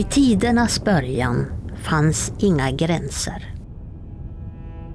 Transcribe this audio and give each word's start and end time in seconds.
I 0.00 0.02
tidernas 0.02 0.84
början 0.84 1.46
fanns 1.82 2.32
inga 2.38 2.70
gränser. 2.70 3.54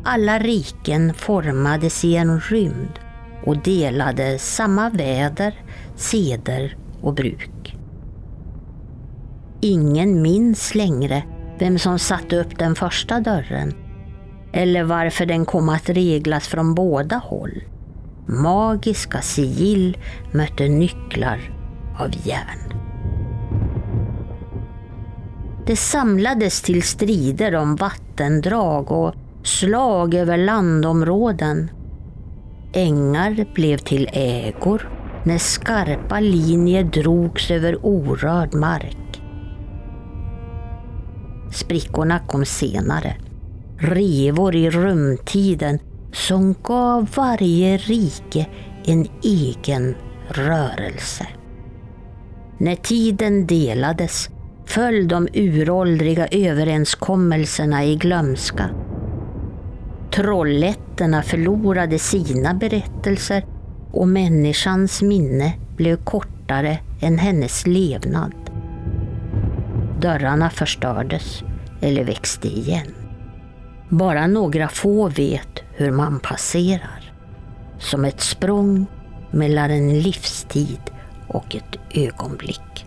Alla 0.03 0.39
riken 0.39 1.13
formades 1.13 2.05
i 2.05 2.15
en 2.15 2.39
rymd 2.39 2.99
och 3.43 3.63
delade 3.63 4.39
samma 4.39 4.89
väder, 4.89 5.63
seder 5.95 6.77
och 7.01 7.13
bruk. 7.13 7.77
Ingen 9.61 10.21
minns 10.21 10.75
längre 10.75 11.23
vem 11.59 11.79
som 11.79 11.99
satte 11.99 12.39
upp 12.39 12.59
den 12.59 12.75
första 12.75 13.19
dörren 13.19 13.73
eller 14.53 14.83
varför 14.83 15.25
den 15.25 15.45
kom 15.45 15.69
att 15.69 15.89
reglas 15.89 16.47
från 16.47 16.75
båda 16.75 17.15
håll. 17.15 17.63
Magiska 18.27 19.21
sigill 19.21 19.97
mötte 20.31 20.67
nycklar 20.67 21.39
av 21.99 22.09
järn. 22.27 22.84
Det 25.65 25.75
samlades 25.75 26.61
till 26.61 26.83
strider 26.83 27.55
om 27.55 27.75
vattendrag 27.75 28.91
och 28.91 29.13
slag 29.43 30.13
över 30.13 30.37
landområden. 30.37 31.71
Ängar 32.73 33.53
blev 33.53 33.77
till 33.77 34.09
ägor 34.13 34.89
när 35.23 35.37
skarpa 35.37 36.19
linjer 36.19 36.83
drogs 36.83 37.51
över 37.51 37.85
orörd 37.85 38.53
mark. 38.53 39.21
Sprickorna 41.51 42.19
kom 42.19 42.45
senare. 42.45 43.15
Revor 43.77 44.55
i 44.55 44.69
rumtiden 44.69 45.79
som 46.13 46.55
gav 46.63 47.07
varje 47.15 47.77
rike 47.77 48.47
en 48.85 49.07
egen 49.23 49.95
rörelse. 50.29 51.27
När 52.57 52.75
tiden 52.75 53.47
delades 53.47 54.29
föll 54.65 55.07
de 55.07 55.27
uråldriga 55.33 56.27
överenskommelserna 56.27 57.85
i 57.85 57.95
glömska. 57.95 58.69
Trolletterna 60.11 61.23
förlorade 61.23 61.99
sina 61.99 62.53
berättelser 62.53 63.45
och 63.91 64.07
människans 64.07 65.01
minne 65.01 65.53
blev 65.77 66.03
kortare 66.03 66.77
än 67.01 67.17
hennes 67.17 67.67
levnad. 67.67 68.33
Dörrarna 69.99 70.49
förstördes 70.49 71.43
eller 71.81 72.03
växte 72.03 72.47
igen. 72.47 72.93
Bara 73.89 74.27
några 74.27 74.67
få 74.67 75.09
vet 75.09 75.63
hur 75.73 75.91
man 75.91 76.19
passerar. 76.19 77.13
Som 77.79 78.05
ett 78.05 78.21
språng 78.21 78.85
mellan 79.31 79.71
en 79.71 79.99
livstid 79.99 80.81
och 81.27 81.55
ett 81.55 81.79
ögonblick. 81.93 82.84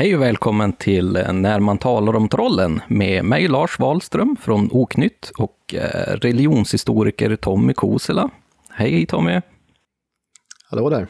Hej 0.00 0.16
och 0.16 0.22
välkommen 0.22 0.72
till 0.72 1.12
När 1.32 1.60
man 1.60 1.78
talar 1.78 2.16
om 2.16 2.28
trollen 2.28 2.80
med 2.88 3.24
mig 3.24 3.48
Lars 3.48 3.78
Wahlström 3.78 4.36
från 4.40 4.68
Oknytt 4.72 5.32
och 5.38 5.74
eh, 5.74 6.16
religionshistoriker 6.16 7.36
Tommy 7.36 7.72
Kosela. 7.72 8.30
Hej 8.70 9.06
Tommy! 9.06 9.40
Hallå 10.70 10.90
där! 10.90 11.06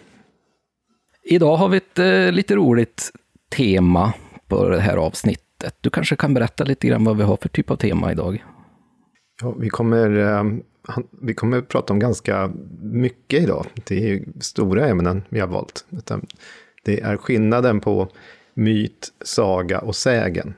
Idag 1.23 1.57
har 1.57 1.69
vi 1.69 1.77
ett 1.77 1.99
eh, 1.99 2.33
lite 2.33 2.57
roligt 2.57 3.11
tema 3.57 4.13
på 4.49 4.69
det 4.69 4.81
här 4.81 4.97
avsnittet. 4.97 5.75
Du 5.81 5.91
kanske 5.91 6.17
kan 6.17 6.35
berätta 6.35 6.65
lite 6.65 6.87
grann 6.87 7.05
vad 7.05 7.17
vi 7.17 7.23
har 7.23 7.37
för 7.37 7.49
typ 7.49 7.71
av 7.71 7.77
tema 7.77 8.13
idag? 8.13 8.45
Ja, 9.43 9.55
vi, 9.59 9.69
kommer, 9.69 10.17
eh, 10.17 10.45
vi 11.23 11.35
kommer 11.35 11.61
prata 11.61 11.93
om 11.93 11.99
ganska 11.99 12.53
mycket 12.83 13.43
idag. 13.43 13.67
Det 13.89 14.11
är 14.11 14.25
stora 14.41 14.89
ämnen 14.89 15.23
vi 15.29 15.41
har 15.41 15.49
valt. 15.49 15.85
Det 16.85 17.01
är 17.01 17.17
skillnaden 17.17 17.81
på 17.81 18.09
myt, 18.61 19.13
saga 19.25 19.79
och 19.79 19.97
sägen. 19.97 20.55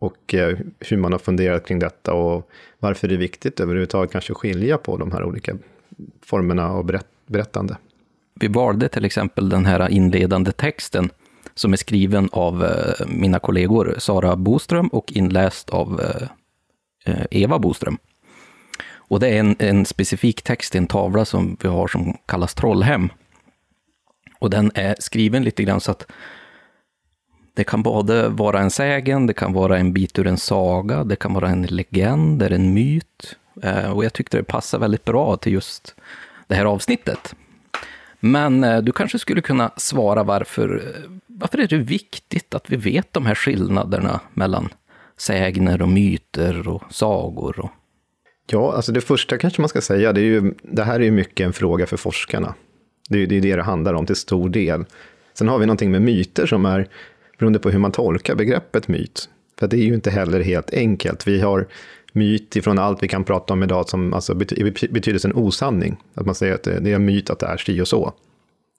Och 0.00 0.34
eh, 0.34 0.58
hur 0.80 0.96
man 0.96 1.12
har 1.12 1.18
funderat 1.18 1.66
kring 1.66 1.78
detta 1.78 2.12
och 2.14 2.50
varför 2.78 3.08
det 3.08 3.14
är 3.14 3.18
viktigt 3.18 3.60
överhuvudtaget 3.60 4.12
kanske 4.12 4.32
att 4.32 4.38
skilja 4.38 4.78
på 4.78 4.96
de 4.96 5.12
här 5.12 5.24
olika 5.24 5.56
formerna 6.22 6.70
av 6.70 6.84
berätt 6.84 7.06
berättande. 7.26 7.76
Vi 8.34 8.48
valde 8.48 8.88
till 8.88 9.04
exempel 9.04 9.48
den 9.48 9.66
här 9.66 9.88
inledande 9.88 10.52
texten 10.52 11.10
som 11.54 11.72
är 11.72 11.76
skriven 11.76 12.28
av 12.32 12.64
eh, 12.64 13.06
mina 13.06 13.38
kollegor 13.38 13.94
Sara 13.98 14.36
Boström 14.36 14.88
och 14.88 15.12
inläst 15.12 15.70
av 15.70 16.00
eh, 17.06 17.22
Eva 17.30 17.58
Boström. 17.58 17.98
Och 18.92 19.20
det 19.20 19.28
är 19.28 19.40
en, 19.40 19.56
en 19.58 19.86
specifik 19.86 20.42
text 20.42 20.74
i 20.74 20.78
en 20.78 20.86
tavla 20.86 21.24
som 21.24 21.56
vi 21.60 21.68
har 21.68 21.88
som 21.88 22.16
kallas 22.26 22.54
Trollhem. 22.54 23.08
Och 24.38 24.50
den 24.50 24.70
är 24.74 24.96
skriven 24.98 25.44
lite 25.44 25.62
grann 25.62 25.80
så 25.80 25.90
att 25.90 26.06
det 27.54 27.64
kan 27.64 27.82
både 27.82 28.28
vara 28.28 28.60
en 28.60 28.70
sägen, 28.70 29.26
det 29.26 29.34
kan 29.34 29.52
vara 29.52 29.78
en 29.78 29.92
bit 29.92 30.18
ur 30.18 30.26
en 30.26 30.38
saga, 30.38 31.04
det 31.04 31.16
kan 31.16 31.34
vara 31.34 31.48
en 31.48 31.62
legend 31.62 32.42
eller 32.42 32.56
en 32.56 32.74
myt. 32.74 33.36
Eh, 33.62 33.90
och 33.92 34.04
jag 34.04 34.12
tyckte 34.12 34.36
det 34.36 34.44
passade 34.44 34.80
väldigt 34.80 35.04
bra 35.04 35.36
till 35.36 35.52
just 35.52 35.94
det 36.46 36.54
här 36.54 36.64
avsnittet. 36.64 37.34
Men 38.20 38.64
eh, 38.64 38.78
du 38.78 38.92
kanske 38.92 39.18
skulle 39.18 39.40
kunna 39.40 39.70
svara 39.76 40.22
varför, 40.22 40.76
eh, 40.76 41.10
varför 41.26 41.58
är 41.58 41.66
det 41.66 41.76
viktigt 41.76 42.54
att 42.54 42.70
vi 42.70 42.76
vet 42.76 43.12
de 43.12 43.26
här 43.26 43.34
skillnaderna 43.34 44.20
mellan 44.32 44.68
sägner 45.16 45.82
och 45.82 45.88
myter 45.88 46.68
och 46.68 46.82
sagor? 46.90 47.60
Och... 47.60 47.70
Ja, 48.46 48.72
alltså 48.72 48.92
det 48.92 49.00
första 49.00 49.38
kanske 49.38 49.62
man 49.62 49.68
ska 49.68 49.80
säga, 49.80 50.12
det, 50.12 50.20
är 50.20 50.24
ju, 50.24 50.54
det 50.62 50.84
här 50.84 50.94
är 50.94 51.04
ju 51.04 51.10
mycket 51.10 51.46
en 51.46 51.52
fråga 51.52 51.86
för 51.86 51.96
forskarna. 51.96 52.54
Det 53.08 53.22
är, 53.22 53.26
det 53.26 53.36
är 53.36 53.40
det 53.40 53.56
det 53.56 53.62
handlar 53.62 53.94
om 53.94 54.06
till 54.06 54.16
stor 54.16 54.48
del. 54.48 54.84
Sen 55.34 55.48
har 55.48 55.58
vi 55.58 55.66
någonting 55.66 55.90
med 55.90 56.02
myter 56.02 56.46
som 56.46 56.66
är 56.66 56.88
beroende 57.44 57.58
på 57.58 57.70
hur 57.70 57.78
man 57.78 57.92
tolkar 57.92 58.34
begreppet 58.34 58.88
myt. 58.88 59.28
För 59.58 59.66
det 59.66 59.76
är 59.76 59.84
ju 59.84 59.94
inte 59.94 60.10
heller 60.10 60.40
helt 60.40 60.74
enkelt. 60.74 61.26
Vi 61.26 61.40
har 61.40 61.66
myt 62.12 62.56
ifrån 62.56 62.78
allt 62.78 63.02
vi 63.02 63.08
kan 63.08 63.24
prata 63.24 63.52
om 63.52 63.62
idag 63.62 63.88
som 63.88 64.14
alltså 64.14 64.34
betydelsen 64.90 65.32
osanning. 65.34 65.96
Att 66.14 66.26
man 66.26 66.34
säger 66.34 66.54
att 66.54 66.62
det 66.62 66.90
är 66.90 66.94
en 66.94 67.04
myt 67.04 67.30
att 67.30 67.38
det 67.38 67.46
är 67.46 67.56
si 67.56 67.80
och 67.80 67.88
så. 67.88 68.12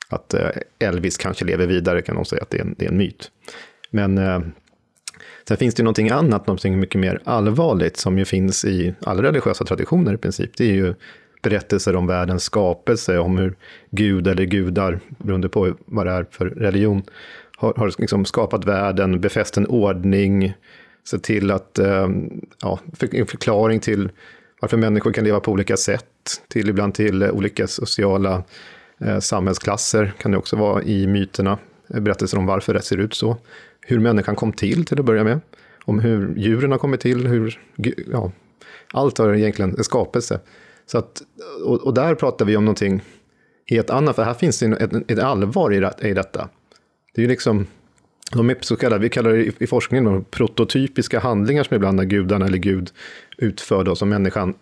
Att 0.10 0.34
eh, 0.34 0.50
Elvis 0.80 1.18
kanske 1.18 1.46
lever 1.46 1.68
vidare 1.68 2.02
kan 2.02 2.16
de 2.16 2.26
säga 2.26 2.42
att 2.42 2.50
det 2.50 2.58
är 2.58 2.62
en, 2.62 2.76
det 2.78 2.86
är 2.86 2.90
en 2.90 2.98
myt. 2.98 3.32
Men 3.92 4.18
eh, 4.18 4.40
sen 5.48 5.58
finns 5.58 5.76
det 5.76 5.82
ju 5.82 5.84
någonting 5.84 6.10
annat, 6.10 6.48
någonting 6.48 6.80
mycket 6.80 7.02
mer 7.02 7.22
allvarligt 7.24 7.98
som 7.98 8.18
ju 8.18 8.26
finns 8.26 8.66
i 8.66 8.94
alla 9.02 9.24
religiösa 9.24 9.66
traditioner 9.66 10.14
i 10.14 10.18
princip. 10.18 10.58
Det 10.58 10.64
är 10.64 10.74
ju 10.74 10.94
berättelser 11.44 11.96
om 11.96 12.08
världens 12.08 12.44
skapelse, 12.44 13.18
om 13.18 13.38
hur 13.38 13.56
Gud 13.92 14.28
eller 14.28 14.46
gudar, 14.46 15.00
beroende 15.18 15.50
på 15.50 15.76
vad 15.86 16.06
det 16.06 16.12
är 16.12 16.26
för 16.32 16.46
religion, 16.46 17.04
har, 17.58 17.74
har 17.78 17.94
liksom 18.00 18.26
skapat 18.26 18.66
världen, 18.66 19.22
befäst 19.22 19.58
en 19.58 19.68
ordning, 19.68 20.54
sett 21.08 21.24
till 21.24 21.52
att, 21.52 21.80
eh, 21.80 22.10
ja, 22.62 22.80
en 23.12 23.28
förklaring 23.28 23.80
till 23.80 24.10
varför 24.62 24.78
människor 24.78 25.12
kan 25.12 25.24
leva 25.24 25.40
på 25.40 25.52
olika 25.52 25.78
sätt, 25.78 26.42
till 26.48 26.70
ibland 26.70 26.94
till 26.94 27.24
olika 27.24 27.68
sociala 27.68 28.44
eh, 29.00 29.20
samhällsklasser 29.20 30.14
kan 30.18 30.32
det 30.32 30.38
också 30.38 30.56
vara 30.56 30.84
i 30.84 31.08
myterna, 31.08 31.58
eh, 31.94 32.00
berättelser 32.00 32.38
om 32.38 32.46
varför 32.46 32.74
det 32.74 32.82
ser 32.82 32.98
ut 32.98 33.14
så, 33.14 33.38
hur 33.82 34.00
människan 34.00 34.36
kom 34.36 34.54
till 34.54 34.86
till 34.86 35.00
att 35.00 35.06
börja 35.06 35.24
med, 35.24 35.40
om 35.86 36.00
hur 36.00 36.36
djuren 36.38 36.72
har 36.72 36.78
kommit 36.78 37.02
till, 37.02 37.28
hur, 37.28 37.60
ja, 38.12 38.32
allt 38.94 39.18
har 39.18 39.34
egentligen 39.34 39.76
en 39.78 39.84
skapelse. 39.84 40.40
Så 40.86 40.98
att, 40.98 41.22
och, 41.64 41.82
och, 41.82 41.94
där 41.94 42.16
pratar 42.16 42.46
vi 42.46 42.58
om 42.58 42.66
någonting 42.66 43.02
helt 43.66 43.90
annat, 43.90 44.16
för 44.16 44.24
här 44.24 44.34
finns 44.34 44.60
det 44.60 44.66
ett, 44.66 45.12
ett 45.12 45.20
allvar 45.20 45.74
i, 45.74 46.08
i 46.10 46.14
detta. 46.14 46.50
Det 47.16 47.22
är 47.22 47.24
ju 47.24 47.28
liksom, 47.28 47.68
de 48.32 48.50
är 48.50 48.58
så 48.62 48.76
kallade, 48.76 49.02
vi 49.02 49.10
kallar 49.10 49.34
det 49.34 49.62
i 49.62 49.68
forskningen 49.68 50.06
de 50.06 50.24
prototypiska 50.24 51.20
handlingar 51.20 51.64
som 51.64 51.76
ibland 51.76 51.98
när 51.98 52.04
gudarna 52.04 52.46
eller 52.46 52.58
Gud 52.58 52.92
utför 53.38 53.84
då, 53.84 53.96
som 53.96 54.10
människan 54.10 54.54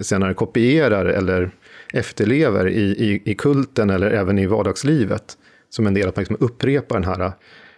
senare 0.00 0.34
kopierar 0.34 1.06
eller 1.06 1.50
efterlever 1.92 2.68
i, 2.68 2.82
i, 2.82 3.22
i 3.24 3.34
kulten 3.34 3.90
eller 3.90 4.10
även 4.10 4.38
i 4.38 4.46
vardagslivet. 4.46 5.38
Som 5.70 5.86
en 5.86 5.94
del 5.94 6.08
att 6.08 6.16
man 6.16 6.20
liksom 6.22 6.36
upprepar 6.40 7.00
den 7.00 7.04
här 7.04 7.32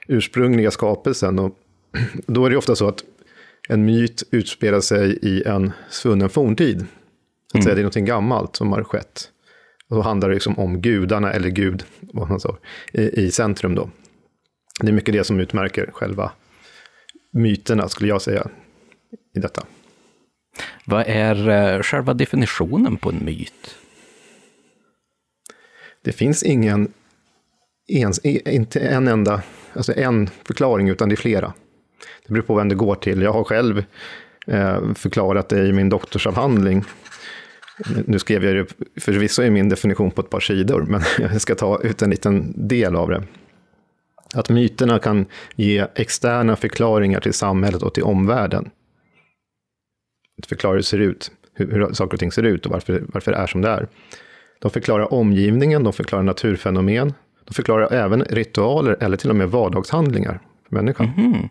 ursprungliga 0.09 0.71
skapelsen. 0.71 1.39
Och 1.39 1.55
då 2.27 2.47
är 2.47 2.51
det 2.51 2.57
ofta 2.57 2.77
så 2.77 2.89
att 2.89 3.05
en 3.69 3.85
myt 3.85 4.23
utspelar 4.31 4.81
sig 4.81 5.19
i 5.23 5.43
en 5.43 5.73
svunnen 5.91 6.29
forntid. 6.29 6.79
Så 6.79 6.85
att 7.47 7.55
mm. 7.55 7.63
säga, 7.63 7.75
det 7.75 7.81
är 7.81 7.83
någonting 7.83 8.05
gammalt 8.05 8.57
som 8.57 8.73
har 8.73 8.85
skett. 8.85 9.29
Och 9.89 9.97
då 9.97 10.03
handlar 10.03 10.29
det 10.29 10.35
liksom 10.35 10.59
om 10.59 10.81
gudarna, 10.81 11.33
eller 11.33 11.49
Gud, 11.49 11.85
vad 12.01 12.29
man 12.29 12.41
sa, 12.41 12.59
i, 12.93 13.23
i 13.23 13.31
centrum 13.31 13.75
då. 13.75 13.91
Det 14.81 14.89
är 14.89 14.93
mycket 14.93 15.15
det 15.15 15.25
som 15.25 15.41
utmärker 15.41 15.91
själva 15.93 16.33
myterna, 17.33 17.89
skulle 17.89 18.09
jag 18.09 18.23
säga, 18.23 18.47
i 19.37 19.41
detta. 19.41 19.67
Vad 20.85 21.05
är 21.07 21.49
eh, 21.49 21.83
själva 21.83 22.15
definitionen 22.15 22.97
på 22.97 23.11
en 23.11 23.25
myt? 23.25 23.77
Det 26.05 26.13
finns 26.13 26.43
ingen, 26.43 26.93
ens, 27.89 28.19
inte 28.25 28.81
en 28.81 29.09
enda, 29.09 29.43
alltså 29.73 29.93
en 29.97 30.31
förklaring, 30.45 30.89
utan 30.89 31.09
det 31.09 31.15
är 31.15 31.17
flera. 31.17 31.53
Det 32.27 32.33
beror 32.33 32.43
på 32.43 32.55
vem 32.55 32.69
det 32.69 32.75
går 32.75 32.95
till. 32.95 33.23
Jag 33.23 33.33
har 33.33 33.45
själv 33.45 33.85
eh, 34.47 34.95
förklarat 34.95 35.49
det 35.49 35.67
i 35.67 35.73
min 35.73 35.89
doktorsavhandling. 35.89 36.85
Nu 38.07 38.19
skrev 38.19 38.45
jag 38.45 38.55
det 38.57 39.01
förvisso 39.01 39.43
i 39.43 39.51
min 39.51 39.69
definition 39.69 40.11
på 40.11 40.21
ett 40.21 40.31
par 40.31 40.41
sidor, 40.41 40.83
men 40.89 41.03
jag 41.19 41.41
ska 41.41 41.55
ta 41.55 41.81
ut 41.83 42.03
en 42.03 42.11
liten 42.11 42.69
del 42.69 42.97
av 42.97 43.09
det. 43.09 43.23
Att 44.35 44.49
myterna 44.51 44.99
kan 44.99 45.27
ge 45.57 45.87
externa 45.95 46.57
förklaringar 46.57 47.21
till 47.21 47.33
samhället 47.33 47.83
och 47.83 47.95
till 47.95 48.03
omvärlden. 48.03 48.71
Förklara 50.49 50.73
hur 50.73 50.79
det 50.79 50.85
ser 50.85 50.99
ut, 50.99 51.33
hur, 51.55 51.73
hur 51.73 51.93
saker 51.93 52.15
och 52.15 52.21
ting 52.21 52.33
ser 52.33 52.43
ut 52.43 52.67
och 52.67 52.73
varför, 52.73 53.03
varför 53.09 53.33
det 53.33 53.39
är 53.39 53.47
som 53.47 53.63
det 53.63 53.69
är. 53.69 53.89
De 54.61 54.71
förklarar 54.71 55.15
omgivningen, 55.15 55.85
de 55.85 55.93
förklarar 55.93 56.23
naturfenomen, 56.23 57.15
de 57.45 57.55
förklarar 57.55 57.93
även 57.93 58.25
ritualer 58.25 58.97
eller 59.01 59.17
till 59.17 59.31
och 59.31 59.37
med 59.37 59.51
vardagshandlingar 59.51 60.41
för 60.69 60.75
människan. 60.77 61.11
Mm. 61.17 61.49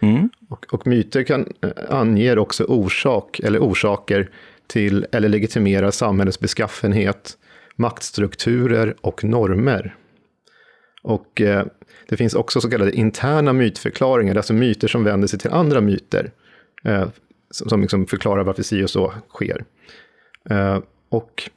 Mm. 0.00 0.30
Och, 0.48 0.66
och, 0.70 0.86
myter 0.86 1.22
kan, 1.22 1.52
eh, 1.62 1.70
anger 1.88 2.38
också 2.38 2.64
orsak 2.64 3.40
eller 3.40 3.58
orsaker 3.58 4.30
till 4.66 5.06
eller 5.12 5.28
legitimerar 5.28 5.90
samhällets 5.90 6.40
beskaffenhet, 6.40 7.38
maktstrukturer 7.76 8.94
och 9.00 9.24
normer. 9.24 9.96
Och 11.02 11.40
eh, 11.40 11.66
det 12.08 12.16
finns 12.16 12.34
också 12.34 12.60
så 12.60 12.70
kallade 12.70 12.92
interna 12.92 13.52
mytförklaringar, 13.52 14.36
alltså 14.36 14.54
myter 14.54 14.88
som 14.88 15.04
vänder 15.04 15.28
sig 15.28 15.38
till 15.38 15.50
andra 15.50 15.80
myter, 15.80 16.30
eh, 16.84 17.08
som, 17.50 17.68
som 17.68 17.80
liksom 17.80 18.06
förklarar 18.06 18.44
varför 18.44 18.62
si 18.62 18.84
och 18.84 18.90
så 18.90 19.12
sker. 19.28 19.64
Eh, 20.50 20.78
och 21.08 21.50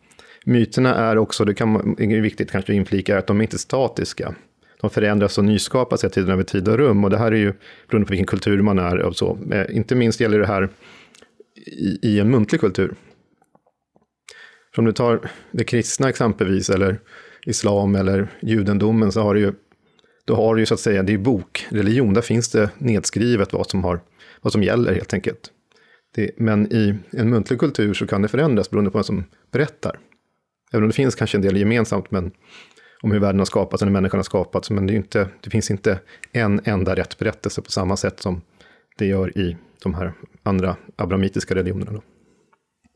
myterna 0.46 0.96
är 0.96 1.18
också, 1.18 1.46
det 1.46 1.54
kan 1.54 1.96
är 2.00 2.22
viktigt 2.22 2.52
kanske 2.52 2.72
att 2.72 2.76
inflika, 2.76 3.18
att 3.18 3.28
de 3.28 3.40
är 3.40 3.44
inte 3.44 3.58
statiska. 3.58 4.36
De 4.82 4.90
förändras 4.90 5.38
och 5.38 5.46
nyskapas 5.46 6.04
hela 6.04 6.12
tiden 6.12 6.30
över 6.30 6.44
tid 6.44 6.68
och 6.68 6.78
rum. 6.78 7.04
Och 7.04 7.10
det 7.10 7.18
här 7.18 7.32
är 7.32 7.36
ju 7.36 7.54
beroende 7.88 8.06
på 8.06 8.12
vilken 8.12 8.28
kultur 8.28 8.62
man 8.62 8.80
är 8.80 8.98
och 9.02 9.16
så. 9.16 9.38
Eh, 9.52 9.76
inte 9.76 9.96
minst 9.96 10.20
gäller 10.20 10.40
det 10.40 10.48
här 10.48 10.70
i, 11.66 12.00
i 12.02 12.20
en 12.20 12.32
muntlig 12.32 12.62
kultur. 12.62 12.94
För 14.76 14.82
om 14.82 14.86
du 14.86 14.92
tar 14.92 15.30
det 15.52 15.64
kristna 15.64 16.10
exempelvis, 16.10 16.70
eller 16.70 17.00
islam 17.46 17.96
eller 17.96 18.28
judendomen, 18.42 19.12
så 19.12 19.22
har 19.22 19.34
du 19.34 19.40
ju, 19.40 19.54
då 20.26 20.36
har 20.36 20.56
du 20.56 20.62
ju 20.62 20.66
så 20.66 20.74
att 20.74 20.80
säga, 20.80 21.04
det 21.04 21.14
är 21.14 21.18
bokreligion, 21.18 22.14
där 22.14 22.22
finns 22.22 22.50
det 22.50 22.70
nedskrivet 22.78 23.54
vad 23.54 23.70
som, 23.70 23.84
har, 23.84 24.00
vad 24.42 24.54
som 24.54 24.64
gäller 24.64 24.94
helt 24.94 25.14
enkelt. 25.14 25.52
Det, 26.16 26.32
men 26.38 26.74
i 26.74 26.96
en 27.12 27.30
muntlig 27.30 27.60
kultur 27.60 27.94
så 27.94 28.08
kan 28.08 28.22
det 28.22 28.28
förändras 28.28 28.70
beroende 28.70 28.92
på 28.92 28.98
vem 28.98 29.04
som 29.04 29.24
berättar. 29.52 30.00
Även 30.72 30.84
om 30.84 30.90
det 30.90 30.96
finns 30.96 31.16
kanske 31.16 31.38
en 31.38 31.42
del 31.42 31.58
gemensamt 31.58 32.12
men, 32.12 32.32
om 33.02 33.12
hur 33.12 33.20
världen 33.20 33.40
har 33.40 33.46
skapats 33.46 33.82
och 33.82 33.88
hur 33.88 33.94
människan 33.94 34.18
har 34.18 34.24
skapats, 34.24 34.70
men 34.70 34.88
det, 34.88 34.94
är 34.94 34.96
inte, 34.96 35.30
det 35.42 35.50
finns 35.50 35.72
inte 35.72 36.00
en 36.32 36.62
enda 36.64 36.96
rätt 36.96 37.18
berättelse 37.18 37.62
på 37.62 37.72
samma 37.72 37.98
sätt 37.98 38.20
som 38.20 38.42
det 38.98 39.06
gör 39.06 39.38
i 39.38 39.58
de 39.84 39.94
här 39.94 40.14
andra 40.44 40.76
abramitiska 40.96 41.56
religionerna. 41.56 41.92
Då. 41.92 42.02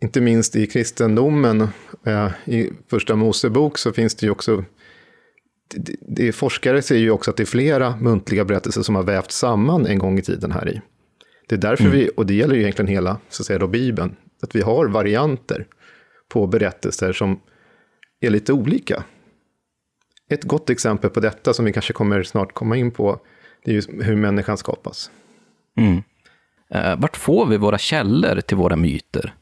Inte 0.01 0.21
minst 0.21 0.55
i 0.55 0.67
kristendomen, 0.67 1.67
eh, 2.05 2.31
i 2.45 2.71
första 2.87 3.15
Mosebok 3.15 3.77
så 3.77 3.93
finns 3.93 4.15
det 4.15 4.25
ju 4.25 4.31
också 4.31 4.63
det, 6.07 6.31
forskare 6.31 6.81
ser 6.81 6.97
ju 6.97 7.11
också 7.11 7.31
att 7.31 7.37
det 7.37 7.43
är 7.43 7.45
flera 7.45 7.97
muntliga 7.97 8.45
berättelser 8.45 8.81
som 8.81 8.95
har 8.95 9.03
vävt 9.03 9.31
samman 9.31 9.85
en 9.85 9.99
gång 9.99 10.19
i 10.19 10.21
tiden 10.21 10.51
här 10.51 10.69
i. 10.69 10.81
Det 11.47 11.55
är 11.55 11.59
därför 11.59 11.83
mm. 11.83 11.97
vi, 11.97 12.09
och 12.17 12.25
det 12.25 12.33
gäller 12.33 12.55
ju 12.55 12.61
egentligen 12.61 12.87
hela, 12.87 13.17
så 13.29 13.41
att 13.41 13.45
säga 13.45 13.59
då, 13.59 13.67
Bibeln, 13.67 14.15
att 14.41 14.55
vi 14.55 14.61
har 14.61 14.85
varianter 14.87 15.67
på 16.29 16.47
berättelser 16.47 17.13
som 17.13 17.39
är 18.19 18.29
lite 18.29 18.53
olika. 18.53 19.03
Ett 20.29 20.43
gott 20.43 20.69
exempel 20.69 21.09
på 21.09 21.19
detta 21.19 21.53
som 21.53 21.65
vi 21.65 21.73
kanske 21.73 21.93
kommer 21.93 22.23
snart 22.23 22.53
komma 22.53 22.77
in 22.77 22.91
på, 22.91 23.19
det 23.65 23.71
är 23.71 23.75
ju 23.75 24.03
hur 24.03 24.15
människan 24.15 24.57
skapas. 24.57 25.11
Mm. 25.77 26.03
Eh, 26.69 26.99
vart 26.99 27.17
får 27.17 27.45
vi 27.45 27.57
våra 27.57 27.77
källor 27.77 28.41
till 28.41 28.57
våra 28.57 28.75
myter? 28.75 29.35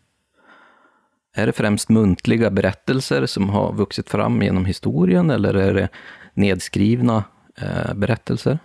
Är 1.38 1.46
det 1.46 1.54
främst 1.54 1.90
muntliga 1.90 2.50
berättelser 2.50 3.26
som 3.26 3.50
har 3.50 3.74
vuxit 3.74 4.10
fram 4.10 4.42
genom 4.42 4.66
historien 4.66 5.30
eller 5.30 5.54
är 5.54 5.74
det 5.74 5.90
nedskrivna 6.34 7.24
eh, 7.62 7.94
berättelser? 7.94 8.60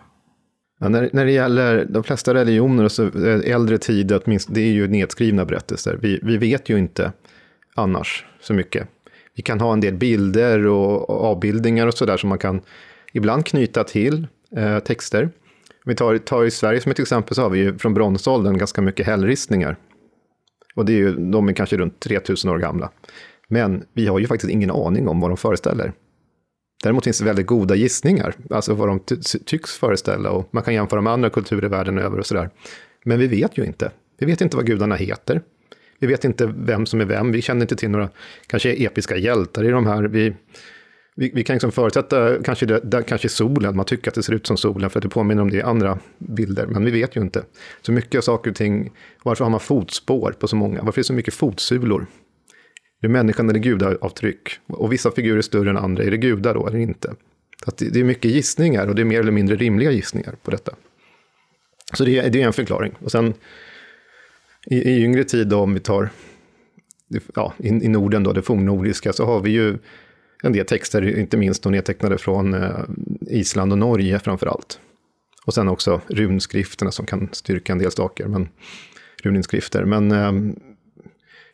Ja, 0.81 0.89
när, 0.89 1.11
när 1.13 1.25
det 1.25 1.33
gäller 1.33 1.85
de 1.85 2.05
flesta 2.05 2.35
religioner, 2.35 2.89
så 2.89 3.03
eh, 3.05 3.55
äldre 3.55 3.79
tid, 3.79 4.07
det 4.49 4.61
är 4.61 4.73
ju 4.73 4.89
nedskrivna 4.89 5.45
berättelser. 5.45 5.99
Vi, 6.03 6.21
vi 6.23 6.37
vet 6.37 6.69
ju 6.69 6.79
inte 6.79 7.13
annars 7.75 8.25
så 8.41 8.55
mycket. 8.55 8.89
Vi 9.37 9.43
kan 9.43 9.61
ha 9.61 9.73
en 9.73 9.81
del 9.81 9.95
bilder 9.95 10.67
och 10.67 11.11
avbildningar 11.11 11.87
och 11.87 11.95
sådär 11.95 12.17
som 12.17 12.29
man 12.29 12.39
kan 12.39 12.61
ibland 13.13 13.47
knyta 13.47 13.85
till 13.85 14.27
eh, 14.57 14.79
texter. 14.79 15.23
Om 15.85 15.91
vi 15.91 15.95
tar, 15.95 16.19
tar 16.19 16.45
i 16.45 16.51
Sverige 16.51 16.81
som 16.81 16.93
ett 16.93 16.99
exempel 16.99 17.35
så 17.35 17.43
har 17.43 17.51
vi 17.51 17.59
ju 17.59 17.79
från 17.79 17.95
bronsåldern 17.95 18.59
ganska 18.59 18.83
mycket 18.83 19.07
hällristningar. 19.07 19.77
Och 20.75 20.85
det 20.85 20.93
är 20.93 20.97
ju, 20.97 21.17
de 21.17 21.49
är 21.49 21.53
kanske 21.53 21.77
runt 21.77 22.01
3000 22.01 22.51
år 22.51 22.59
gamla. 22.59 22.91
Men 23.49 23.85
vi 23.93 24.07
har 24.07 24.19
ju 24.19 24.27
faktiskt 24.27 24.53
ingen 24.53 24.71
aning 24.71 25.09
om 25.09 25.21
vad 25.21 25.31
de 25.31 25.37
föreställer. 25.37 25.93
Däremot 26.83 27.05
finns 27.05 27.19
det 27.19 27.25
väldigt 27.25 27.47
goda 27.47 27.75
gissningar, 27.75 28.35
alltså 28.51 28.75
vad 28.75 28.89
de 28.89 29.01
tycks 29.47 29.79
föreställa 29.79 30.31
och 30.31 30.49
man 30.51 30.63
kan 30.63 30.75
jämföra 30.75 31.01
med 31.01 31.13
andra 31.13 31.31
kulturer 31.31 31.69
världen 31.69 31.99
över 31.99 32.19
och 32.19 32.27
sådär. 32.27 32.51
Men 33.05 33.19
vi 33.19 33.27
vet 33.27 33.59
ju 33.59 33.65
inte. 33.65 33.91
Vi 34.19 34.27
vet 34.27 34.41
inte 34.41 34.57
vad 34.57 34.67
gudarna 34.67 34.95
heter. 34.95 35.43
Vi 35.99 36.07
vet 36.07 36.25
inte 36.25 36.55
vem 36.57 36.87
som 36.87 37.01
är 37.01 37.05
vem. 37.05 37.33
Vi 37.33 37.43
känner 37.43 37.63
inte 37.63 37.77
till 37.77 37.91
några 37.91 38.09
kanske 38.47 38.73
episka 38.73 39.17
hjältar 39.17 39.65
i 39.65 39.69
de 39.69 39.87
här. 39.87 40.03
Vi, 40.03 40.35
vi, 41.15 41.31
vi 41.35 41.45
kan 41.45 41.55
liksom 41.55 41.73
förutsätta 41.73 42.43
kanske, 42.43 42.67
det, 42.67 42.81
det, 42.81 43.03
kanske 43.03 43.29
solen, 43.29 43.77
man 43.77 43.85
tycker 43.85 44.11
att 44.11 44.15
det 44.15 44.23
ser 44.23 44.33
ut 44.33 44.47
som 44.47 44.57
solen 44.57 44.91
för 44.91 44.99
att 44.99 45.03
det 45.03 45.09
påminner 45.09 45.43
om 45.43 45.51
det 45.51 45.57
i 45.57 45.63
andra 45.63 45.99
bilder, 46.19 46.67
men 46.67 46.85
vi 46.85 46.91
vet 46.91 47.17
ju 47.17 47.21
inte. 47.21 47.45
Så 47.83 47.93
mycket 47.93 48.25
saker 48.25 48.51
och 48.51 48.57
ting, 48.57 48.93
varför 49.23 49.45
har 49.45 49.51
man 49.51 49.61
fotspår 49.61 50.35
på 50.39 50.49
så 50.49 50.57
många? 50.57 50.83
Varför 50.83 50.99
är 50.99 51.03
det 51.03 51.07
så 51.07 51.13
mycket 51.13 51.35
fotsulor? 51.35 52.07
Är 53.01 53.09
det 53.09 53.09
människan 53.09 53.51
eller 53.51 53.61
gudavtryck? 53.61 54.59
Och 54.67 54.93
vissa 54.93 55.11
figurer 55.11 55.39
är 55.39 55.43
större 55.43 55.71
än 55.71 55.77
andra, 55.77 56.05
är 56.05 56.11
det 56.11 56.17
gudar 56.17 56.55
då 56.55 56.67
eller 56.67 56.79
inte? 56.79 57.15
Att 57.67 57.77
det, 57.77 57.89
det 57.89 58.01
är 58.01 58.05
mycket 58.05 58.31
gissningar 58.31 58.87
och 58.87 58.95
det 58.95 59.03
är 59.03 59.07
mer 59.07 59.21
eller 59.21 59.33
mindre 59.33 59.57
rimliga 59.57 59.91
gissningar 59.91 60.35
på 60.43 60.51
detta. 60.51 60.73
Så 61.93 62.05
det, 62.05 62.29
det 62.29 62.43
är 62.43 62.47
en 62.47 62.53
förklaring. 62.53 62.93
Och 63.01 63.11
sen 63.11 63.35
i, 64.67 64.77
i 64.77 65.05
yngre 65.05 65.25
tid 65.25 65.49
då, 65.49 65.59
om 65.59 65.75
vi 65.75 65.81
tar 65.81 66.11
ja, 67.35 67.53
i, 67.59 67.69
i 67.69 67.89
Norden, 67.89 68.23
då, 68.23 68.33
det 68.33 68.43
fornnordiska, 68.43 69.13
så 69.13 69.25
har 69.25 69.41
vi 69.41 69.51
ju 69.51 69.79
en 70.43 70.53
del 70.53 70.67
texter, 70.67 71.19
inte 71.19 71.37
minst 71.37 71.65
nedtecknade 71.65 72.19
från 72.19 72.55
eh, 72.55 72.85
Island 73.21 73.73
och 73.73 73.79
Norge 73.79 74.19
framför 74.19 74.47
allt. 74.47 74.81
Och 75.47 75.55
sen 75.55 75.69
också 75.69 76.01
runskrifterna 76.09 76.91
som 76.91 77.07
kan 77.07 77.29
styrka 77.33 77.73
en 77.73 77.79
del 77.79 77.91
saker, 77.91 78.27
men 78.27 78.49
runinskrifter. 79.23 79.85
Men 79.85 80.13
eh, 80.13 80.33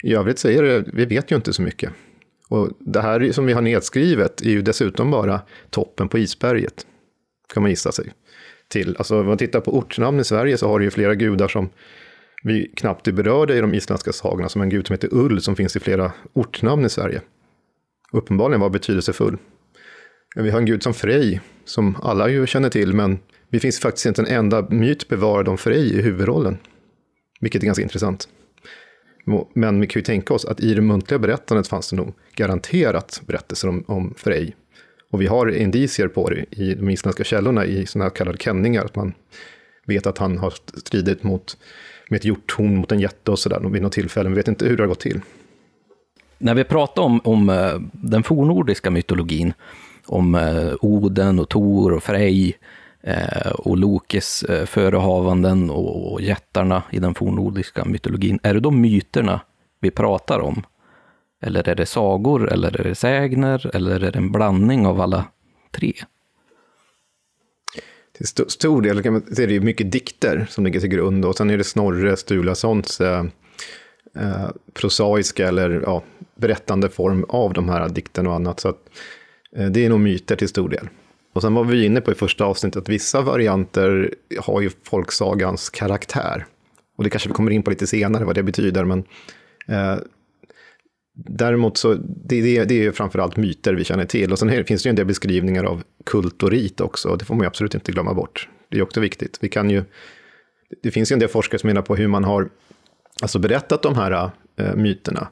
i 0.02 0.14
övrigt 0.14 0.38
så 0.38 0.48
är 0.48 0.62
det, 0.62 0.84
vi 0.92 1.04
vet 1.04 1.32
ju 1.32 1.36
inte 1.36 1.52
så 1.52 1.62
mycket. 1.62 1.92
Och 2.48 2.70
det 2.80 3.00
här 3.00 3.32
som 3.32 3.46
vi 3.46 3.52
har 3.52 3.62
nedskrivet 3.62 4.40
är 4.40 4.50
ju 4.50 4.62
dessutom 4.62 5.10
bara 5.10 5.40
toppen 5.70 6.08
på 6.08 6.18
isberget, 6.18 6.86
kan 7.54 7.62
man 7.62 7.70
gissa 7.70 7.92
sig 7.92 8.12
till. 8.68 8.96
Alltså 8.98 9.20
om 9.20 9.26
man 9.26 9.38
tittar 9.38 9.60
på 9.60 9.78
ortnamn 9.78 10.20
i 10.20 10.24
Sverige 10.24 10.58
så 10.58 10.68
har 10.68 10.78
det 10.78 10.84
ju 10.84 10.90
flera 10.90 11.14
gudar 11.14 11.48
som 11.48 11.68
vi 12.42 12.72
knappt 12.76 13.08
är 13.08 13.12
berörda 13.12 13.56
i 13.56 13.60
de 13.60 13.74
isländska 13.74 14.12
sagorna, 14.12 14.48
som 14.48 14.62
en 14.62 14.68
gud 14.68 14.86
som 14.86 14.94
heter 14.94 15.08
Ull 15.12 15.40
som 15.40 15.56
finns 15.56 15.76
i 15.76 15.80
flera 15.80 16.12
ortnamn 16.32 16.84
i 16.84 16.88
Sverige. 16.88 17.20
Uppenbarligen 18.12 18.60
var 18.60 18.70
betydelsefull. 18.70 19.36
Vi 20.36 20.50
har 20.50 20.58
en 20.58 20.66
gud 20.66 20.82
som 20.82 20.94
Frej, 20.94 21.40
som 21.64 21.96
alla 22.02 22.28
ju 22.28 22.46
känner 22.46 22.70
till, 22.70 22.94
men 22.94 23.18
det 23.50 23.60
finns 23.60 23.80
faktiskt 23.80 24.06
inte 24.06 24.22
en 24.22 24.26
enda 24.26 24.62
myt 24.70 25.08
bevarad 25.08 25.48
om 25.48 25.58
Frej 25.58 25.98
i 25.98 26.02
huvudrollen. 26.02 26.58
Vilket 27.40 27.62
är 27.62 27.66
ganska 27.66 27.82
intressant. 27.82 28.28
Men 29.54 29.80
vi 29.80 29.86
kan 29.86 30.00
ju 30.00 30.04
tänka 30.04 30.34
oss 30.34 30.44
att 30.44 30.60
i 30.60 30.74
det 30.74 30.80
muntliga 30.80 31.18
berättandet 31.18 31.68
fanns 31.68 31.90
det 31.90 31.96
nog 31.96 32.14
garanterat 32.34 33.22
berättelser 33.26 33.68
om, 33.68 33.84
om 33.86 34.14
Frej. 34.16 34.56
Och 35.10 35.20
vi 35.20 35.26
har 35.26 35.50
indicier 35.50 36.08
på 36.08 36.30
det 36.30 36.44
i 36.50 36.74
de 36.74 36.90
isländska 36.90 37.24
källorna 37.24 37.64
i 37.64 37.86
sådana 37.86 38.04
här 38.04 38.16
kallade 38.16 38.38
kenningar. 38.38 38.84
Att 38.84 38.96
man 38.96 39.14
vet 39.86 40.06
att 40.06 40.18
han 40.18 40.38
har 40.38 40.54
stridit 40.78 41.22
mot 41.22 41.56
med 42.08 42.16
ett 42.16 42.24
hjorthorn 42.24 42.76
mot 42.76 42.92
en 42.92 43.00
jätte 43.00 43.30
och 43.30 43.38
sådär 43.38 43.60
vid 43.70 43.82
något 43.82 43.92
tillfälle. 43.92 44.28
Vi 44.28 44.34
vet 44.34 44.48
inte 44.48 44.66
hur 44.66 44.76
det 44.76 44.82
har 44.82 44.88
gått 44.88 45.00
till. 45.00 45.20
När 46.38 46.54
vi 46.54 46.64
pratar 46.64 47.02
om, 47.02 47.20
om 47.24 47.48
eh, 47.48 47.74
den 47.92 48.22
fornordiska 48.22 48.90
mytologin, 48.90 49.52
om 50.06 50.34
eh, 50.34 50.74
Oden 50.80 51.38
och 51.38 51.48
Tor 51.48 51.92
och 51.92 52.02
Frej 52.02 52.58
eh, 53.00 53.50
och 53.50 53.76
Lokes 53.76 54.44
förehavanden 54.66 55.70
och 55.70 56.20
jättarna 56.20 56.82
i 56.90 56.98
den 56.98 57.14
fornordiska 57.14 57.84
mytologin, 57.84 58.38
är 58.42 58.54
det 58.54 58.60
de 58.60 58.80
myterna 58.80 59.40
vi 59.80 59.90
pratar 59.90 60.40
om? 60.40 60.62
Eller 61.42 61.68
är 61.68 61.74
det 61.74 61.86
sagor, 61.86 62.52
eller 62.52 62.80
är 62.80 62.84
det 62.84 62.94
sägner, 62.94 63.70
eller 63.76 64.04
är 64.04 64.12
det 64.12 64.18
en 64.18 64.32
blandning 64.32 64.86
av 64.86 65.00
alla 65.00 65.24
tre? 65.70 65.92
till 68.18 68.26
stor 68.26 68.82
del 68.82 68.98
är 68.98 69.46
det 69.46 69.60
mycket 69.60 69.92
dikter 69.92 70.46
som 70.50 70.64
ligger 70.64 70.80
till 70.80 70.88
grund 70.88 71.24
och 71.24 71.36
sen 71.36 71.50
är 71.50 71.58
det 71.58 71.64
Snorre 71.64 72.16
Sturlasons 72.16 73.00
eh, 73.00 73.24
eh, 74.16 74.50
prosaiska 74.74 75.48
eller 75.48 75.70
ja, 75.70 76.02
berättande 76.34 76.88
form 76.88 77.24
av 77.28 77.52
de 77.52 77.68
här 77.68 77.88
dikterna 77.88 78.28
och 78.28 78.34
annat. 78.34 78.60
Så 78.60 78.68
att, 78.68 78.90
eh, 79.56 79.66
det 79.66 79.84
är 79.84 79.88
nog 79.88 80.00
myter 80.00 80.36
till 80.36 80.48
stor 80.48 80.68
del. 80.68 80.88
Och 81.32 81.42
sen 81.42 81.54
var 81.54 81.64
vi 81.64 81.84
inne 81.84 82.00
på 82.00 82.12
i 82.12 82.14
första 82.14 82.44
avsnittet 82.44 82.82
att 82.82 82.88
vissa 82.88 83.20
varianter 83.20 84.14
har 84.40 84.60
ju 84.60 84.70
folksagans 84.82 85.70
karaktär. 85.70 86.46
Och 86.96 87.04
det 87.04 87.10
kanske 87.10 87.28
vi 87.28 87.34
kommer 87.34 87.50
in 87.50 87.62
på 87.62 87.70
lite 87.70 87.86
senare 87.86 88.24
vad 88.24 88.34
det 88.34 88.42
betyder, 88.42 88.84
men 88.84 89.04
eh, 89.68 89.96
däremot 91.14 91.76
så 91.76 91.94
det, 91.94 92.40
det, 92.42 92.64
det 92.64 92.74
är 92.74 92.82
ju 92.82 92.92
framförallt 92.92 93.36
myter 93.36 93.74
vi 93.74 93.84
känner 93.84 94.04
till. 94.04 94.32
Och 94.32 94.38
sen 94.38 94.48
här, 94.48 94.62
finns 94.62 94.82
det 94.82 94.86
ju 94.86 94.90
en 94.90 94.96
del 94.96 95.06
beskrivningar 95.06 95.64
av 95.64 95.82
kult 96.06 96.42
och 96.42 96.50
rit 96.50 96.80
också, 96.80 97.08
och 97.08 97.18
det 97.18 97.24
får 97.24 97.34
man 97.34 97.42
ju 97.42 97.46
absolut 97.46 97.74
inte 97.74 97.92
glömma 97.92 98.14
bort. 98.14 98.48
Det 98.68 98.78
är 98.78 98.82
också 98.82 99.00
viktigt. 99.00 99.38
Vi 99.40 99.48
kan 99.48 99.70
ju, 99.70 99.84
det 100.82 100.90
finns 100.90 101.12
ju 101.12 101.14
en 101.14 101.20
del 101.20 101.28
forskare 101.28 101.58
som 101.58 101.66
menar 101.66 101.82
på 101.82 101.96
hur 101.96 102.08
man 102.08 102.24
har 102.24 102.48
alltså 103.22 103.38
berättat 103.38 103.82
de 103.82 103.94
här 103.94 104.30
äh, 104.56 104.74
myterna. 104.74 105.28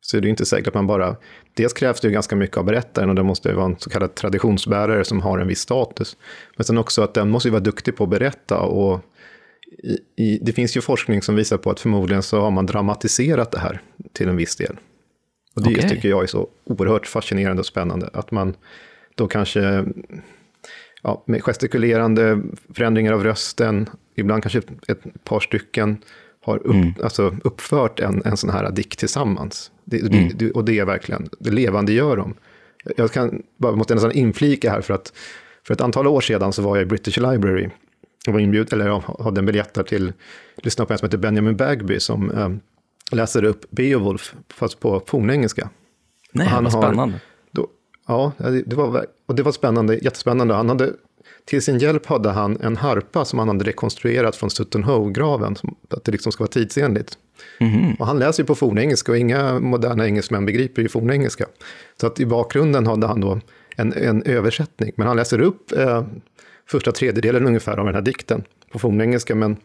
Så 0.00 0.20
det 0.20 0.28
är 0.28 0.30
inte 0.30 0.46
säkert 0.46 0.68
att 0.68 0.74
man 0.74 0.86
bara, 0.86 1.16
dels 1.54 1.72
krävs 1.72 2.00
det 2.00 2.08
ju 2.08 2.14
ganska 2.14 2.36
mycket 2.36 2.56
av 2.56 2.64
berättaren 2.64 3.08
och 3.08 3.14
det 3.14 3.22
måste 3.22 3.52
vara 3.52 3.66
en 3.66 3.78
så 3.78 3.90
kallad 3.90 4.14
traditionsbärare 4.14 5.04
som 5.04 5.20
har 5.20 5.38
en 5.38 5.48
viss 5.48 5.60
status. 5.60 6.16
Men 6.56 6.64
sen 6.64 6.78
också 6.78 7.02
att 7.02 7.14
den 7.14 7.30
måste 7.30 7.48
ju 7.48 7.52
vara 7.52 7.62
duktig 7.62 7.96
på 7.96 8.04
att 8.04 8.10
berätta 8.10 8.58
och 8.60 9.00
i, 9.78 9.98
i, 10.16 10.38
det 10.42 10.52
finns 10.52 10.76
ju 10.76 10.80
forskning 10.80 11.22
som 11.22 11.36
visar 11.36 11.56
på 11.58 11.70
att 11.70 11.80
förmodligen 11.80 12.22
så 12.22 12.40
har 12.40 12.50
man 12.50 12.66
dramatiserat 12.66 13.50
det 13.50 13.58
här 13.58 13.80
till 14.12 14.28
en 14.28 14.36
viss 14.36 14.56
del. 14.56 14.76
Och 15.56 15.62
det 15.62 15.70
okay. 15.70 15.88
tycker 15.88 16.08
jag 16.08 16.22
är 16.22 16.26
så 16.26 16.48
oerhört 16.64 17.06
fascinerande 17.06 17.60
och 17.60 17.66
spännande, 17.66 18.10
att 18.12 18.30
man 18.30 18.54
då 19.14 19.28
kanske 19.28 19.84
ja, 21.02 21.24
med 21.26 21.42
gestikulerande 21.42 22.42
förändringar 22.74 23.12
av 23.12 23.24
rösten, 23.24 23.88
ibland 24.14 24.42
kanske 24.42 24.62
ett 24.88 25.24
par 25.24 25.40
stycken, 25.40 26.02
har 26.44 26.56
upp, 26.56 26.74
mm. 26.74 26.94
alltså 27.02 27.36
uppfört 27.44 28.00
en, 28.00 28.22
en 28.24 28.36
sån 28.36 28.50
här 28.50 28.70
dikt 28.70 28.98
tillsammans. 28.98 29.70
Det, 29.84 30.00
mm. 30.00 30.30
det, 30.34 30.50
och 30.50 30.64
det 30.64 30.78
är 30.78 30.84
verkligen, 30.84 31.28
det 31.38 31.50
levande 31.50 31.92
gör 31.92 32.16
dem. 32.16 32.34
Jag 32.96 33.12
kan, 33.12 33.42
bara 33.56 33.76
måste 33.76 33.94
nästan 33.94 34.12
inflika 34.12 34.70
här 34.70 34.80
för 34.80 34.94
att 34.94 35.12
för 35.66 35.74
ett 35.74 35.80
antal 35.80 36.06
år 36.06 36.20
sedan 36.20 36.52
så 36.52 36.62
var 36.62 36.76
jag 36.76 36.82
i 36.82 36.86
British 36.86 37.16
Library. 37.16 37.68
Jag 38.26 38.32
var 38.32 38.40
inbjuden, 38.40 38.80
eller 38.80 38.90
jag 38.90 39.00
hade 39.24 39.38
en 39.38 39.46
biljett 39.46 39.74
där 39.74 39.82
till, 39.82 40.12
lyssna 40.56 40.84
på 40.84 40.92
en 40.92 40.98
som 40.98 41.06
heter 41.06 41.18
Benjamin 41.18 41.56
Bagby 41.56 42.00
som 42.00 42.30
eh, 42.30 42.48
läser 43.16 43.44
upp 43.44 43.70
Beowulf, 43.70 44.34
fast 44.48 44.80
på 44.80 45.02
fornengelska. 45.06 45.68
Nej, 46.32 46.46
han 46.46 46.64
vad 46.64 46.72
spännande. 46.72 47.20
Då, 47.50 47.66
ja, 48.06 48.32
det 48.66 48.76
var, 48.76 49.06
och 49.26 49.34
det 49.34 49.42
var 49.42 49.52
spännande, 49.52 49.94
jättespännande. 49.94 50.54
Han 50.54 50.68
hade 50.68 50.92
till 51.44 51.62
sin 51.62 51.78
hjälp 51.78 52.06
hade 52.06 52.30
han 52.30 52.60
en 52.60 52.76
harpa 52.76 53.24
som 53.24 53.38
han 53.38 53.48
hade 53.48 53.64
rekonstruerat 53.64 54.36
från 54.36 54.50
Sutton 54.50 54.84
Hoo-graven, 54.84 55.56
att 55.90 56.04
det 56.04 56.12
liksom 56.12 56.32
ska 56.32 56.44
vara 56.44 56.50
tidsenligt. 56.50 57.18
Mm. 57.60 57.94
Och 57.94 58.06
han 58.06 58.18
läser 58.18 58.42
ju 58.42 58.46
på 58.46 58.54
fornengelska 58.54 59.12
och 59.12 59.18
inga 59.18 59.60
moderna 59.60 60.06
engelsmän 60.06 60.46
begriper 60.46 60.82
ju 60.82 60.88
fornengelska. 60.88 61.46
Så 62.00 62.06
att 62.06 62.20
i 62.20 62.26
bakgrunden 62.26 62.86
hade 62.86 63.06
han 63.06 63.20
då 63.20 63.40
en, 63.76 63.92
en 63.92 64.22
översättning, 64.22 64.92
men 64.96 65.06
han 65.06 65.16
läser 65.16 65.40
upp 65.40 65.72
eh, 65.72 66.04
första 66.66 66.92
tredjedelen 66.92 67.46
ungefär 67.46 67.76
av 67.76 67.86
den 67.86 67.94
här 67.94 68.02
dikten 68.02 68.44
på 68.72 68.78
fornengelska, 68.78 69.34
men 69.34 69.56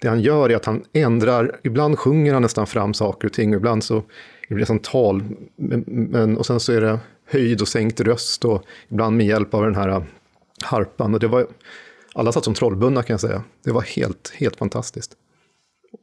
det 0.00 0.08
han 0.08 0.20
gör 0.20 0.50
är 0.50 0.56
att 0.56 0.64
han 0.64 0.84
ändrar, 0.92 1.60
ibland 1.62 1.98
sjunger 1.98 2.32
han 2.32 2.42
nästan 2.42 2.66
fram 2.66 2.94
saker 2.94 3.28
och 3.28 3.32
ting, 3.32 3.54
ibland 3.54 3.84
så 3.84 4.02
det 4.48 4.54
blir 4.54 4.64
som 4.64 4.78
tal, 4.78 5.22
men, 5.56 5.84
men, 5.86 6.36
och 6.36 6.46
sen 6.46 6.60
så 6.60 6.72
är 6.72 6.80
det 6.80 6.98
höjd 7.26 7.62
och 7.62 7.68
sänkt 7.68 8.00
röst 8.00 8.44
och 8.44 8.64
ibland 8.88 9.16
med 9.16 9.26
hjälp 9.26 9.54
av 9.54 9.64
den 9.64 9.74
här 9.74 10.04
harpan. 10.62 11.14
Och 11.14 11.20
det 11.20 11.28
var, 11.28 11.46
alla 12.14 12.32
satt 12.32 12.44
som 12.44 12.54
trollbundna 12.54 13.02
kan 13.02 13.14
jag 13.14 13.20
säga. 13.20 13.42
Det 13.64 13.72
var 13.72 13.82
helt, 13.82 14.32
helt 14.36 14.56
fantastiskt. 14.56 15.16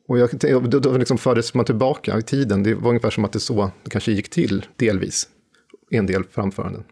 Och 0.08 0.20
jag, 0.20 0.29
då, 0.70 0.79
då 0.79 0.98
liksom 0.98 1.18
fördes 1.18 1.53
man 1.53 1.65
tillbaka 1.65 2.18
i 2.18 2.22
tiden. 2.22 2.63
Det 2.63 2.74
var 2.74 2.89
ungefär 2.89 3.10
som 3.10 3.25
att 3.25 3.32
det 3.32 3.39
så 3.39 3.72
det 3.84 3.89
kanske 3.89 4.12
gick 4.12 4.29
till, 4.29 4.65
delvis. 4.75 5.29
En 5.91 6.06
del 6.06 6.24
framföranden. 6.24 6.84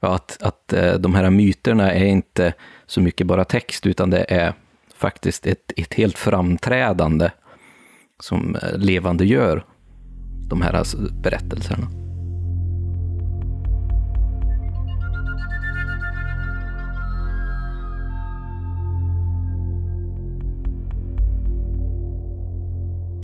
Ja, 0.00 0.14
att, 0.14 0.42
att 0.42 0.72
eh, 0.72 0.94
de 0.94 1.14
här 1.14 1.30
myterna 1.30 1.92
är 1.92 2.04
inte 2.04 2.54
så 2.86 3.00
mycket 3.00 3.26
bara 3.26 3.44
text, 3.44 3.86
utan 3.86 4.10
det 4.10 4.26
är 4.28 4.54
faktiskt 4.94 5.46
ett, 5.46 5.72
ett 5.76 5.94
helt 5.94 6.18
framträdande 6.18 7.30
som 8.20 8.56
eh, 8.56 8.78
levande 8.78 9.24
gör 9.24 9.64
de 10.48 10.62
här 10.62 10.72
alltså, 10.72 10.98
berättelserna. 11.22 12.05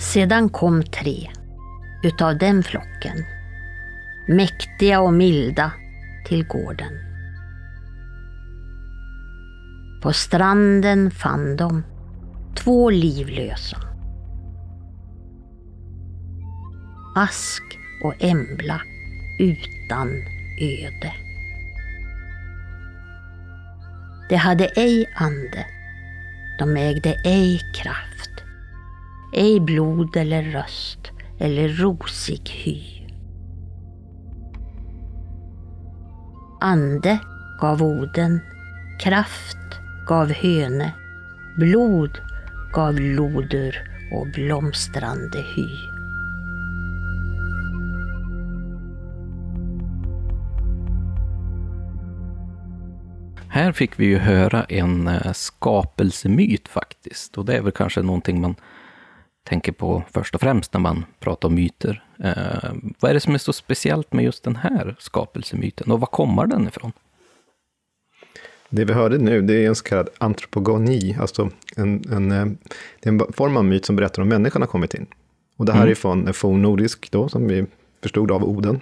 Sedan 0.03 0.49
kom 0.49 0.83
tre 0.83 1.31
utav 2.03 2.39
den 2.39 2.63
flocken, 2.63 3.25
mäktiga 4.29 5.01
och 5.01 5.15
milda, 5.15 5.73
till 6.27 6.47
gården. 6.47 6.93
På 10.03 10.13
stranden 10.13 11.11
fann 11.11 11.57
de 11.57 11.85
två 12.57 12.91
livlösa. 12.91 13.79
Ask 17.17 17.63
och 18.05 18.15
Embla 18.19 18.81
utan 19.41 20.09
öde. 20.61 21.13
De 24.29 24.37
hade 24.37 24.67
ej 24.67 25.07
ande, 25.15 25.67
de 26.59 26.77
ägde 26.77 27.15
ej 27.25 27.61
kraft 27.75 28.12
ej 29.33 29.61
blod 29.61 30.17
eller 30.17 30.43
röst 30.43 31.11
eller 31.39 31.69
rosig 31.69 32.51
hy. 32.51 32.79
Ande 36.61 37.19
gav 37.61 37.83
Oden, 37.83 38.41
kraft 39.01 39.57
gav 40.09 40.33
Höne, 40.33 40.93
blod 41.59 42.11
gav 42.73 42.95
lodur 43.01 43.77
och 44.13 44.27
blomstrande 44.35 45.45
hy. 45.57 45.93
Här 53.49 53.73
fick 53.73 54.01
vi 54.01 54.07
ju 54.07 54.19
höra 54.19 54.65
en 54.65 55.09
eh, 55.09 55.33
skapelsemyt 55.33 56.69
faktiskt, 56.69 57.39
och 57.39 57.45
det 57.45 57.57
är 57.57 57.63
väl 57.63 57.73
kanske 57.73 58.03
någonting 58.03 58.41
man 58.41 58.55
tänker 59.45 59.73
på 59.73 60.03
först 60.11 60.35
och 60.35 60.41
främst 60.41 60.73
när 60.73 60.81
man 60.81 61.05
pratar 61.21 61.49
om 61.49 61.55
myter. 61.55 62.05
Eh, 62.19 62.73
vad 63.01 63.11
är 63.11 63.15
det 63.15 63.21
som 63.21 63.35
är 63.35 63.39
så 63.39 63.53
speciellt 63.53 64.13
med 64.13 64.25
just 64.25 64.45
den 64.45 64.57
här 64.57 64.97
skapelsemyten 64.99 65.91
och 65.91 66.01
var 66.01 66.07
kommer 66.07 66.47
den 66.47 66.69
ifrån? 66.69 66.93
Det 68.69 68.85
vi 68.85 68.93
hörde 68.93 69.19
nu, 69.19 69.43
det 69.43 69.55
är 69.55 69.69
en 69.69 69.75
så 69.75 69.85
kallad 69.85 70.09
antropogoni, 70.19 71.17
alltså 71.21 71.51
en, 71.77 72.13
en, 72.13 72.33
eh, 72.33 72.47
det 73.01 73.09
är 73.09 73.13
en 73.13 73.33
form 73.33 73.57
av 73.57 73.65
myt 73.65 73.85
som 73.85 73.97
berättar 73.97 74.23
om 74.23 74.29
människan 74.29 74.63
har 74.63 74.67
kommit 74.67 74.95
in. 74.95 75.07
Och 75.57 75.67
det 75.67 75.73
här 75.73 75.81
mm. 75.81 75.91
är 75.91 75.95
från 75.95 76.35
fornnordisk 76.35 77.11
då, 77.11 77.29
som 77.29 77.49
vi 77.49 77.67
förstod 78.03 78.31
av 78.31 78.45
Oden. 78.45 78.81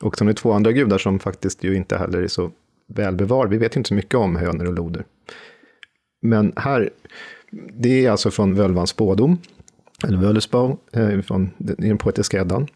Och 0.00 0.18
sen 0.18 0.28
är 0.28 0.32
det 0.32 0.38
två 0.38 0.52
andra 0.52 0.72
gudar 0.72 0.98
som 0.98 1.18
faktiskt 1.18 1.64
ju 1.64 1.76
inte 1.76 1.98
heller 1.98 2.22
är 2.22 2.28
så 2.28 2.50
välbevarade. 2.88 3.50
Vi 3.50 3.58
vet 3.58 3.76
inte 3.76 3.88
så 3.88 3.94
mycket 3.94 4.14
om 4.14 4.36
hönor 4.36 4.66
och 4.66 4.72
loder. 4.72 5.04
Men 6.22 6.52
här, 6.56 6.90
det 7.72 8.06
är 8.06 8.10
alltså 8.10 8.30
från 8.30 8.54
Völvans 8.54 8.90
spådom, 8.90 9.38
eller 10.04 10.18
Wöllesbau, 10.18 10.76
eh, 10.92 11.20
från 11.20 11.50
den 11.58 11.98
poetiska 11.98 12.40
Eddan. 12.40 12.66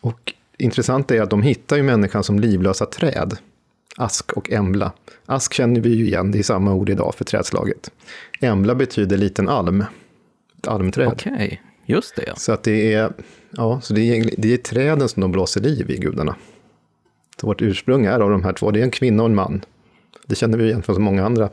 Och 0.00 0.34
intressant 0.58 1.10
är 1.10 1.22
att 1.22 1.30
de 1.30 1.42
hittar 1.42 1.76
ju 1.76 1.82
människan 1.82 2.24
som 2.24 2.40
livlösa 2.40 2.86
träd. 2.86 3.36
Ask 3.96 4.32
och 4.32 4.50
embla. 4.50 4.92
Ask 5.26 5.54
känner 5.54 5.80
vi 5.80 5.94
ju 5.94 6.06
igen, 6.06 6.30
det 6.30 6.38
är 6.38 6.42
samma 6.42 6.74
ord 6.74 6.90
idag 6.90 7.14
för 7.14 7.24
trädslaget. 7.24 7.90
Embla 8.40 8.74
betyder 8.74 9.16
liten 9.16 9.48
alm, 9.48 9.84
ett 10.58 10.68
almträd. 10.68 11.08
Okej, 11.08 11.32
okay. 11.32 11.58
just 11.86 12.16
det. 12.16 12.38
Så 12.38 12.52
att 12.52 12.62
det 12.62 12.92
är, 12.92 13.12
ja, 13.50 13.80
så 13.80 13.94
det 13.94 14.00
är, 14.00 14.30
det 14.38 14.52
är 14.52 14.56
träden 14.56 15.08
som 15.08 15.20
de 15.20 15.32
blåser 15.32 15.60
liv 15.60 15.90
i, 15.90 15.96
gudarna. 15.96 16.36
Så 17.40 17.46
vårt 17.46 17.62
ursprung 17.62 18.06
är 18.06 18.20
av 18.20 18.30
de 18.30 18.44
här 18.44 18.52
två, 18.52 18.70
det 18.70 18.80
är 18.80 18.84
en 18.84 18.90
kvinna 18.90 19.22
och 19.22 19.28
en 19.28 19.34
man. 19.34 19.64
Det 20.26 20.34
känner 20.34 20.58
vi 20.58 20.64
igen 20.64 20.82
från 20.82 20.94
så 20.94 21.00
många 21.00 21.24
andra 21.24 21.50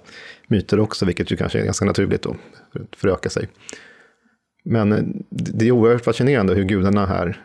myter 0.48 0.80
också, 0.80 1.06
vilket 1.06 1.32
ju 1.32 1.38
kanske 1.38 1.60
är 1.60 1.66
ganska 1.66 1.86
naturligt 1.86 2.22
då, 2.22 2.36
för 2.74 2.80
att 2.80 2.96
föröka 2.96 3.30
sig. 3.30 3.48
Men 4.70 5.24
det 5.30 5.68
är 5.68 5.72
oerhört 5.72 6.04
fascinerande 6.04 6.54
hur 6.54 6.64
gudarna 6.64 7.06
här 7.06 7.42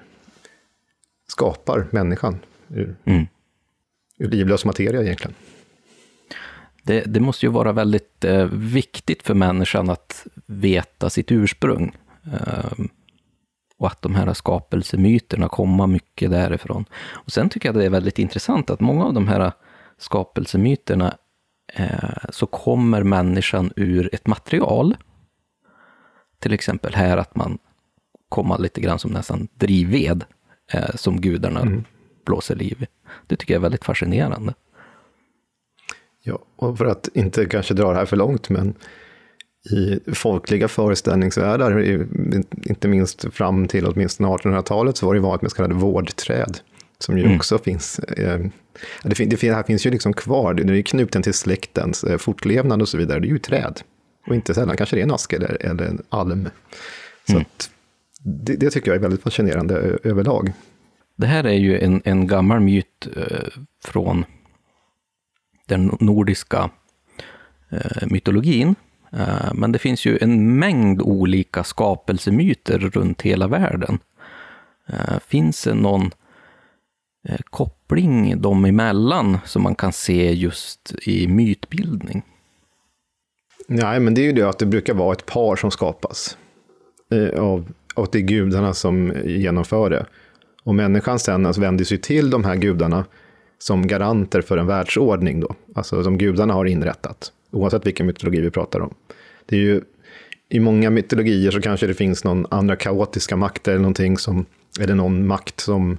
skapar 1.29 1.87
människan 1.91 2.39
ur, 2.69 2.97
mm. 3.05 3.27
ur 4.19 4.29
livlös 4.29 4.65
materia 4.65 5.03
egentligen. 5.03 5.35
Det, 6.83 7.01
det, 7.01 7.21
måste 7.21 7.47
ju 7.47 7.53
vara 7.53 7.73
väldigt 7.73 8.25
eh, 8.25 8.45
viktigt 8.53 9.23
för 9.23 9.35
människan 9.35 9.91
att 9.91 10.27
veta 10.47 11.11
sitt 11.11 11.33
ursprung. 11.33 11.97
Eh, 12.33 12.85
och 13.79 13.87
att 13.87 14.03
de 14.03 14.15
här 14.15 14.35
skapelsemyterna 14.35 15.49
kommer 15.49 15.87
mycket 15.87 16.31
därifrån. 16.31 16.85
Och 17.05 17.33
sen 17.33 17.49
tycker 17.49 17.69
jag 17.69 17.77
det 17.77 17.85
är 17.85 17.91
väldigt 17.91 18.19
intressant 18.19 18.71
att 18.71 18.81
många 18.81 19.05
av 19.05 19.15
de 19.15 19.29
här 19.29 19.53
skapelsemyterna 19.99 21.17
eh, 21.75 22.31
så 22.31 22.47
kommer 22.47 23.03
människan 23.03 23.73
ur 23.77 24.15
ett 24.15 24.27
material. 24.27 24.97
Till 26.43 26.53
exempel 26.53 26.95
här 26.95 27.17
att 27.17 27.37
man 27.37 27.59
kommer 28.29 28.59
lite 28.59 28.81
grann 28.81 28.99
som 28.99 29.11
nästan 29.11 29.49
drivved, 29.55 30.25
eh, 30.73 30.95
som 30.95 31.21
gudarna 31.21 31.61
mm. 31.61 31.85
blåser 32.27 32.55
liv 32.55 32.83
i. 32.83 32.87
Det 33.27 33.37
tycker 33.37 33.55
jag 33.55 33.59
är 33.59 33.63
väldigt 33.63 33.85
fascinerande. 33.85 34.55
Ja, 36.23 36.39
och 36.57 36.79
för 36.79 36.87
att 36.87 37.09
inte 37.15 37.47
kanske 37.47 37.75
dra 37.75 37.91
det 37.91 37.97
här 37.97 38.07
för 38.07 38.17
långt, 38.17 38.49
men 38.51 38.75
i 39.71 40.01
folkliga 40.15 40.69
föreställningsvärldar, 40.69 41.81
inte 42.63 42.89
minst 42.89 43.35
fram 43.35 43.69
till 43.69 43.87
åtminstone 43.87 44.29
1800-talet, 44.29 44.97
så 44.97 45.07
var 45.07 45.15
det 45.15 45.21
vanligt 45.21 45.43
med 45.43 45.51
så 45.51 45.57
kallade 45.57 45.75
vårdträd, 45.75 46.59
som 46.99 47.19
ju 47.19 47.25
mm. 47.25 47.37
också 47.37 47.59
finns. 47.59 47.99
Eh, 47.99 48.41
det, 49.03 49.15
fin, 49.15 49.29
det 49.29 49.43
här 49.43 49.63
finns 49.63 49.87
ju 49.87 49.91
liksom 49.91 50.13
kvar, 50.13 50.55
det 50.55 50.79
är 50.79 50.83
knuten 50.83 51.23
till 51.23 51.35
släktens 51.35 52.05
eh, 52.05 52.19
fortlevnad 52.19 52.83
och 52.83 52.89
så 52.89 52.99
vidare, 52.99 53.21
det 53.21 53.27
är 53.27 53.31
ju 53.31 53.39
träd. 53.39 53.83
Och 54.27 54.35
inte 54.35 54.55
sällan 54.55 54.77
kanske 54.77 54.97
det 54.97 55.01
är 55.01 55.05
en 55.05 55.11
ask 55.11 55.33
eller, 55.33 55.67
eller 55.67 55.85
en 55.85 56.03
alm. 56.09 56.49
Så 57.27 57.33
mm. 57.33 57.45
det, 58.23 58.57
det, 58.57 58.71
tycker 58.71 58.91
jag 58.91 58.97
är 58.97 59.01
väldigt 59.01 59.23
fascinerande 59.23 59.75
överlag. 60.03 60.53
Det 61.17 61.27
här 61.27 61.45
är 61.45 61.59
ju 61.59 61.79
en, 61.79 62.03
en 62.05 62.27
gammal 62.27 62.61
myt 62.61 63.09
eh, 63.17 63.49
från 63.85 64.25
den 65.67 65.97
nordiska 66.01 66.71
eh, 67.71 68.07
mytologin. 68.07 68.75
Eh, 69.13 69.55
men 69.55 69.73
det 69.73 69.79
finns 69.79 70.05
ju 70.05 70.19
en 70.21 70.59
mängd 70.59 71.03
olika 71.03 71.65
skapelsemyter 71.65 72.79
runt 72.79 73.23
hela 73.23 73.49
världen. 73.49 73.99
Finns 75.27 75.65
det 75.65 75.75
någon 75.75 76.11
koppling 77.51 78.41
dem 78.41 78.65
emellan 78.65 79.39
som 79.45 79.63
man 79.63 79.75
kan 79.75 79.93
se 79.93 80.33
just 80.33 80.95
i 81.03 81.29
mytbildning? 81.29 82.23
Nej, 83.75 84.01
men 84.01 84.15
det 84.15 84.21
är 84.21 84.25
ju 84.25 84.33
det 84.33 84.49
att 84.49 84.59
det 84.59 84.67
brukar 84.67 84.95
vara 84.95 85.13
ett 85.13 85.27
par 85.27 85.57
som 85.57 85.71
skapas. 85.71 86.37
Eh, 87.13 87.41
av, 87.41 87.73
och 87.95 88.09
det 88.13 88.19
är 88.19 88.23
gudarna 88.23 88.75
som 88.75 89.13
genomför 89.25 89.91
det. 89.91 90.07
Och 90.63 90.75
människan 90.75 91.19
sen 91.19 91.47
alltså 91.47 91.61
vänder 91.61 91.85
sig 91.85 91.99
till 91.99 92.31
de 92.31 92.45
här 92.45 92.57
gudarna 92.57 93.05
som 93.59 93.87
garanter 93.87 94.41
för 94.41 94.57
en 94.57 94.67
världsordning 94.67 95.41
då, 95.41 95.55
alltså 95.75 96.05
som 96.05 96.19
gudarna 96.19 96.55
har 96.55 96.65
inrättat, 96.65 97.33
oavsett 97.51 97.87
vilken 97.87 98.07
mytologi 98.07 98.41
vi 98.41 98.51
pratar 98.51 98.81
om. 98.81 98.95
Det 99.47 99.57
är 99.57 99.61
ju, 99.61 99.81
I 100.49 100.61
många 100.61 100.91
mytologier 100.91 101.51
så 101.51 101.61
kanske 101.61 101.87
det 101.87 101.95
finns 101.95 102.25
någon 102.25 102.47
andra 102.51 102.77
kaotiska 102.77 103.37
makter 103.37 103.73
eller 103.73 103.83
någonting 103.83 104.19
som, 104.19 104.47
eller 104.81 104.95
någon 104.95 105.27
makt 105.27 105.61
som 105.61 105.99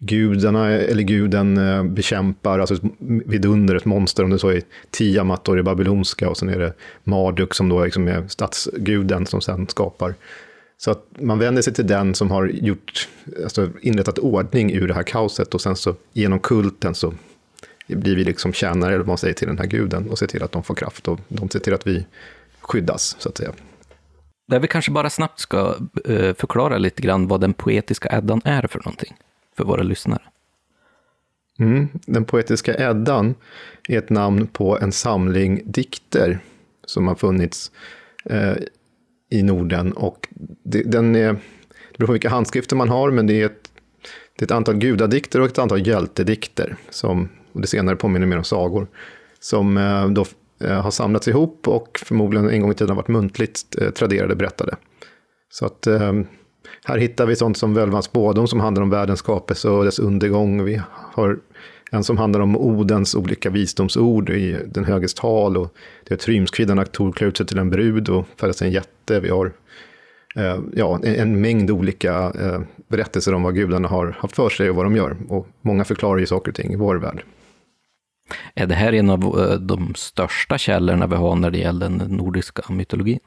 gudarna 0.00 0.68
eller 0.68 1.02
guden 1.02 1.58
eh, 1.58 1.84
bekämpar, 1.84 2.58
alltså 2.58 2.76
vidunder, 3.26 3.74
ett 3.74 3.84
monster, 3.84 4.24
om 4.24 4.30
det 4.30 4.38
så 4.38 4.48
är 4.48 4.62
Tiamat 4.90 5.48
och 5.48 5.56
det 5.56 5.62
babylonska, 5.62 6.28
och 6.28 6.36
sen 6.36 6.48
är 6.48 6.58
det 6.58 6.72
Marduk 7.04 7.54
som 7.54 7.68
då 7.68 7.84
liksom 7.84 8.08
är 8.08 8.28
stadsguden 8.28 9.26
som 9.26 9.40
sen 9.40 9.68
skapar 9.68 10.14
så 10.82 10.90
att 10.90 11.06
man 11.20 11.38
vänder 11.38 11.62
sig 11.62 11.74
till 11.74 11.86
den 11.86 12.14
som 12.14 12.30
har 12.30 12.46
gjort, 12.46 13.08
alltså 13.42 13.70
inrättat 13.80 14.18
ordning 14.18 14.72
ur 14.72 14.88
det 14.88 14.94
här 14.94 15.02
kaoset 15.02 15.54
och 15.54 15.60
sen 15.60 15.76
så 15.76 15.94
genom 16.12 16.40
kulten 16.40 16.94
så 16.94 17.14
blir 17.86 18.16
vi 18.16 18.24
liksom 18.24 18.52
tjänare, 18.52 18.90
eller 18.90 18.98
vad 18.98 19.06
man 19.06 19.18
säger, 19.18 19.34
till 19.34 19.48
den 19.48 19.58
här 19.58 19.66
guden 19.66 20.10
och 20.10 20.18
ser 20.18 20.26
till 20.26 20.42
att 20.42 20.52
de 20.52 20.62
får 20.62 20.74
kraft 20.74 21.08
och 21.08 21.20
de 21.28 21.50
ser 21.50 21.58
till 21.58 21.74
att 21.74 21.86
vi 21.86 22.06
skyddas, 22.60 23.16
så 23.18 23.28
att 23.28 23.38
säga. 23.38 23.52
Där 24.48 24.58
vi 24.58 24.68
kanske 24.68 24.90
bara 24.90 25.10
snabbt 25.10 25.40
ska 25.40 25.76
eh, 26.04 26.34
förklara 26.34 26.78
lite 26.78 27.02
grann 27.02 27.28
vad 27.28 27.40
den 27.40 27.52
poetiska 27.52 28.08
Eddan 28.18 28.40
är 28.44 28.66
för 28.66 28.78
någonting, 28.78 29.16
för 29.60 29.66
våra 29.66 29.82
lyssnare. 29.82 30.22
Mm, 31.58 31.88
den 31.92 32.24
poetiska 32.24 32.90
Eddan 32.90 33.34
är 33.88 33.98
ett 33.98 34.10
namn 34.10 34.46
på 34.46 34.78
en 34.78 34.92
samling 34.92 35.62
dikter 35.64 36.38
som 36.84 37.08
har 37.08 37.14
funnits 37.14 37.70
eh, 38.24 38.54
i 39.30 39.42
Norden. 39.42 39.92
Och 39.92 40.28
det, 40.64 40.82
den 40.82 41.16
är, 41.16 41.32
det 41.32 41.98
beror 41.98 42.06
på 42.06 42.12
vilka 42.12 42.28
handskrifter 42.28 42.76
man 42.76 42.88
har, 42.88 43.10
men 43.10 43.26
det 43.26 43.42
är 43.42 43.46
ett, 43.46 43.70
det 44.38 44.42
är 44.42 44.46
ett 44.46 44.50
antal 44.50 44.76
gudadikter 44.78 45.40
och 45.40 45.46
ett 45.46 45.58
antal 45.58 45.86
hjältedikter, 45.86 46.76
som, 46.90 47.28
och 47.52 47.60
det 47.60 47.66
senare 47.66 47.96
påminner 47.96 48.26
mer 48.26 48.38
om 48.38 48.44
sagor, 48.44 48.86
som 49.40 49.76
eh, 49.76 50.08
då 50.08 50.24
eh, 50.60 50.82
har 50.82 50.90
samlats 50.90 51.28
ihop 51.28 51.68
och 51.68 52.00
förmodligen 52.04 52.50
en 52.50 52.60
gång 52.60 52.70
i 52.70 52.74
tiden 52.74 52.90
har 52.90 52.96
varit 52.96 53.08
muntligt 53.08 53.76
eh, 53.80 53.90
traderade, 53.90 54.36
berättade. 54.36 54.76
Så 55.50 55.66
att 55.66 55.86
eh, 55.86 56.12
här 56.84 56.98
hittar 56.98 57.26
vi 57.26 57.36
sånt 57.36 57.58
som 57.58 57.74
Völvans 57.74 58.04
spådom 58.04 58.48
som 58.48 58.60
handlar 58.60 58.82
om 58.82 58.90
världens 58.90 59.18
skapelse 59.18 59.68
och 59.68 59.84
dess 59.84 59.98
undergång. 59.98 60.64
Vi 60.64 60.80
har 61.12 61.38
en 61.90 62.04
som 62.04 62.18
handlar 62.18 62.40
om 62.40 62.56
Odens 62.56 63.14
olika 63.14 63.50
visdomsord 63.50 64.30
i 64.30 64.58
Den 64.66 64.84
höges 64.84 65.14
tal. 65.14 65.56
Och 65.56 65.74
det 66.08 66.14
är 66.14 66.18
Trymskriddarna 66.18 66.84
Tor 66.84 67.12
klär 67.12 67.28
ut 67.28 67.36
sig 67.36 67.46
till 67.46 67.58
en 67.58 67.70
brud 67.70 68.08
och 68.08 68.26
födas 68.36 68.62
en 68.62 68.70
jätte. 68.70 69.20
Vi 69.20 69.28
har 69.28 69.52
eh, 70.36 70.58
ja, 70.74 71.00
en, 71.02 71.14
en, 71.14 71.40
mängd 71.40 71.70
olika 71.70 72.32
eh, 72.40 72.60
berättelser 72.88 73.34
om 73.34 73.42
vad 73.42 73.54
gudarna 73.54 73.88
har 73.88 74.16
haft 74.18 74.36
för 74.36 74.48
sig 74.48 74.70
och 74.70 74.76
vad 74.76 74.84
de 74.84 74.96
gör. 74.96 75.16
Och 75.28 75.46
många 75.60 75.84
förklarar 75.84 76.18
ju 76.18 76.26
saker 76.26 76.50
och 76.50 76.56
ting 76.56 76.72
i 76.72 76.76
vår 76.76 76.96
värld. 76.96 77.22
Är 78.54 78.66
det 78.66 78.74
här 78.74 78.92
en 78.92 79.10
av 79.10 79.20
eh, 79.22 79.54
de 79.54 79.94
största 79.94 80.58
källorna 80.58 81.06
vi 81.06 81.16
har 81.16 81.36
när 81.36 81.50
det 81.50 81.58
gäller 81.58 81.88
den 81.88 81.98
nordiska 81.98 82.62
mytologin? 82.72 83.20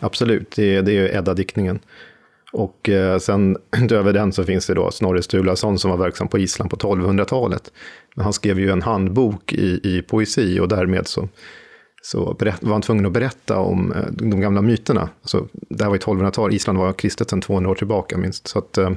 Absolut, 0.00 0.56
det 0.56 0.76
är, 0.76 0.82
det 0.82 0.92
är 0.92 1.16
Edda-diktningen. 1.16 1.78
Och 2.52 2.88
eh, 2.88 3.18
sen 3.18 3.56
utöver 3.84 4.12
den 4.12 4.32
så 4.32 4.44
finns 4.44 4.66
det 4.66 4.74
då 4.74 4.90
Snorre 4.90 5.22
Sturlason 5.22 5.78
som 5.78 5.90
var 5.90 5.98
verksam 5.98 6.28
på 6.28 6.38
Island 6.38 6.70
på 6.70 6.76
1200-talet. 6.76 7.72
Men 8.14 8.24
han 8.24 8.32
skrev 8.32 8.60
ju 8.60 8.70
en 8.70 8.82
handbok 8.82 9.52
i, 9.52 9.80
i 9.84 10.02
poesi 10.02 10.60
och 10.60 10.68
därmed 10.68 11.06
så, 11.06 11.28
så 12.02 12.34
berätt, 12.34 12.62
var 12.62 12.72
han 12.72 12.82
tvungen 12.82 13.06
att 13.06 13.12
berätta 13.12 13.58
om 13.58 13.92
eh, 13.92 14.04
de 14.10 14.40
gamla 14.40 14.62
myterna. 14.62 15.08
Alltså, 15.22 15.46
det 15.52 15.84
här 15.84 15.90
var 15.90 15.96
ju 15.96 16.00
1200-talet, 16.00 16.54
Island 16.54 16.78
var 16.78 16.92
kristet 16.92 17.30
sedan 17.30 17.40
200 17.40 17.70
år 17.70 17.74
tillbaka 17.74 18.18
minst. 18.18 18.48
Så 18.48 18.58
att, 18.58 18.78
eh, 18.78 18.90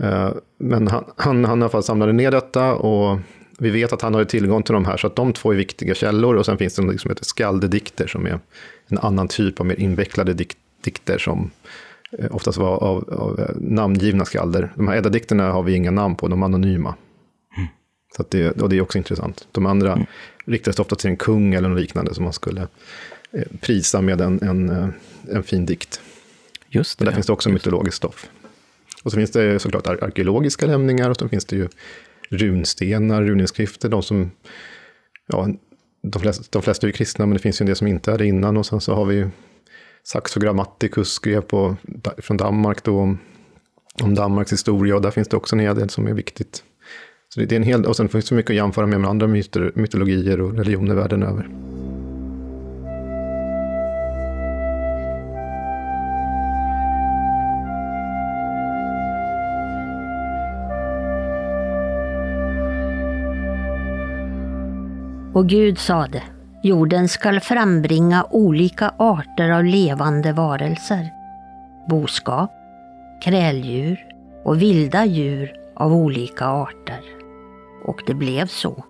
eh, 0.00 0.30
men 0.58 0.88
han, 0.88 1.04
han, 1.16 1.44
han 1.44 1.58
i 1.58 1.62
alla 1.62 1.70
fall 1.70 1.82
samlade 1.82 2.12
ner 2.12 2.30
detta 2.30 2.74
och 2.74 3.18
vi 3.58 3.70
vet 3.70 3.92
att 3.92 4.02
han 4.02 4.14
hade 4.14 4.26
tillgång 4.26 4.62
till 4.62 4.72
de 4.72 4.84
här, 4.84 4.96
så 4.96 5.06
att 5.06 5.16
de 5.16 5.32
två 5.32 5.52
är 5.52 5.56
viktiga 5.56 5.94
källor. 5.94 6.36
Och 6.36 6.46
sen 6.46 6.58
finns 6.58 6.74
det 6.74 6.82
något 6.82 7.00
som 7.00 7.10
heter 7.10 7.24
skaldedikter, 7.24 8.06
som 8.06 8.26
är 8.26 8.40
en 8.88 8.98
annan 8.98 9.28
typ 9.28 9.60
av 9.60 9.66
mer 9.66 9.80
invecklade 9.80 10.34
dik 10.34 10.56
dikter 10.82 11.18
som 11.18 11.50
Eh, 12.12 12.26
oftast 12.30 12.58
var 12.58 12.76
av, 12.82 13.10
av 13.12 13.40
eh, 13.40 13.56
namngivna 13.56 14.24
skalder. 14.24 14.72
De 14.74 14.88
här 14.88 14.96
Edda-dikterna 14.96 15.50
har 15.50 15.62
vi 15.62 15.74
inga 15.74 15.90
namn 15.90 16.16
på, 16.16 16.28
de 16.28 16.42
är 16.42 16.46
anonyma. 16.46 16.94
Mm. 17.56 17.68
Så 18.16 18.24
det, 18.28 18.60
och 18.60 18.68
det 18.68 18.76
är 18.76 18.80
också 18.80 18.98
intressant. 18.98 19.48
De 19.52 19.66
andra 19.66 19.92
mm. 19.92 20.06
riktades 20.44 20.78
ofta 20.78 20.96
till 20.96 21.10
en 21.10 21.16
kung 21.16 21.54
eller 21.54 21.68
något 21.68 21.80
liknande 21.80 22.14
som 22.14 22.24
man 22.24 22.32
skulle 22.32 22.68
eh, 23.32 23.42
prisa 23.60 24.00
med 24.00 24.20
en, 24.20 24.42
en, 24.42 24.92
en 25.30 25.42
fin 25.42 25.66
dikt. 25.66 26.00
Just 26.68 26.98
det. 26.98 27.02
Och 27.02 27.06
där 27.06 27.14
finns 27.14 27.26
det 27.26 27.32
också 27.32 27.50
mytologiskt 27.50 27.96
stoff. 27.96 28.30
Och 29.02 29.10
så 29.10 29.16
finns 29.16 29.30
det 29.30 29.58
såklart 29.58 29.86
arkeologiska 29.86 30.66
lämningar 30.66 31.10
och 31.10 31.16
så 31.16 31.28
finns 31.28 31.44
det 31.44 31.56
ju 31.56 31.68
runstenar, 32.30 33.22
runinskrifter, 33.22 33.88
de 33.88 34.02
som, 34.02 34.30
ja, 35.26 35.48
de 36.02 36.22
flesta, 36.22 36.44
de 36.50 36.62
flesta 36.62 36.86
är 36.86 36.88
ju 36.88 36.92
kristna, 36.92 37.26
men 37.26 37.32
det 37.32 37.42
finns 37.42 37.60
ju 37.60 37.62
en 37.62 37.66
del 37.66 37.76
som 37.76 37.86
inte 37.86 38.12
är 38.12 38.18
det 38.18 38.26
innan. 38.26 38.56
Och 38.56 38.66
sen 38.66 38.80
så 38.80 38.94
har 38.94 39.04
vi 39.04 39.14
ju 39.14 39.28
Saxo 40.04 40.40
Grammaticus 40.40 41.12
skrev 41.12 41.40
på, 41.40 41.76
från 42.18 42.36
Danmark 42.36 42.84
då 42.84 43.00
om, 43.00 43.18
om 44.02 44.14
Danmarks 44.14 44.52
historia 44.52 44.96
och 44.96 45.02
där 45.02 45.10
finns 45.10 45.28
det 45.28 45.36
också 45.36 45.56
en 45.56 45.60
hel 45.60 45.76
del 45.76 45.90
som 45.90 46.06
är 46.06 46.14
viktigt. 46.14 46.64
Så 47.28 47.40
det 47.40 47.52
är 47.52 47.56
en 47.56 47.62
hel, 47.62 47.84
och 47.84 47.96
sen 47.96 48.08
finns 48.08 48.28
det 48.28 48.34
mycket 48.34 48.50
att 48.50 48.56
jämföra 48.56 48.86
med, 48.86 49.00
med 49.00 49.10
andra 49.10 49.26
myter, 49.26 49.72
mytologier 49.74 50.40
och 50.40 50.54
religioner 50.54 50.94
världen 50.94 51.22
över. 51.22 51.48
Och 65.38 65.48
Gud 65.48 65.78
sade 65.78 66.22
Jorden 66.62 67.08
skall 67.08 67.40
frambringa 67.40 68.26
olika 68.30 68.94
arter 68.96 69.50
av 69.50 69.64
levande 69.64 70.32
varelser, 70.32 71.08
boskap, 71.88 72.50
kräldjur 73.24 73.98
och 74.44 74.62
vilda 74.62 75.04
djur 75.04 75.52
av 75.74 75.92
olika 75.92 76.46
arter. 76.46 77.00
Och 77.84 78.02
det 78.06 78.14
blev 78.14 78.46
så. 78.46 78.84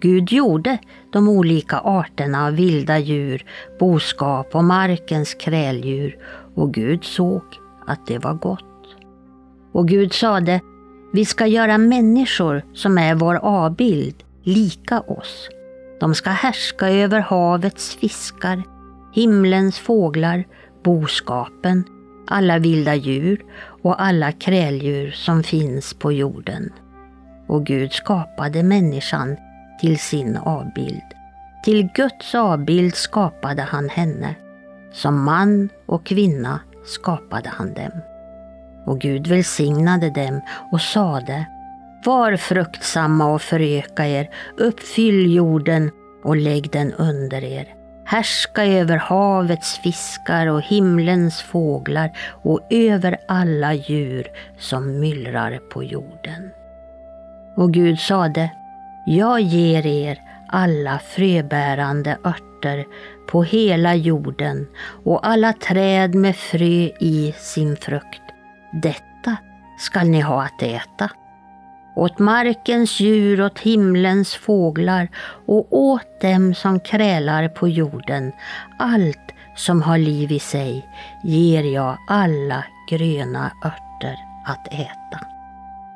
Gud 0.00 0.32
gjorde 0.32 0.78
de 1.12 1.28
olika 1.28 1.78
arterna 1.78 2.46
av 2.46 2.52
vilda 2.52 2.98
djur, 2.98 3.44
boskap 3.78 4.54
och 4.54 4.64
markens 4.64 5.34
kräldjur 5.34 6.16
och 6.54 6.74
Gud 6.74 7.04
såg 7.04 7.42
att 7.86 8.06
det 8.06 8.18
var 8.18 8.34
gott. 8.34 8.96
Och 9.72 9.88
Gud 9.88 10.12
sade, 10.12 10.60
vi 11.12 11.24
ska 11.24 11.46
göra 11.46 11.78
människor 11.78 12.62
som 12.74 12.98
är 12.98 13.14
vår 13.14 13.34
avbild, 13.34 14.24
lika 14.42 15.00
oss 15.00 15.48
de 16.02 16.14
ska 16.14 16.30
härska 16.30 16.88
över 16.88 17.20
havets 17.20 17.94
fiskar, 17.94 18.62
himlens 19.12 19.78
fåglar, 19.78 20.44
boskapen, 20.84 21.84
alla 22.26 22.58
vilda 22.58 22.94
djur 22.94 23.44
och 23.82 24.02
alla 24.02 24.32
kräldjur 24.32 25.10
som 25.10 25.42
finns 25.42 25.94
på 25.94 26.12
jorden. 26.12 26.72
Och 27.46 27.66
Gud 27.66 27.92
skapade 27.92 28.62
människan 28.62 29.36
till 29.80 29.98
sin 29.98 30.36
avbild. 30.36 31.02
Till 31.64 31.88
Guds 31.94 32.34
avbild 32.34 32.94
skapade 32.94 33.62
han 33.62 33.88
henne. 33.88 34.34
Som 34.92 35.24
man 35.24 35.68
och 35.86 36.06
kvinna 36.06 36.60
skapade 36.84 37.48
han 37.48 37.74
dem. 37.74 38.00
Och 38.86 39.00
Gud 39.00 39.26
välsignade 39.26 40.10
dem 40.10 40.40
och 40.72 40.80
sade 40.80 41.46
var 42.04 42.36
fruktsamma 42.36 43.32
och 43.32 43.42
föröka 43.42 44.06
er, 44.06 44.30
uppfyll 44.56 45.34
jorden 45.34 45.90
och 46.24 46.36
lägg 46.36 46.70
den 46.70 46.92
under 46.92 47.44
er. 47.44 47.74
Härska 48.04 48.64
över 48.64 48.96
havets 48.96 49.78
fiskar 49.78 50.46
och 50.46 50.62
himlens 50.62 51.42
fåglar 51.42 52.10
och 52.42 52.60
över 52.70 53.18
alla 53.28 53.74
djur 53.74 54.26
som 54.58 55.00
myllrar 55.00 55.58
på 55.58 55.84
jorden. 55.84 56.50
Och 57.56 57.72
Gud 57.72 57.98
sade, 57.98 58.50
jag 59.06 59.40
ger 59.40 59.86
er 59.86 60.18
alla 60.48 60.98
fröbärande 60.98 62.18
örter 62.24 62.84
på 63.28 63.42
hela 63.42 63.94
jorden 63.94 64.66
och 65.04 65.26
alla 65.26 65.52
träd 65.52 66.14
med 66.14 66.36
frö 66.36 66.90
i 67.00 67.34
sin 67.38 67.76
frukt. 67.76 68.22
Detta 68.82 69.36
skall 69.78 70.08
ni 70.08 70.20
ha 70.20 70.42
att 70.42 70.62
äta. 70.62 71.10
Åt 71.94 72.18
markens 72.18 73.00
djur, 73.00 73.42
åt 73.42 73.58
himlens 73.58 74.34
fåglar 74.34 75.08
och 75.46 75.66
åt 75.70 76.20
dem 76.20 76.54
som 76.54 76.80
krälar 76.80 77.48
på 77.48 77.68
jorden, 77.68 78.32
allt 78.78 79.32
som 79.56 79.82
har 79.82 79.98
liv 79.98 80.32
i 80.32 80.38
sig, 80.38 80.86
ger 81.24 81.74
jag 81.74 81.96
alla 82.08 82.64
gröna 82.90 83.52
örter 83.64 84.16
att 84.46 84.68
äta. 84.72 85.26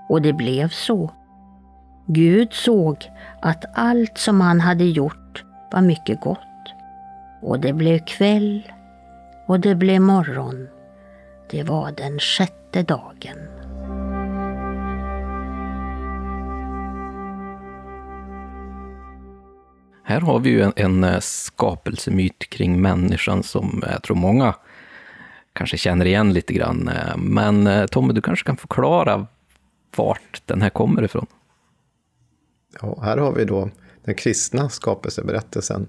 Och 0.09 0.23
det 0.23 0.33
blev 0.33 0.69
så. 0.69 1.11
Gud 2.07 2.53
såg 2.53 3.11
att 3.43 3.65
allt 3.75 4.19
som 4.19 4.41
han 4.41 4.61
hade 4.61 4.85
gjort 4.85 5.45
var 5.73 5.81
mycket 5.81 6.21
gott. 6.21 6.39
Och 7.43 7.61
det 7.61 7.73
blev 7.73 7.99
kväll 7.99 8.73
och 9.47 9.61
det 9.61 9.75
blev 9.75 10.01
morgon. 10.01 10.69
Det 11.51 11.63
var 11.63 11.93
den 11.93 12.19
sjätte 12.19 12.83
dagen. 12.83 13.56
Här 20.09 20.21
har 20.21 20.38
vi 20.38 20.51
ju 20.51 20.61
en, 20.62 20.73
en 20.77 21.05
eh, 21.05 21.21
skapelsemyt 21.21 22.38
kring 22.38 22.81
människan 22.81 23.42
som 23.42 23.83
eh, 23.87 23.92
jag 23.92 24.03
tror 24.03 24.16
många 24.16 24.55
kanske 25.53 25.77
känner 25.77 26.05
igen 26.05 26.33
lite 26.33 26.53
grann. 26.53 26.88
Eh, 26.88 27.16
men 27.16 27.88
Tommy, 27.88 28.14
du 28.14 28.21
kanske 28.21 28.47
kan 28.47 28.57
förklara 28.57 29.27
vart 29.97 30.42
den 30.45 30.62
här 30.62 30.71
kommer 30.71 31.03
ifrån? 31.03 31.27
Ja, 32.81 32.99
här 33.03 33.16
har 33.16 33.33
vi 33.33 33.45
då 33.45 33.71
den 34.05 34.14
kristna 34.14 34.69
skapelseberättelsen. 34.69 35.87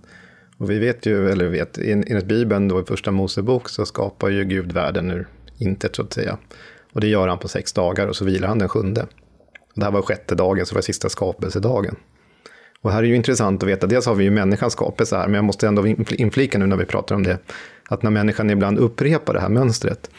Och 0.58 0.69
vi 0.69 0.80
vet 0.80 1.06
ju, 1.06 1.30
eller 1.30 1.47
vet, 1.47 1.77
enligt 1.77 2.25
Bibeln 2.25 2.67
då 2.67 2.82
i 2.82 2.84
första 2.84 3.12
Mosebok 3.12 3.69
så 3.69 3.86
skapar 3.86 4.30
ju 4.30 4.45
Gud 4.45 4.71
världen 4.71 5.12
ur 5.12 5.27
intet 5.58 5.95
så 5.95 6.01
att 6.01 6.13
säga. 6.13 6.38
Och 6.93 7.01
det 7.01 7.08
gör 7.08 7.27
han 7.27 7.39
på 7.39 7.47
sex 7.47 7.73
dagar 7.73 8.08
och 8.08 8.15
så 8.15 8.25
vilar 8.25 8.47
han 8.47 8.60
den 8.60 8.69
sjunde. 8.69 9.08
Det 9.75 9.84
här 9.84 9.91
var 9.91 10.01
sjätte 10.01 10.36
dagen, 10.36 10.65
så 10.65 10.73
det 10.73 10.77
var 10.77 10.82
sista 10.82 11.10
skapelsedagen. 11.10 11.95
Och 12.88 12.93
här 12.93 13.04
är 13.04 13.08
ju 13.08 13.15
intressant 13.15 13.63
att 13.63 13.69
veta, 13.69 13.88
dels 13.88 14.06
har 14.06 14.15
vi 14.15 14.23
ju 14.23 14.32
människans 14.32 14.73
skapelse 14.73 15.17
här, 15.17 15.26
men 15.26 15.34
jag 15.34 15.43
måste 15.43 15.67
ändå 15.67 15.88
inflika 15.88 16.58
nu 16.58 16.65
när 16.65 16.78
vi 16.78 16.86
pratar 16.86 17.15
om 17.15 17.23
det, 17.23 17.39
att 17.89 18.04
när 18.04 18.12
människan 18.12 18.50
ibland 18.50 18.78
upprepar 18.78 19.34
det 19.34 19.39
här 19.39 19.50
mönstret, 19.50 20.10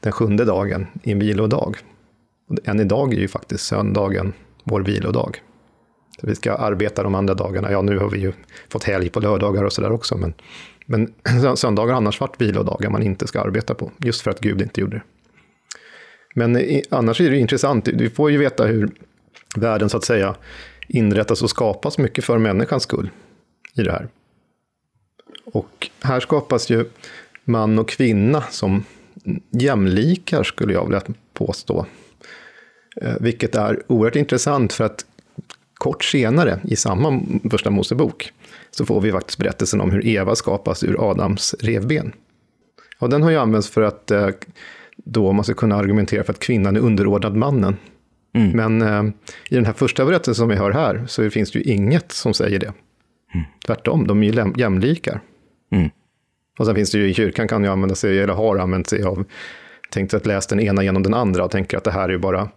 den 0.00 0.12
sjunde 0.12 0.44
dagen 0.44 0.86
i 1.02 1.12
en 1.12 1.18
vilodag, 1.18 1.76
än 2.64 2.80
idag 2.80 3.14
är 3.14 3.18
ju 3.18 3.28
faktiskt 3.28 3.64
söndagen 3.64 4.32
vår 4.64 4.80
vilodag. 4.80 5.42
Så 6.20 6.26
vi 6.26 6.34
ska 6.34 6.52
arbeta 6.52 7.02
de 7.02 7.14
andra 7.14 7.34
dagarna, 7.34 7.72
ja 7.72 7.82
nu 7.82 7.98
har 7.98 8.10
vi 8.10 8.18
ju 8.18 8.32
fått 8.68 8.84
helg 8.84 9.08
på 9.08 9.20
lördagar 9.20 9.64
och 9.64 9.72
sådär 9.72 9.92
också, 9.92 10.16
men, 10.16 10.34
men 10.86 11.12
söndagar 11.56 11.92
har 11.92 11.96
annars 11.96 12.20
varit 12.20 12.40
vilodagar 12.40 12.90
man 12.90 13.02
inte 13.02 13.26
ska 13.26 13.40
arbeta 13.40 13.74
på, 13.74 13.90
just 13.98 14.20
för 14.20 14.30
att 14.30 14.40
Gud 14.40 14.62
inte 14.62 14.80
gjorde 14.80 14.96
det. 14.96 15.02
Men 16.34 16.56
i, 16.56 16.82
annars 16.90 17.20
är 17.20 17.30
det 17.30 17.38
intressant, 17.38 17.88
vi 17.88 18.10
får 18.10 18.30
ju 18.30 18.38
veta 18.38 18.64
hur 18.64 18.90
världen 19.56 19.88
så 19.88 19.96
att 19.96 20.04
säga 20.04 20.34
inrättas 20.90 21.42
och 21.42 21.50
skapas 21.50 21.98
mycket 21.98 22.24
för 22.24 22.38
människans 22.38 22.82
skull 22.82 23.10
i 23.74 23.82
det 23.82 23.92
här. 23.92 24.08
Och 25.44 25.90
här 26.00 26.20
skapas 26.20 26.70
ju 26.70 26.84
man 27.44 27.78
och 27.78 27.88
kvinna 27.88 28.42
som 28.42 28.84
jämlikar, 29.50 30.42
skulle 30.42 30.72
jag 30.72 30.84
vilja 30.84 31.02
påstå. 31.32 31.86
Eh, 33.00 33.14
vilket 33.20 33.54
är 33.54 33.82
oerhört 33.86 34.16
intressant 34.16 34.72
för 34.72 34.84
att 34.84 35.04
kort 35.74 36.04
senare, 36.04 36.60
i 36.64 36.76
samma 36.76 37.22
första 37.50 37.70
Mosebok, 37.70 38.32
så 38.70 38.86
får 38.86 39.00
vi 39.00 39.12
faktiskt 39.12 39.38
berättelsen 39.38 39.80
om 39.80 39.90
hur 39.90 40.06
Eva 40.06 40.34
skapas 40.34 40.84
ur 40.84 41.10
Adams 41.10 41.54
revben. 41.60 42.12
Och 42.98 43.10
den 43.10 43.22
har 43.22 43.30
ju 43.30 43.36
använts 43.36 43.68
för 43.68 43.82
att 43.82 44.10
eh, 44.10 44.28
då 44.96 45.32
man 45.32 45.44
ska 45.44 45.54
kunna 45.54 45.76
argumentera 45.76 46.24
för 46.24 46.32
att 46.32 46.38
kvinnan 46.38 46.76
är 46.76 46.80
underordnad 46.80 47.36
mannen. 47.36 47.76
Mm. 48.34 48.50
Men 48.50 48.82
eh, 48.82 49.12
i 49.48 49.54
den 49.54 49.66
här 49.66 49.72
första 49.72 50.04
berättelsen 50.04 50.34
som 50.34 50.48
vi 50.48 50.56
hör 50.56 50.70
här 50.70 51.04
så 51.06 51.30
finns 51.30 51.50
det 51.50 51.58
ju 51.58 51.72
inget 51.72 52.12
som 52.12 52.34
säger 52.34 52.58
det. 52.58 52.72
Mm. 53.34 53.46
Tvärtom, 53.66 54.06
de 54.06 54.22
är 54.22 54.32
ju 54.32 54.52
jämlikar. 54.56 55.20
Mm. 55.72 55.90
Och 56.58 56.66
sen 56.66 56.74
finns 56.74 56.90
det 56.90 56.98
ju 56.98 57.08
i 57.08 57.14
kyrkan 57.14 57.48
kan 57.48 57.64
ju 57.64 57.70
använda 57.70 57.94
sig, 57.94 58.18
eller 58.18 58.34
har 58.34 58.56
använt 58.56 58.86
sig 58.86 59.02
av, 59.02 59.24
tänkt 59.90 60.14
att 60.14 60.26
läsa 60.26 60.54
den 60.54 60.66
ena 60.66 60.82
genom 60.82 61.02
den 61.02 61.14
andra 61.14 61.44
och 61.44 61.50
tänker 61.50 61.76
att 61.76 61.84
det 61.84 61.90
här 61.90 62.08
är 62.08 62.12
ju 62.12 62.18
bara, 62.18 62.48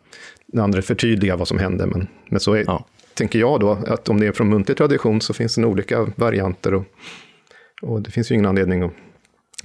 den 0.47 0.63
andra 0.63 0.81
förtydligar 0.81 1.37
vad 1.37 1.47
som 1.47 1.59
hände. 1.59 1.85
Men, 1.85 2.07
men 2.29 2.39
så 2.39 2.53
är, 2.53 2.63
ja. 2.67 2.85
tänker 3.13 3.39
jag 3.39 3.59
då, 3.59 3.71
att 3.71 4.09
om 4.09 4.19
det 4.19 4.27
är 4.27 4.31
från 4.31 4.49
muntlig 4.49 4.77
tradition 4.77 5.21
så 5.21 5.33
finns 5.33 5.55
det 5.55 5.65
olika 5.65 6.07
varianter. 6.15 6.73
Och, 6.73 6.85
och 7.81 8.01
det 8.01 8.11
finns 8.11 8.31
ju 8.31 8.35
ingen 8.35 8.45
anledning 8.45 8.81
att 8.81 8.91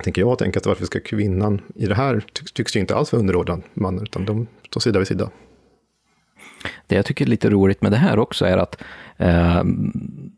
tänker 0.02 0.22
jag, 0.22 0.38
tänka 0.38 0.58
att 0.58 0.66
varför 0.66 0.86
ska 0.86 1.00
kvinnan 1.00 1.60
i 1.74 1.86
det 1.86 1.94
här 1.94 2.24
tycks, 2.32 2.52
tycks 2.52 2.76
ju 2.76 2.80
inte 2.80 2.96
alls 2.96 3.12
vara 3.12 3.20
underordnad 3.20 3.62
mannen, 3.74 4.02
utan 4.02 4.24
de 4.24 4.46
står 4.66 4.80
sida 4.80 4.98
vid 4.98 5.08
sida. 5.08 5.30
Det 6.86 6.94
jag 6.94 7.04
tycker 7.06 7.24
är 7.24 7.28
lite 7.28 7.50
roligt 7.50 7.82
med 7.82 7.92
det 7.92 7.96
här 7.96 8.18
också 8.18 8.44
är 8.44 8.56
att 8.56 8.82
eh, 9.16 9.62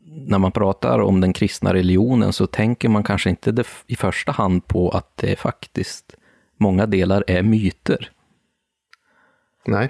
när 0.05 0.37
man 0.37 0.51
pratar 0.51 0.99
om 0.99 1.21
den 1.21 1.33
kristna 1.33 1.73
religionen 1.73 2.33
så 2.33 2.47
tänker 2.47 2.89
man 2.89 3.03
kanske 3.03 3.29
inte 3.29 3.51
det, 3.51 3.67
i 3.87 3.95
första 3.95 4.31
hand 4.31 4.67
på 4.67 4.89
att 4.89 5.17
det 5.17 5.39
faktiskt 5.39 6.15
många 6.57 6.85
delar 6.85 7.23
är 7.27 7.43
myter. 7.43 8.11
Nej, 9.65 9.89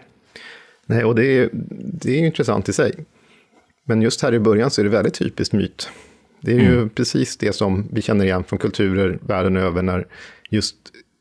Nej 0.85 1.03
och 1.03 1.15
det 1.15 1.25
är, 1.25 1.49
det 1.83 2.11
är 2.11 2.25
intressant 2.25 2.69
i 2.69 2.73
sig. 2.73 3.05
Men 3.83 4.01
just 4.01 4.21
här 4.21 4.33
i 4.33 4.39
början 4.39 4.71
så 4.71 4.81
är 4.81 4.83
det 4.83 4.89
väldigt 4.89 5.13
typiskt 5.13 5.53
myt. 5.53 5.89
Det 6.41 6.51
är 6.51 6.59
mm. 6.59 6.73
ju 6.73 6.89
precis 6.89 7.37
det 7.37 7.53
som 7.53 7.87
vi 7.91 8.01
känner 8.01 8.25
igen 8.25 8.43
från 8.43 8.59
kulturer 8.59 9.19
världen 9.21 9.57
över 9.57 9.81
när 9.81 10.07
just 10.49 10.75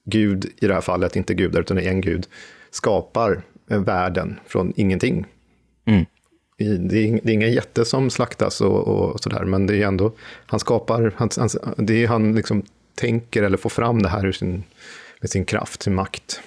Gud, 0.04 0.44
i 0.60 0.66
det 0.66 0.74
här 0.74 0.80
fallet 0.80 1.16
inte 1.16 1.34
gudar 1.34 1.60
utan 1.60 1.78
en 1.78 2.00
gud, 2.00 2.26
skapar 2.70 3.42
världen 3.78 4.40
från 4.46 4.72
ingenting. 4.76 5.26
Mm. 5.84 6.06
Det, 6.58 6.64
är, 6.64 7.20
det 7.22 7.30
är 7.30 7.34
ingen 7.34 7.52
jätte 7.52 7.84
som 7.84 8.10
slaktas 8.10 8.60
och, 8.60 8.88
och 8.88 9.20
sådär, 9.20 9.44
men 9.44 9.66
det 9.66 9.82
är 9.82 9.86
ändå, 9.86 10.12
han 10.46 10.60
skapar, 10.60 11.14
han, 11.16 11.30
han, 11.36 11.48
det 11.76 12.04
är 12.04 12.08
han 12.08 12.34
liksom 12.34 12.62
tänker 12.94 13.42
eller 13.42 13.56
får 13.56 13.70
fram 13.70 14.02
det 14.02 14.08
här 14.08 14.26
ur 14.26 14.32
sin, 14.32 14.62
med 15.20 15.30
sin 15.30 15.44
kraft, 15.44 15.82
sin 15.82 15.94
makt. 15.94 16.40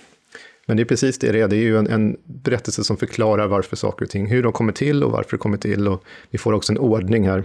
Men 0.65 0.77
det 0.77 0.83
är 0.83 0.85
precis 0.85 1.19
det 1.19 1.31
det 1.31 1.41
är, 1.41 1.47
det 1.47 1.55
är 1.55 1.61
ju 1.61 1.77
en, 1.77 1.87
en 1.87 2.17
berättelse 2.23 2.83
som 2.83 2.97
förklarar 2.97 3.47
varför 3.47 3.75
saker 3.75 4.05
och 4.05 4.11
ting, 4.11 4.27
hur 4.27 4.43
de 4.43 4.51
kommer 4.51 4.73
till 4.73 5.03
och 5.03 5.11
varför 5.11 5.31
det 5.31 5.37
kommer 5.37 5.57
till. 5.57 5.87
Och 5.87 6.03
vi 6.29 6.37
får 6.37 6.53
också 6.53 6.71
en 6.71 6.77
ordning 6.77 7.27
här, 7.27 7.43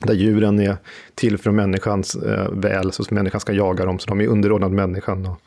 där 0.00 0.14
djuren 0.14 0.60
är 0.60 0.76
till 1.14 1.38
för 1.38 1.50
människans 1.50 2.14
eh, 2.14 2.50
väl, 2.52 2.92
så 2.92 3.02
att 3.02 3.10
människan 3.10 3.40
ska 3.40 3.52
jaga 3.52 3.84
dem, 3.84 3.98
så 3.98 4.08
de 4.08 4.20
är 4.20 4.26
underordnade 4.26 4.74
människan 4.74 5.26
och, 5.26 5.40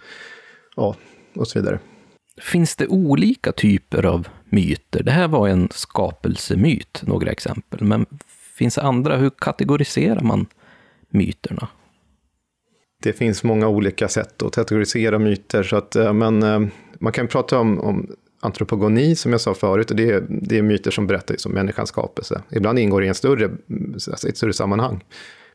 ja, 0.76 0.96
och 1.36 1.48
så 1.48 1.60
vidare. 1.60 1.80
Finns 2.42 2.76
det 2.76 2.88
olika 2.88 3.52
typer 3.52 4.06
av 4.06 4.28
myter? 4.50 5.04
Det 5.04 5.12
här 5.12 5.28
var 5.28 5.48
en 5.48 5.70
skapelsemyt, 5.72 7.02
några 7.06 7.32
exempel. 7.32 7.84
Men 7.84 8.06
finns 8.58 8.76
det 8.76 8.82
andra? 8.82 9.18
Hur 9.18 9.30
kategoriserar 9.30 10.22
man 10.22 10.46
myterna? 11.10 11.68
Det 13.04 13.14
finns 13.14 13.44
många 13.44 13.68
olika 13.68 14.08
sätt 14.08 14.44
att 14.44 14.56
kategorisera 14.56 15.20
myter. 15.20 15.64
Så 15.64 15.76
att, 15.76 15.96
eh, 15.96 16.14
men 16.14 16.44
eh, 16.44 16.62
man 17.00 17.14
kan 17.14 17.28
prata 17.28 17.60
om, 17.60 17.80
om 17.80 18.12
antropogoni, 18.40 19.16
som 19.16 19.32
jag 19.32 19.42
sa 19.42 19.54
förut. 19.54 19.92
Det 19.96 20.10
är, 20.10 20.26
det 20.30 20.58
är 20.58 20.62
myter 20.62 20.92
som 20.92 21.08
berättar 21.08 21.36
om 21.46 21.52
människans 21.52 21.90
skapelse. 21.90 22.42
Ibland 22.52 22.80
ingår 22.80 23.02
det 23.02 23.06
i 23.06 23.10
en 23.10 23.16
större, 23.16 23.50
alltså 23.94 24.28
ett 24.28 24.38
större 24.38 24.54
sammanhang. 24.54 25.04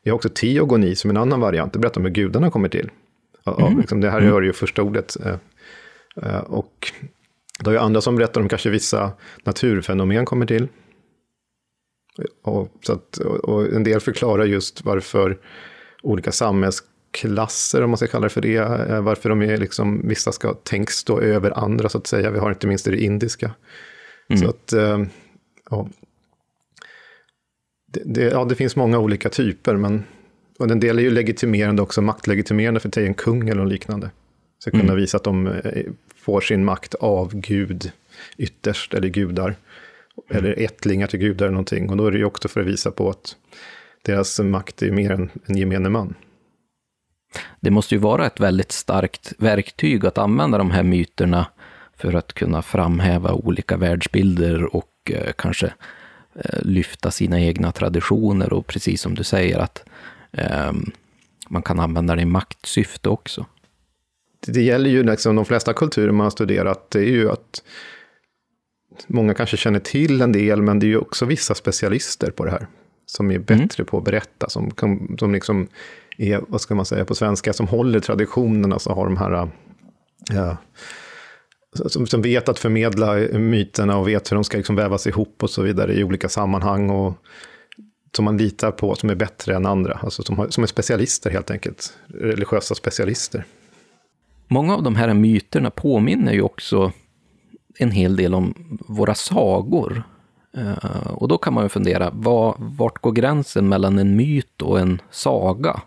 Vi 0.03 0.11
har 0.11 0.17
också 0.17 0.29
teogoni, 0.29 0.97
som 0.97 1.11
en 1.11 1.17
annan 1.17 1.41
variant. 1.41 1.73
Det 1.73 1.79
berättar 1.79 2.01
om 2.01 2.05
hur 2.05 2.13
gudarna 2.13 2.51
kommer 2.51 2.69
till. 2.69 2.91
Mm. 3.47 3.79
liksom 3.79 4.01
det 4.01 4.11
här 4.11 4.21
hör 4.21 4.43
ju 4.43 4.53
första 4.53 4.83
ordet 4.83 5.17
Eh, 5.25 5.37
och 6.47 6.93
då 7.59 7.71
är 7.71 7.75
det 7.75 7.81
andra 7.81 8.01
som 8.01 8.17
berättar 8.17 8.41
om 8.41 8.49
kanske 8.49 8.71
vissa 8.71 9.13
naturfenomen 9.45 10.25
kommer 10.25 10.47
till. 10.47 10.69
Och, 12.43 12.73
så 12.83 12.93
att, 12.93 13.19
och 13.19 13.67
en 13.67 13.85
del 13.85 14.01
förklarar 14.01 14.45
just 14.45 14.85
varför 14.85 15.39
olika 16.03 16.33
samhällsklasser, 16.33 17.83
om 17.83 17.91
man 17.91 17.97
ska 17.97 18.07
kalla 18.07 18.25
det 18.25 18.31
för 18.31 18.41
det, 18.41 18.57
eh, 18.57 19.01
varför 19.01 19.29
de 19.29 19.43
är 19.43 19.57
liksom, 19.57 20.09
vissa 20.09 20.33
ska 20.33 20.55
tänks 20.55 20.95
stå 20.95 21.21
över 21.21 21.59
andra 21.59 21.89
så 21.89 21.99
att 21.99 22.07
säga. 22.07 22.31
Vi 22.31 22.39
har 22.39 22.51
inte 22.51 22.67
minst 22.67 22.85
det 22.85 22.97
indiska. 22.97 23.55
Mm. 24.29 24.43
Så 24.43 24.49
att, 24.49 24.73
eh, 24.73 25.05
ja. 25.71 25.89
det, 27.93 28.03
det, 28.05 28.23
ja, 28.23 28.45
det 28.45 28.55
finns 28.55 28.77
många 28.77 28.99
olika 28.99 29.29
typer, 29.29 29.77
men 29.77 30.05
och 30.59 30.71
en 30.71 30.81
del 30.81 30.99
är 30.99 31.03
ju 31.03 31.11
legitimerande 31.11 31.83
också, 31.83 32.03
maktlegitimerande 32.03 32.81
för 32.81 32.89
till 32.89 33.03
en 33.03 33.15
kung 33.15 33.49
eller 33.49 33.65
liknande. 33.65 34.11
Så 34.59 34.71
kunna 34.71 34.83
mm. 34.83 34.97
visa 34.97 35.17
att 35.17 35.25
de 35.25 35.47
eh, 35.47 35.85
får 36.17 36.41
sin 36.41 36.65
makt 36.65 36.95
av 36.95 37.35
Gud 37.35 37.93
ytterst, 38.37 38.95
eller 38.95 39.09
gudar. 39.09 39.47
Mm. 39.47 39.57
Eller 40.45 40.59
ättlingar 40.59 41.07
till 41.07 41.21
gudar 41.21 41.47
eller 41.47 41.53
någonting. 41.53 41.91
Och 41.91 41.97
då 41.97 42.07
är 42.07 42.11
det 42.11 42.19
ju 42.19 42.25
också 42.25 42.49
för 42.49 42.61
att 42.61 42.67
visa 42.67 42.91
på 42.91 43.11
att 43.11 43.37
deras 44.03 44.41
makt 44.41 44.83
är 44.83 44.91
mer 44.91 45.11
än 45.11 45.31
en 45.47 45.57
gemene 45.57 45.89
man. 45.89 46.15
Det 47.61 47.71
måste 47.71 47.95
ju 47.95 47.99
vara 47.99 48.27
ett 48.27 48.41
väldigt 48.41 48.73
starkt 48.73 49.33
verktyg 49.39 50.07
att 50.07 50.19
använda 50.19 50.59
de 50.59 50.71
här 50.71 50.83
myterna 50.83 51.47
för 51.97 52.15
att 52.15 52.33
kunna 52.33 52.63
framhäva 52.63 53.33
olika 53.33 53.77
världsbilder 53.77 54.77
och 54.77 55.11
eh, 55.11 55.33
kanske 55.39 55.67
eh, 56.35 56.63
lyfta 56.63 57.11
sina 57.11 57.41
egna 57.41 57.73
traditioner 57.73 58.53
och 58.53 58.67
precis 58.67 59.01
som 59.01 59.15
du 59.15 59.25
säger 59.25 59.59
att 59.59 59.85
eh, 60.33 60.73
man 61.49 61.63
kan 61.63 61.81
använda 61.81 62.17
det 62.17 62.23
i 62.23 62.27
maktsyfte 62.27 63.09
också. 63.09 63.47
Det 64.47 64.63
gäller 64.63 64.91
ju 64.91 65.03
liksom 65.03 65.37
de 65.37 65.45
flesta 65.45 65.73
kulturer 65.73 66.13
man 66.13 66.25
har 66.25 66.31
studerat, 66.31 66.91
det 66.91 66.99
är 66.99 67.13
ju 67.13 67.31
att 67.31 67.63
många 69.07 69.35
kanske 69.35 69.57
känner 69.57 69.81
till 69.81 70.21
en 70.21 70.33
del, 70.33 70.63
men 70.63 70.79
det 70.79 70.87
är 70.87 70.89
ju 70.89 70.99
också 70.99 71.25
vissa 71.25 71.55
specialister 71.55 72.31
på 72.31 72.45
det 72.45 72.51
här 72.51 72.67
som 73.07 73.31
är 73.31 73.39
bättre 73.39 73.83
mm. 73.83 73.87
på 73.87 73.99
att 73.99 74.05
berätta, 74.05 74.49
som, 74.49 74.71
som 75.19 75.33
liksom 75.33 75.69
är, 76.19 76.41
vad 76.49 76.61
ska 76.61 76.75
man 76.75 76.87
säga 76.87 77.05
på 77.05 77.15
svenska, 77.15 77.53
som 77.53 77.69
håller 77.69 78.01
traditionerna, 78.01 78.79
så 78.79 78.93
har 78.93 79.05
de 79.05 79.17
här, 79.17 79.49
ja, 80.31 80.57
som, 81.73 82.07
som 82.07 82.23
vet 82.23 82.49
att 82.49 82.59
förmedla 82.59 83.15
myterna 83.39 83.97
och 83.97 84.09
vet 84.09 84.31
hur 84.31 84.35
de 84.35 84.45
ska 84.45 84.57
liksom 84.57 84.77
vävas 84.77 85.07
ihop 85.07 85.43
och 85.43 85.51
så 85.51 85.63
vidare 85.63 85.95
i 85.95 86.05
olika 86.05 86.29
sammanhang. 86.29 86.91
Och, 86.91 87.15
som 88.17 88.25
man 88.25 88.37
litar 88.37 88.71
på, 88.71 88.95
som 88.95 89.11
är 89.11 89.15
bättre 89.15 89.55
än 89.57 89.67
andra, 89.67 89.99
alltså 90.03 90.23
som, 90.23 90.39
har, 90.39 90.49
som 90.49 90.63
är 90.63 90.67
specialister 90.67 91.31
helt 91.31 91.51
enkelt, 91.51 91.99
religiösa 92.07 92.75
specialister. 92.75 93.45
Många 94.49 94.75
av 94.75 94.83
de 94.83 94.97
här 94.97 95.15
myterna 95.15 95.71
påminner 95.71 96.33
ju 96.33 96.43
också 96.43 96.93
en 97.79 97.91
hel 97.91 98.17
del 98.17 98.35
om 98.35 98.79
våra 98.89 99.15
sagor. 99.15 100.03
Eh, 100.57 101.11
och 101.11 101.29
då 101.29 101.39
kan 101.39 101.55
man 101.55 101.65
ju 101.65 101.69
fundera, 101.69 102.11
var, 102.11 102.57
vart 102.59 103.01
går 103.01 103.13
gränsen 103.13 103.69
mellan 103.69 103.99
en 103.99 104.17
myt 104.17 104.63
och 104.63 104.81
en 104.81 105.01
saga? 105.11 105.81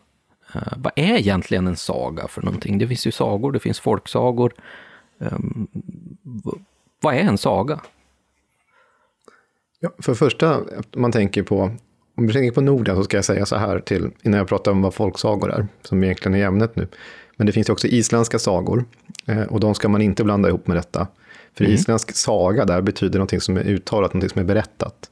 Eh, 0.53 0.73
vad 0.77 0.93
är 0.95 1.17
egentligen 1.17 1.67
en 1.67 1.75
saga 1.75 2.27
för 2.27 2.41
någonting? 2.41 2.77
Det 2.77 2.87
finns 2.87 3.07
ju 3.07 3.11
sagor, 3.11 3.51
det 3.51 3.59
finns 3.59 3.79
folksagor. 3.79 4.53
Ehm, 5.19 5.67
vad 7.01 7.15
är 7.15 7.19
en 7.19 7.37
saga? 7.37 7.79
Ja, 9.79 9.89
för 9.99 10.11
det 10.11 10.17
första, 10.17 10.57
om 10.57 11.01
man 11.01 11.11
tänker 11.11 11.43
på, 11.43 11.71
om 12.17 12.27
vi 12.27 12.33
tänker 12.33 12.51
på 12.51 12.61
Norden 12.61 12.95
så 12.95 13.03
ska 13.03 13.17
jag 13.17 13.25
säga 13.25 13.45
så 13.45 13.55
här 13.55 13.79
till, 13.79 14.11
innan 14.21 14.37
jag 14.37 14.47
pratar 14.47 14.71
om 14.71 14.81
vad 14.81 14.93
folksagor 14.93 15.51
är, 15.51 15.67
som 15.81 16.03
egentligen 16.03 16.35
är 16.35 16.45
ämnet 16.45 16.75
nu. 16.75 16.87
Men 17.37 17.47
det 17.47 17.53
finns 17.53 17.69
också 17.69 17.87
isländska 17.87 18.39
sagor, 18.39 18.85
eh, 19.25 19.41
och 19.41 19.59
de 19.59 19.75
ska 19.75 19.89
man 19.89 20.01
inte 20.01 20.23
blanda 20.23 20.49
ihop 20.49 20.67
med 20.67 20.77
detta. 20.77 21.07
För 21.53 21.63
mm. 21.63 21.75
isländsk 21.75 22.15
saga 22.15 22.65
där 22.65 22.81
betyder 22.81 23.19
någonting 23.19 23.41
som 23.41 23.57
är 23.57 23.63
uttalat, 23.63 24.13
någonting 24.13 24.29
som 24.29 24.41
är 24.41 24.45
berättat. 24.45 25.09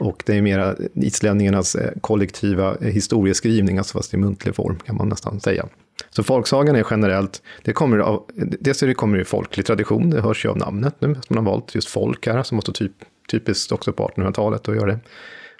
Och 0.00 0.22
det 0.26 0.36
är 0.36 0.42
mera 0.42 0.76
islänningarnas 0.94 1.74
eh, 1.74 1.92
kollektiva 2.00 2.76
eh, 2.80 2.88
historieskrivning, 2.88 3.78
alltså 3.78 3.98
fast 3.98 4.14
i 4.14 4.16
muntlig 4.16 4.54
form 4.54 4.78
kan 4.78 4.96
man 4.96 5.08
nästan 5.08 5.40
säga. 5.40 5.66
Så 6.10 6.22
folksagan 6.22 6.76
är 6.76 6.86
generellt, 6.90 7.42
det 7.62 7.72
kommer 7.72 7.98
av, 7.98 8.24
dels 8.34 8.80
det 8.80 8.94
kommer 8.94 9.20
i 9.20 9.24
folklig 9.24 9.66
tradition, 9.66 10.10
det 10.10 10.20
hörs 10.20 10.44
ju 10.44 10.48
av 10.48 10.56
namnet 10.56 10.94
nu, 10.98 11.10
att 11.10 11.30
man 11.30 11.44
har 11.44 11.52
valt 11.52 11.74
just 11.74 11.88
folk 11.88 12.26
här, 12.26 12.42
som 12.42 12.56
måste 12.56 12.72
typ, 12.72 12.92
typiskt 13.30 13.72
också 13.72 13.92
på 13.92 14.08
1800-talet 14.08 14.68
att 14.68 14.76
göra 14.76 14.86
det. 14.86 14.98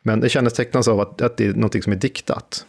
Men 0.03 0.21
det 0.21 0.29
kännetecknas 0.29 0.89
av 0.89 1.01
att, 1.01 1.21
att 1.23 1.37
det 1.37 1.47
är 1.47 1.55
någonting 1.55 1.83
som 1.83 1.93
är 1.93 1.97
diktat. 1.97 2.67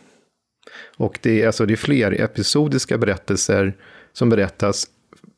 Och 0.97 1.19
det 1.21 1.41
är, 1.41 1.47
alltså, 1.47 1.65
det 1.65 1.73
är 1.73 1.77
fler 1.77 2.21
episodiska 2.21 2.97
berättelser 2.97 3.75
som 4.13 4.29
berättas 4.29 4.87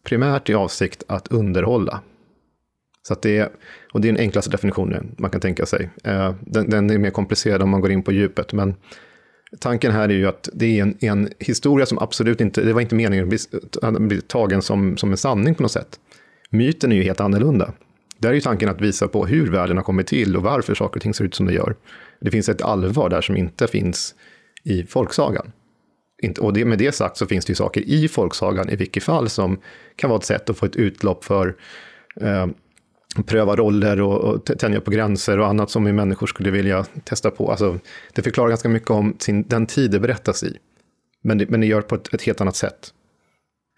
primärt 0.03 0.49
i 0.49 0.53
avsikt 0.53 1.03
att 1.07 1.27
underhålla. 1.27 2.01
Så 3.07 3.13
att 3.13 3.21
det 3.21 3.37
är, 3.37 3.49
och 3.93 4.01
det 4.01 4.07
är 4.07 4.11
den 4.11 4.21
enklaste 4.21 4.51
definitionen 4.51 5.15
man 5.17 5.31
kan 5.31 5.41
tänka 5.41 5.65
sig. 5.65 5.89
Eh, 6.03 6.33
den, 6.41 6.69
den, 6.69 6.89
är 6.89 6.97
mer 6.97 7.09
komplicerad 7.09 7.61
om 7.61 7.69
man 7.69 7.81
går 7.81 7.91
in 7.91 8.03
på 8.03 8.11
djupet, 8.11 8.53
men 8.53 8.75
tanken 9.59 9.91
här 9.91 10.09
är 10.09 10.13
ju 10.13 10.27
att 10.27 10.49
det 10.53 10.79
är 10.79 10.81
en, 10.81 10.97
en 10.99 11.29
historia 11.39 11.85
som 11.85 11.99
absolut 11.99 12.41
inte, 12.41 12.61
det 12.61 12.73
var 12.73 12.81
inte 12.81 12.95
meningen 12.95 13.31
att 13.81 14.01
bli 14.01 14.21
tagen 14.21 14.61
som, 14.61 14.97
som 14.97 15.11
en 15.11 15.17
sanning 15.17 15.55
på 15.55 15.63
något 15.63 15.71
sätt. 15.71 15.99
Myten 16.49 16.91
är 16.91 16.95
ju 16.95 17.03
helt 17.03 17.19
annorlunda. 17.19 17.73
Där 18.17 18.29
är 18.29 18.33
ju 18.33 18.41
tanken 18.41 18.69
att 18.69 18.81
visa 18.81 19.07
på 19.07 19.25
hur 19.25 19.51
världen 19.51 19.77
har 19.77 19.83
kommit 19.83 20.07
till 20.07 20.35
och 20.35 20.43
varför 20.43 20.75
saker 20.75 20.97
och 20.97 21.01
ting 21.01 21.13
ser 21.13 21.25
ut 21.25 21.35
som 21.35 21.45
de 21.45 21.53
gör. 21.53 21.75
Det 22.21 22.31
finns 22.31 22.49
ett 22.49 22.61
allvar 22.61 23.09
där 23.09 23.21
som 23.21 23.37
inte 23.37 23.67
finns 23.67 24.15
i 24.63 24.83
folksagan. 24.83 25.51
Och 26.39 26.53
det, 26.53 26.65
med 26.65 26.77
det 26.77 26.91
sagt 26.91 27.17
så 27.17 27.25
finns 27.25 27.45
det 27.45 27.51
ju 27.51 27.55
saker 27.55 27.81
i 27.81 28.07
folksagan 28.07 28.69
i 28.69 28.75
vilket 28.75 29.03
fall 29.03 29.29
som 29.29 29.59
kan 29.95 30.09
vara 30.09 30.19
ett 30.19 30.25
sätt 30.25 30.49
att 30.49 30.57
få 30.57 30.65
ett 30.65 30.75
utlopp 30.75 31.23
för 31.23 31.55
eh, 32.21 32.47
pröva 33.25 33.55
roller 33.55 34.01
och, 34.01 34.17
och 34.17 34.45
tänja 34.45 34.81
på 34.81 34.91
gränser 34.91 35.39
och 35.39 35.47
annat 35.47 35.69
som 35.69 35.85
vi 35.85 35.93
människor 35.93 36.27
skulle 36.27 36.51
vilja 36.51 36.85
testa 37.03 37.31
på. 37.31 37.51
Alltså, 37.51 37.79
det 38.13 38.21
förklarar 38.21 38.49
ganska 38.49 38.69
mycket 38.69 38.89
om 38.89 39.15
sin, 39.19 39.43
den 39.47 39.65
tid 39.65 39.91
det 39.91 39.99
berättas 39.99 40.43
i. 40.43 40.57
Men 41.23 41.37
det, 41.37 41.49
men 41.49 41.61
det 41.61 41.67
gör 41.67 41.81
på 41.81 41.95
ett, 41.95 42.13
ett 42.13 42.21
helt 42.21 42.41
annat 42.41 42.55
sätt. 42.55 42.93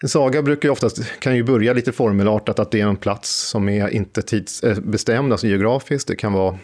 En 0.03 0.09
saga 0.09 0.41
brukar 0.41 0.69
ju 0.69 0.71
oftast, 0.73 1.19
kan 1.19 1.35
ju 1.35 1.43
börja 1.43 1.73
lite 1.73 1.91
formelartat, 1.91 2.59
att 2.59 2.71
det 2.71 2.81
är 2.81 2.87
en 2.87 2.97
plats 2.97 3.49
som 3.49 3.69
är 3.69 3.87
inte 3.87 4.21
tidsbestämd, 4.21 5.27
eh, 5.27 5.31
alltså 5.31 5.47
geografiskt. 5.47 6.07
Det 6.07 6.15
kan 6.15 6.33
vara 6.33 6.59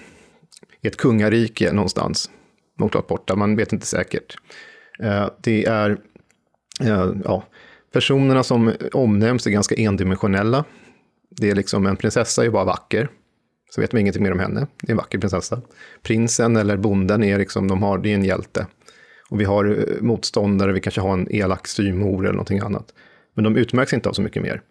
i 0.81 0.87
ett 0.87 0.97
kungarike 0.97 1.73
någonstans, 1.73 2.29
oklart 2.77 3.07
borta, 3.07 3.35
man 3.35 3.55
vet 3.55 3.73
inte 3.73 3.85
säkert. 3.85 4.37
Eh, 4.99 5.29
det 5.43 5.65
är, 5.65 5.89
eh, 6.81 7.11
ja, 7.23 7.43
personerna 7.93 8.43
som 8.43 8.73
omnämns 8.93 9.47
är 9.47 9.51
ganska 9.51 9.75
endimensionella. 9.75 10.65
Det 11.29 11.49
är 11.49 11.55
liksom, 11.55 11.85
en 11.85 11.95
prinsessa 11.95 12.41
är 12.41 12.45
ju 12.45 12.51
bara 12.51 12.65
vacker. 12.65 13.09
Så 13.69 13.81
vet 13.81 13.91
man 13.91 13.99
ingenting 14.01 14.23
mer 14.23 14.31
om 14.31 14.39
henne. 14.39 14.67
Det 14.81 14.89
är 14.89 14.91
en 14.91 14.97
vacker 14.97 15.19
prinsessa. 15.19 15.61
Prinsen 16.03 16.55
eller 16.55 16.77
bonden 16.77 17.23
är 17.23 17.37
liksom, 17.37 17.67
de 17.67 17.83
har, 17.83 17.97
det 17.97 18.09
är 18.09 18.15
en 18.15 18.25
hjälte. 18.25 18.67
Och 19.29 19.39
vi 19.39 19.45
har 19.45 19.65
eh, 19.65 20.01
motståndare, 20.01 20.73
vi 20.73 20.79
kanske 20.79 21.01
har 21.01 21.13
en 21.13 21.31
elak 21.31 21.67
styrmor 21.67 22.23
eller 22.23 22.33
någonting 22.33 22.59
annat. 22.59 22.93
Men 23.33 23.43
de 23.43 23.55
utmärks 23.55 23.93
inte 23.93 24.09
av 24.09 24.13
så 24.13 24.21
mycket 24.21 24.43
mer. 24.43 24.61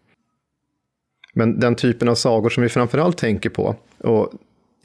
Men 1.35 1.61
den 1.61 1.75
typen 1.75 2.09
av 2.09 2.14
sagor 2.14 2.51
som 2.51 2.62
vi 2.62 2.69
framförallt 2.69 3.19
tänker 3.19 3.51
på, 3.51 3.77
och 3.99 4.33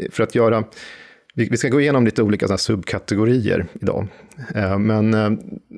för 0.10 0.24
att 0.24 0.36
göra 0.36 0.64
vi, 1.34 1.58
ska 1.58 1.70
gå 1.70 1.82
igenom 1.82 2.06
lite 2.06 2.24
olika 2.24 2.58
subkategorier 2.58 3.66
idag. 3.82 4.08
Eh, 4.56 4.80
men 4.80 5.14
eh, 5.14 5.32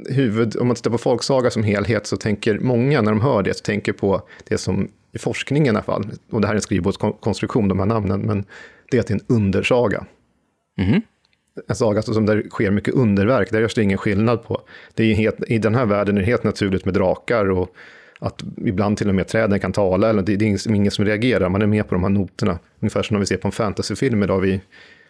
huvud, 0.10 0.58
om 0.58 0.68
man 0.68 0.76
tittar 0.76 0.92
på 0.92 0.98
folksaga 0.98 1.50
som 1.50 1.64
helhet 1.64 2.08
så 2.08 2.18
tänker 2.18 2.60
många 2.60 3.02
när 3.02 3.12
de 3.12 3.22
hör 3.22 3.44
det, 3.44 3.54
så 3.58 3.64
tänker 3.64 3.94
på 3.94 4.22
det 4.48 4.58
som 4.58 4.90
i 5.12 5.18
forskningen 5.18 5.66
i 5.66 5.70
alla 5.70 5.84
fall, 5.84 6.12
och 6.32 6.42
det 6.42 6.48
här 6.48 6.54
är 6.54 6.56
en 6.56 6.62
skrivbordskonstruktion, 6.62 7.68
de 7.68 7.80
här 7.80 7.86
namnen, 7.86 8.22
men 8.22 8.46
det 8.92 8.98
är 8.98 9.02
att 9.02 9.08
det 9.08 9.14
är 9.14 9.20
en 9.30 9.36
undersaga. 9.36 10.06
Mm. 10.78 11.02
En 11.68 11.76
saga 11.76 12.02
som 12.02 12.26
där 12.26 12.44
sker 12.50 12.72
mycket 12.72 12.94
underverk, 12.94 13.52
där 13.52 13.62
görs 13.62 13.74
det 13.74 13.84
ingen 13.84 13.98
skillnad 13.98 14.44
på. 14.44 14.62
Det 14.94 15.04
är 15.04 15.16
helt, 15.16 15.44
I 15.48 15.58
den 15.58 15.76
här 15.76 15.86
världen 15.86 16.18
är 16.18 16.22
det 16.22 16.28
helt 16.28 16.44
naturligt 16.44 16.86
med 16.86 16.94
drakar 16.94 17.50
och 17.50 17.76
att 18.20 18.44
ibland 18.66 18.98
till 18.98 19.10
och 19.10 19.16
med 19.16 19.28
träden 19.28 19.60
kan 19.60 19.72
tala, 19.72 20.10
eller 20.10 20.22
det, 20.22 20.36
det 20.36 20.46
är 20.46 20.68
ingen 20.68 20.92
som 20.92 21.06
reagerar, 21.06 21.50
man 21.50 21.62
är 21.62 21.68
med 21.68 21.88
på 21.88 21.96
de 21.96 22.04
här 22.04 22.10
noterna. 22.10 22.60
Ungefär 22.80 23.04
som 23.04 23.14
när 23.14 23.20
vi 23.20 23.26
ser 23.26 23.38
på 23.38 23.48
en 23.48 23.52
fantasyfilm 23.52 24.24
idag, 24.24 24.40
vi, 24.40 24.62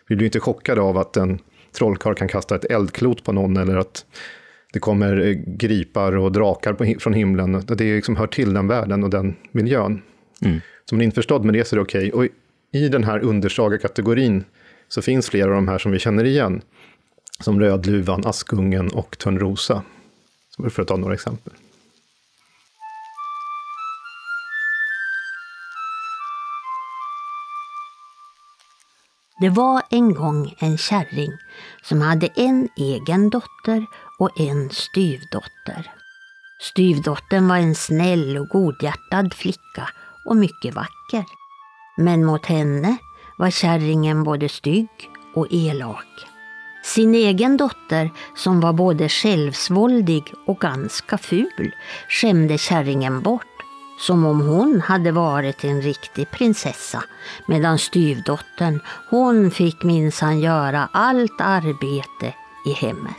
vi 0.07 0.15
blir 0.15 0.25
inte 0.25 0.39
chockade 0.39 0.81
av 0.81 0.97
att 0.97 1.17
en 1.17 1.39
trollkarl 1.77 2.15
kan 2.15 2.27
kasta 2.27 2.55
ett 2.55 2.65
eldklot 2.65 3.23
på 3.23 3.31
någon, 3.31 3.57
eller 3.57 3.77
att 3.77 4.05
det 4.73 4.79
kommer 4.79 5.27
eh, 5.27 5.33
gripar 5.45 6.17
och 6.17 6.31
drakar 6.31 6.73
på, 6.73 6.95
från 6.99 7.13
himlen. 7.13 7.65
Det 7.67 7.95
liksom 7.95 8.15
hör 8.15 8.27
till 8.27 8.53
den 8.53 8.67
världen 8.67 9.03
och 9.03 9.09
den 9.09 9.35
miljön. 9.51 10.01
Mm. 10.41 10.61
Så 10.85 10.95
man 10.95 11.01
är 11.01 11.05
införstådd 11.05 11.45
med 11.45 11.53
det 11.53 11.67
så 11.67 11.75
är 11.75 11.77
det 11.77 11.83
okej. 11.83 12.13
Okay. 12.13 12.27
Och 12.27 12.33
i 12.71 12.89
den 12.89 13.03
här 13.03 13.19
undersaga-kategorin 13.19 14.43
så 14.87 15.01
finns 15.01 15.29
flera 15.29 15.49
av 15.49 15.55
de 15.55 15.67
här 15.67 15.77
som 15.77 15.91
vi 15.91 15.99
känner 15.99 16.23
igen. 16.23 16.61
Som 17.39 17.59
Rödluvan, 17.59 18.25
Askungen 18.25 18.89
och 18.89 19.17
Törnrosa. 19.17 19.83
För 20.69 20.81
att 20.81 20.87
ta 20.87 20.95
några 20.95 21.13
exempel. 21.13 21.53
Det 29.39 29.49
var 29.49 29.81
en 29.89 30.13
gång 30.13 30.55
en 30.59 30.77
kärring 30.77 31.31
som 31.83 32.01
hade 32.01 32.27
en 32.27 32.69
egen 32.77 33.29
dotter 33.29 33.85
och 34.19 34.39
en 34.39 34.69
styvdotter. 34.69 35.91
Styvdottern 36.61 37.47
var 37.47 37.57
en 37.57 37.75
snäll 37.75 38.37
och 38.37 38.47
godhjärtad 38.47 39.33
flicka 39.33 39.89
och 40.25 40.35
mycket 40.35 40.75
vacker. 40.75 41.25
Men 41.97 42.25
mot 42.25 42.45
henne 42.45 42.97
var 43.37 43.49
kärringen 43.49 44.23
både 44.23 44.49
stygg 44.49 45.09
och 45.35 45.47
elak. 45.51 46.27
Sin 46.83 47.15
egen 47.15 47.57
dotter, 47.57 48.11
som 48.35 48.59
var 48.59 48.73
både 48.73 49.09
självsvåldig 49.09 50.33
och 50.47 50.59
ganska 50.59 51.17
ful, 51.17 51.71
skämde 52.09 52.57
kärringen 52.57 53.21
bort 53.21 53.52
som 54.07 54.25
om 54.25 54.41
hon 54.41 54.81
hade 54.81 55.11
varit 55.11 55.63
en 55.63 55.81
riktig 55.81 56.31
prinsessa 56.31 57.03
medan 57.47 57.79
styvdottern, 57.79 58.79
hon 59.09 59.51
fick 59.51 59.83
minsann 59.83 60.39
göra 60.39 60.89
allt 60.93 61.41
arbete 61.41 62.33
i 62.65 62.71
hemmet. 62.71 63.15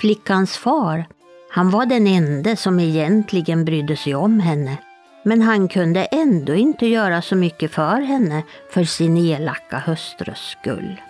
Flickans 0.00 0.56
far, 0.56 1.06
han 1.50 1.70
var 1.70 1.86
den 1.86 2.06
ende 2.06 2.56
som 2.56 2.80
egentligen 2.80 3.64
brydde 3.64 3.96
sig 3.96 4.14
om 4.14 4.40
henne 4.40 4.78
men 5.26 5.42
han 5.42 5.68
kunde 5.68 6.04
ändå 6.04 6.54
inte 6.54 6.86
göra 6.86 7.22
så 7.22 7.36
mycket 7.36 7.72
för 7.72 8.00
henne 8.00 8.42
för 8.70 8.84
sin 8.84 9.16
elaka 9.16 9.78
hustrus 9.78 10.38
skull. 10.38 11.00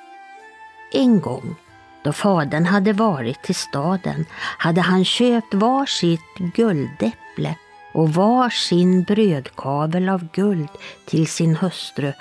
En 0.92 1.21
gång, 1.21 1.57
då 2.05 2.12
fadern 2.12 2.66
hade 2.66 2.92
varit 2.92 3.42
till 3.42 3.55
staden, 3.55 4.27
hade 4.59 4.81
han 4.81 5.05
köpt 5.05 5.55
var 5.55 5.87
sitt 5.87 6.35
guldäpple 6.55 7.55
och 7.96 8.14
var 8.14 8.50
sin 8.50 9.02
brödkavel 9.02 10.09
av 10.09 10.28
guld 10.32 10.68
till 11.04 11.26
sin 11.26 11.56
hustru 11.56 12.12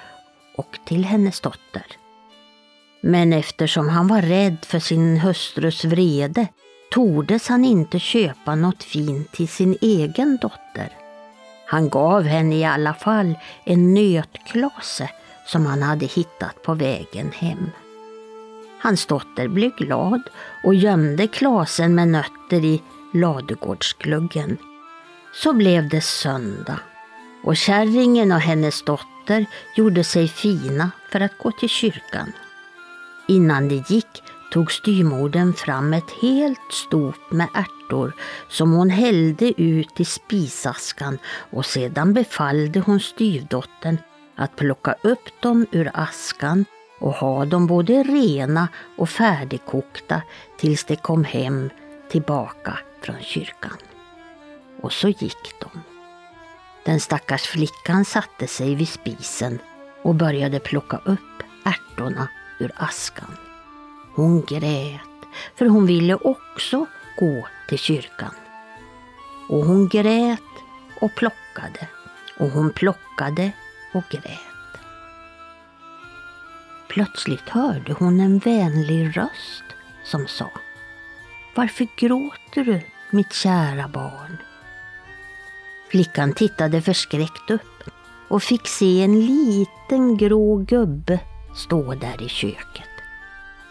och 0.56 0.78
till 0.86 1.06
hennes 1.06 1.42
dotter. 1.42 1.86
Men 3.02 3.34
eftersom 3.34 3.90
han 3.90 4.08
var 4.08 4.22
rädd 4.22 4.58
för 4.62 4.80
sin 4.80 5.18
hustrus 5.18 5.86
vrede 5.86 6.48
tordes 6.92 7.48
han 7.48 7.66
inte 7.66 8.00
köpa 8.00 8.56
något 8.56 8.84
fint 8.84 9.32
till 9.32 9.48
sin 9.48 9.78
egen 9.82 10.38
dotter. 10.42 10.90
Han 11.68 11.90
gav 11.90 12.24
henne 12.24 12.56
i 12.56 12.66
alla 12.66 12.94
fall 12.94 13.34
en 13.64 13.94
nötklase 13.94 15.10
som 15.46 15.66
han 15.66 15.82
hade 15.82 16.06
hittat 16.06 16.64
på 16.64 16.74
vägen 16.74 17.32
hem. 17.32 17.70
Hans 18.82 19.06
dotter 19.06 19.48
blev 19.48 19.72
glad 19.76 20.22
och 20.64 20.76
gömde 20.76 21.28
klasen 21.28 21.96
med 21.96 22.08
nötter 22.08 22.66
i 22.66 22.82
ladugårdsgluggen. 23.14 24.58
Så 25.44 25.54
blev 25.54 25.90
det 25.90 26.02
söndag 26.02 26.80
och 27.44 27.58
kärringen 27.58 28.32
och 28.32 28.40
hennes 28.40 28.86
dotter 28.86 29.46
gjorde 29.76 30.04
sig 30.04 30.28
fina 30.28 30.92
för 31.12 31.20
att 31.20 31.38
gå 31.38 31.52
till 31.52 31.70
kyrkan. 31.70 32.32
Innan 33.28 33.70
de 33.70 33.84
gick 33.88 34.24
tog 34.52 34.72
styrmodern 34.72 35.54
fram 35.54 35.94
ett 35.94 36.12
helt 36.22 36.72
stop 36.72 37.14
med 37.32 37.48
ärtor 37.54 38.14
som 38.50 38.72
hon 38.74 38.90
hällde 38.90 39.62
ut 39.62 40.00
i 40.00 40.06
spisaskan 40.06 41.18
och 41.52 41.66
sedan 41.66 42.14
befallde 42.14 42.80
hon 42.80 43.00
styvdottern 43.00 43.98
att 44.36 44.56
plocka 44.56 44.96
upp 45.02 45.42
dem 45.42 45.66
ur 45.72 45.92
askan 45.94 46.66
och 47.00 47.14
ha 47.14 47.46
dem 47.46 47.68
både 47.68 48.04
rena 48.04 48.68
och 48.98 49.10
färdigkokta 49.10 50.22
tills 50.58 50.84
de 50.84 50.96
kom 50.96 51.24
hem 51.24 51.70
tillbaka 52.10 52.80
från 53.02 53.22
kyrkan. 53.22 53.78
Och 54.86 54.94
så 54.94 55.10
gick 55.10 55.60
de. 55.60 55.70
Den 56.84 57.00
stackars 57.00 57.42
flickan 57.42 58.06
satte 58.06 58.48
sig 58.48 58.76
vid 58.76 58.90
spisen 58.90 59.60
och 60.02 60.16
började 60.16 60.60
plocka 60.60 60.98
upp 60.98 61.44
ärtorna 61.64 62.28
ur 62.60 62.72
askan. 62.76 63.38
Hon 64.16 64.42
grät, 64.42 65.02
för 65.56 65.66
hon 65.66 65.86
ville 65.86 66.16
också 66.16 66.86
gå 67.20 67.48
till 67.70 67.80
kyrkan. 67.80 68.36
Och 69.50 69.66
hon 69.66 69.88
grät 69.88 70.54
och 71.02 71.16
plockade 71.16 71.88
och 72.38 72.50
hon 72.50 72.74
plockade 72.74 73.52
och 73.94 74.04
grät. 74.10 74.80
Plötsligt 76.88 77.50
hörde 77.50 77.94
hon 77.94 78.20
en 78.20 78.40
vänlig 78.40 79.18
röst 79.18 79.64
som 80.04 80.28
sa 80.28 80.52
Varför 81.56 81.88
gråter 81.98 82.64
du, 82.64 82.82
mitt 83.12 83.34
kära 83.34 83.88
barn? 83.88 84.38
Flickan 85.90 86.34
tittade 86.34 86.82
förskräckt 86.82 87.50
upp 87.50 87.84
och 88.28 88.44
fick 88.44 88.68
se 88.68 89.02
en 89.02 89.26
liten 89.26 90.18
grå 90.18 90.58
gubbe 90.58 91.20
stå 91.56 91.94
där 91.94 92.24
i 92.24 92.30
köket. 92.30 92.90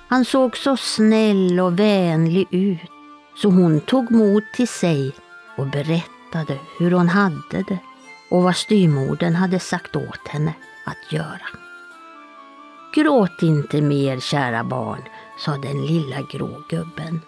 Han 0.08 0.24
såg 0.24 0.56
så 0.56 0.76
snäll 0.76 1.60
och 1.60 1.78
vänlig 1.78 2.46
ut 2.50 2.80
så 3.36 3.50
hon 3.50 3.80
tog 3.80 4.10
mod 4.10 4.42
till 4.54 4.68
sig 4.68 5.12
och 5.56 5.66
berättade 5.66 6.58
hur 6.78 6.90
hon 6.90 7.08
hade 7.08 7.64
det 7.68 7.78
och 8.30 8.42
vad 8.42 8.56
styrmodern 8.56 9.34
hade 9.34 9.60
sagt 9.60 9.96
åt 9.96 10.28
henne 10.28 10.54
att 10.84 11.12
göra. 11.12 11.48
Gråt 12.94 13.42
inte 13.42 13.82
mer 13.82 14.20
kära 14.20 14.64
barn, 14.64 15.02
sa 15.38 15.56
den 15.56 15.86
lilla 15.86 16.22
grå 16.32 16.62
gubben. 16.68 17.20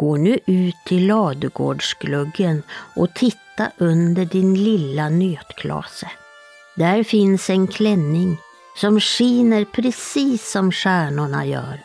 Gå 0.00 0.16
nu 0.16 0.38
ut 0.46 0.76
till 0.84 1.06
ladugårdsgluggen 1.06 2.62
och 2.96 3.14
titta 3.14 3.70
under 3.78 4.24
din 4.24 4.64
lilla 4.64 5.08
nötklase. 5.08 6.10
Där 6.76 7.02
finns 7.02 7.50
en 7.50 7.66
klänning 7.66 8.36
som 8.76 9.00
skiner 9.00 9.64
precis 9.64 10.50
som 10.50 10.72
stjärnorna 10.72 11.46
gör. 11.46 11.80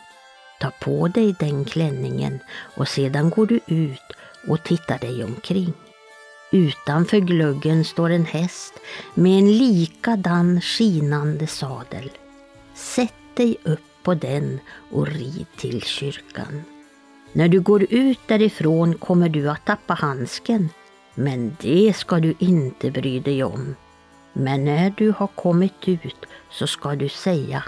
Ta 0.60 0.70
på 0.70 1.08
dig 1.08 1.34
den 1.40 1.64
klänningen 1.64 2.38
och 2.76 2.88
sedan 2.88 3.30
går 3.30 3.46
du 3.46 3.60
ut 3.66 4.12
och 4.48 4.64
tittar 4.64 4.98
dig 4.98 5.24
omkring. 5.24 5.72
Utanför 6.52 7.18
gluggen 7.18 7.84
står 7.84 8.10
en 8.10 8.26
häst 8.26 8.74
med 9.14 9.38
en 9.38 9.58
likadan 9.58 10.60
skinande 10.60 11.46
sadel. 11.46 12.10
Sätt 12.74 13.36
dig 13.36 13.56
upp 13.64 14.02
på 14.02 14.14
den 14.14 14.60
och 14.90 15.06
rid 15.06 15.46
till 15.56 15.82
kyrkan. 15.82 16.64
När 17.32 17.48
du 17.48 17.60
går 17.60 17.86
ut 17.90 18.20
därifrån 18.26 18.94
kommer 18.94 19.28
du 19.28 19.50
att 19.50 19.66
tappa 19.66 19.94
handsken, 19.94 20.68
men 21.14 21.56
det 21.60 21.96
ska 21.96 22.18
du 22.18 22.34
inte 22.38 22.90
bry 22.90 23.20
dig 23.20 23.44
om. 23.44 23.76
Men 24.32 24.64
när 24.64 24.90
du 24.90 25.10
har 25.10 25.26
kommit 25.26 25.88
ut 25.88 26.26
så 26.50 26.66
ska 26.66 26.94
du 26.94 27.08
säga 27.08 27.64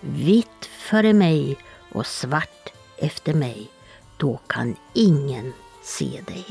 Vitt 0.00 0.64
före 0.64 1.12
mig 1.12 1.56
och 1.92 2.06
svart 2.06 2.72
efter 2.98 3.34
mig, 3.34 3.70
då 4.16 4.40
kan 4.46 4.76
ingen 4.92 5.52
se 5.82 6.20
dig. 6.26 6.46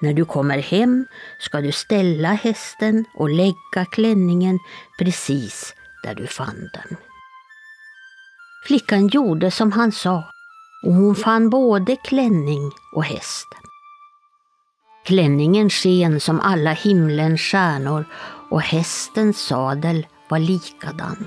När 0.00 0.12
du 0.12 0.24
kommer 0.24 0.58
hem 0.58 1.06
ska 1.38 1.60
du 1.60 1.72
ställa 1.72 2.28
hästen 2.28 3.04
och 3.14 3.28
lägga 3.28 3.84
klänningen 3.90 4.58
precis 4.98 5.74
där 6.02 6.14
du 6.14 6.26
fann 6.26 6.70
den. 6.72 6.96
Flickan 8.66 9.08
gjorde 9.08 9.50
som 9.50 9.72
han 9.72 9.92
sa 9.92 10.24
och 10.82 10.94
hon 10.94 11.14
fann 11.14 11.50
både 11.50 11.96
klänning 11.96 12.70
och 12.92 13.04
häst. 13.04 13.48
Klänningen 15.04 15.70
sken 15.70 16.20
som 16.20 16.40
alla 16.40 16.72
himlens 16.72 17.40
stjärnor 17.40 18.04
och 18.50 18.62
hästens 18.62 19.38
sadel 19.38 20.06
var 20.28 20.38
likadan. 20.38 21.26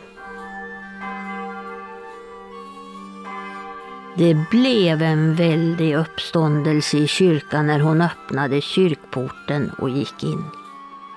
Det 4.18 4.38
blev 4.52 5.02
en 5.02 5.36
väldig 5.36 5.96
uppståndelse 5.96 6.98
i 6.98 7.08
kyrkan 7.08 7.68
när 7.68 7.80
hon 7.80 8.02
öppnade 8.02 8.62
kyrkporten 8.62 9.72
och 9.78 9.90
gick 9.90 10.24
in. 10.24 10.44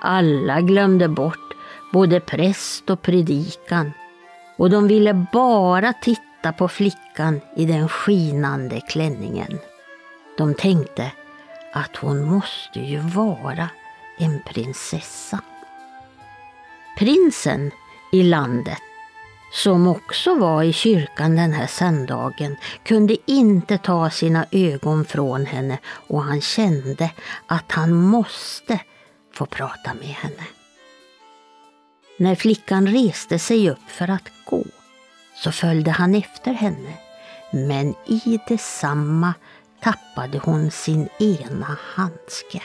Alla 0.02 0.60
glömde 0.60 1.08
bort 1.08 1.54
både 1.92 2.20
präst 2.20 2.90
och 2.90 3.02
predikan 3.02 3.92
och 4.58 4.70
de 4.70 4.88
ville 4.88 5.26
bara 5.32 5.92
titta 5.92 6.22
på 6.52 6.68
flickan 6.68 7.40
i 7.56 7.66
den 7.66 7.88
skinande 7.88 8.80
klänningen. 8.80 9.58
De 10.38 10.54
tänkte 10.54 11.12
att 11.72 11.96
hon 11.96 12.24
måste 12.24 12.80
ju 12.80 12.98
vara 12.98 13.68
en 14.18 14.42
prinsessa. 14.46 15.40
Prinsen 16.98 17.70
i 18.12 18.22
landet 18.22 18.78
som 19.54 19.86
också 19.86 20.34
var 20.34 20.62
i 20.62 20.72
kyrkan 20.72 21.36
den 21.36 21.52
här 21.52 21.66
söndagen, 21.66 22.56
kunde 22.84 23.16
inte 23.26 23.78
ta 23.78 24.10
sina 24.10 24.46
ögon 24.50 25.04
från 25.04 25.46
henne 25.46 25.78
och 25.86 26.22
han 26.22 26.40
kände 26.40 27.10
att 27.46 27.72
han 27.72 27.94
måste 27.94 28.80
få 29.32 29.46
prata 29.46 29.94
med 29.94 30.08
henne. 30.08 30.46
När 32.18 32.34
flickan 32.34 32.86
reste 32.86 33.38
sig 33.38 33.70
upp 33.70 33.88
för 33.88 34.10
att 34.10 34.30
gå 34.44 34.64
så 35.34 35.52
följde 35.52 35.90
han 35.90 36.14
efter 36.14 36.52
henne, 36.52 36.94
men 37.50 37.94
i 38.06 38.40
detsamma 38.48 39.34
tappade 39.80 40.38
hon 40.38 40.70
sin 40.70 41.08
ena 41.18 41.76
handske. 41.94 42.62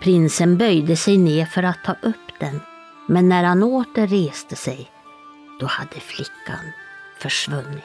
Prinsen 0.00 0.58
böjde 0.58 0.96
sig 0.96 1.18
ner 1.18 1.46
för 1.46 1.62
att 1.62 1.84
ta 1.84 1.92
upp 1.92 2.40
den 2.40 2.60
men 3.06 3.28
när 3.28 3.44
han 3.44 3.62
åter 3.62 4.06
reste 4.06 4.56
sig, 4.56 4.90
då 5.60 5.66
hade 5.66 6.00
flickan 6.00 6.72
försvunnit. 7.18 7.84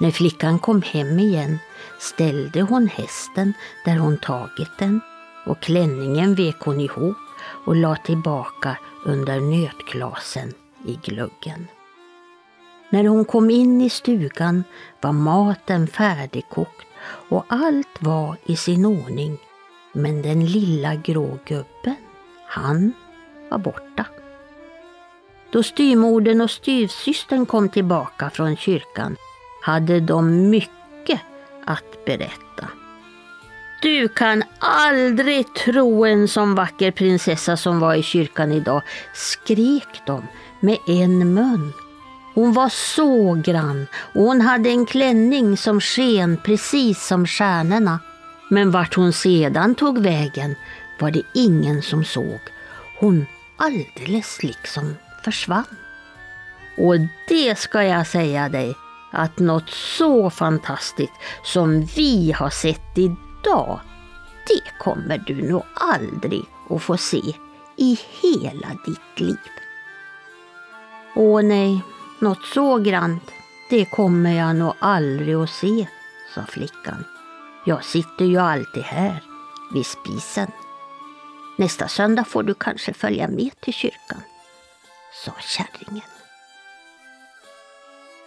När 0.00 0.10
flickan 0.10 0.58
kom 0.58 0.82
hem 0.82 1.18
igen 1.18 1.58
ställde 1.98 2.62
hon 2.62 2.86
hästen 2.86 3.52
där 3.84 3.96
hon 3.96 4.18
tagit 4.18 4.78
den 4.78 5.00
och 5.46 5.60
klänningen 5.60 6.34
vek 6.34 6.56
hon 6.60 6.80
ihop 6.80 7.16
och 7.66 7.76
la 7.76 7.96
tillbaka 7.96 8.78
under 9.04 9.40
nötglasen 9.40 10.52
i 10.84 10.98
gluggen. 11.02 11.68
När 12.90 13.04
hon 13.04 13.24
kom 13.24 13.50
in 13.50 13.80
i 13.80 13.90
stugan 13.90 14.64
var 15.00 15.12
maten 15.12 15.86
färdigkokt 15.86 16.86
och 17.04 17.44
allt 17.48 17.96
var 18.02 18.36
i 18.44 18.56
sin 18.56 18.86
ordning 18.86 19.38
Men 19.92 20.22
den 20.22 20.46
lilla 20.46 20.94
grå 20.94 21.38
gubben, 21.44 21.96
han 22.46 22.92
var 23.50 23.58
borta. 23.58 24.06
Då 25.50 25.62
styrmodern 25.62 26.40
och 26.40 26.50
styvsystern 26.50 27.46
kom 27.46 27.68
tillbaka 27.68 28.30
från 28.30 28.56
kyrkan 28.56 29.16
hade 29.62 30.00
de 30.00 30.50
mycket 30.50 31.20
att 31.64 32.04
berätta. 32.04 32.68
Du 33.82 34.08
kan 34.08 34.42
aldrig 34.58 35.54
tro 35.54 36.04
en 36.04 36.28
sån 36.28 36.54
vacker 36.54 36.90
prinsessa 36.90 37.56
som 37.56 37.80
var 37.80 37.94
i 37.94 38.02
kyrkan 38.02 38.52
idag, 38.52 38.82
skrek 39.14 40.02
de 40.06 40.22
med 40.62 40.78
en 40.86 41.34
mun. 41.34 41.72
Hon 42.34 42.52
var 42.52 42.68
så 42.68 43.34
grann 43.44 43.86
och 44.14 44.22
hon 44.22 44.40
hade 44.40 44.70
en 44.70 44.86
klänning 44.86 45.56
som 45.56 45.80
sken 45.80 46.38
precis 46.44 47.06
som 47.06 47.26
stjärnorna. 47.26 48.00
Men 48.50 48.70
vart 48.70 48.94
hon 48.94 49.12
sedan 49.12 49.74
tog 49.74 49.98
vägen 49.98 50.54
var 51.00 51.10
det 51.10 51.22
ingen 51.34 51.82
som 51.82 52.04
såg. 52.04 52.40
Hon 53.00 53.26
alldeles 53.56 54.42
liksom 54.42 54.96
försvann. 55.24 55.76
Och 56.78 56.94
det 57.28 57.58
ska 57.58 57.82
jag 57.82 58.06
säga 58.06 58.48
dig, 58.48 58.74
att 59.10 59.38
något 59.38 59.70
så 59.70 60.30
fantastiskt 60.30 61.12
som 61.42 61.84
vi 61.84 62.32
har 62.32 62.50
sett 62.50 62.98
idag, 62.98 63.80
det 64.46 64.78
kommer 64.78 65.18
du 65.18 65.50
nog 65.50 65.62
aldrig 65.74 66.44
att 66.70 66.82
få 66.82 66.96
se 66.96 67.22
i 67.76 68.00
hela 68.20 68.68
ditt 68.86 69.20
liv. 69.20 69.38
Åh 71.14 71.42
nej, 71.42 71.82
något 72.18 72.44
så 72.44 72.78
grant, 72.78 73.30
det 73.70 73.84
kommer 73.84 74.32
jag 74.32 74.56
nog 74.56 74.74
aldrig 74.78 75.34
att 75.34 75.50
se, 75.50 75.86
sa 76.34 76.46
flickan. 76.46 77.04
Jag 77.66 77.84
sitter 77.84 78.24
ju 78.24 78.38
alltid 78.38 78.82
här, 78.82 79.22
vid 79.74 79.86
spisen. 79.86 80.50
Nästa 81.58 81.88
söndag 81.88 82.24
får 82.24 82.42
du 82.42 82.54
kanske 82.54 82.94
följa 82.94 83.28
med 83.28 83.60
till 83.60 83.74
kyrkan, 83.74 84.22
sa 85.24 85.32
kärringen. 85.40 86.08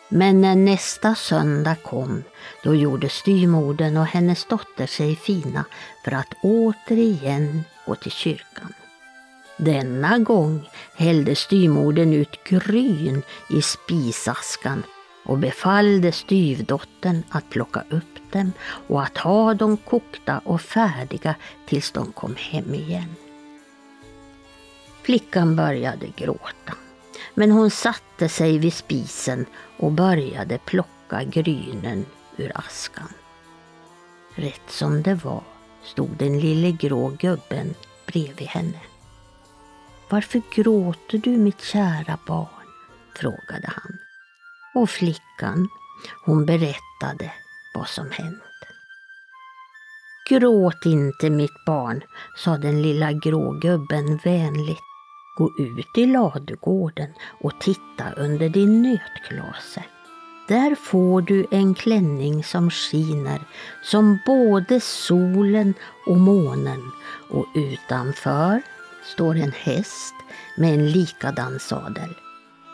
Men 0.10 0.42
när 0.42 0.56
nästa 0.56 1.16
söndag 1.16 1.76
kom, 1.76 2.24
då 2.64 2.76
gjorde 2.76 3.10
styrmodern 3.10 3.98
och 3.98 4.06
hennes 4.06 4.46
dotter 4.46 4.88
sig 4.88 5.16
fina 5.16 5.66
för 6.04 6.12
att 6.12 6.34
återigen 6.42 7.64
gå 7.86 7.96
till 7.96 8.12
kyrkan. 8.12 8.74
Denna 9.58 10.20
gång 10.20 10.70
hällde 10.96 11.36
styvmodern 11.36 12.14
ut 12.14 12.44
gryn 12.44 13.22
i 13.50 13.62
spisaskan 13.62 14.84
och 15.26 15.38
befallde 15.38 16.12
styvdottern 16.12 17.24
att 17.30 17.50
plocka 17.50 17.84
upp 17.90 18.32
dem 18.32 18.52
och 18.88 19.04
att 19.04 19.18
ha 19.18 19.54
dem 19.54 19.78
kokta 19.78 20.42
och 20.46 20.62
färdiga 20.62 21.36
tills 21.66 21.92
de 21.92 22.12
kom 22.12 22.36
hem 22.36 22.74
igen. 22.74 23.16
Flickan 25.02 25.56
började 25.56 26.08
gråta, 26.16 26.74
men 27.34 27.52
hon 27.52 27.72
satte 27.72 28.30
sig 28.30 28.58
vid 28.58 28.74
spisen 28.74 29.46
och 29.78 29.92
började 29.92 30.58
plocka 30.58 31.24
grynen 31.24 32.06
ur 32.38 32.52
askan. 32.56 33.10
Rätt 34.36 34.70
som 34.70 35.04
det 35.04 35.16
var 35.16 35.44
stod 35.84 36.10
den 36.10 36.40
lille 36.40 36.72
grå 36.72 37.10
gubben 37.10 37.74
bredvid 38.06 38.48
henne. 38.48 38.80
Varför 40.16 40.42
gråter 40.56 41.18
du 41.18 41.30
mitt 41.30 41.62
kära 41.62 42.18
barn? 42.28 42.68
frågade 43.16 43.68
han. 43.68 43.98
Och 44.76 44.90
flickan, 44.90 45.68
hon 46.26 46.46
berättade 46.46 47.32
vad 47.74 47.88
som 47.88 48.12
hänt. 48.12 48.44
Gråt 50.30 50.86
inte 50.86 51.30
mitt 51.30 51.66
barn, 51.66 52.02
sa 52.38 52.58
den 52.58 52.82
lilla 52.82 53.12
grågubben 53.12 54.18
vänligt. 54.18 54.80
Gå 55.38 55.50
ut 55.60 55.98
i 55.98 56.06
ladugården 56.06 57.14
och 57.42 57.62
titta 57.62 58.12
under 58.18 58.50
din 58.50 58.82
nötklase. 58.82 59.84
Där 60.48 60.76
får 60.76 61.22
du 61.22 61.46
en 61.52 61.76
klänning 61.76 62.44
som 62.44 62.70
skiner 62.70 63.42
som 63.84 64.20
både 64.26 64.80
solen 64.80 65.74
och 66.08 66.18
månen 66.18 66.92
och 67.30 67.46
utanför 67.56 68.62
står 69.06 69.36
en 69.36 69.52
häst 69.52 70.16
med 70.58 70.74
en 70.74 70.92
likadan 70.92 71.60
sadel. 71.60 72.16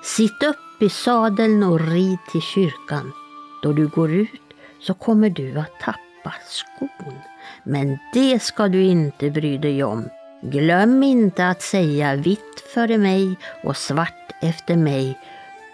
Sitt 0.03 0.43
upp 0.43 0.81
i 0.81 0.89
sadeln 0.89 1.63
och 1.63 1.79
rid 1.79 2.17
till 2.31 2.41
kyrkan. 2.41 3.13
Då 3.61 3.73
du 3.73 3.87
går 3.87 4.11
ut 4.11 4.41
så 4.79 4.93
kommer 4.93 5.29
du 5.29 5.59
att 5.59 5.79
tappa 5.79 6.33
skon. 6.47 7.19
Men 7.63 7.97
det 8.13 8.43
ska 8.43 8.67
du 8.67 8.83
inte 8.83 9.29
bry 9.29 9.57
dig 9.57 9.83
om. 9.83 10.09
Glöm 10.41 11.03
inte 11.03 11.47
att 11.47 11.61
säga 11.61 12.15
vitt 12.15 12.63
före 12.73 12.97
mig 12.97 13.35
och 13.63 13.77
svart 13.77 14.31
efter 14.41 14.75
mig. 14.75 15.19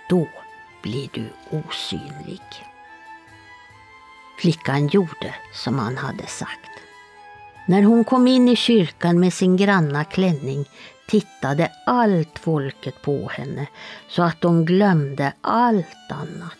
Då 0.10 0.28
blir 0.84 1.10
du 1.14 1.30
osynlig. 1.49 2.41
Flickan 4.39 4.88
gjorde 4.88 5.36
som 5.53 5.80
han 5.80 5.97
hade 5.97 6.26
sagt. 6.28 6.76
När 7.70 7.84
hon 7.84 8.03
kom 8.03 8.28
in 8.28 8.47
i 8.49 8.55
kyrkan 8.55 9.20
med 9.20 9.34
sin 9.34 9.57
granna 9.57 10.03
klänning 10.03 10.70
tittade 11.07 11.72
allt 11.86 12.39
folket 12.39 13.01
på 13.01 13.30
henne 13.30 13.68
så 14.09 14.24
att 14.24 14.41
de 14.41 14.65
glömde 14.65 15.34
allt 15.41 16.11
annat. 16.11 16.57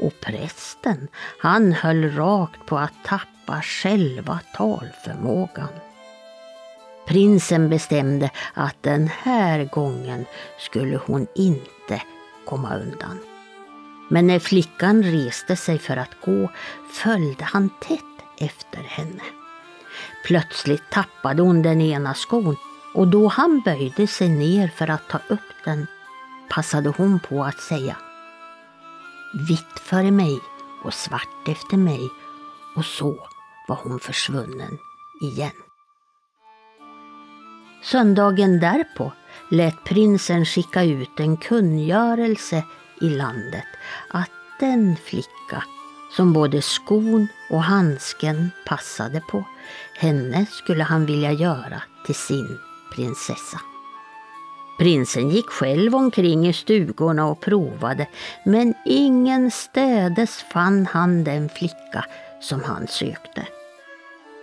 Och 0.00 0.20
prästen, 0.20 1.08
han 1.38 1.72
höll 1.72 2.10
rakt 2.10 2.66
på 2.66 2.78
att 2.78 3.04
tappa 3.04 3.62
själva 3.62 4.40
talförmågan. 4.56 5.68
Prinsen 7.06 7.70
bestämde 7.70 8.30
att 8.54 8.76
den 8.80 9.08
här 9.22 9.64
gången 9.64 10.24
skulle 10.58 10.96
hon 10.96 11.26
inte 11.34 12.02
komma 12.44 12.76
undan. 12.76 13.18
Men 14.08 14.26
när 14.26 14.38
flickan 14.38 15.02
reste 15.02 15.56
sig 15.56 15.78
för 15.78 15.96
att 15.96 16.20
gå 16.24 16.50
följde 16.92 17.44
han 17.44 17.70
tätt 17.80 18.00
efter 18.38 18.82
henne. 18.82 19.39
Plötsligt 20.24 20.90
tappade 20.90 21.42
hon 21.42 21.62
den 21.62 21.80
ena 21.80 22.14
skon 22.14 22.56
och 22.94 23.08
då 23.08 23.28
han 23.28 23.60
böjde 23.64 24.06
sig 24.06 24.28
ner 24.28 24.68
för 24.68 24.90
att 24.90 25.08
ta 25.08 25.18
upp 25.28 25.64
den 25.64 25.86
passade 26.50 26.88
hon 26.88 27.20
på 27.20 27.44
att 27.44 27.60
säga 27.60 27.96
Vitt 29.48 29.78
före 29.80 30.10
mig 30.10 30.40
och 30.84 30.94
svart 30.94 31.48
efter 31.48 31.76
mig 31.76 32.10
och 32.76 32.84
så 32.84 33.26
var 33.68 33.76
hon 33.82 34.00
försvunnen 34.00 34.78
igen. 35.22 35.52
Söndagen 37.82 38.60
därpå 38.60 39.12
lät 39.48 39.84
prinsen 39.84 40.44
skicka 40.44 40.84
ut 40.84 41.20
en 41.20 41.36
kungörelse 41.36 42.64
i 43.00 43.08
landet 43.08 43.66
att 44.10 44.30
den 44.60 44.96
flicka 44.96 45.64
som 46.16 46.32
både 46.32 46.62
skon 46.62 47.28
och 47.50 47.62
handsken 47.62 48.50
passade 48.66 49.20
på, 49.20 49.44
henne 49.98 50.46
skulle 50.50 50.84
han 50.84 51.06
vilja 51.06 51.32
göra 51.32 51.82
till 52.06 52.14
sin 52.14 52.58
prinsessa. 52.94 53.60
Prinsen 54.78 55.30
gick 55.30 55.46
själv 55.46 55.94
omkring 55.94 56.48
i 56.48 56.52
stugorna 56.52 57.26
och 57.26 57.40
provade, 57.40 58.06
men 58.44 58.74
ingenstädes 58.84 60.44
fann 60.52 60.86
han 60.86 61.24
den 61.24 61.48
flicka 61.48 62.04
som 62.40 62.62
han 62.62 62.86
sökte. 62.86 63.46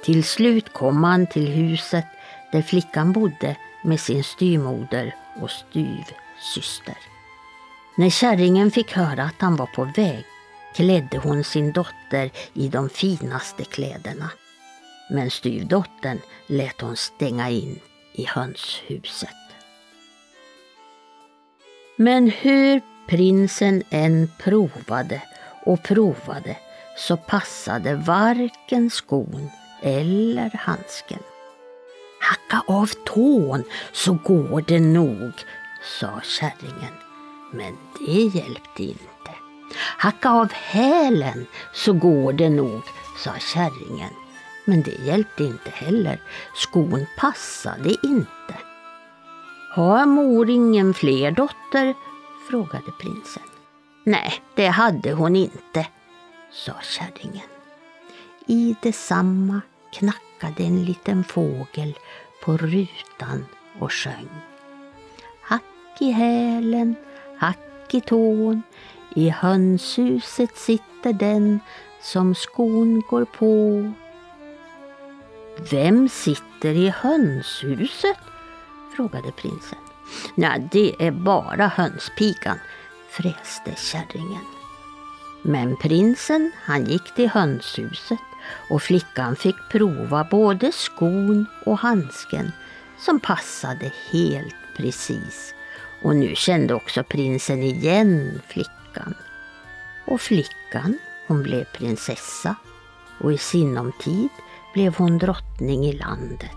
Till 0.03 0.24
slut 0.24 0.74
kom 0.74 1.03
han 1.03 1.28
till 1.28 1.47
huset 1.47 2.05
där 2.51 2.61
flickan 2.61 3.11
bodde 3.11 3.57
med 3.84 3.99
sin 3.99 4.24
styrmoder 4.24 5.15
och 5.41 5.51
styvsyster. 5.51 6.97
När 7.97 8.09
kärringen 8.09 8.72
fick 8.72 8.91
höra 8.91 9.24
att 9.24 9.41
han 9.41 9.55
var 9.55 9.65
på 9.65 9.84
väg 9.84 10.26
klädde 10.78 11.17
hon 11.17 11.43
sin 11.43 11.71
dotter 11.71 12.30
i 12.53 12.67
de 12.67 12.89
finaste 12.89 13.63
kläderna. 13.63 14.30
Men 15.09 15.32
styvdottern 15.32 16.19
lät 16.47 16.82
hon 16.82 16.95
stänga 16.95 17.49
in 17.49 17.80
i 18.13 18.25
hönshuset. 18.25 19.30
Men 21.95 22.30
hur 22.30 22.82
prinsen 23.07 23.84
än 23.89 24.32
provade 24.39 25.21
och 25.65 25.84
provade 25.84 26.57
så 26.97 27.17
passade 27.17 27.95
varken 27.95 28.89
skon 28.89 29.49
eller 29.82 30.51
handsken. 30.57 31.23
Hacka 32.21 32.73
av 32.73 32.89
tån 33.05 33.63
så 33.91 34.13
går 34.13 34.63
det 34.67 34.80
nog, 34.80 35.32
sa 35.99 36.21
kärringen. 36.23 36.93
Men 37.53 37.78
det 37.99 38.38
hjälpte 38.39 38.84
inte. 38.84 39.16
Hacka 39.76 40.30
av 40.30 40.53
hälen 40.53 41.45
så 41.74 41.93
går 41.93 42.34
det 42.34 42.49
nog, 42.49 42.82
sa 43.18 43.32
kärringen. 43.39 44.13
Men 44.65 44.82
det 44.82 45.05
hjälpte 45.05 45.43
inte 45.43 45.70
heller. 45.70 46.22
Skon 46.55 47.05
passade 47.18 47.89
inte. 48.03 48.55
Har 49.76 50.05
mor 50.05 50.49
ingen 50.49 50.93
fler 50.93 51.32
dotter? 51.32 51.93
frågade 52.49 52.91
prinsen. 52.99 53.43
Nej, 54.03 54.34
det 54.55 54.68
hade 54.68 55.13
hon 55.13 55.36
inte, 55.36 55.88
sa 56.51 56.74
kärringen. 56.82 57.47
I 58.45 58.76
detsamma 58.82 59.61
knackade 59.93 60.63
en 60.63 60.86
liten 60.86 61.24
fågel 61.24 61.97
på 62.43 62.57
rutan 62.57 63.45
och 63.80 63.93
sjöng. 63.93 64.30
Hack 65.41 65.61
i 65.99 66.11
hälen, 66.11 66.95
hack 67.38 67.93
i 67.93 68.01
tån, 68.01 68.61
i 69.18 69.30
hönshuset 69.30 70.57
sitter 70.57 71.13
den 71.13 71.59
som 72.01 72.36
skon 72.36 73.03
går 73.09 73.26
på. 73.26 73.91
Vem 75.72 76.09
sitter 76.09 76.70
i 76.70 76.89
hönshuset? 76.89 78.18
frågade 78.95 79.32
prinsen. 79.32 79.80
Nej, 80.36 80.68
det 80.72 80.95
är 80.99 81.11
bara 81.11 81.68
hönspigan, 81.68 82.57
fräste 83.09 83.76
kärringen. 83.78 84.45
Men 85.41 85.78
prinsen, 85.78 86.51
han 86.63 86.86
gick 86.86 87.15
till 87.15 87.30
hönshuset 87.30 88.20
och 88.70 88.82
flickan 88.82 89.36
fick 89.36 89.55
prova 89.72 90.28
både 90.32 90.72
skon 90.72 91.45
och 91.65 91.78
handsken 91.78 92.51
som 92.99 93.20
passade 93.20 93.91
helt 94.11 94.55
precis. 94.78 95.53
Och 96.03 96.15
nu 96.15 96.36
kände 96.36 96.74
också 96.74 97.03
prinsen 97.03 97.63
igen 97.63 98.41
flickan. 98.47 98.78
Och 100.05 100.21
flickan, 100.21 100.97
hon 101.27 101.43
blev 101.43 101.63
prinsessa 101.63 102.55
och 103.19 103.33
i 103.33 103.37
sinom 103.37 103.91
tid 104.01 104.29
blev 104.73 104.95
hon 104.95 105.17
drottning 105.17 105.85
i 105.85 105.93
landet. 105.93 106.51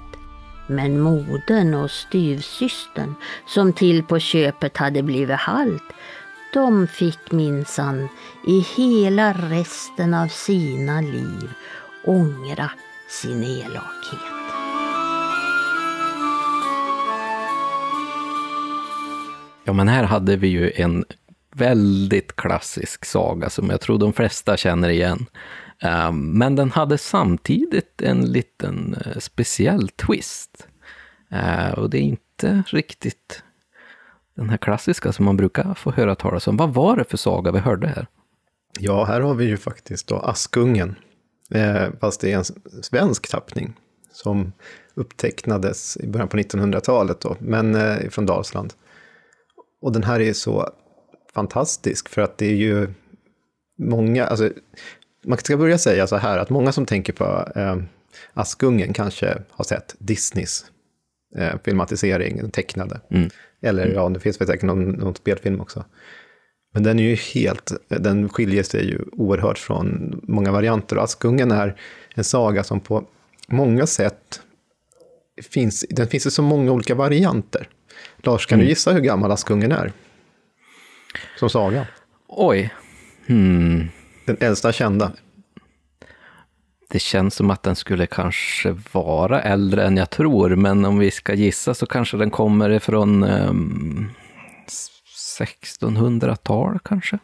Men 0.67 1.01
modern 1.01 1.75
och 1.75 1.91
styvsystern, 1.91 3.15
som 3.47 3.73
till 3.73 4.03
på 4.03 4.19
köpet 4.19 4.77
hade 4.77 5.03
blivit 5.03 5.37
halt, 5.37 5.83
de 6.53 6.87
fick 6.87 7.33
minsann 7.33 8.09
i 8.47 8.61
hela 8.61 9.33
resten 9.33 10.15
av 10.15 10.29
sina 10.29 11.01
liv 11.01 11.51
ångra 12.05 12.71
sin 13.09 13.45
elakhet. 13.45 14.21
Ja, 19.65 19.73
men 19.73 19.89
här 19.89 20.05
hade 20.05 20.37
vi 20.37 20.49
ju 20.49 20.73
en 20.75 21.05
väldigt 21.53 22.37
klassisk 22.37 23.05
saga 23.05 23.51
som 23.51 23.71
jag 23.71 23.81
tror 23.81 23.99
de 23.99 24.13
flesta 24.13 24.57
känner 24.57 24.89
igen. 24.89 25.27
Ehm, 25.81 26.39
men 26.39 26.57
den 26.57 26.71
hade 26.71 26.99
samtidigt 26.99 28.03
en 28.03 28.33
liten 28.33 28.95
eh, 28.95 29.19
speciell 29.19 29.89
twist. 29.89 30.69
Ehm, 31.31 31.75
och 31.75 31.91
det 31.91 31.99
är 31.99 32.03
inte 32.03 32.63
riktigt 32.67 33.43
den 34.35 34.51
här 34.51 34.57
klassiska 34.57 35.13
som 35.13 35.25
man 35.25 35.37
brukar 35.37 35.75
få 35.75 35.91
höra 35.91 36.15
talas 36.15 36.49
om. 36.49 36.57
Vad 36.57 36.75
var 36.75 36.97
det 36.97 37.05
för 37.05 37.17
saga 37.17 37.53
vi 37.53 37.59
hörde 37.59 37.87
här? 37.87 38.07
Ja, 38.79 39.05
här 39.05 39.21
har 39.21 39.35
vi 39.35 39.45
ju 39.45 39.57
faktiskt 39.57 40.07
då 40.07 40.17
Askungen. 40.17 40.97
Eh, 41.51 41.89
fast 42.01 42.21
det 42.21 42.33
är 42.33 42.37
en 42.37 42.45
svensk 42.83 43.29
tappning 43.31 43.77
som 44.13 44.53
upptecknades 44.95 45.97
i 45.97 46.07
början 46.07 46.29
på 46.29 46.37
1900-talet 46.37 47.21
då, 47.21 47.37
men 47.39 47.75
eh, 47.75 48.09
från 48.09 48.27
Dalsland. 48.27 48.73
Och 49.81 49.93
den 49.93 50.05
här 50.05 50.21
är 50.21 50.33
så 50.33 50.71
fantastisk 51.35 52.09
för 52.09 52.23
att 52.23 52.39
det 52.39 52.47
är 52.47 52.57
ju 52.57 52.89
många, 53.79 54.27
alltså 54.27 54.51
man 55.25 55.39
ska 55.39 55.57
börja 55.57 55.79
säga 55.79 56.07
så 56.07 56.17
här 56.17 56.39
att 56.39 56.51
många 56.51 56.73
som 56.73 56.87
tänker 56.87 57.13
på 57.13 57.53
eh, 57.57 57.77
Askungen 58.35 58.93
kanske 58.93 59.43
har 59.51 59.65
sett 59.65 59.95
Disneys 59.99 60.65
eh, 61.37 61.55
filmatisering, 61.65 62.51
tecknade. 62.51 63.01
Mm. 63.11 63.31
Eller 63.63 63.83
mm. 63.83 63.95
ja, 63.95 64.09
det 64.09 64.21
finns 64.21 64.41
väl 64.41 64.49
säkert 64.49 64.63
någon, 64.63 64.91
någon 64.91 65.15
spelfilm 65.15 65.61
också. 65.61 65.85
Men 66.73 66.83
den 66.83 66.99
är 66.99 67.03
ju 67.03 67.15
helt, 67.15 67.73
den 67.89 68.29
skiljer 68.29 68.63
sig 68.63 68.87
ju 68.87 68.99
oerhört 69.13 69.59
från 69.59 70.21
många 70.23 70.53
varianter. 70.53 70.97
Och 70.97 71.05
Askungen 71.05 71.51
är 71.51 71.77
en 72.15 72.25
saga 72.25 72.65
som 72.65 72.81
på 72.81 73.05
många 73.49 73.87
sätt 73.87 74.41
finns, 75.51 75.87
den 75.91 76.07
finns 76.07 76.27
i 76.27 76.31
så 76.31 76.43
många 76.43 76.73
olika 76.73 76.95
varianter. 76.95 77.69
Lars, 78.17 78.47
kan 78.47 78.57
mm. 78.57 78.65
du 78.65 78.71
gissa 78.71 78.93
hur 78.93 79.01
gammal 79.01 79.33
Askungen 79.33 79.73
är? 79.73 79.93
Som 81.39 81.51
saga. 81.51 81.87
Oj. 82.29 82.75
Hmm. 83.27 83.89
Den 84.25 84.37
äldsta 84.41 84.73
kända. 84.73 85.13
Det 86.91 86.99
känns 86.99 87.35
som 87.35 87.51
att 87.51 87.63
den 87.63 87.77
skulle 87.77 88.07
kanske 88.07 88.77
vara 88.93 89.43
äldre 89.43 89.85
än 89.85 89.97
jag 89.97 90.11
tror, 90.11 90.57
men 90.57 90.85
om 90.85 90.99
vi 90.99 91.11
ska 91.11 91.35
gissa 91.35 91.75
så 91.75 91.87
kanske 91.87 92.17
den 92.17 92.31
kommer 92.31 92.71
ifrån 92.71 93.25
um, 93.25 94.11
1600-tal 95.41 96.79
kanske? 96.85 97.19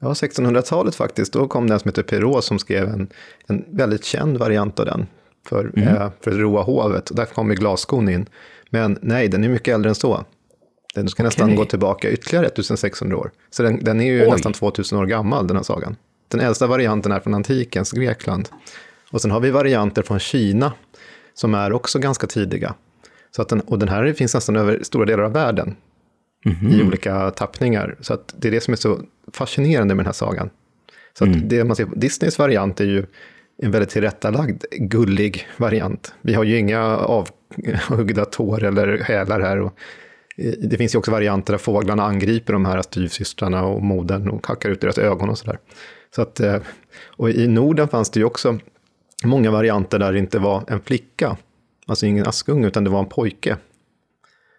Ja, 0.00 0.12
1600-talet 0.12 0.94
faktiskt. 0.94 1.32
Då 1.32 1.48
kom 1.48 1.68
den 1.68 1.80
som 1.80 1.88
heter 1.88 2.02
Perrault 2.02 2.44
som 2.44 2.58
skrev 2.58 2.88
en, 2.88 3.08
en 3.46 3.64
väldigt 3.68 4.04
känd 4.04 4.36
variant 4.36 4.80
av 4.80 4.86
den 4.86 5.06
för, 5.46 5.72
mm. 5.76 5.88
eh, 5.88 6.10
för 6.20 6.30
att 6.30 6.36
roa 6.36 6.62
hovet. 6.62 7.10
Där 7.16 7.24
kom 7.24 7.48
glasskon 7.48 8.08
in. 8.08 8.26
Men 8.70 8.98
nej, 9.02 9.28
den 9.28 9.44
är 9.44 9.48
mycket 9.48 9.74
äldre 9.74 9.88
än 9.88 9.94
så. 9.94 10.24
Den 11.00 11.08
ska 11.08 11.22
okay. 11.22 11.24
nästan 11.24 11.56
gå 11.56 11.64
tillbaka 11.64 12.10
ytterligare 12.10 12.46
1600 12.46 13.16
år. 13.16 13.30
Så 13.50 13.62
den, 13.62 13.84
den 13.84 14.00
är 14.00 14.04
ju 14.04 14.22
Oj. 14.22 14.30
nästan 14.30 14.52
2000 14.52 14.98
år 14.98 15.06
gammal, 15.06 15.46
den 15.46 15.56
här 15.56 15.64
sagan. 15.64 15.96
Den 16.28 16.40
äldsta 16.40 16.66
varianten 16.66 17.12
är 17.12 17.20
från 17.20 17.34
antikens 17.34 17.92
Grekland. 17.92 18.48
Och 19.10 19.20
sen 19.20 19.30
har 19.30 19.40
vi 19.40 19.50
varianter 19.50 20.02
från 20.02 20.18
Kina, 20.18 20.72
som 21.34 21.54
är 21.54 21.72
också 21.72 21.98
ganska 21.98 22.26
tidiga. 22.26 22.74
Så 23.30 23.42
att 23.42 23.48
den, 23.48 23.60
och 23.60 23.78
den 23.78 23.88
här 23.88 24.12
finns 24.12 24.34
nästan 24.34 24.56
över 24.56 24.82
stora 24.82 25.04
delar 25.04 25.22
av 25.22 25.32
världen, 25.32 25.76
mm 26.44 26.58
-hmm. 26.58 26.80
i 26.80 26.82
olika 26.82 27.30
tappningar. 27.30 27.96
Så 28.00 28.14
att 28.14 28.34
det 28.38 28.48
är 28.48 28.52
det 28.52 28.60
som 28.60 28.72
är 28.72 28.76
så 28.76 29.00
fascinerande 29.32 29.94
med 29.94 30.04
den 30.04 30.06
här 30.08 30.12
sagan. 30.12 30.50
Så 31.18 31.24
att 31.24 31.34
mm. 31.34 31.48
det 31.48 31.64
man 31.64 31.76
ser 31.76 31.84
på 31.84 31.94
Disneys 31.94 32.38
variant 32.38 32.80
är 32.80 32.84
ju 32.84 33.06
en 33.62 33.70
väldigt 33.70 33.90
tillrättalagd, 33.90 34.64
gullig 34.70 35.48
variant. 35.56 36.14
Vi 36.20 36.34
har 36.34 36.44
ju 36.44 36.58
inga 36.58 36.82
avhuggda 36.96 38.24
tår 38.24 38.64
eller 38.64 38.98
hälar 38.98 39.40
här. 39.40 39.60
Och 39.60 39.78
det 40.58 40.76
finns 40.76 40.94
ju 40.94 40.98
också 40.98 41.10
varianter 41.10 41.52
där 41.52 41.58
fåglarna 41.58 42.02
angriper 42.02 42.52
de 42.52 42.64
här 42.64 42.82
styvsystrarna 42.82 43.64
och 43.64 43.82
modern 43.82 44.28
och 44.28 44.46
hackar 44.46 44.70
ut 44.70 44.80
deras 44.80 44.98
ögon 44.98 45.28
och 45.28 45.38
sådär. 45.38 45.58
Så 46.14 46.22
att, 46.22 46.40
eh, 46.40 46.56
och 47.06 47.30
i 47.30 47.48
Norden 47.48 47.88
fanns 47.88 48.10
det 48.10 48.20
ju 48.20 48.26
också 48.26 48.58
många 49.24 49.50
varianter 49.50 49.98
där 49.98 50.12
det 50.12 50.18
inte 50.18 50.38
var 50.38 50.64
en 50.68 50.80
flicka, 50.80 51.36
alltså 51.86 52.06
ingen 52.06 52.26
askunge, 52.26 52.66
utan 52.66 52.84
det 52.84 52.90
var 52.90 52.98
en 52.98 53.08
pojke. 53.08 53.56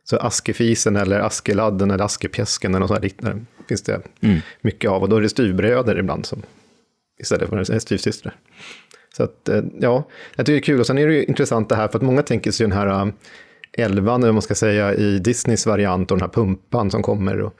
Så 0.03 0.17
Askefisen 0.17 0.95
eller 0.95 1.19
Askeladden 1.19 1.91
eller 1.91 2.03
Askepjäsken 2.03 2.71
eller 2.71 2.79
något 2.79 2.89
sånt 2.89 3.03
liknande 3.03 3.45
finns 3.67 3.81
det 3.81 4.01
mm. 4.21 4.39
mycket 4.61 4.91
av. 4.91 5.01
Och 5.01 5.09
då 5.09 5.15
är 5.15 5.21
det 5.21 5.29
styvbröder 5.29 5.99
ibland 5.99 6.25
som, 6.25 6.41
istället 7.19 7.49
för 7.49 7.79
styvsystrar. 7.79 8.35
Så 9.17 9.23
att, 9.23 9.49
eh, 9.49 9.63
ja, 9.79 10.07
jag 10.35 10.45
tycker 10.45 10.53
det 10.53 10.59
är 10.59 10.63
kul. 10.63 10.79
Och 10.79 10.87
sen 10.87 10.97
är 10.97 11.07
det 11.07 11.13
ju 11.13 11.23
intressant 11.23 11.69
det 11.69 11.75
här, 11.75 11.87
för 11.87 11.97
att 11.97 12.03
många 12.03 12.21
tänker 12.21 12.51
sig 12.51 12.63
den 12.67 12.77
här 12.77 12.87
eh, 12.87 13.07
elvan, 13.77 14.23
eller 14.23 14.33
man 14.33 14.41
ska 14.41 14.55
säga, 14.55 14.93
i 14.93 15.19
Disneys 15.19 15.65
variant 15.65 16.11
och 16.11 16.17
den 16.17 16.21
här 16.21 16.33
pumpan 16.33 16.91
som 16.91 17.01
kommer. 17.01 17.41
Och, 17.41 17.53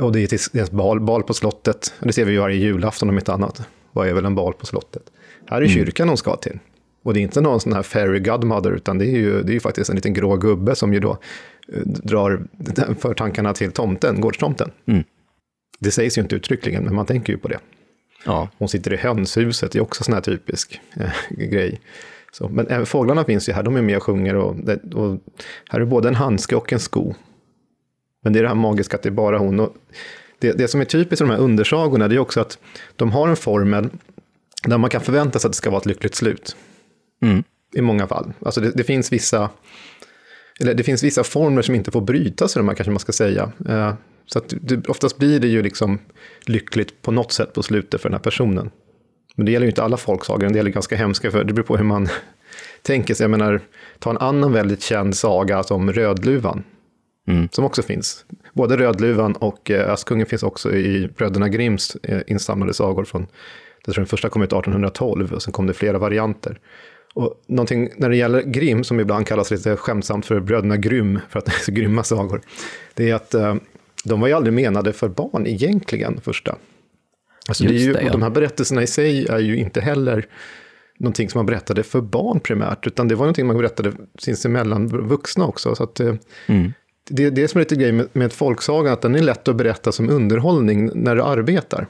och 0.00 0.12
det 0.12 0.32
är 0.32 0.60
ett 0.60 0.70
bal, 0.70 1.00
bal 1.00 1.22
på 1.22 1.34
slottet. 1.34 1.94
Det 2.00 2.12
ser 2.12 2.24
vi 2.24 2.32
ju 2.32 2.38
varje 2.38 2.56
julafton 2.56 3.08
om 3.08 3.18
inte 3.18 3.32
annat. 3.32 3.68
Vad 3.92 4.08
är 4.08 4.12
väl 4.12 4.24
en 4.24 4.34
bal 4.34 4.52
på 4.52 4.66
slottet? 4.66 5.02
Här 5.46 5.56
är 5.56 5.66
mm. 5.66 5.74
kyrkan 5.74 6.08
de 6.08 6.16
ska 6.16 6.36
till. 6.36 6.58
Och 7.04 7.14
det 7.14 7.20
är 7.20 7.22
inte 7.22 7.40
någon 7.40 7.60
sån 7.60 7.72
här 7.72 7.82
fairy 7.82 8.20
godmother, 8.20 8.70
utan 8.70 8.98
det 8.98 9.04
är 9.04 9.16
ju, 9.16 9.42
det 9.42 9.52
är 9.52 9.54
ju 9.54 9.60
faktiskt 9.60 9.90
en 9.90 9.96
liten 9.96 10.14
grå 10.14 10.36
gubbe 10.36 10.74
som 10.74 10.94
ju 10.94 11.00
då 11.00 11.18
eh, 11.72 11.80
drar 11.84 12.46
för 12.98 13.14
tankarna 13.14 13.54
till 13.54 13.72
tomten, 13.72 14.20
gårdstomten. 14.20 14.70
Mm. 14.86 15.04
Det 15.78 15.90
sägs 15.90 16.18
ju 16.18 16.22
inte 16.22 16.36
uttryckligen, 16.36 16.84
men 16.84 16.94
man 16.94 17.06
tänker 17.06 17.32
ju 17.32 17.38
på 17.38 17.48
det. 17.48 17.58
Ja. 18.24 18.48
Hon 18.58 18.68
sitter 18.68 18.92
i 18.92 18.96
hönshuset, 18.96 19.72
det 19.72 19.78
är 19.78 19.82
också 19.82 20.04
sån 20.04 20.14
här 20.14 20.20
typisk 20.20 20.80
eh, 20.96 21.10
grej. 21.30 21.80
Så, 22.32 22.48
men 22.48 22.66
även 22.68 22.86
fåglarna 22.86 23.24
finns 23.24 23.48
ju 23.48 23.52
här, 23.52 23.62
de 23.62 23.76
är 23.76 23.82
med 23.82 23.96
och 23.96 24.02
sjunger 24.02 24.36
och, 24.36 24.56
och 24.94 25.18
här 25.70 25.80
är 25.80 25.84
både 25.84 26.08
en 26.08 26.14
handske 26.14 26.56
och 26.56 26.72
en 26.72 26.80
sko. 26.80 27.14
Men 28.22 28.32
det 28.32 28.38
är 28.38 28.42
det 28.42 28.48
här 28.48 28.54
magiska 28.54 28.96
att 28.96 29.02
det 29.02 29.08
är 29.08 29.10
bara 29.10 29.38
hon. 29.38 29.60
Och 29.60 29.74
det, 30.38 30.52
det 30.52 30.68
som 30.68 30.80
är 30.80 30.84
typiskt 30.84 31.20
i 31.20 31.24
de 31.24 31.30
här 31.30 31.38
undersagorna 31.38 32.08
det 32.08 32.14
är 32.14 32.18
också 32.18 32.40
att 32.40 32.58
de 32.96 33.12
har 33.12 33.28
en 33.28 33.36
formel 33.36 33.90
där 34.64 34.78
man 34.78 34.90
kan 34.90 35.00
förvänta 35.00 35.38
sig 35.38 35.48
att 35.48 35.52
det 35.52 35.56
ska 35.56 35.70
vara 35.70 35.80
ett 35.80 35.86
lyckligt 35.86 36.14
slut. 36.14 36.56
Mm. 37.22 37.44
I 37.74 37.80
många 37.80 38.06
fall. 38.06 38.32
Alltså 38.44 38.60
det, 38.60 38.70
det, 38.70 38.84
finns 38.84 39.12
vissa, 39.12 39.50
eller 40.60 40.74
det 40.74 40.82
finns 40.82 41.02
vissa 41.02 41.24
former 41.24 41.62
som 41.62 41.74
inte 41.74 41.90
får 41.90 42.00
brytas 42.00 42.56
i 42.56 42.58
de 42.58 42.68
här 42.68 42.74
kanske 42.74 42.90
man 42.90 43.00
ska 43.00 43.12
säga. 43.12 43.52
Eh, 43.68 43.94
så 44.26 44.38
att 44.38 44.54
det, 44.60 44.88
oftast 44.88 45.18
blir 45.18 45.40
det 45.40 45.48
ju 45.48 45.62
liksom 45.62 45.98
lyckligt 46.46 47.02
på 47.02 47.10
något 47.10 47.32
sätt 47.32 47.52
på 47.52 47.62
slutet 47.62 48.00
för 48.00 48.08
den 48.08 48.14
här 48.14 48.22
personen. 48.22 48.70
Men 49.34 49.46
det 49.46 49.52
gäller 49.52 49.66
ju 49.66 49.70
inte 49.70 49.82
alla 49.82 49.96
folksagor, 49.96 50.44
en 50.44 50.52
del 50.52 50.66
är 50.66 50.70
ganska 50.70 50.96
hemska, 50.96 51.30
för 51.30 51.44
det 51.44 51.52
beror 51.52 51.66
på 51.66 51.76
hur 51.76 51.84
man 51.84 52.08
tänker 52.82 53.14
sig. 53.14 53.24
Jag 53.24 53.30
menar, 53.30 53.60
ta 53.98 54.10
en 54.10 54.18
annan 54.18 54.52
väldigt 54.52 54.82
känd 54.82 55.16
saga 55.16 55.62
som 55.62 55.92
Rödluvan, 55.92 56.64
mm. 57.28 57.48
som 57.52 57.64
också 57.64 57.82
finns. 57.82 58.24
Både 58.52 58.76
Rödluvan 58.76 59.32
och 59.32 59.70
eh, 59.70 59.92
Askungen 59.92 60.26
finns 60.26 60.42
också 60.42 60.72
i 60.72 61.08
Bröderna 61.16 61.48
Grimms 61.48 61.96
eh, 62.02 62.20
insamlade 62.26 62.74
sagor 62.74 63.04
från, 63.04 63.26
jag 63.84 63.94
tror 63.94 64.02
den 64.02 64.06
första 64.06 64.28
kom 64.28 64.42
ut 64.42 64.52
1812, 64.52 65.32
och 65.32 65.42
sen 65.42 65.52
kom 65.52 65.66
det 65.66 65.74
flera 65.74 65.98
varianter. 65.98 66.58
Och 67.14 67.42
någonting 67.46 67.90
när 67.96 68.08
det 68.08 68.16
gäller 68.16 68.42
Grimm, 68.42 68.84
som 68.84 69.00
ibland 69.00 69.26
kallas 69.26 69.50
lite 69.50 69.76
skämtsamt 69.76 70.26
för 70.26 70.40
Bröderna 70.40 70.76
Grym, 70.76 71.18
för 71.28 71.38
att 71.38 71.44
det 71.46 71.52
är 71.52 71.64
så 71.64 71.72
grymma 71.72 72.02
sagor, 72.02 72.40
det 72.94 73.10
är 73.10 73.14
att 73.14 73.34
eh, 73.34 73.54
de 74.04 74.20
var 74.20 74.28
ju 74.28 74.34
aldrig 74.34 74.52
menade 74.52 74.92
för 74.92 75.08
barn 75.08 75.46
egentligen, 75.46 76.20
första. 76.20 76.56
Alltså 77.48 77.64
det 77.64 77.74
är 77.74 77.78
ju, 77.78 77.92
det, 77.92 78.02
ja. 78.02 78.12
De 78.12 78.22
här 78.22 78.30
berättelserna 78.30 78.82
i 78.82 78.86
sig 78.86 79.26
är 79.26 79.38
ju 79.38 79.56
inte 79.56 79.80
heller 79.80 80.26
någonting 80.98 81.30
som 81.30 81.38
man 81.38 81.46
berättade 81.46 81.82
för 81.82 82.00
barn 82.00 82.40
primärt, 82.40 82.86
utan 82.86 83.08
det 83.08 83.14
var 83.14 83.24
någonting 83.24 83.46
man 83.46 83.56
berättade 83.56 83.92
sinsemellan 84.18 84.86
vuxna 85.08 85.46
också. 85.46 85.74
Så 85.74 85.82
att, 85.82 86.00
eh, 86.00 86.14
mm. 86.46 86.72
det, 87.10 87.30
det 87.30 87.42
är 87.42 87.46
som 87.46 87.58
är 87.58 87.62
lite 87.62 87.76
grej 87.76 87.92
med, 87.92 88.08
med 88.12 88.32
folksagan, 88.32 88.92
att 88.92 89.02
den 89.02 89.14
är 89.14 89.22
lätt 89.22 89.48
att 89.48 89.56
berätta 89.56 89.92
som 89.92 90.10
underhållning 90.10 90.90
när 90.94 91.16
du 91.16 91.22
arbetar. 91.22 91.86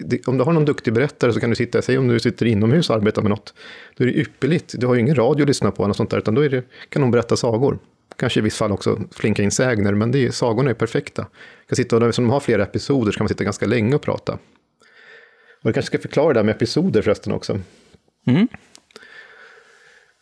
Det, 0.00 0.28
om 0.28 0.38
du 0.38 0.44
har 0.44 0.52
någon 0.52 0.64
duktig 0.64 0.92
berättare 0.92 1.32
så 1.32 1.40
kan 1.40 1.50
du 1.50 1.56
sitta, 1.56 1.82
säg 1.82 1.98
om 1.98 2.08
du 2.08 2.20
sitter 2.20 2.46
inomhus 2.46 2.90
och 2.90 2.96
arbetar 2.96 3.22
med 3.22 3.30
något, 3.30 3.54
då 3.96 4.04
är 4.04 4.08
det 4.08 4.14
ypperligt. 4.14 4.74
Du 4.78 4.86
har 4.86 4.94
ju 4.94 5.00
ingen 5.00 5.14
radio 5.14 5.42
att 5.42 5.48
lyssna 5.48 5.70
på 5.70 5.84
eller 5.84 5.94
sånt 5.94 6.10
där, 6.10 6.18
utan 6.18 6.34
då 6.34 6.48
det, 6.48 6.64
kan 6.88 7.02
de 7.02 7.10
berätta 7.10 7.36
sagor. 7.36 7.78
Kanske 8.18 8.40
i 8.40 8.42
vissa 8.42 8.64
fall 8.64 8.72
också 8.72 9.00
flinka 9.10 9.42
in 9.42 9.50
sägner, 9.50 9.94
men 9.94 10.12
det 10.12 10.26
är, 10.26 10.30
sagorna 10.30 10.70
är 10.70 10.74
perfekta. 10.74 11.26
Kan 11.68 11.76
sitta, 11.76 11.96
och, 11.96 12.14
som 12.14 12.24
de 12.24 12.30
har 12.30 12.40
flera 12.40 12.62
episoder 12.62 13.12
så 13.12 13.18
kan 13.18 13.24
man 13.24 13.28
sitta 13.28 13.44
ganska 13.44 13.66
länge 13.66 13.94
och 13.94 14.02
prata. 14.02 14.38
Och 15.66 15.70
jag 15.70 15.74
kanske 15.74 15.86
ska 15.86 15.98
förklara 15.98 16.32
det 16.32 16.38
här 16.38 16.44
med 16.44 16.54
episoder 16.54 17.02
förresten 17.02 17.32
också. 17.32 17.60
Mm. 18.26 18.48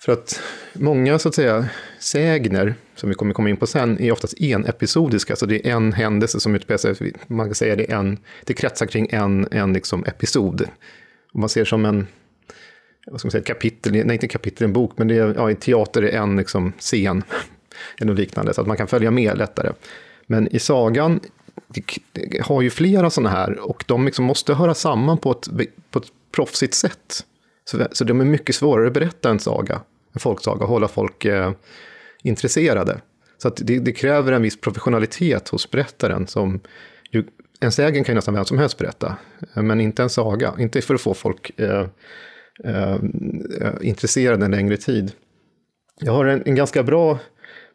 För 0.00 0.12
att 0.12 0.40
många 0.72 1.18
så 1.18 1.28
att 1.28 1.34
säga 1.34 1.68
sägner, 1.98 2.74
som 2.94 3.08
vi 3.08 3.14
kommer 3.14 3.34
komma 3.34 3.50
in 3.50 3.56
på 3.56 3.66
sen, 3.66 4.00
är 4.00 4.12
oftast 4.12 4.40
enepisodiska. 4.40 5.36
Så 5.36 5.46
det 5.46 5.66
är 5.66 5.72
en 5.72 5.92
händelse 5.92 6.40
som 6.40 6.54
utspelar 6.54 6.78
sig, 6.78 7.12
man 7.26 7.46
kan 7.46 7.54
säga 7.54 7.76
det, 7.76 7.92
en, 7.92 8.18
det 8.44 8.54
kretsar 8.54 8.86
kring 8.86 9.08
en, 9.10 9.48
en 9.50 9.72
liksom 9.72 10.04
episod. 10.04 10.68
Och 11.32 11.40
man 11.40 11.48
ser 11.48 11.64
som 11.64 11.84
en, 11.84 12.06
vad 13.06 13.20
ska 13.20 13.26
man 13.26 13.30
säga, 13.30 13.44
kapitel, 13.44 13.92
nej 13.92 14.12
inte 14.12 14.28
kapitel 14.28 14.64
en 14.64 14.72
bok, 14.72 14.92
men 14.98 15.08
det 15.08 15.16
är, 15.18 15.34
ja, 15.34 15.50
i 15.50 15.54
teater 15.54 16.02
är 16.02 16.18
en 16.18 16.36
liksom 16.36 16.72
scen, 16.78 17.22
eller 18.00 18.14
liknande, 18.14 18.54
så 18.54 18.60
att 18.60 18.66
man 18.66 18.76
kan 18.76 18.88
följa 18.88 19.10
med 19.10 19.38
lättare. 19.38 19.72
Men 20.26 20.54
i 20.54 20.58
sagan 20.58 21.20
vi 21.68 22.40
har 22.42 22.62
ju 22.62 22.70
flera 22.70 23.10
sådana 23.10 23.30
här 23.30 23.58
och 23.58 23.84
de 23.86 24.04
liksom 24.06 24.24
måste 24.24 24.54
höra 24.54 24.74
samman 24.74 25.18
på 25.18 25.30
ett, 25.30 25.48
på 25.90 25.98
ett 25.98 26.08
proffsigt 26.32 26.74
sätt. 26.74 27.24
Så, 27.64 27.86
så 27.92 28.04
de 28.04 28.20
är 28.20 28.24
mycket 28.24 28.54
svårare 28.54 28.86
att 28.86 28.92
berätta 28.92 29.30
en 29.30 29.38
saga, 29.38 29.80
en 30.12 30.20
folksaga, 30.20 30.62
och 30.62 30.68
hålla 30.68 30.88
folk 30.88 31.24
eh, 31.24 31.52
intresserade. 32.22 33.00
Så 33.38 33.48
att 33.48 33.56
det, 33.56 33.78
det, 33.78 33.92
kräver 33.92 34.32
en 34.32 34.42
viss 34.42 34.60
professionalitet 34.60 35.48
hos 35.48 35.70
berättaren. 35.70 36.26
Som 36.26 36.60
ju, 37.10 37.24
en 37.60 37.72
sägen 37.72 38.04
kan 38.04 38.12
ju 38.12 38.14
nästan 38.14 38.34
vem 38.34 38.44
som 38.44 38.58
helst 38.58 38.78
berätta, 38.78 39.16
men 39.54 39.80
inte 39.80 40.02
en 40.02 40.10
saga. 40.10 40.54
Inte 40.58 40.82
för 40.82 40.94
att 40.94 41.00
få 41.00 41.14
folk 41.14 41.60
eh, 41.60 41.86
eh, 42.64 42.96
intresserade 43.80 44.44
en 44.44 44.50
längre 44.50 44.76
tid. 44.76 45.12
Jag 46.00 46.12
har 46.12 46.24
en, 46.24 46.42
en, 46.46 46.54
ganska 46.54 46.82
bra 46.82 47.18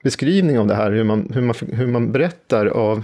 beskrivning 0.03 0.59
av 0.59 0.67
det 0.67 0.75
här, 0.75 0.91
hur 0.91 1.03
man, 1.03 1.31
hur 1.33 1.41
man, 1.41 1.55
hur 1.71 1.87
man 1.87 2.11
berättar 2.11 2.65
av, 2.65 3.03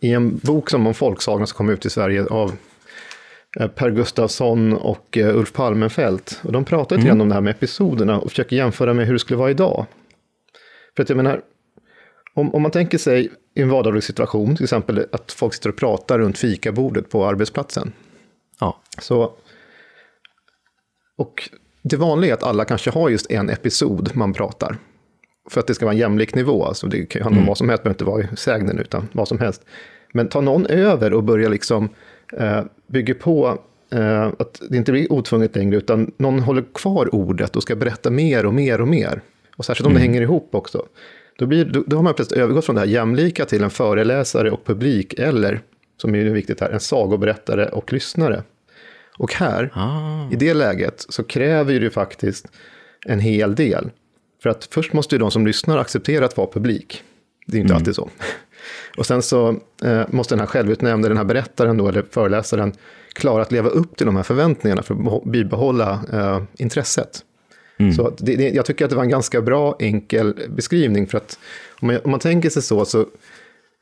i 0.00 0.12
en 0.12 0.36
bok 0.38 0.70
som 0.70 0.86
om 0.86 0.94
folksagan 0.94 1.46
som 1.46 1.56
kom 1.56 1.70
ut 1.70 1.86
i 1.86 1.90
Sverige 1.90 2.26
av 2.26 2.52
Eh, 3.56 3.68
per 3.68 3.90
Gustafsson 3.90 4.72
och 4.72 5.18
eh, 5.18 5.36
Ulf 5.36 5.52
Palmenfelt. 5.52 6.40
Och 6.42 6.52
de 6.52 6.64
pratar 6.64 6.96
lite 6.96 7.08
mm. 7.08 7.18
grann 7.18 7.20
om 7.20 7.28
det 7.28 7.34
här 7.34 7.40
med 7.40 7.50
episoderna 7.50 8.20
och 8.20 8.30
försöker 8.30 8.56
jämföra 8.56 8.94
med 8.94 9.06
hur 9.06 9.12
det 9.12 9.18
skulle 9.18 9.36
vara 9.36 9.50
idag. 9.50 9.86
För 10.96 11.02
att 11.02 11.08
jag 11.08 11.16
menar, 11.16 11.42
om, 12.34 12.54
om 12.54 12.62
man 12.62 12.70
tänker 12.70 12.98
sig 12.98 13.30
i 13.54 13.62
en 13.62 13.68
vardaglig 13.68 14.02
situation, 14.02 14.56
till 14.56 14.64
exempel 14.64 15.06
att 15.12 15.32
folk 15.32 15.54
sitter 15.54 15.68
och 15.68 15.76
pratar 15.76 16.18
runt 16.18 16.38
fikabordet 16.38 17.10
på 17.10 17.26
arbetsplatsen. 17.26 17.92
Ja. 18.60 18.80
Så, 18.98 19.32
och 21.16 21.50
det 21.82 21.96
vanliga 21.96 22.30
är 22.30 22.34
att 22.34 22.42
alla 22.42 22.64
kanske 22.64 22.90
har 22.90 23.08
just 23.08 23.30
en 23.30 23.50
episod 23.50 24.10
man 24.14 24.32
pratar. 24.32 24.76
För 25.50 25.60
att 25.60 25.66
det 25.66 25.74
ska 25.74 25.84
vara 25.84 25.92
en 25.92 26.00
jämlik 26.00 26.34
nivå, 26.34 26.64
alltså 26.64 26.86
det 26.86 27.06
kan 27.06 27.20
ju 27.20 27.22
handla 27.22 27.36
om 27.36 27.42
mm. 27.42 27.48
vad 27.48 27.58
som 27.58 27.68
helst, 27.68 27.82
det 27.82 27.84
behöver 27.84 27.94
inte 27.94 28.28
vara 28.28 28.34
i 28.34 28.36
sägnen, 28.36 28.78
utan 28.78 29.08
vad 29.12 29.28
som 29.28 29.38
helst. 29.38 29.64
Men 30.12 30.28
ta 30.28 30.40
någon 30.40 30.66
över 30.66 31.12
och 31.12 31.24
börja 31.24 31.48
liksom 31.48 31.88
eh, 32.32 32.62
bygger 32.86 33.14
på 33.14 33.58
eh, 33.92 34.26
att 34.26 34.62
det 34.70 34.76
inte 34.76 34.92
blir 34.92 35.12
otvunget 35.12 35.56
längre, 35.56 35.76
utan 35.76 36.12
någon 36.16 36.40
håller 36.40 36.64
kvar 36.74 37.14
ordet 37.14 37.56
och 37.56 37.62
ska 37.62 37.76
berätta 37.76 38.10
mer 38.10 38.46
och 38.46 38.54
mer 38.54 38.80
och 38.80 38.88
mer. 38.88 39.20
Och 39.56 39.64
särskilt 39.64 39.86
om 39.86 39.92
mm. 39.92 40.02
det 40.02 40.08
hänger 40.08 40.22
ihop 40.22 40.54
också. 40.54 40.86
Då, 41.38 41.46
blir, 41.46 41.64
då, 41.64 41.84
då 41.86 41.96
har 41.96 42.02
man 42.02 42.14
plötsligt 42.14 42.40
övergått 42.40 42.64
från 42.64 42.74
det 42.74 42.80
här 42.80 42.88
jämlika 42.88 43.44
till 43.44 43.62
en 43.62 43.70
föreläsare 43.70 44.50
och 44.50 44.64
publik, 44.64 45.14
eller, 45.18 45.60
som 45.96 46.14
är 46.14 46.24
viktigt 46.24 46.60
här, 46.60 46.70
en 46.70 46.80
sagoberättare 46.80 47.68
och 47.68 47.92
lyssnare. 47.92 48.42
Och 49.18 49.34
här, 49.34 49.70
ah. 49.74 50.32
i 50.32 50.36
det 50.36 50.54
läget, 50.54 51.06
så 51.08 51.22
kräver 51.22 51.80
det 51.80 51.90
faktiskt 51.90 52.48
en 53.06 53.20
hel 53.20 53.54
del. 53.54 53.90
För 54.42 54.50
att 54.50 54.68
först 54.70 54.92
måste 54.92 55.14
ju 55.14 55.18
de 55.18 55.30
som 55.30 55.46
lyssnar 55.46 55.78
acceptera 55.78 56.24
att 56.24 56.36
vara 56.36 56.50
publik. 56.52 57.02
Det 57.46 57.56
är 57.56 57.60
inte 57.60 57.72
mm. 57.72 57.80
alltid 57.80 57.94
så. 57.94 58.10
Och 58.96 59.06
sen 59.06 59.22
så 59.22 59.60
eh, 59.84 60.02
måste 60.08 60.34
den 60.34 60.40
här 60.40 60.46
självutnämnde, 60.46 61.08
den 61.08 61.16
här 61.16 61.24
berättaren 61.24 61.76
då, 61.76 61.88
eller 61.88 62.04
föreläsaren, 62.10 62.72
klara 63.12 63.42
att 63.42 63.52
leva 63.52 63.68
upp 63.68 63.96
till 63.96 64.06
de 64.06 64.16
här 64.16 64.22
förväntningarna 64.22 64.82
för 64.82 65.16
att 65.16 65.24
bibehålla 65.24 66.00
eh, 66.12 66.42
intresset. 66.58 67.24
Mm. 67.78 67.92
Så 67.92 68.14
det, 68.18 68.36
det, 68.36 68.50
jag 68.50 68.66
tycker 68.66 68.84
att 68.84 68.90
det 68.90 68.96
var 68.96 69.02
en 69.02 69.10
ganska 69.10 69.40
bra, 69.40 69.76
enkel 69.78 70.34
beskrivning, 70.48 71.06
för 71.06 71.18
att 71.18 71.38
om 71.80 71.86
man, 71.86 71.98
om 72.04 72.10
man 72.10 72.20
tänker 72.20 72.50
sig 72.50 72.62
så, 72.62 72.84
så 72.84 73.06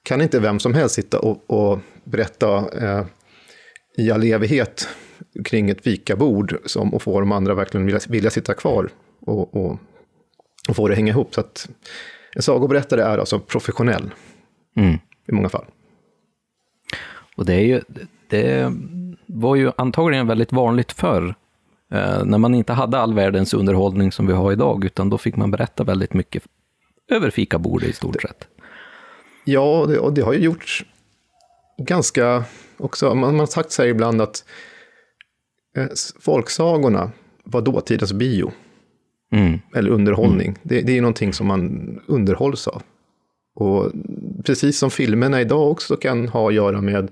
kan 0.02 0.20
inte 0.20 0.40
vem 0.40 0.59
som 0.59 0.74
helst 0.74 0.94
sitta 0.94 1.18
och, 1.18 1.50
och 1.50 1.78
berätta 2.04 2.56
eh, 2.82 3.06
i 3.98 4.11
all 4.11 4.24
evighet 4.24 4.88
kring 5.44 5.70
ett 5.70 5.82
fikabord 5.84 6.56
som, 6.64 6.94
och 6.94 7.02
få 7.02 7.20
de 7.20 7.32
andra 7.32 7.54
verkligen 7.54 7.86
vilja, 7.86 8.00
vilja 8.09 8.30
sitta 8.30 8.54
kvar 8.54 8.88
och, 9.20 9.54
och, 9.56 9.78
och 10.68 10.76
få 10.76 10.88
det 10.88 10.92
att 10.92 10.96
hänga 10.96 11.12
ihop. 11.12 11.34
Så 11.34 11.40
att 11.40 11.68
en 12.34 12.42
sagoberättare 12.42 13.02
är 13.02 13.18
alltså 13.18 13.38
professionell. 13.38 14.10
Mm. 14.76 14.98
I 15.28 15.32
många 15.32 15.48
fall. 15.48 15.64
Och 17.36 17.46
det, 17.46 17.54
är 17.54 17.64
ju, 17.64 17.80
det 18.28 18.72
var 19.26 19.56
ju 19.56 19.72
antagligen 19.76 20.26
väldigt 20.26 20.52
vanligt 20.52 20.92
förr, 20.92 21.34
eh, 21.92 22.24
när 22.24 22.38
man 22.38 22.54
inte 22.54 22.72
hade 22.72 22.98
all 22.98 23.14
världens 23.14 23.54
underhållning 23.54 24.12
som 24.12 24.26
vi 24.26 24.32
har 24.32 24.52
idag, 24.52 24.84
utan 24.84 25.10
då 25.10 25.18
fick 25.18 25.36
man 25.36 25.50
berätta 25.50 25.84
väldigt 25.84 26.12
mycket 26.12 26.42
över 27.10 27.30
fikabordet 27.30 27.88
i 27.88 27.92
stort 27.92 28.22
sett. 28.22 28.48
Ja, 29.44 29.86
det, 29.88 29.98
och 29.98 30.12
det 30.12 30.22
har 30.22 30.32
ju 30.32 30.38
gjorts 30.38 30.84
ganska 31.78 32.44
också, 32.76 33.14
man, 33.14 33.18
man 33.18 33.38
har 33.38 33.46
sagt 33.46 33.72
så 33.72 33.82
här 33.82 33.88
ibland 33.88 34.20
att 34.22 34.44
eh, 35.76 35.86
folksagorna 36.20 37.10
var 37.44 37.60
dåtidens 37.60 38.12
bio. 38.12 38.52
Mm. 39.31 39.61
Eller 39.74 39.91
underhållning. 39.91 40.47
Mm. 40.47 40.59
Det, 40.62 40.81
det 40.81 40.97
är 40.97 41.01
någonting 41.01 41.33
som 41.33 41.47
man 41.47 42.01
underhålls 42.07 42.68
av. 42.68 42.83
Och 43.55 43.93
precis 44.45 44.79
som 44.79 44.91
filmerna 44.91 45.41
idag 45.41 45.70
också 45.70 45.97
kan 45.97 46.29
ha 46.29 46.49
att 46.49 46.55
göra 46.55 46.81
med 46.81 47.11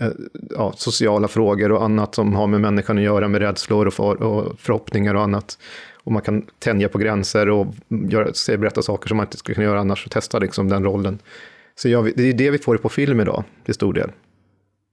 eh, 0.00 0.08
ja, 0.50 0.72
sociala 0.76 1.28
frågor 1.28 1.72
och 1.72 1.84
annat 1.84 2.14
som 2.14 2.34
har 2.34 2.46
med 2.46 2.60
människan 2.60 2.98
att 2.98 3.04
göra, 3.04 3.28
med 3.28 3.40
rädslor 3.40 3.86
och, 3.86 3.94
för, 3.94 4.22
och 4.22 4.60
förhoppningar 4.60 5.14
och 5.14 5.22
annat. 5.22 5.58
Och 6.04 6.12
man 6.12 6.22
kan 6.22 6.46
tänja 6.58 6.88
på 6.88 6.98
gränser 6.98 7.48
och 7.48 7.74
göra, 7.88 8.34
se, 8.34 8.56
berätta 8.56 8.82
saker 8.82 9.08
som 9.08 9.16
man 9.16 9.26
inte 9.26 9.36
skulle 9.36 9.54
kunna 9.54 9.66
göra 9.66 9.80
annars 9.80 10.06
och 10.06 10.12
testa 10.12 10.38
liksom 10.38 10.68
den 10.68 10.84
rollen. 10.84 11.18
Så 11.74 11.88
ja, 11.88 12.06
det 12.16 12.22
är 12.22 12.32
det 12.32 12.50
vi 12.50 12.58
får 12.58 12.76
på 12.76 12.88
film 12.88 13.20
idag, 13.20 13.44
till 13.64 13.74
stor 13.74 13.92
del. 13.92 14.10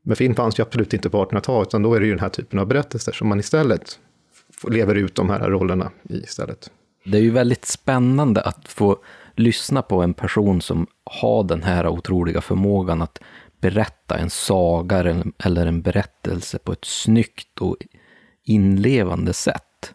Men 0.03 0.15
film 0.15 0.35
fanns 0.35 0.59
ju 0.59 0.63
absolut 0.63 0.93
inte 0.93 1.09
på 1.09 1.25
1800-talet, 1.25 1.67
utan 1.67 1.83
då 1.83 1.93
är 1.93 1.99
det 1.99 2.05
ju 2.05 2.11
den 2.11 2.19
här 2.19 2.29
typen 2.29 2.59
av 2.59 2.67
berättelser 2.67 3.11
som 3.11 3.27
man 3.27 3.39
istället 3.39 3.99
lever 4.69 4.95
ut 4.95 5.15
de 5.15 5.29
här 5.29 5.49
rollerna 5.49 5.91
i 6.09 6.17
istället. 6.17 6.71
Det 7.05 7.17
är 7.17 7.21
ju 7.21 7.31
väldigt 7.31 7.65
spännande 7.65 8.41
att 8.41 8.67
få 8.67 8.97
lyssna 9.35 9.81
på 9.81 10.01
en 10.01 10.13
person 10.13 10.61
som 10.61 10.87
har 11.03 11.43
den 11.43 11.63
här 11.63 11.87
otroliga 11.87 12.41
förmågan 12.41 13.01
att 13.01 13.19
berätta 13.61 14.17
en 14.17 14.29
saga 14.29 15.23
eller 15.43 15.65
en 15.65 15.81
berättelse 15.81 16.59
på 16.59 16.71
ett 16.71 16.85
snyggt 16.85 17.61
och 17.61 17.77
inlevande 18.43 19.33
sätt. 19.33 19.93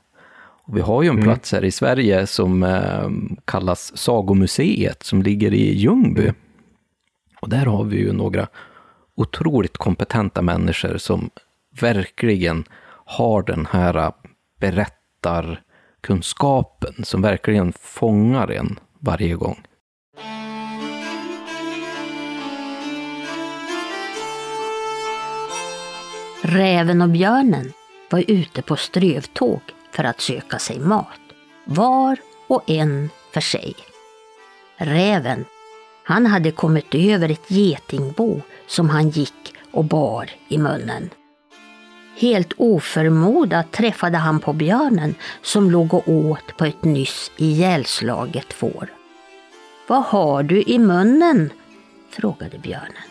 Och 0.64 0.76
vi 0.76 0.80
har 0.80 1.02
ju 1.02 1.08
en 1.08 1.14
mm. 1.14 1.24
plats 1.24 1.52
här 1.52 1.64
i 1.64 1.70
Sverige 1.70 2.26
som 2.26 2.62
eh, 2.62 3.10
kallas 3.44 3.96
Sagomuseet, 3.96 5.02
som 5.02 5.22
ligger 5.22 5.54
i 5.54 5.74
Ljungby. 5.74 6.32
Och 7.40 7.48
där 7.48 7.66
har 7.66 7.84
vi 7.84 7.96
ju 7.96 8.12
några 8.12 8.48
otroligt 9.14 9.76
kompetenta 9.76 10.42
människor 10.42 10.98
som 10.98 11.30
verkligen 11.80 12.64
har 13.04 13.42
den 13.42 13.66
här 13.70 14.12
berättarkunskapen 14.62 17.04
som 17.04 17.22
verkligen 17.22 17.72
fångar 17.72 18.50
en 18.50 18.78
varje 18.98 19.34
gång. 19.34 19.62
Räven 26.42 27.02
och 27.02 27.08
björnen 27.08 27.72
var 28.10 28.24
ute 28.28 28.62
på 28.62 28.76
strövtåg 28.76 29.60
för 29.92 30.04
att 30.04 30.20
söka 30.20 30.58
sig 30.58 30.80
mat, 30.80 31.20
var 31.64 32.16
och 32.46 32.70
en 32.70 33.10
för 33.32 33.40
sig. 33.40 33.74
Räven, 34.76 35.44
han 36.04 36.26
hade 36.26 36.50
kommit 36.50 36.94
över 36.94 37.28
ett 37.28 37.50
getingbo 37.50 38.40
som 38.66 38.90
han 38.90 39.10
gick 39.10 39.54
och 39.72 39.84
bar 39.84 40.30
i 40.48 40.58
munnen. 40.58 41.10
Helt 42.22 42.52
oförmodat 42.56 43.72
träffade 43.72 44.18
han 44.18 44.40
på 44.40 44.52
björnen 44.52 45.14
som 45.42 45.70
låg 45.70 45.94
och 45.94 46.08
åt 46.08 46.56
på 46.56 46.64
ett 46.64 46.84
nyss 46.84 47.30
ihjälslaget 47.36 48.52
får. 48.52 48.88
Vad 49.88 50.02
har 50.02 50.42
du 50.42 50.62
i 50.62 50.78
munnen? 50.78 51.52
frågade 52.10 52.58
björnen. 52.58 53.08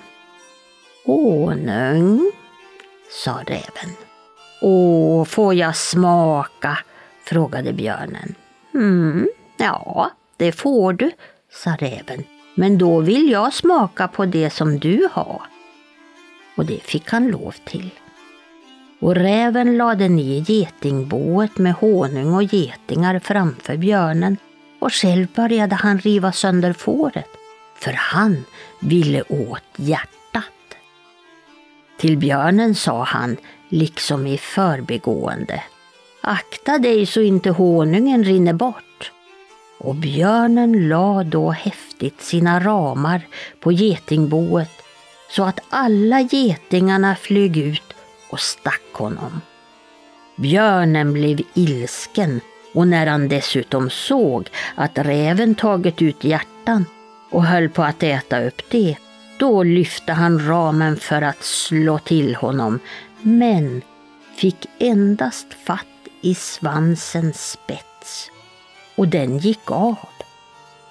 Honung, 1.06 2.32
sa 3.24 3.40
räven. 3.48 3.96
Åh, 4.62 5.26
får 5.26 5.54
jag 5.54 5.76
smaka? 5.76 6.78
frågade 7.24 7.74
björnen. 7.74 8.36
Mm, 8.74 9.30
ja, 9.58 10.12
det 10.38 10.52
får 10.52 10.94
du, 10.94 11.12
sa 11.52 11.76
räven. 11.80 12.24
Men 12.56 12.78
då 12.78 13.00
vill 13.00 13.32
jag 13.32 13.54
smaka 13.54 14.08
på 14.08 14.26
det 14.26 14.50
som 14.50 14.80
du 14.80 15.08
har. 15.12 15.42
Och 16.58 16.66
det 16.66 16.84
fick 16.84 17.10
han 17.10 17.28
lov 17.28 17.56
till. 17.66 17.92
Och 19.02 19.16
räven 19.16 19.78
lade 19.78 20.10
ner 20.10 20.52
getingboet 20.52 21.58
med 21.58 21.74
honung 21.74 22.34
och 22.34 22.44
getingar 22.44 23.20
framför 23.20 23.78
björnen 23.78 24.38
och 24.80 24.94
själv 24.94 25.28
började 25.36 25.76
han 25.76 26.00
riva 26.00 26.32
sönder 26.32 26.74
fåret, 26.74 27.30
för 27.76 27.92
han 27.92 28.44
ville 28.80 29.22
åt 29.22 29.64
hjärtat. 29.76 30.44
Till 31.98 32.18
björnen 32.18 32.76
sa 32.76 33.04
han, 33.04 33.38
liksom 33.70 34.28
i 34.28 34.38
förbigående, 34.38 35.64
akta 36.22 36.78
dig 36.78 37.06
så 37.06 37.22
inte 37.22 37.50
honungen 37.50 38.24
rinner 38.24 38.54
bort. 38.54 39.12
Och 39.78 39.96
björnen 39.96 40.88
la 40.90 41.24
då 41.24 41.52
häftigt 41.52 42.22
sina 42.22 42.60
ramar 42.60 43.22
på 43.60 43.72
getingboet 43.72 44.72
så 45.30 45.44
att 45.44 45.60
alla 45.70 46.22
getingarna 46.22 47.16
flög 47.16 47.58
ut 47.58 47.91
och 48.32 48.40
stack 48.40 48.94
honom. 48.94 49.42
Björnen 50.38 51.14
blev 51.14 51.42
ilsken 51.54 52.42
och 52.74 52.88
när 52.88 53.08
han 53.08 53.28
dessutom 53.28 53.90
såg 53.90 54.50
att 54.76 54.98
räven 54.98 55.56
tagit 55.56 56.02
ut 56.02 56.24
hjärtan 56.24 56.86
och 57.32 57.46
höll 57.46 57.70
på 57.70 57.84
att 57.84 58.04
äta 58.04 58.44
upp 58.44 58.62
det, 58.70 58.98
då 59.40 59.64
lyfte 59.64 60.14
han 60.14 60.48
ramen 60.48 60.98
för 60.98 61.22
att 61.22 61.44
slå 61.44 62.00
till 62.00 62.36
honom, 62.36 62.80
men 63.22 63.82
fick 64.36 64.68
endast 64.80 65.54
fatt 65.54 65.86
i 66.22 66.36
svansens 66.36 67.52
spets. 67.52 68.32
Och 68.96 69.08
den 69.08 69.38
gick 69.38 69.72
av. 69.72 69.98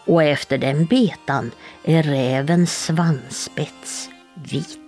Och 0.05 0.23
efter 0.23 0.59
den 0.59 0.87
betan 0.87 1.51
är 1.85 2.03
rävens 2.03 2.85
svansspets 2.85 4.09
vit. 4.35 4.80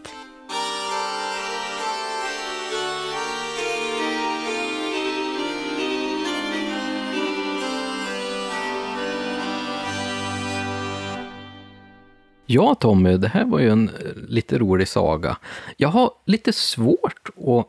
Ja, 12.53 12.75
Tommy, 12.75 13.17
det 13.17 13.29
här 13.29 13.45
var 13.45 13.59
ju 13.59 13.71
en 13.71 13.89
eh, 13.89 13.95
lite 14.29 14.59
rolig 14.59 14.89
saga. 14.89 15.37
Jag 15.77 15.89
har 15.89 16.11
lite 16.27 16.53
svårt 16.53 17.29
att 17.37 17.67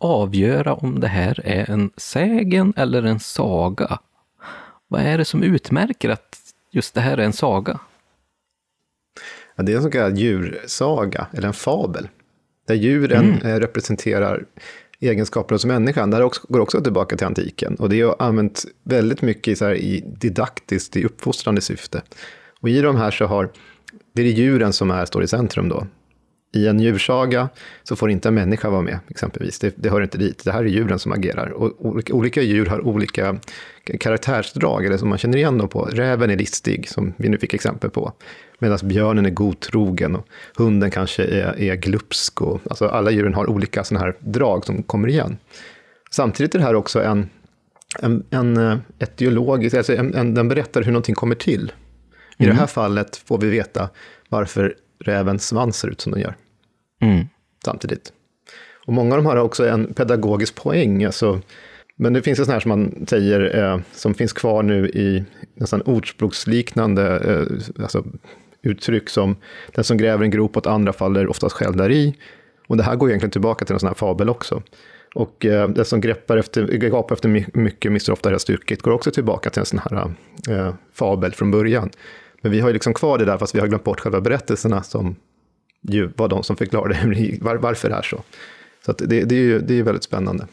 avgöra 0.00 0.74
om 0.74 1.00
det 1.00 1.08
här 1.08 1.40
är 1.44 1.70
en 1.70 1.90
sägen 1.96 2.72
eller 2.76 3.02
en 3.02 3.20
saga. 3.20 3.98
Vad 4.88 5.00
är 5.00 5.18
det 5.18 5.24
som 5.24 5.42
utmärker 5.42 6.08
att 6.08 6.38
just 6.70 6.94
det 6.94 7.00
här 7.00 7.18
är 7.18 7.22
en 7.22 7.32
saga? 7.32 7.80
Ja, 9.56 9.62
det 9.62 9.72
är 9.72 9.76
en 9.76 9.82
så 9.82 9.90
kallad 9.90 10.18
djursaga, 10.18 11.26
eller 11.32 11.46
en 11.46 11.54
fabel, 11.54 12.08
där 12.66 12.74
djuren 12.74 13.24
Mm. 13.24 13.46
eh, 13.46 13.60
representerar 13.60 14.44
egenskaper 15.00 15.54
hos 15.54 15.64
människan. 15.64 16.10
Det 16.10 16.16
här 16.16 16.24
också, 16.24 16.42
går 16.48 16.60
också 16.60 16.80
tillbaka 16.80 17.16
till 17.16 17.26
antiken. 17.26 17.74
Och 17.74 17.88
det 17.88 18.00
är 18.00 18.22
använt 18.22 18.64
väldigt 18.82 19.22
mycket 19.22 19.48
i, 19.52 19.56
så 19.56 19.64
här, 19.64 19.74
i 19.74 20.04
didaktiskt, 20.06 20.96
i 20.96 21.04
uppfostrande 21.04 21.60
syfte. 21.60 22.02
Och 22.60 22.68
i 22.68 22.80
de 22.80 22.96
här 22.96 23.10
så 23.10 23.26
har, 23.26 23.50
det 24.22 24.28
är 24.28 24.32
djuren 24.32 24.72
som 24.72 24.90
är, 24.90 25.04
står 25.04 25.22
i 25.22 25.28
centrum 25.28 25.68
då. 25.68 25.86
I 26.54 26.66
en 26.66 26.80
djursaga 26.80 27.48
så 27.82 27.96
får 27.96 28.10
inte 28.10 28.28
en 28.28 28.34
människa 28.34 28.70
vara 28.70 28.82
med, 28.82 28.98
exempelvis. 29.08 29.58
Det, 29.58 29.74
det 29.76 29.90
hör 29.90 30.00
inte 30.00 30.18
dit. 30.18 30.44
Det 30.44 30.52
här 30.52 30.60
är 30.60 30.68
djuren 30.68 30.98
som 30.98 31.12
agerar. 31.12 31.50
Och 31.50 31.86
olika, 31.86 32.14
olika 32.14 32.42
djur 32.42 32.66
har 32.66 32.86
olika 32.86 33.36
karaktärsdrag, 34.00 34.86
eller 34.86 34.96
som 34.96 35.08
man 35.08 35.18
känner 35.18 35.38
igen 35.38 35.58
dem 35.58 35.68
på. 35.68 35.84
Räven 35.84 36.30
är 36.30 36.36
listig, 36.36 36.88
som 36.88 37.14
vi 37.16 37.28
nu 37.28 37.38
fick 37.38 37.54
exempel 37.54 37.90
på. 37.90 38.12
Medan 38.58 38.78
björnen 38.82 39.26
är 39.26 39.30
godtrogen 39.30 40.16
och 40.16 40.28
hunden 40.56 40.90
kanske 40.90 41.24
är, 41.24 41.60
är 41.60 41.74
glupsk. 41.74 42.42
Och, 42.42 42.60
alltså 42.70 42.86
alla 42.88 43.10
djuren 43.10 43.34
har 43.34 43.50
olika 43.50 43.84
sådana 43.84 44.04
här 44.04 44.16
drag 44.20 44.66
som 44.66 44.82
kommer 44.82 45.08
igen. 45.08 45.36
Samtidigt 46.10 46.54
är 46.54 46.58
det 46.58 46.64
här 46.64 46.74
också 46.74 47.02
en, 47.02 47.28
en, 47.98 48.24
en 48.30 48.56
eh, 48.56 48.78
etiologisk, 48.98 49.76
alltså 49.76 49.96
en, 49.96 50.14
en, 50.14 50.34
den 50.34 50.48
berättar 50.48 50.82
hur 50.82 50.92
någonting 50.92 51.14
kommer 51.14 51.34
till. 51.34 51.72
I 52.38 52.46
det 52.46 52.52
här 52.52 52.66
fallet 52.66 53.16
får 53.16 53.38
vi 53.38 53.48
veta 53.50 53.88
varför 54.28 54.74
rävens 55.04 55.46
svans 55.46 55.78
ser 55.78 55.88
ut 55.88 56.00
som 56.00 56.12
den 56.12 56.20
gör 56.22 56.34
Mm. 57.00 57.24
samtidigt. 57.64 58.12
Och 58.86 58.92
många 58.92 59.14
av 59.14 59.22
de 59.22 59.26
här 59.28 59.36
har 59.36 59.44
också 59.44 59.68
en 59.68 59.94
pedagogisk 59.94 60.54
poäng. 60.54 61.04
Alltså, 61.04 61.40
men 61.96 62.12
det 62.12 62.22
finns 62.22 62.38
ju 62.40 62.44
sådana 62.44 62.52
här 62.54 62.60
som 62.60 62.68
man 62.68 63.06
säger, 63.08 63.58
eh, 63.64 63.80
som 63.92 64.14
finns 64.14 64.32
kvar 64.32 64.62
nu 64.62 64.88
i 64.88 65.24
nästan 65.54 65.82
ordspråksliknande 65.82 67.18
eh, 67.18 67.82
alltså, 67.82 68.04
uttryck 68.62 69.08
som 69.10 69.36
den 69.74 69.84
som 69.84 69.96
gräver 69.96 70.24
en 70.24 70.30
grop 70.30 70.56
åt 70.56 70.66
andra 70.66 70.92
faller 70.92 71.26
oftast 71.30 71.54
själv 71.56 71.76
där 71.76 71.90
i. 71.92 72.14
Och 72.66 72.76
det 72.76 72.82
här 72.82 72.96
går 72.96 73.08
egentligen 73.08 73.30
tillbaka 73.30 73.64
till 73.64 73.72
en 73.74 73.80
sån 73.80 73.86
här 73.86 73.94
fabel 73.94 74.28
också. 74.28 74.62
Och 75.14 75.44
eh, 75.46 75.68
den 75.68 75.84
som 75.84 76.00
greppar 76.00 76.36
efter, 76.36 76.66
gapar 76.66 77.14
efter 77.14 77.28
my- 77.28 77.46
mycket 77.54 77.92
mister 77.92 78.12
ofta 78.12 78.30
det 78.30 78.38
stycket 78.38 78.82
går 78.82 78.90
också 78.92 79.10
tillbaka 79.10 79.50
till 79.50 79.60
en 79.60 79.66
sån 79.66 79.78
här 79.90 80.10
eh, 80.50 80.74
fabel 80.92 81.32
från 81.32 81.50
början. 81.50 81.90
Men 82.42 82.52
vi 82.52 82.60
har 82.60 82.68
ju 82.68 82.72
liksom 82.72 82.94
kvar 82.94 83.18
det 83.18 83.24
där, 83.24 83.38
fast 83.38 83.54
vi 83.54 83.60
har 83.60 83.66
glömt 83.66 83.84
bort 83.84 84.00
själva 84.00 84.20
berättelserna 84.20 84.82
som 84.82 85.16
ju 85.82 86.10
var 86.16 86.28
de 86.28 86.42
som 86.42 86.56
förklarade 86.56 87.38
var, 87.40 87.56
varför 87.56 87.88
det 87.88 87.94
är 87.94 88.02
så. 88.02 88.22
Så 88.86 88.92
det, 88.92 89.24
det 89.24 89.34
är 89.34 89.40
ju 89.40 89.58
det 89.58 89.78
är 89.78 89.82
väldigt 89.82 90.04
spännande. 90.04 90.46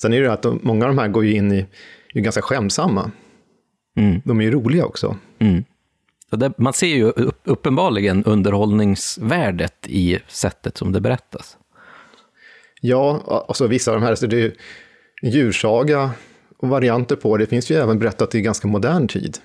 Sen 0.00 0.12
är 0.12 0.16
det 0.16 0.24
ju 0.24 0.32
att 0.32 0.42
de, 0.42 0.60
många 0.62 0.84
av 0.84 0.94
de 0.94 0.98
här 0.98 1.08
går 1.08 1.24
ju 1.24 1.34
in 1.34 1.52
i, 1.52 1.66
är 2.14 2.20
ganska 2.20 2.42
skämsamma. 2.42 3.10
Mm. 3.96 4.20
De 4.24 4.40
är 4.40 4.44
ju 4.44 4.50
roliga 4.50 4.84
också. 4.84 5.16
Mm. 5.38 5.64
Det, 6.30 6.52
man 6.58 6.72
ser 6.72 6.96
ju 6.96 7.04
upp, 7.04 7.40
uppenbarligen 7.44 8.24
underhållningsvärdet 8.24 9.86
i 9.86 10.18
sättet 10.28 10.76
som 10.76 10.92
det 10.92 11.00
berättas. 11.00 11.56
Ja, 12.80 13.44
alltså 13.48 13.66
vissa 13.66 13.92
av 13.92 14.00
de 14.00 14.06
här, 14.06 14.14
så 14.14 14.26
det 14.26 14.36
är 14.36 14.40
ju 14.40 14.52
djursaga 15.22 16.10
och 16.58 16.68
varianter 16.68 17.16
på 17.16 17.36
det. 17.36 17.44
Det 17.44 17.50
finns 17.50 17.70
ju 17.70 17.76
även 17.76 17.98
berättat 17.98 18.34
i 18.34 18.40
ganska 18.40 18.68
modern 18.68 19.08
tid. 19.08 19.38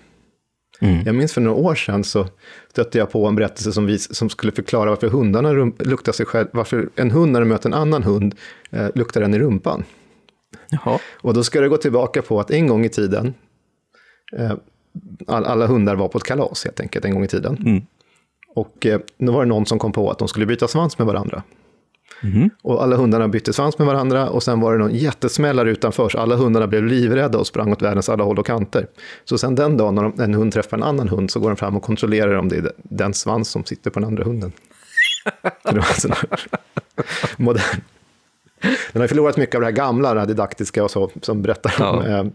Mm. 0.84 1.03
Jag 1.05 1.15
minns 1.15 1.34
för 1.34 1.41
några 1.41 1.57
år 1.57 1.75
sedan 1.75 2.03
så 2.03 2.27
stötte 2.69 2.97
jag 2.97 3.11
på 3.11 3.27
en 3.27 3.36
berättelse 3.36 3.71
som, 3.71 3.86
vis, 3.86 4.15
som 4.15 4.29
skulle 4.29 4.51
förklara 4.51 4.89
varför 4.89 5.07
hundarna 5.07 5.53
rum, 5.53 5.75
luktar 5.79 6.11
sig 6.11 6.25
själv, 6.25 6.47
varför 6.51 6.89
en 6.95 7.11
hund 7.11 7.31
när 7.31 7.39
den 7.39 7.49
möter 7.49 7.69
en 7.69 7.73
annan 7.73 8.03
hund 8.03 8.36
eh, 8.71 8.88
luktar 8.95 9.21
den 9.21 9.34
i 9.34 9.39
rumpan. 9.39 9.84
Jaha. 10.69 10.99
Och 11.21 11.34
då 11.34 11.43
ska 11.43 11.61
det 11.61 11.69
gå 11.69 11.77
tillbaka 11.77 12.21
på 12.21 12.39
att 12.39 12.51
en 12.51 12.67
gång 12.67 12.86
i 12.86 12.89
tiden, 12.89 13.34
eh, 14.38 14.53
all, 15.27 15.45
alla 15.45 15.67
hundar 15.67 15.95
var 15.95 16.07
på 16.07 16.17
ett 16.17 16.23
kalas 16.23 16.65
helt 16.65 16.79
enkelt, 16.79 17.05
en 17.05 17.13
gång 17.13 17.23
i 17.23 17.27
tiden. 17.27 17.57
Mm. 17.65 17.81
Och 18.55 18.86
eh, 18.86 18.99
då 19.17 19.31
var 19.31 19.43
det 19.43 19.49
någon 19.49 19.65
som 19.65 19.79
kom 19.79 19.91
på 19.91 20.11
att 20.11 20.19
de 20.19 20.27
skulle 20.27 20.45
byta 20.45 20.67
svans 20.67 20.97
med 20.97 21.07
varandra. 21.07 21.43
Mhm. 22.24 22.49
Och 22.61 22.84
alla 22.84 22.95
hundarna 22.95 23.28
bytte 23.28 23.53
svans 23.53 23.78
med 23.78 23.88
varandra 23.88 24.30
och 24.30 24.43
sen 24.43 24.59
var 24.59 24.74
det 24.74 24.80
någon 24.80 24.95
jättesmällare 24.95 25.71
utanför, 25.71 26.09
så 26.09 26.17
alla 26.19 26.36
hundarna 26.36 26.67
blev 26.67 26.84
livrädda 26.84 27.38
och 27.39 27.47
sprang 27.47 27.71
åt 27.71 27.82
världens 27.82 28.09
alla 28.09 28.24
håll 28.24 28.39
och 28.39 28.45
kanter. 28.45 28.88
Så 29.26 29.38
sen 29.38 29.55
den 29.55 29.78
dagen 29.78 29.95
när 29.95 30.03
de, 30.03 30.21
en 30.21 30.34
hund 30.34 30.53
träffar 30.53 30.78
en 30.78 30.84
annan 30.84 31.09
hund 31.09 31.32
så 31.32 31.39
går 31.39 31.49
den 31.49 31.57
fram 31.57 31.76
och 31.78 31.84
kontrollerar 31.84 32.36
om 32.36 32.49
det 32.49 32.55
är 32.57 32.71
den 32.78 33.13
svans 33.13 33.49
som 33.49 33.65
sitter 33.65 33.89
på 33.91 33.99
den 33.99 34.07
andra 34.07 34.24
hunden. 34.24 34.51
Det 35.63 35.76
var 35.76 35.99
sån 35.99 36.11
modern. 37.38 37.82
Den 38.93 39.01
har 39.01 39.07
förlorat 39.07 39.38
mycket 39.38 39.55
av 39.55 39.61
det 39.61 39.67
här 39.67 39.71
gamla, 39.71 40.13
det 40.13 40.19
här 40.19 40.28
didaktiska 40.28 40.84
och 40.84 40.91
så, 40.91 41.11
som 41.21 41.41
berättar 41.41 41.86
om 41.93 42.03
Ja. 42.05 42.19
eh, 42.19 42.26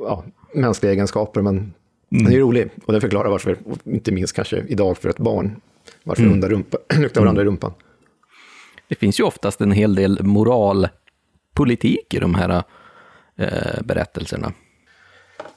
ja, 0.00 0.24
mänskliga 0.54 0.92
egenskaper, 0.92 1.42
men 1.42 1.72
den 2.08 2.32
är 2.32 2.38
rolig. 2.38 2.68
Och 2.84 2.92
den 2.92 3.00
förklarar 3.00 3.30
varför, 3.30 3.56
inte 3.84 4.12
minst 4.12 4.32
kanske 4.36 4.64
idag 4.68 4.98
för 4.98 5.08
ett 5.08 5.18
barn, 5.18 5.56
varför 6.04 6.22
hundar 6.22 6.48
rumpa, 6.48 6.78
luktar 6.98 7.20
varandra 7.20 7.42
i 7.42 7.46
rumpan. 7.46 7.72
Det 8.92 8.96
finns 8.96 9.20
ju 9.20 9.24
oftast 9.24 9.60
en 9.60 9.72
hel 9.72 9.94
del 9.94 10.22
moralpolitik 10.22 12.14
i 12.14 12.18
de 12.18 12.34
här 12.34 12.62
eh, 13.38 13.82
berättelserna. 13.84 14.52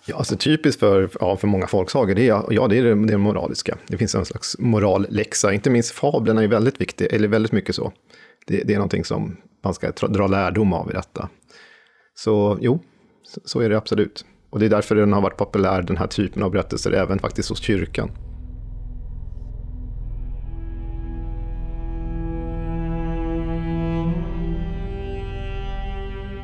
Ja, 0.06 0.16
alltså 0.16 0.36
typiskt 0.38 0.80
för, 0.80 1.10
ja, 1.20 1.38
för 1.38 1.48
många 1.48 1.68
folksagor, 1.68 2.16
det 2.16 2.30
är, 2.30 2.44
ja, 2.50 2.68
det 2.68 2.78
är 2.78 2.84
det, 2.84 3.08
det 3.08 3.18
moraliska. 3.18 3.78
Det 3.88 3.98
finns 3.98 4.16
en 4.16 4.26
slags 4.26 4.56
moralläxa, 4.60 5.54
inte 5.54 5.70
minst 5.70 5.92
fablerna 5.92 6.44
är 6.44 6.48
väldigt 6.48 6.82
viktiga, 6.82 7.08
eller 7.08 7.28
väldigt 7.28 7.52
mycket 7.52 7.76
så. 7.76 7.92
Det, 8.48 8.64
det 8.64 8.74
är 8.74 8.78
någonting 8.78 9.06
som 9.06 9.38
man 9.64 9.74
ska 9.74 9.92
dra 9.92 10.28
lärdom 10.28 10.74
av 10.74 10.90
i 10.90 10.94
detta. 10.94 11.30
Så 12.14 12.58
jo, 12.62 12.80
så 13.46 13.60
är 13.60 13.70
det 13.70 13.78
absolut. 13.78 14.26
Och 14.50 14.60
det 14.60 14.66
är 14.66 14.70
därför 14.70 14.96
den 14.96 15.14
har 15.14 15.22
varit 15.22 15.38
populär, 15.38 15.82
den 15.82 15.98
här 15.98 16.08
typen 16.08 16.44
av 16.44 16.52
berättelser, 16.52 16.92
även 16.92 17.20
faktiskt 17.20 17.50
hos 17.50 17.60
kyrkan. 17.60 18.12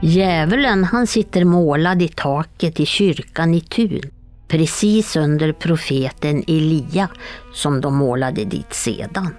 Djävulen 0.04 0.84
han 0.84 1.08
sitter 1.08 1.46
målad 1.46 2.02
i 2.02 2.08
taket 2.08 2.80
i 2.80 2.86
kyrkan 2.86 3.54
i 3.54 3.62
Tun, 3.62 4.02
precis 4.48 5.16
under 5.16 5.54
profeten 5.54 6.44
Elia 6.48 7.10
som 7.54 7.82
de 7.82 7.96
målade 7.96 8.46
dit 8.46 8.74
sedan. 8.74 9.36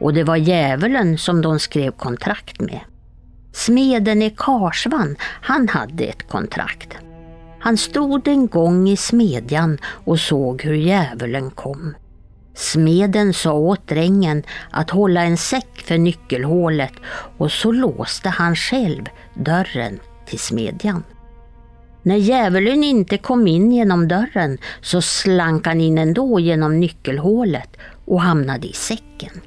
Och 0.00 0.14
det 0.14 0.24
var 0.24 0.36
djävulen 0.36 1.18
som 1.18 1.42
de 1.42 1.58
skrev 1.58 1.90
kontrakt 1.90 2.60
med. 2.60 2.80
Smeden 3.52 4.22
i 4.22 4.34
Karsvan, 4.36 5.16
han 5.20 5.68
hade 5.68 6.04
ett 6.04 6.28
kontrakt. 6.28 6.96
Han 7.60 7.76
stod 7.76 8.28
en 8.28 8.46
gång 8.46 8.88
i 8.88 8.96
smedjan 8.96 9.78
och 9.84 10.20
såg 10.20 10.62
hur 10.62 10.74
djävulen 10.74 11.50
kom. 11.50 11.94
Smeden 12.58 13.34
sa 13.34 13.52
åt 13.52 13.88
drängen 13.88 14.42
att 14.70 14.90
hålla 14.90 15.22
en 15.22 15.36
säck 15.36 15.82
för 15.84 15.98
nyckelhålet 15.98 16.92
och 17.36 17.52
så 17.52 17.72
låste 17.72 18.28
han 18.28 18.56
själv 18.56 19.04
dörren 19.34 20.00
till 20.26 20.38
smedjan. 20.38 21.04
När 22.02 22.16
djävulen 22.16 22.84
inte 22.84 23.18
kom 23.18 23.46
in 23.46 23.72
genom 23.72 24.08
dörren 24.08 24.58
så 24.80 25.02
slank 25.02 25.66
han 25.66 25.80
in 25.80 25.98
ändå 25.98 26.40
genom 26.40 26.80
nyckelhålet 26.80 27.76
och 28.04 28.22
hamnade 28.22 28.66
i 28.66 28.72
säcken. 28.72 29.40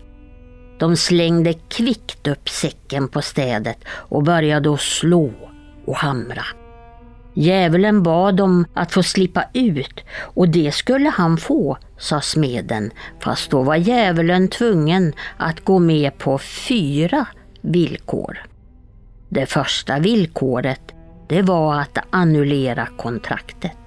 De 0.79 0.97
slängde 0.97 1.53
kvickt 1.53 2.27
upp 2.27 2.49
säcken 2.49 3.07
på 3.07 3.21
städet 3.21 3.77
och 3.87 4.23
började 4.23 4.73
att 4.73 4.81
slå 4.81 5.31
och 5.85 5.95
hamra. 5.95 6.43
Djävulen 7.33 8.03
bad 8.03 8.41
om 8.41 8.65
att 8.73 8.91
få 8.91 9.03
slippa 9.03 9.43
ut 9.53 10.03
och 10.11 10.49
det 10.49 10.71
skulle 10.71 11.09
han 11.09 11.37
få, 11.37 11.77
sa 11.97 12.21
smeden, 12.21 12.91
fast 13.19 13.51
då 13.51 13.63
var 13.63 13.75
djävulen 13.75 14.47
tvungen 14.47 15.13
att 15.37 15.65
gå 15.65 15.79
med 15.79 16.17
på 16.17 16.37
fyra 16.37 17.25
villkor. 17.61 18.45
Det 19.29 19.45
första 19.45 19.99
villkoret 19.99 20.81
det 21.27 21.41
var 21.41 21.79
att 21.79 21.97
annullera 22.09 22.87
kontraktet. 22.97 23.77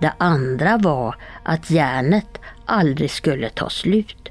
Det 0.00 0.12
andra 0.18 0.76
var 0.76 1.14
att 1.42 1.70
järnet 1.70 2.38
aldrig 2.66 3.10
skulle 3.10 3.48
ta 3.48 3.70
slut. 3.70 4.28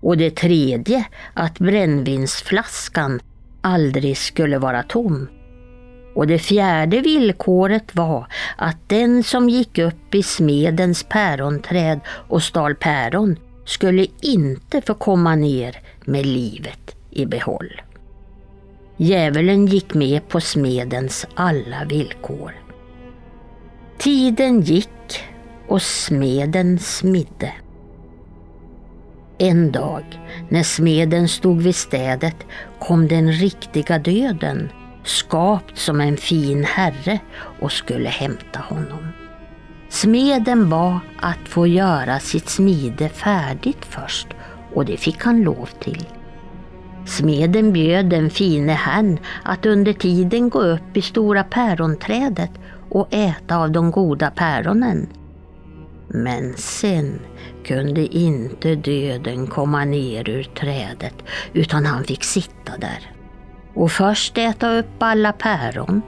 Och 0.00 0.16
det 0.16 0.36
tredje 0.36 1.04
att 1.34 1.58
brännvinsflaskan 1.58 3.20
aldrig 3.60 4.18
skulle 4.18 4.58
vara 4.58 4.82
tom. 4.82 5.28
Och 6.14 6.26
det 6.26 6.38
fjärde 6.38 7.00
villkoret 7.00 7.94
var 7.94 8.26
att 8.56 8.88
den 8.88 9.22
som 9.22 9.48
gick 9.48 9.78
upp 9.78 10.14
i 10.14 10.22
smedens 10.22 11.02
päronträd 11.08 12.00
och 12.06 12.42
stal 12.42 12.74
päron 12.74 13.36
skulle 13.64 14.06
inte 14.20 14.80
få 14.80 14.94
komma 14.94 15.34
ner 15.34 15.80
med 16.04 16.26
livet 16.26 16.96
i 17.10 17.26
behåll. 17.26 17.82
Djävulen 18.96 19.66
gick 19.66 19.94
med 19.94 20.28
på 20.28 20.40
smedens 20.40 21.26
alla 21.34 21.84
villkor. 21.84 22.52
Tiden 23.98 24.60
gick 24.60 24.88
och 25.68 25.82
smeden 25.82 26.78
smidde. 26.78 27.52
En 29.38 29.72
dag 29.72 30.04
när 30.48 30.62
smeden 30.62 31.28
stod 31.28 31.62
vid 31.62 31.76
städet 31.76 32.36
kom 32.78 33.08
den 33.08 33.32
riktiga 33.32 33.98
döden, 33.98 34.68
skapt 35.04 35.78
som 35.78 36.00
en 36.00 36.16
fin 36.16 36.64
herre 36.64 37.20
och 37.60 37.72
skulle 37.72 38.08
hämta 38.08 38.58
honom. 38.58 39.08
Smeden 39.88 40.68
bad 40.68 41.00
att 41.20 41.48
få 41.48 41.66
göra 41.66 42.18
sitt 42.18 42.48
smide 42.48 43.08
färdigt 43.08 43.84
först 43.84 44.26
och 44.74 44.84
det 44.84 44.96
fick 44.96 45.24
han 45.24 45.42
lov 45.42 45.68
till. 45.80 46.06
Smeden 47.06 47.72
bjöd 47.72 48.06
den 48.06 48.30
fine 48.30 48.68
herrn 48.68 49.18
att 49.42 49.66
under 49.66 49.92
tiden 49.92 50.50
gå 50.50 50.60
upp 50.60 50.96
i 50.96 51.02
stora 51.02 51.44
päronträdet 51.44 52.50
och 52.90 53.08
äta 53.10 53.56
av 53.56 53.70
de 53.70 53.90
goda 53.90 54.30
päronen. 54.30 55.08
Men 56.08 56.54
sen 56.56 57.20
kunde 57.64 58.16
inte 58.16 58.74
döden 58.74 59.46
komma 59.46 59.84
ner 59.84 60.28
ur 60.28 60.42
trädet 60.42 61.14
utan 61.52 61.86
han 61.86 62.04
fick 62.04 62.24
sitta 62.24 62.72
där. 62.78 63.21
Och 63.74 63.92
först 63.92 64.38
äta 64.38 64.78
upp 64.78 65.02
alla 65.02 65.32
päron 65.32 66.02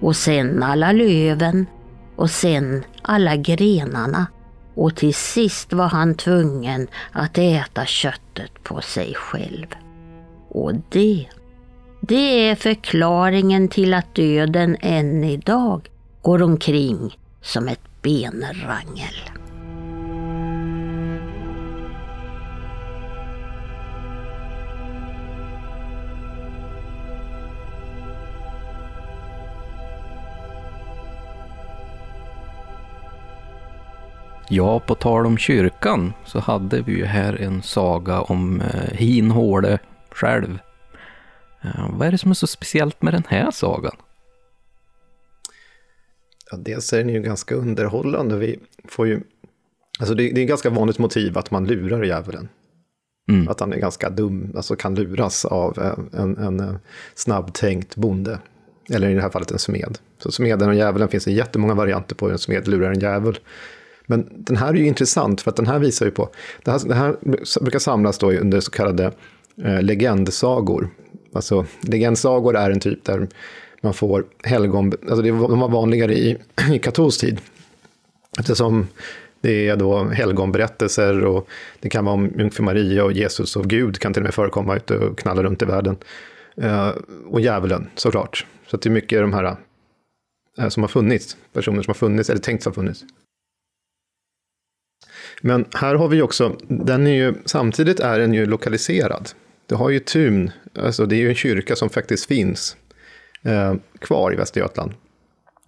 och 0.00 0.16
sen 0.16 0.62
alla 0.62 0.92
löven 0.92 1.66
och 2.16 2.30
sen 2.30 2.84
alla 3.02 3.36
grenarna 3.36 4.26
och 4.74 4.96
till 4.96 5.14
sist 5.14 5.72
var 5.72 5.88
han 5.88 6.14
tvungen 6.14 6.88
att 7.12 7.38
äta 7.38 7.86
köttet 7.86 8.62
på 8.62 8.80
sig 8.80 9.14
själv. 9.14 9.66
Och 10.48 10.72
det, 10.88 11.26
det 12.00 12.48
är 12.48 12.54
förklaringen 12.54 13.68
till 13.68 13.94
att 13.94 14.14
döden 14.14 14.76
än 14.80 15.24
idag 15.24 15.90
går 16.22 16.42
omkring 16.42 17.18
som 17.42 17.68
ett 17.68 18.02
benrangel. 18.02 19.39
Ja, 34.52 34.80
på 34.80 34.94
tal 34.94 35.26
om 35.26 35.38
kyrkan 35.38 36.12
så 36.24 36.38
hade 36.38 36.82
vi 36.82 36.92
ju 36.92 37.04
här 37.04 37.42
en 37.42 37.62
saga 37.62 38.20
om 38.20 38.60
eh, 38.60 38.90
Hinhåle 38.92 39.78
själv. 40.10 40.58
Eh, 41.62 41.90
vad 41.90 42.08
är 42.08 42.12
det 42.12 42.18
som 42.18 42.30
är 42.30 42.34
så 42.34 42.46
speciellt 42.46 43.02
med 43.02 43.14
den 43.14 43.24
här 43.28 43.50
sagan? 43.50 43.96
Ja, 46.50 46.56
dels 46.56 46.92
är 46.92 46.98
den 46.98 47.08
ju 47.08 47.22
ganska 47.22 47.54
underhållande. 47.54 48.36
Vi 48.36 48.58
får 48.88 49.06
ju, 49.06 49.20
alltså 50.00 50.14
det, 50.14 50.30
det 50.30 50.40
är 50.40 50.42
ett 50.42 50.48
ganska 50.48 50.70
vanligt 50.70 50.98
motiv 50.98 51.38
att 51.38 51.50
man 51.50 51.66
lurar 51.66 52.02
djävulen. 52.02 52.48
Mm. 53.28 53.48
Att 53.48 53.60
han 53.60 53.72
är 53.72 53.78
ganska 53.78 54.10
dum, 54.10 54.52
alltså 54.56 54.76
kan 54.76 54.94
luras 54.94 55.44
av 55.44 55.78
en, 56.12 56.36
en, 56.38 56.60
en 56.60 56.78
snabbtänkt 57.14 57.96
bonde. 57.96 58.38
Eller 58.90 59.08
i 59.08 59.14
det 59.14 59.22
här 59.22 59.30
fallet 59.30 59.50
en 59.50 59.58
smed. 59.58 59.98
Så 60.18 60.32
smeden 60.32 60.68
och 60.68 60.74
djävulen 60.74 61.08
finns 61.08 61.24
det 61.24 61.32
jättemånga 61.32 61.74
varianter 61.74 62.14
på 62.14 62.26
hur 62.26 62.32
en 62.32 62.38
smed 62.38 62.68
lurar 62.68 62.90
en 62.90 63.00
djävul. 63.00 63.38
Men 64.10 64.28
den 64.30 64.56
här 64.56 64.68
är 64.68 64.74
ju 64.74 64.86
intressant 64.86 65.40
för 65.40 65.50
att 65.50 65.56
den 65.56 65.66
här 65.66 65.78
visar 65.78 66.06
ju 66.06 66.12
på, 66.12 66.28
det 66.64 66.70
här, 66.70 66.80
det 66.88 66.94
här 66.94 67.16
brukar 67.60 67.78
samlas 67.78 68.18
då 68.18 68.32
under 68.32 68.60
så 68.60 68.70
kallade 68.70 69.12
eh, 69.64 69.82
legendsagor. 69.82 70.90
Alltså 71.32 71.66
legendsagor 71.80 72.56
är 72.56 72.70
en 72.70 72.80
typ 72.80 73.04
där 73.04 73.28
man 73.80 73.94
får 73.94 74.24
helgon, 74.42 74.92
alltså 75.02 75.22
det, 75.22 75.28
de 75.28 75.60
var 75.60 75.68
vanligare 75.68 76.14
i, 76.14 76.36
i 76.72 76.78
katolsk 76.78 77.20
tid. 77.20 77.40
Eftersom 78.38 78.88
det 79.40 79.68
är 79.68 79.76
då 79.76 80.04
helgonberättelser 80.04 81.24
och 81.24 81.48
det 81.80 81.88
kan 81.88 82.04
vara 82.04 82.14
om 82.14 82.32
jungfru 82.38 82.64
Maria 82.64 83.04
och 83.04 83.12
Jesus 83.12 83.56
och 83.56 83.64
Gud 83.64 83.98
kan 83.98 84.12
till 84.12 84.22
och 84.22 84.24
med 84.24 84.34
förekomma 84.34 84.76
ute 84.76 84.98
och 84.98 85.18
knalla 85.18 85.42
runt 85.42 85.62
i 85.62 85.64
världen. 85.64 85.96
Eh, 86.56 86.90
och 87.26 87.40
djävulen 87.40 87.90
såklart. 87.94 88.46
Så 88.66 88.76
det 88.76 88.88
är 88.88 88.90
mycket 88.90 89.20
de 89.20 89.32
här 89.32 89.56
eh, 90.58 90.68
som 90.68 90.82
har 90.82 90.88
funnits, 90.88 91.36
personer 91.52 91.82
som 91.82 91.90
har 91.90 91.94
funnits 91.94 92.30
eller 92.30 92.40
tänkt 92.40 92.64
ha 92.64 92.72
funnits. 92.72 93.04
Men 95.40 95.64
här 95.74 95.94
har 95.94 96.08
vi 96.08 96.22
också, 96.22 96.56
den 96.68 97.06
är 97.06 97.14
ju, 97.14 97.34
samtidigt 97.44 98.00
är 98.00 98.18
den 98.18 98.34
ju 98.34 98.46
lokaliserad. 98.46 99.28
Det 99.66 99.74
har 99.74 99.90
ju 99.90 99.98
Tun, 99.98 100.50
alltså 100.78 101.06
det 101.06 101.16
är 101.16 101.18
ju 101.18 101.28
en 101.28 101.34
kyrka 101.34 101.76
som 101.76 101.90
faktiskt 101.90 102.26
finns 102.26 102.76
eh, 103.42 103.74
kvar 103.98 104.32
i 104.32 104.36
Västergötland. 104.36 104.92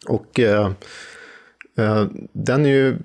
Och 0.07 0.41
eh, 0.41 0.73
eh, 1.79 2.07
den 2.33 2.67
är 2.67 2.71
ju 2.71 2.97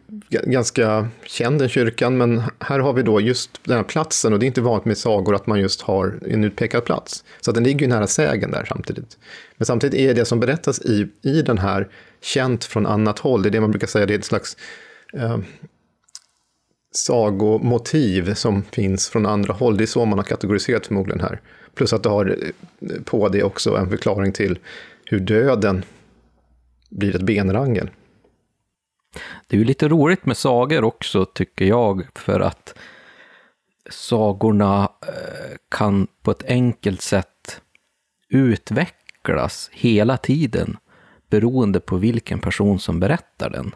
ganska 0.43 1.07
känd, 1.25 1.59
den 1.59 1.69
kyrkan, 1.69 2.17
men 2.17 2.43
här 2.59 2.79
har 2.79 2.93
vi 2.93 3.03
då 3.03 3.21
just 3.21 3.59
den 3.63 3.77
här 3.77 3.83
platsen, 3.83 4.33
och 4.33 4.39
det 4.39 4.45
är 4.45 4.47
inte 4.47 4.61
vanligt 4.61 4.85
med 4.85 4.97
sagor 4.97 5.35
att 5.35 5.47
man 5.47 5.59
just 5.59 5.81
har 5.81 6.19
en 6.25 6.43
utpekad 6.43 6.85
plats. 6.85 7.23
Så 7.41 7.51
den 7.51 7.63
ligger 7.63 7.81
ju 7.81 7.87
nära 7.87 8.07
sägen 8.07 8.51
där 8.51 8.65
samtidigt. 8.69 9.17
Men 9.57 9.65
samtidigt 9.65 9.99
är 9.99 10.13
det 10.13 10.25
som 10.25 10.39
berättas 10.39 10.81
i, 10.81 11.07
i 11.21 11.41
den 11.41 11.57
här 11.57 11.87
känt 12.21 12.65
från 12.65 12.85
annat 12.85 13.19
håll, 13.19 13.41
det 13.41 13.49
är 13.49 13.51
det 13.51 13.61
man 13.61 13.71
brukar 13.71 13.87
säga, 13.87 14.05
det 14.05 14.13
är 14.13 14.19
ett 14.19 14.25
slags 14.25 14.57
eh, 15.13 15.37
sagomotiv 16.97 18.33
som 18.33 18.63
finns 18.63 19.09
från 19.09 19.25
andra 19.25 19.53
håll. 19.53 19.77
Det 19.77 19.83
är 19.83 19.85
så 19.85 20.05
man 20.05 20.19
har 20.19 20.23
kategoriserat 20.23 20.87
förmodligen 20.87 21.19
här. 21.19 21.41
Plus 21.73 21.93
att 21.93 22.03
du 22.03 22.09
har 22.09 22.37
eh, 22.81 23.01
på 23.05 23.29
det 23.29 23.43
också 23.43 23.75
en 23.75 23.89
förklaring 23.89 24.31
till 24.31 24.59
hur 25.05 25.19
döden 25.19 25.85
blir 26.89 27.15
ett 27.15 27.21
benrangel. 27.21 27.89
Det 29.47 29.55
är 29.55 29.59
ju 29.59 29.65
lite 29.65 29.87
roligt 29.87 30.25
med 30.25 30.37
sagor 30.37 30.83
också, 30.83 31.25
tycker 31.25 31.65
jag, 31.65 32.07
för 32.15 32.39
att 32.39 32.77
sagorna 33.89 34.91
eh, 35.07 35.57
kan 35.69 36.07
på 36.21 36.31
ett 36.31 36.43
enkelt 36.43 37.01
sätt 37.01 37.61
utvecklas 38.29 39.69
hela 39.73 40.17
tiden 40.17 40.77
beroende 41.29 41.79
på 41.79 41.97
vilken 41.97 42.39
person 42.39 42.79
som 42.79 42.99
berättar 42.99 43.49
den. 43.49 43.75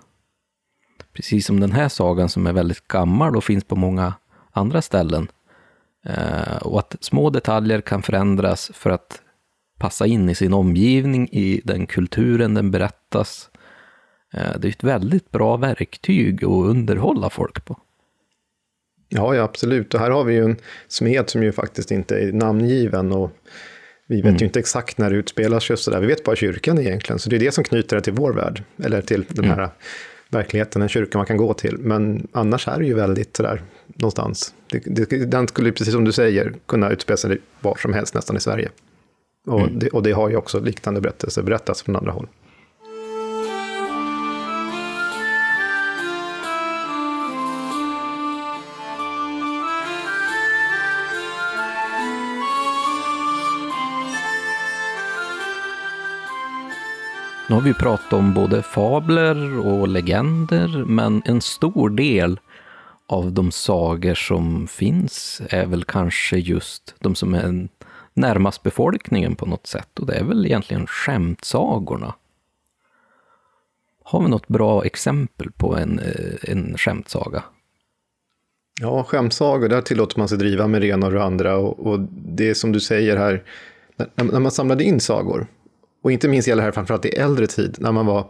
Precis 1.14 1.45
som 1.45 1.59
den 1.59 1.72
här 1.72 1.89
sagan 1.89 2.30
som 2.30 2.47
är 2.47 2.53
väldigt 2.53 2.88
gammal 2.88 3.36
och 3.36 3.43
finns 3.43 3.64
på 3.64 3.76
många 3.76 4.14
andra 4.51 4.82
ställen. 4.82 5.28
Eh, 6.05 6.57
och 6.62 6.80
att 6.80 6.95
små 6.99 7.30
detaljer 7.30 7.82
kan 7.82 8.01
förändras 8.01 8.72
för 8.74 8.89
att 8.89 9.22
passa 9.78 10.07
in 10.07 10.30
i 10.30 10.36
sin 10.36 10.53
omgivning, 10.53 11.30
i 11.32 11.62
den 11.64 11.88
kulturen 11.88 12.53
den 12.53 12.72
berättas. 12.72 13.49
Eh, 14.34 14.59
det 14.59 14.68
är 14.68 14.72
ett 14.72 14.84
väldigt 14.84 15.32
bra 15.32 15.57
verktyg 15.57 16.43
att 16.43 16.49
underhålla 16.49 17.30
folk 17.30 17.66
på. 17.66 17.78
Ja, 19.09 19.36
ja, 19.36 19.43
absolut. 19.43 19.93
Och 19.93 19.99
här 19.99 20.12
har 20.12 20.24
vi 20.24 20.34
ju 20.34 20.43
en 20.43 20.57
smed 20.88 21.30
som 21.30 21.43
ju 21.43 21.51
faktiskt 21.51 21.91
inte 21.91 22.16
är 22.16 22.34
namngiven. 22.34 23.12
Och 23.12 23.32
Vi 24.07 24.16
vet 24.16 24.26
mm. 24.26 24.38
ju 24.38 24.45
inte 24.45 24.59
exakt 24.59 24.97
när 24.97 25.09
det 25.09 25.16
utspelar 25.16 25.59
sig 25.59 25.74
och 25.74 25.80
sådär. 25.80 25.99
Vi 25.99 26.07
vet 26.07 26.24
bara 26.24 26.36
kyrkan 26.36 26.80
egentligen. 26.80 27.20
Så 27.20 27.30
det 27.30 27.36
är 27.36 27.39
det 27.39 27.51
som 27.51 27.64
knyter 27.64 27.95
det 27.95 28.01
till 28.01 28.14
vår 28.14 28.34
värld. 28.34 28.64
Eller 28.84 29.01
till 29.01 29.26
den 29.30 29.45
här 29.45 29.57
mm. 29.57 29.70
Verkligheten, 30.32 30.82
en 30.82 30.89
kyrka 30.89 31.17
man 31.17 31.27
kan 31.27 31.38
gå 31.38 31.53
till. 31.53 31.77
Men 31.77 32.27
annars 32.32 32.67
är 32.67 32.79
det 32.79 32.86
ju 32.86 32.93
väldigt 32.93 33.38
sådär 33.38 33.61
någonstans. 33.88 34.53
Det, 34.71 34.84
det, 34.86 35.25
den 35.25 35.47
skulle, 35.47 35.71
precis 35.71 35.93
som 35.93 36.03
du 36.03 36.11
säger, 36.11 36.53
kunna 36.65 36.89
utspela 36.89 37.17
sig 37.17 37.38
var 37.59 37.75
som 37.75 37.93
helst 37.93 38.13
nästan 38.13 38.38
i 38.38 38.39
Sverige. 38.39 38.69
Och, 39.47 39.61
mm. 39.61 39.79
det, 39.79 39.89
och 39.89 40.03
det 40.03 40.11
har 40.11 40.29
ju 40.29 40.36
också 40.36 40.59
liknande 40.59 41.01
berättelser 41.01 41.41
berättats 41.41 41.84
från 41.84 41.95
andra 41.95 42.11
håll. 42.11 42.27
Nu 57.52 57.56
har 57.56 57.62
vi 57.62 57.74
pratat 57.74 58.14
om 58.14 58.34
både 58.34 58.62
fabler 58.62 59.60
och 59.68 59.88
legender, 59.88 60.86
men 60.88 61.22
en 61.26 61.41
stor 61.41 61.89
del 61.89 62.39
av 63.08 63.32
de 63.32 63.52
sagor 63.52 64.14
som 64.14 64.68
finns 64.68 65.41
är 65.49 65.66
väl 65.66 65.84
kanske 65.84 66.38
just 66.38 66.95
de 66.99 67.16
som 67.16 67.34
är 67.34 67.68
närmast 68.14 68.64
befolkningen 68.64 69.36
på 69.36 69.45
något 69.45 69.68
sätt. 69.68 69.99
Och 69.99 70.06
det 70.06 70.14
är 70.14 70.24
väl 70.24 70.45
egentligen 70.45 70.88
skämtsagorna. 70.88 72.16
Har 74.04 74.22
vi 74.24 74.30
något 74.30 74.47
bra 74.47 74.86
exempel 74.86 75.52
på 75.52 75.76
en, 75.76 75.99
eh, 75.99 76.52
en 76.52 76.78
skämtsaga? 76.78 77.43
Ja, 78.82 79.04
skämtsagor, 79.04 79.70
där 79.70 79.82
tillåter 79.82 80.20
man 80.20 80.28
sig 80.28 80.38
driva 80.38 80.68
med 80.68 80.82
det 80.82 80.88
ena 80.88 81.06
och 81.06 81.12
det 81.12 81.24
andra. 81.24 81.58
Och, 81.58 81.88
och 81.88 81.99
det 82.12 82.49
är 82.49 82.54
som 82.54 82.72
du 82.72 82.80
säger 82.80 83.18
här, 83.18 83.43
när, 83.95 84.24
när 84.24 84.39
man 84.39 84.52
samlade 84.52 84.84
in 84.84 84.99
sagor, 84.99 85.47
och 86.02 86.12
inte 86.12 86.28
minst 86.28 86.47
gäller 86.47 86.62
det 86.62 86.66
här 86.66 86.72
framförallt 86.72 87.06
i 87.06 87.10
äldre 87.10 87.47
tid, 87.47 87.78
när 87.80 87.91
man 87.91 88.06
var 88.06 88.28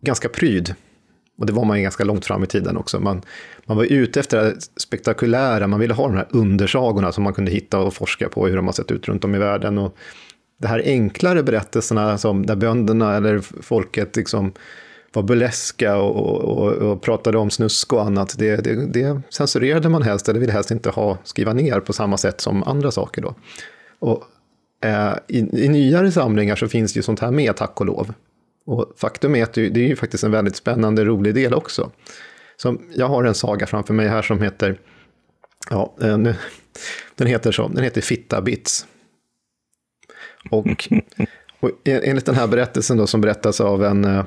ganska 0.00 0.28
pryd. 0.28 0.74
Och 1.38 1.46
det 1.46 1.52
var 1.52 1.64
man 1.64 1.76
ju 1.76 1.82
ganska 1.82 2.04
långt 2.04 2.26
fram 2.26 2.44
i 2.44 2.46
tiden 2.46 2.76
också. 2.76 3.00
Man, 3.00 3.22
man 3.64 3.76
var 3.76 3.84
ute 3.84 4.20
efter 4.20 4.44
det 4.44 4.60
spektakulära, 4.76 5.66
man 5.66 5.80
ville 5.80 5.94
ha 5.94 6.06
de 6.06 6.16
här 6.16 6.26
undersagorna 6.30 7.12
som 7.12 7.24
man 7.24 7.34
kunde 7.34 7.50
hitta 7.50 7.78
och 7.78 7.94
forska 7.94 8.28
på 8.28 8.46
hur 8.46 8.56
de 8.56 8.66
har 8.66 8.72
sett 8.72 8.90
ut 8.90 9.08
runt 9.08 9.24
om 9.24 9.34
i 9.34 9.38
världen. 9.38 9.78
Och 9.78 9.96
de 10.58 10.66
här 10.66 10.82
enklare 10.84 11.42
berättelserna 11.42 12.18
som 12.18 12.46
där 12.46 12.56
bönderna 12.56 13.16
eller 13.16 13.38
folket 13.62 14.16
liksom 14.16 14.52
var 15.12 15.22
burleska 15.22 15.96
och, 15.96 16.40
och, 16.40 16.72
och, 16.72 17.02
pratade 17.02 17.38
om 17.38 17.50
snusk 17.50 17.92
och 17.92 18.02
annat, 18.02 18.38
det, 18.38 18.56
det, 18.56 18.86
det 18.86 19.20
censurerade 19.30 19.88
man 19.88 20.02
helst, 20.02 20.28
eller 20.28 20.40
ville 20.40 20.52
helst 20.52 20.70
inte 20.70 20.90
ha 20.90 21.18
skriva 21.24 21.52
ner 21.52 21.80
på 21.80 21.92
samma 21.92 22.16
sätt 22.16 22.40
som 22.40 22.62
andra 22.62 22.90
saker. 22.90 23.22
Då. 23.22 23.34
Och 23.98 24.24
i, 25.28 25.38
I 25.38 25.68
nyare 25.68 26.12
samlingar 26.12 26.56
så 26.56 26.68
finns 26.68 26.92
det 26.92 26.98
ju 26.98 27.02
sånt 27.02 27.20
här 27.20 27.30
med, 27.30 27.56
tack 27.56 27.80
och 27.80 27.86
lov. 27.86 28.14
Och 28.66 28.92
faktum 28.96 29.34
är 29.34 29.42
att 29.42 29.52
det, 29.52 29.68
det 29.68 29.80
är 29.80 29.88
ju 29.88 29.96
faktiskt 29.96 30.24
en 30.24 30.30
väldigt 30.30 30.56
spännande, 30.56 31.04
rolig 31.04 31.34
del 31.34 31.54
också. 31.54 31.90
Så 32.56 32.76
jag 32.94 33.08
har 33.08 33.24
en 33.24 33.34
saga 33.34 33.66
framför 33.66 33.94
mig 33.94 34.08
här 34.08 34.22
som 34.22 34.42
heter, 34.42 34.78
ja, 35.70 35.94
eh, 36.02 36.18
nu, 36.18 36.34
den 37.14 37.26
heter 37.26 37.52
så, 37.52 37.68
den 37.68 37.84
heter 37.84 38.00
Fitta 38.00 38.40
Bits. 38.40 38.86
Och, 40.50 40.66
och 41.60 41.70
enligt 41.84 42.26
den 42.26 42.34
här 42.34 42.46
berättelsen 42.46 42.96
då 42.96 43.06
som 43.06 43.20
berättas 43.20 43.60
av 43.60 43.84
en, 43.84 44.04
eh, 44.04 44.24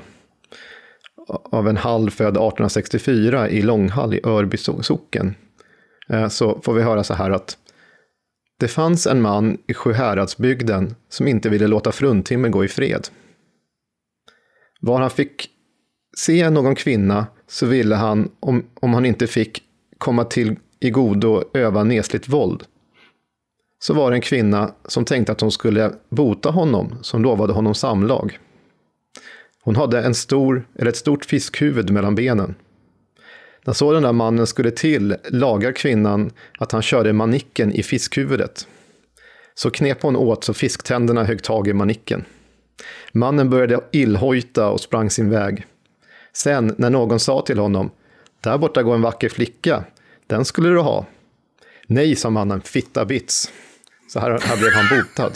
av 1.28 1.68
en 1.68 1.76
hall 1.76 2.10
född 2.10 2.28
1864 2.28 3.48
i 3.48 3.62
Långhall 3.62 4.14
i 4.14 4.20
Örby 4.24 4.56
socken, 4.56 5.34
så 6.30 6.60
får 6.62 6.74
vi 6.74 6.82
höra 6.82 7.04
så 7.04 7.14
här 7.14 7.30
att 7.30 7.58
det 8.58 8.68
fanns 8.68 9.06
en 9.06 9.22
man 9.22 9.58
i 9.66 9.74
Sjuhäradsbygden 9.74 10.94
som 11.08 11.28
inte 11.28 11.48
ville 11.48 11.66
låta 11.66 11.92
fruntimmer 11.92 12.48
gå 12.48 12.64
i 12.64 12.68
fred. 12.68 13.08
Var 14.80 15.00
han 15.00 15.10
fick 15.10 15.50
se 16.16 16.50
någon 16.50 16.74
kvinna 16.74 17.26
så 17.46 17.66
ville 17.66 17.94
han, 17.94 18.30
om, 18.40 18.64
om 18.74 18.94
han 18.94 19.06
inte 19.06 19.26
fick 19.26 19.62
komma 19.98 20.24
till 20.24 20.56
i 20.80 20.90
godo 20.90 21.42
öva 21.54 21.84
nesligt 21.84 22.28
våld. 22.28 22.64
Så 23.78 23.94
var 23.94 24.10
det 24.10 24.16
en 24.16 24.20
kvinna 24.20 24.74
som 24.84 25.04
tänkte 25.04 25.32
att 25.32 25.40
hon 25.40 25.52
skulle 25.52 25.92
bota 26.08 26.50
honom, 26.50 26.98
som 27.02 27.22
lovade 27.22 27.52
honom 27.52 27.74
samlag. 27.74 28.38
Hon 29.62 29.76
hade 29.76 30.02
en 30.02 30.14
stor, 30.14 30.68
eller 30.74 30.88
ett 30.88 30.96
stort 30.96 31.24
fiskhuvud 31.24 31.90
mellan 31.90 32.14
benen. 32.14 32.54
När 33.66 33.74
så 33.74 33.92
den 33.92 34.02
där 34.02 34.12
mannen 34.12 34.46
skulle 34.46 34.70
till 34.70 35.16
lagar 35.28 35.72
kvinnan 35.72 36.30
att 36.58 36.72
han 36.72 36.82
körde 36.82 37.12
manicken 37.12 37.72
i 37.72 37.82
fiskhuvudet. 37.82 38.68
Så 39.54 39.70
knep 39.70 40.02
hon 40.02 40.16
åt 40.16 40.44
så 40.44 40.54
fisktänderna 40.54 41.24
högg 41.24 41.42
tag 41.42 41.68
i 41.68 41.72
manicken. 41.72 42.24
Mannen 43.12 43.50
började 43.50 43.80
illhojta 43.92 44.68
och 44.68 44.80
sprang 44.80 45.10
sin 45.10 45.30
väg. 45.30 45.66
Sen 46.32 46.74
när 46.78 46.90
någon 46.90 47.20
sa 47.20 47.42
till 47.42 47.58
honom, 47.58 47.90
där 48.40 48.58
borta 48.58 48.82
går 48.82 48.94
en 48.94 49.02
vacker 49.02 49.28
flicka, 49.28 49.84
den 50.26 50.44
skulle 50.44 50.68
du 50.68 50.78
ha. 50.78 51.06
Nej, 51.86 52.16
sa 52.16 52.30
mannen, 52.30 52.60
fitta 52.60 53.04
bits. 53.04 53.52
Så 54.08 54.20
här, 54.20 54.30
här 54.42 54.56
blev 54.56 54.72
han 54.72 54.98
botad. 54.98 55.32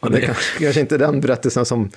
Det 0.10 0.18
är 0.18 0.36
kanske 0.58 0.80
inte 0.80 0.98
den 0.98 1.20
berättelsen 1.20 1.64
som 1.64 1.90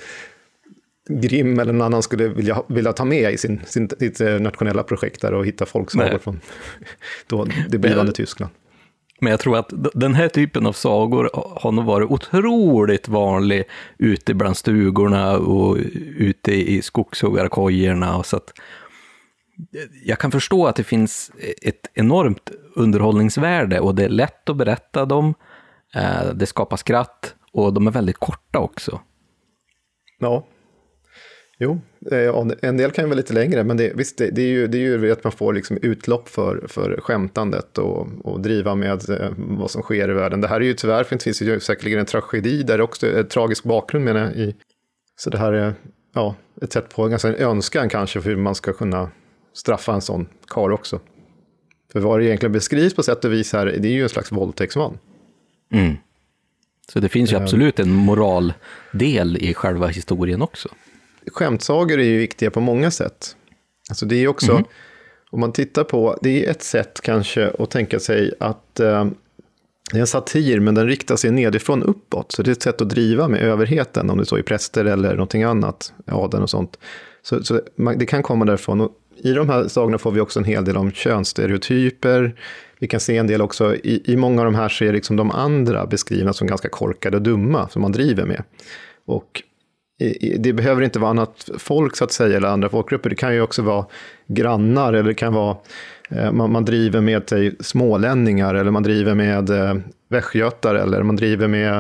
Grimm 1.10 1.60
eller 1.60 1.74
någon 1.74 1.82
annan 1.82 2.04
skulle 2.04 2.28
vilja, 2.28 2.64
vilja 2.68 2.94
ta 2.94 3.06
med 3.06 3.34
i 3.34 3.38
sin, 3.38 3.62
sin, 3.66 3.90
sitt 4.00 4.22
eh, 4.22 4.40
nationella 4.40 4.84
projekt 4.84 5.22
där 5.22 5.34
och 5.34 5.46
hitta 5.46 5.66
folksagor 5.66 6.18
från 6.18 6.40
då, 7.28 7.48
det 7.70 7.78
blivande 7.78 8.12
Tyskland. 8.12 8.52
Men 9.22 9.32
jag 9.32 9.40
tror 9.40 9.58
att 9.58 9.74
den 9.94 10.16
här 10.16 10.28
typen 10.28 10.66
av 10.66 10.74
sagor 10.74 11.30
har 11.34 11.72
nog 11.72 11.86
varit 11.86 12.12
otroligt 12.12 13.08
vanlig 13.08 13.64
ute 13.98 14.34
bland 14.34 14.58
stugorna 14.58 15.38
och 15.38 15.78
ute 16.18 16.52
i 16.52 16.82
skogshuggarkojorna. 16.82 18.24
Så 18.24 18.38
att 18.38 18.54
jag 20.06 20.20
kan 20.20 20.32
förstå 20.32 20.68
att 20.68 20.76
det 20.76 20.84
finns 20.84 21.32
ett 21.62 21.88
enormt 21.94 22.52
underhållningsvärde 22.76 23.80
och 23.80 23.96
det 23.96 24.04
är 24.04 24.10
lätt 24.10 24.50
att 24.50 24.58
berätta 24.58 25.06
dem. 25.06 25.34
Eh, 25.96 26.34
det 26.34 26.46
skapar 26.46 26.78
skratt 26.78 27.36
och 27.52 27.74
de 27.74 27.88
är 27.88 27.92
väldigt 27.92 28.18
korta 28.18 28.60
också. 28.60 29.00
Ja, 30.20 30.46
Jo, 31.64 31.82
eh, 32.12 32.48
en 32.62 32.78
del 32.78 32.92
kan 32.92 33.04
ju 33.04 33.08
vara 33.08 33.18
lite 33.18 33.34
längre, 33.34 33.64
men 33.64 33.78
det, 33.78 33.92
visst, 33.96 34.18
det, 34.18 34.30
det, 34.30 34.42
är 34.42 34.48
ju, 34.48 34.68
det 34.68 34.78
är 34.78 34.82
ju 34.82 35.12
att 35.12 35.24
man 35.24 35.32
får 35.32 35.54
liksom 35.54 35.78
utlopp 35.82 36.30
för, 36.30 36.66
för 36.68 37.00
skämtandet 37.02 37.78
och, 37.78 38.08
och 38.24 38.40
driva 38.40 38.76
med 38.76 39.10
eh, 39.10 39.30
vad 39.38 39.72
som 39.72 39.82
sker 39.82 40.10
i 40.10 40.14
världen. 40.14 40.42
Det 40.42 40.48
här 40.48 40.56
är 40.56 40.66
ju 40.66 40.74
tyvärr, 40.74 41.04
för 41.04 41.16
det 41.16 41.24
finns 41.24 41.42
ju 41.42 41.60
säkerligen 41.60 42.00
en 42.00 42.06
tragedi 42.06 42.64
där 42.64 42.82
också, 42.82 43.18
en 43.18 43.28
tragisk 43.28 43.64
bakgrund 43.64 44.06
menar 44.06 44.20
jag. 44.20 44.36
I, 44.36 44.56
så 45.16 45.30
det 45.30 45.38
här 45.38 45.54
är 45.54 45.74
ja, 46.14 46.36
ett 46.62 46.74
sätt 46.74 46.96
på, 46.96 47.08
ganska 47.08 47.28
en 47.28 47.36
önskan 47.36 47.90
kanske 47.90 48.22
för 48.22 48.30
hur 48.30 48.38
man 48.38 48.56
ska 48.56 48.74
kunna 48.74 49.10
straffa 49.54 49.94
en 49.94 50.02
sån 50.02 50.28
kar 50.48 50.72
också. 50.72 51.00
För 51.92 52.00
vad 52.00 52.20
det 52.20 52.26
egentligen 52.26 52.54
beskrivs 52.54 52.94
på 52.94 53.04
sätt 53.04 53.26
och 53.26 53.34
vis 53.34 53.54
här, 53.54 53.66
det 53.66 53.88
är 53.88 53.94
ju 53.94 54.04
en 54.04 54.10
slags 54.10 54.32
våldtäktsman. 54.32 54.98
Mm. 55.74 55.96
Så 56.94 57.00
det 57.00 57.10
finns 57.10 57.32
ju 57.32 57.36
eh. 57.36 57.44
absolut 57.44 57.80
en 57.80 57.92
moraldel 57.92 59.38
i 59.38 59.54
själva 59.54 59.88
historien 59.88 60.42
också 60.42 60.70
skämtsagor 61.28 62.00
är 62.00 62.04
ju 62.04 62.18
viktiga 62.18 62.52
på 62.52 62.60
många 62.60 62.92
sätt. 62.92 63.36
Alltså 63.90 64.06
det 64.06 64.16
är 64.16 64.28
också, 64.28 64.52
mm. 64.52 64.64
om 65.30 65.40
man 65.40 65.54
tittar 65.54 65.84
på, 65.84 66.18
det 66.22 66.46
är 66.46 66.52
ett 66.52 66.64
sätt 66.64 67.02
kanske 67.02 67.52
att 67.60 67.72
tänka 67.72 68.00
sig 68.00 68.34
att 68.40 68.80
eh, 68.80 69.06
det 69.92 69.98
är 69.98 70.02
en 70.02 70.08
satir, 70.08 70.60
men 70.60 70.76
den 70.76 70.88
riktar 70.88 71.16
sig 71.16 71.32
nedifrån 71.32 71.84
uppåt. 71.84 72.32
Så 72.32 72.44
det 72.44 72.50
är 72.50 72.52
ett 72.52 72.62
sätt 72.62 72.82
att 72.82 72.90
driva 72.90 73.28
med 73.28 73.42
överheten, 73.42 74.10
om 74.10 74.18
det 74.18 74.26
så 74.26 74.38
är 74.38 74.42
präster 74.42 74.86
eller 74.86 75.12
någonting 75.12 75.44
annat, 75.44 75.94
adeln 76.06 76.44
och 76.44 76.50
sånt. 76.50 76.80
Så, 77.22 77.44
så 77.44 77.62
man, 77.76 77.98
det 77.98 78.06
kan 78.06 78.24
komma 78.24 78.46
därifrån. 78.46 78.82
Och 78.82 78.92
I 79.18 79.34
de 79.34 79.50
här 79.50 79.68
sagorna 79.68 79.98
får 79.98 80.12
vi 80.12 80.20
också 80.20 80.40
en 80.40 80.46
hel 80.46 80.66
del 80.66 80.78
om 80.78 80.92
könsstereotyper. 80.92 82.36
Vi 82.80 82.88
kan 82.88 83.00
se 83.00 83.18
en 83.18 83.28
del 83.28 83.42
också, 83.42 83.76
i, 83.76 84.02
i 84.06 84.18
många 84.18 84.42
av 84.42 84.46
de 84.46 84.56
här 84.56 84.70
så 84.70 84.86
är 84.86 84.94
liksom 84.94 85.16
de 85.16 85.32
andra 85.32 85.86
beskrivna 85.86 86.34
som 86.34 86.48
ganska 86.48 86.70
korkade 86.70 87.18
och 87.18 87.24
dumma, 87.24 87.70
som 87.70 87.82
man 87.82 87.92
driver 87.92 88.26
med. 88.26 88.44
Och 89.06 89.44
det 90.40 90.54
behöver 90.54 90.82
inte 90.82 91.00
vara 91.00 91.10
annat 91.10 91.50
folk 91.58 91.96
så 91.96 92.04
att 92.04 92.12
säga, 92.12 92.38
eller 92.38 92.48
andra 92.48 92.70
folkgrupper. 92.70 93.10
Det 93.10 93.16
kan 93.16 93.34
ju 93.34 93.42
också 93.42 93.62
vara 93.62 93.86
grannar, 94.28 94.94
eller 94.94 95.10
det 95.10 95.14
kan 95.14 95.34
vara 95.34 95.58
eh, 96.10 96.32
man, 96.32 96.52
man 96.52 96.66
driver 96.66 97.02
med 97.02 97.30
sig 97.30 97.56
smålänningar, 97.60 98.56
eller 98.56 98.72
man 98.72 98.84
driver 98.84 99.16
med 99.16 99.50
eh, 99.50 99.76
västgötar, 100.10 100.76
eller 100.76 101.04
man 101.04 101.16
driver 101.16 101.48
med 101.48 101.80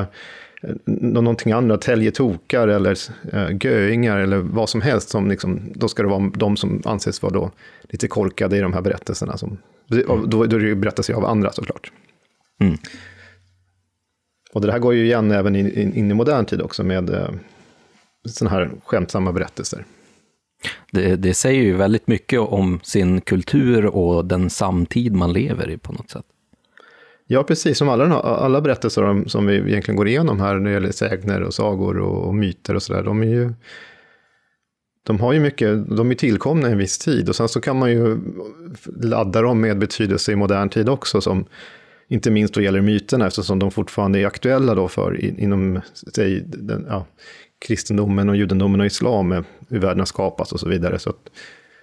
eh, 0.63 0.74
någonting 0.86 1.51
annat, 1.51 1.82
täljetokar 1.82 2.67
eller 2.67 2.97
eh, 3.34 3.57
göingar 3.61 4.17
eller 4.17 4.38
vad 4.38 4.69
som 4.69 4.82
helst. 4.82 5.09
Som 5.09 5.30
liksom, 5.30 5.59
då 5.76 5.88
ska 5.88 6.03
det 6.03 6.09
vara 6.09 6.32
de 6.36 6.57
som 6.57 6.82
anses 6.86 7.22
vara 7.22 7.34
då 7.34 7.51
lite 7.84 8.07
korkade 8.07 8.57
i 8.57 8.59
de 8.59 8.74
här 8.74 8.82
berättelserna. 8.82 9.38
Som, 9.38 9.57
mm. 9.91 10.30
då, 10.30 10.45
då 10.45 10.57
det 10.57 10.76
berättas 10.76 11.09
ju 11.09 11.13
av 11.13 11.26
andra 11.26 11.51
såklart. 11.51 11.91
Mm. 12.61 12.78
Och 14.53 14.61
det 14.61 14.72
här 14.72 14.80
går 14.80 14.93
ju 14.93 15.05
igen 15.05 15.32
även 15.32 15.55
in, 15.55 15.72
in, 15.78 15.93
in 15.93 16.11
i 16.11 16.13
modern 16.13 16.45
tid 16.45 16.61
också 16.61 16.84
med 16.84 17.09
eh, 17.09 17.30
sådana 18.26 18.57
här 18.57 18.72
skämtsamma 18.86 19.32
berättelser. 19.32 19.86
Det, 20.91 21.15
det, 21.15 21.34
säger 21.34 21.61
ju 21.61 21.76
väldigt 21.76 22.07
mycket 22.07 22.39
om 22.39 22.80
sin 22.84 23.22
kultur 23.22 23.86
och 23.86 24.26
den 24.26 24.49
samtid 24.49 25.15
man 25.15 25.34
lever 25.34 25.69
i 25.69 25.78
på 25.78 25.93
något 25.93 26.09
sätt. 26.09 26.26
Ja, 27.28 27.43
precis. 27.43 27.78
Som 27.78 27.89
alla, 27.89 28.19
alla 28.19 28.61
berättelser 28.61 29.28
som 29.28 29.45
vi 29.45 29.55
egentligen 29.55 29.95
går 29.95 30.07
igenom 30.07 30.39
här 30.39 30.55
när 30.55 30.69
det 30.69 30.72
gäller 30.72 30.91
sägner 30.91 31.41
och 31.41 31.53
sagor 31.53 31.97
och, 31.97 32.28
och 32.28 32.36
myter 32.36 32.76
och 32.76 32.84
sådär, 32.84 33.03
de 33.03 33.22
är 33.22 33.28
ju 33.28 33.53
de 35.03 35.19
har 35.19 35.34
ju 35.34 35.39
mycket, 35.39 35.97
de 35.97 36.11
är 36.11 36.15
tillkomna 36.15 36.69
i 36.69 36.72
en 36.72 36.78
viss 36.78 36.97
tid 36.97 37.30
och 37.30 37.36
sen 37.36 37.49
så 37.49 37.61
kan 37.61 37.80
man 37.80 37.91
ju 37.91 38.17
ladda 39.01 39.41
dem 39.41 39.61
med 39.61 39.78
betydelse 39.78 40.32
i 40.32 40.36
modern 40.36 40.69
tid 40.69 40.89
också, 40.89 41.22
som 41.22 41.45
inte 42.07 42.32
minst 42.32 42.53
då 42.53 42.61
gäller 42.61 42.82
myterna 42.82 43.28
eftersom 43.28 43.59
de 43.59 43.72
fortfarande 43.72 44.19
är 44.19 44.26
aktuella 44.26 44.76
då 44.76 44.88
för 44.88 45.26
inom 45.39 45.82
säg, 46.15 46.43
den, 46.45 46.86
ja, 46.89 47.05
kristendomen 47.62 48.30
och 48.30 48.36
judendomen 48.36 48.80
och 48.80 48.86
islam, 48.86 49.43
hur 49.70 49.80
världen 49.80 49.99
har 49.99 50.05
skapats 50.05 50.51
och 50.51 50.59
så 50.59 50.70
vidare. 50.70 50.99
Så 50.99 51.14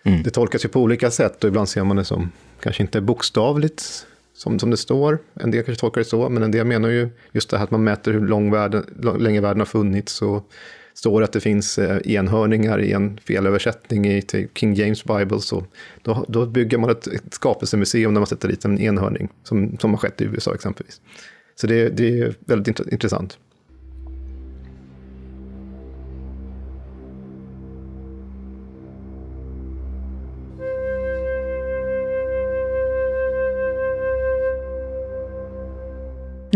mm. 0.03 0.22
Det 0.22 0.31
tolkas 0.31 0.64
ju 0.64 0.68
på 0.68 0.81
olika 0.81 1.11
sätt 1.11 1.45
och 1.45 1.49
ibland 1.49 1.68
ser 1.68 1.85
man 1.85 1.97
det 1.97 2.05
som, 2.05 2.31
kanske 2.61 2.83
inte 2.83 3.01
bokstavligt 3.01 4.07
som, 4.35 4.59
som 4.59 4.70
det 4.70 4.76
står, 4.76 5.18
en 5.35 5.51
del 5.51 5.64
kanske 5.64 5.81
tolkar 5.81 6.01
det 6.01 6.05
så, 6.05 6.29
men 6.29 6.43
en 6.43 6.51
del 6.51 6.66
menar 6.66 6.89
ju 6.89 7.09
just 7.33 7.51
det 7.51 7.57
här 7.57 7.64
att 7.64 7.70
man 7.70 7.85
mäter 7.85 8.12
hur 8.12 8.20
lång 8.20 8.51
världen, 8.51 8.85
länge 9.18 9.41
världen 9.41 9.61
har 9.61 9.66
funnits 9.66 10.22
och 10.22 10.51
står 10.95 11.22
att 11.22 11.33
det 11.33 11.41
finns 11.41 11.79
eh, 11.79 11.99
enhörningar 12.05 12.81
i 12.81 12.93
en 12.93 13.18
felöversättning 13.24 14.07
i 14.07 14.22
King 14.55 14.74
James 14.74 15.05
Bible, 15.05 15.41
så 15.41 15.64
då, 16.03 16.24
då 16.29 16.47
bygger 16.47 16.79
man 16.79 16.91
ett, 16.91 17.07
ett 17.07 17.35
skapelsemuseum 17.35 18.14
där 18.14 18.20
man 18.20 18.26
sätter 18.26 18.49
dit 18.49 18.64
en 18.64 18.81
enhörning, 18.81 19.29
som, 19.43 19.79
som 19.79 19.91
har 19.91 19.99
skett 19.99 20.20
i 20.20 20.24
USA 20.24 20.55
exempelvis. 20.55 21.01
Så 21.61 21.66
det, 21.66 21.89
det 21.89 22.20
är 22.20 22.35
väldigt 22.47 22.81
intressant. 22.81 23.39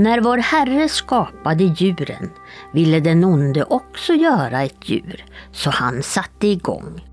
När 0.03 0.21
vår 0.21 0.39
Herre 0.39 0.89
skapade 0.89 1.65
djuren 1.65 2.31
ville 2.73 3.01
den 3.01 3.25
onde 3.25 3.65
också 3.65 4.13
göra 4.15 4.63
ett 4.63 4.89
djur, 4.89 5.25
så 5.53 5.71
han 5.71 6.03
satte 6.03 6.47
igång. 6.47 7.07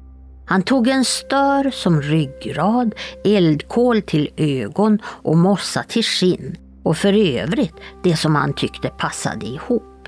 Han 0.46 0.62
tog 0.62 0.88
en 0.88 1.06
stör 1.06 1.72
som 1.72 2.02
ryggrad, 2.02 2.96
eldkol 3.26 4.02
till 4.02 4.30
ögon 4.38 5.00
och 5.06 5.38
mossa 5.38 5.84
till 5.84 6.04
skinn 6.04 6.58
och 6.84 6.98
för 6.98 7.14
övrigt 7.14 7.76
det 8.04 8.16
som 8.16 8.36
han 8.36 8.54
tyckte 8.54 8.90
passade 8.90 9.46
ihop. 9.46 10.08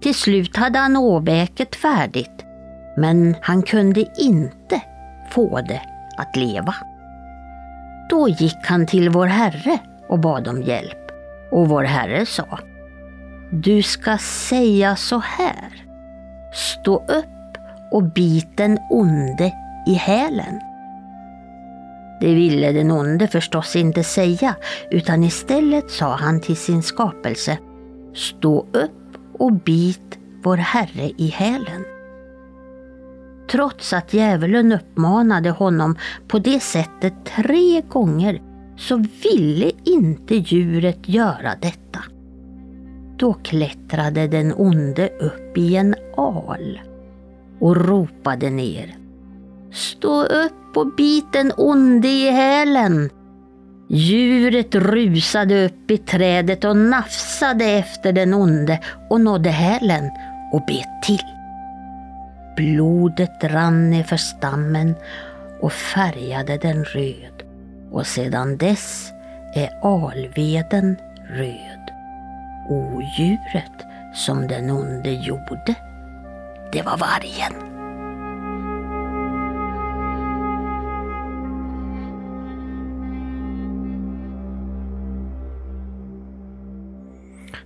Till 0.00 0.14
slut 0.14 0.56
hade 0.56 0.78
han 0.78 0.96
åbäket 0.96 1.76
färdigt, 1.76 2.44
men 2.96 3.36
han 3.42 3.62
kunde 3.62 4.06
inte 4.18 4.82
få 5.30 5.60
det 5.60 5.82
att 6.18 6.36
leva. 6.36 6.74
Då 8.10 8.28
gick 8.28 8.66
han 8.66 8.86
till 8.86 9.10
vår 9.10 9.26
Herre 9.26 9.78
och 10.08 10.18
bad 10.18 10.48
om 10.48 10.62
hjälp. 10.62 11.05
Och 11.56 11.68
vår 11.68 11.84
Herre 11.84 12.26
sa, 12.26 12.58
du 13.50 13.82
ska 13.82 14.18
säga 14.18 14.96
så 14.96 15.18
här. 15.18 15.84
Stå 16.54 16.96
upp 16.96 17.58
och 17.90 18.02
bit 18.02 18.56
den 18.56 18.78
onde 18.90 19.52
i 19.86 19.94
hälen. 19.94 20.60
Det 22.20 22.34
ville 22.34 22.72
den 22.72 22.90
onde 22.90 23.28
förstås 23.28 23.76
inte 23.76 24.04
säga, 24.04 24.54
utan 24.90 25.24
istället 25.24 25.90
sa 25.90 26.16
han 26.16 26.40
till 26.40 26.56
sin 26.56 26.82
skapelse, 26.82 27.58
stå 28.14 28.60
upp 28.72 29.18
och 29.38 29.52
bit 29.52 30.18
vår 30.42 30.56
Herre 30.56 31.10
i 31.16 31.28
hälen. 31.28 31.84
Trots 33.50 33.92
att 33.92 34.14
djävulen 34.14 34.72
uppmanade 34.72 35.50
honom 35.50 35.96
på 36.28 36.38
det 36.38 36.60
sättet 36.60 37.14
tre 37.36 37.80
gånger 37.80 38.40
så 38.76 38.96
ville 38.96 39.70
inte 39.84 40.34
djuret 40.34 41.08
göra 41.08 41.54
detta. 41.60 42.04
Då 43.16 43.32
klättrade 43.32 44.26
den 44.26 44.54
onde 44.56 45.08
upp 45.08 45.58
i 45.58 45.76
en 45.76 45.94
al 46.16 46.80
och 47.60 47.76
ropade 47.76 48.50
ner. 48.50 48.96
Stå 49.72 50.22
upp 50.22 50.76
och 50.76 50.94
bit 50.96 51.32
den 51.32 51.52
onde 51.56 52.08
i 52.08 52.30
hälen! 52.30 53.10
Djuret 53.88 54.74
rusade 54.74 55.66
upp 55.66 55.90
i 55.90 55.98
trädet 55.98 56.64
och 56.64 56.76
nafsade 56.76 57.64
efter 57.64 58.12
den 58.12 58.34
onde 58.34 58.80
och 59.10 59.20
nådde 59.20 59.50
hälen 59.50 60.10
och 60.52 60.62
bet 60.66 61.02
till. 61.02 61.24
Blodet 62.56 63.44
rann 63.44 63.90
nerför 63.90 64.16
stammen 64.16 64.94
och 65.60 65.72
färgade 65.72 66.56
den 66.56 66.84
röd 66.84 67.35
och 67.90 68.06
sedan 68.06 68.56
dess 68.56 69.12
är 69.54 69.70
alveden 69.82 70.96
röd. 71.28 71.90
Odjuret 72.68 73.86
som 74.14 74.48
den 74.48 74.70
onde 74.70 75.10
gjorde, 75.10 75.74
det 76.72 76.82
var 76.82 76.98
vargen. 76.98 77.76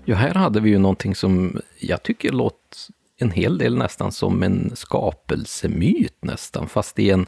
Ja, 0.05 0.17
här 0.17 0.35
hade 0.35 0.61
vi 0.61 0.71
ju 0.71 0.79
någonting 0.79 1.15
som 1.15 1.61
jag 1.81 2.03
tycker 2.03 2.33
låter 2.33 2.79
en 3.17 3.31
hel 3.31 3.59
del 3.59 3.79
nästan 3.79 4.13
som 4.13 4.43
en 4.43 4.77
skapelsemyt 4.77 6.25
nästan, 6.25 6.69
fast 6.69 6.99
i 6.99 7.11
en 7.11 7.27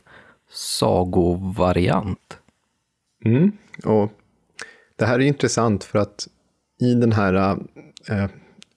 sagovariant. 0.51 2.39
Mm. 3.25 3.53
Och 3.85 4.13
det 4.97 5.05
här 5.07 5.15
är 5.15 5.25
intressant 5.25 5.85
för 5.85 5.99
att 5.99 6.29
i 6.81 6.95
den 6.95 7.13
här 7.13 7.35
eh, 8.09 8.27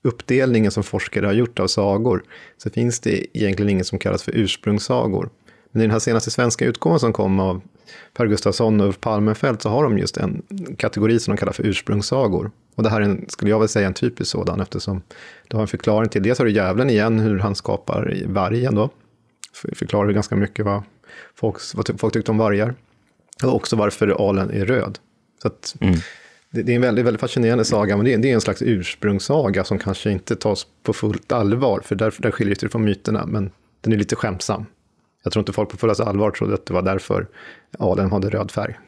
uppdelningen 0.04 0.72
som 0.72 0.84
forskare 0.84 1.26
har 1.26 1.34
gjort 1.34 1.60
av 1.60 1.68
sagor 1.68 2.24
så 2.58 2.70
finns 2.70 3.00
det 3.00 3.38
egentligen 3.38 3.70
inget 3.70 3.88
som 3.88 4.00
kallas 4.00 4.24
för 4.24 4.32
ursprungssagor. 4.36 5.30
Men 5.72 5.82
i 5.82 5.86
den 5.86 5.92
här 5.92 6.00
senaste 6.00 6.32
svenska 6.32 6.66
utgåvan 6.66 7.00
som 7.00 7.14
kom 7.14 7.40
av 7.40 7.62
Per 8.14 8.26
Gustafsson 8.26 8.82
och 8.82 8.88
Ulf 8.88 9.00
Palmenfelt 9.00 9.62
så 9.62 9.70
har 9.70 9.84
de 9.84 9.98
just 9.98 10.18
en 10.18 10.42
kategori 10.78 11.20
som 11.20 11.36
de 11.36 11.38
kallar 11.38 11.54
för 11.54 11.64
ursprungssagor. 11.64 12.52
Och 12.76 12.84
det 12.84 12.90
här 12.90 13.02
är, 13.02 13.06
en, 13.06 13.26
skulle 13.30 13.52
jag 13.52 13.60
väl 13.60 13.68
säga, 13.68 13.88
en 13.88 13.94
typisk 13.94 14.32
sådan 14.32 14.62
eftersom 14.62 15.02
det 15.50 15.58
har 15.58 15.62
en 15.62 15.68
förklaring 15.68 16.10
till, 16.10 16.24
dels 16.24 16.40
har 16.40 16.46
du 16.46 16.52
djävulen 16.52 16.90
igen, 16.90 17.20
hur 17.20 17.40
han 17.40 17.56
skapar 17.56 18.24
vargen 18.26 18.76
då. 18.76 18.90
Förklarar 19.74 20.12
ganska 20.12 20.36
mycket 20.36 20.66
vad 20.66 20.84
folk, 21.36 21.56
vad 21.76 22.00
folk 22.00 22.14
tyckte 22.14 22.32
om 22.32 22.38
vargar. 22.38 22.76
Och 23.44 23.56
också 23.56 23.76
varför 23.76 24.30
alen 24.30 24.52
är 24.52 24.66
röd. 24.66 25.00
Så 25.42 25.50
mm. 25.80 25.96
det, 26.50 26.62
det, 26.62 26.72
är 26.72 26.76
en 26.76 26.82
väldigt, 26.82 27.06
väldigt 27.06 27.22
fascinerande 27.22 27.66
saga, 27.66 27.98
men 27.98 28.06
det 28.06 28.14
är, 28.14 28.18
det 28.18 28.30
är 28.30 28.34
en 28.34 28.42
slags 28.42 28.62
ursprungssaga 28.62 29.64
som 29.64 29.80
kanske 29.80 30.12
inte 30.12 30.36
tas 30.36 30.68
på 30.84 30.94
fullt 30.94 31.32
allvar, 31.32 31.82
för 31.84 31.96
där, 31.96 32.14
där 32.18 32.32
skiljer 32.32 32.56
det 32.56 32.60
sig 32.60 32.70
från 32.70 32.86
myterna, 32.86 33.26
men 33.26 33.52
den 33.82 33.94
är 33.94 33.98
lite 33.98 34.16
skämtsam. 34.16 34.66
Jag 35.24 35.34
tror 35.34 35.42
inte 35.42 35.54
folk 35.54 35.70
på 35.70 35.78
fullaste 35.78 36.04
allvar 36.04 36.32
trodde 36.32 36.54
att 36.54 36.66
det 36.66 36.74
var 36.74 36.82
därför 36.82 37.28
alen 37.80 38.12
hade 38.12 38.30
röd 38.30 38.52
färg. 38.52 38.80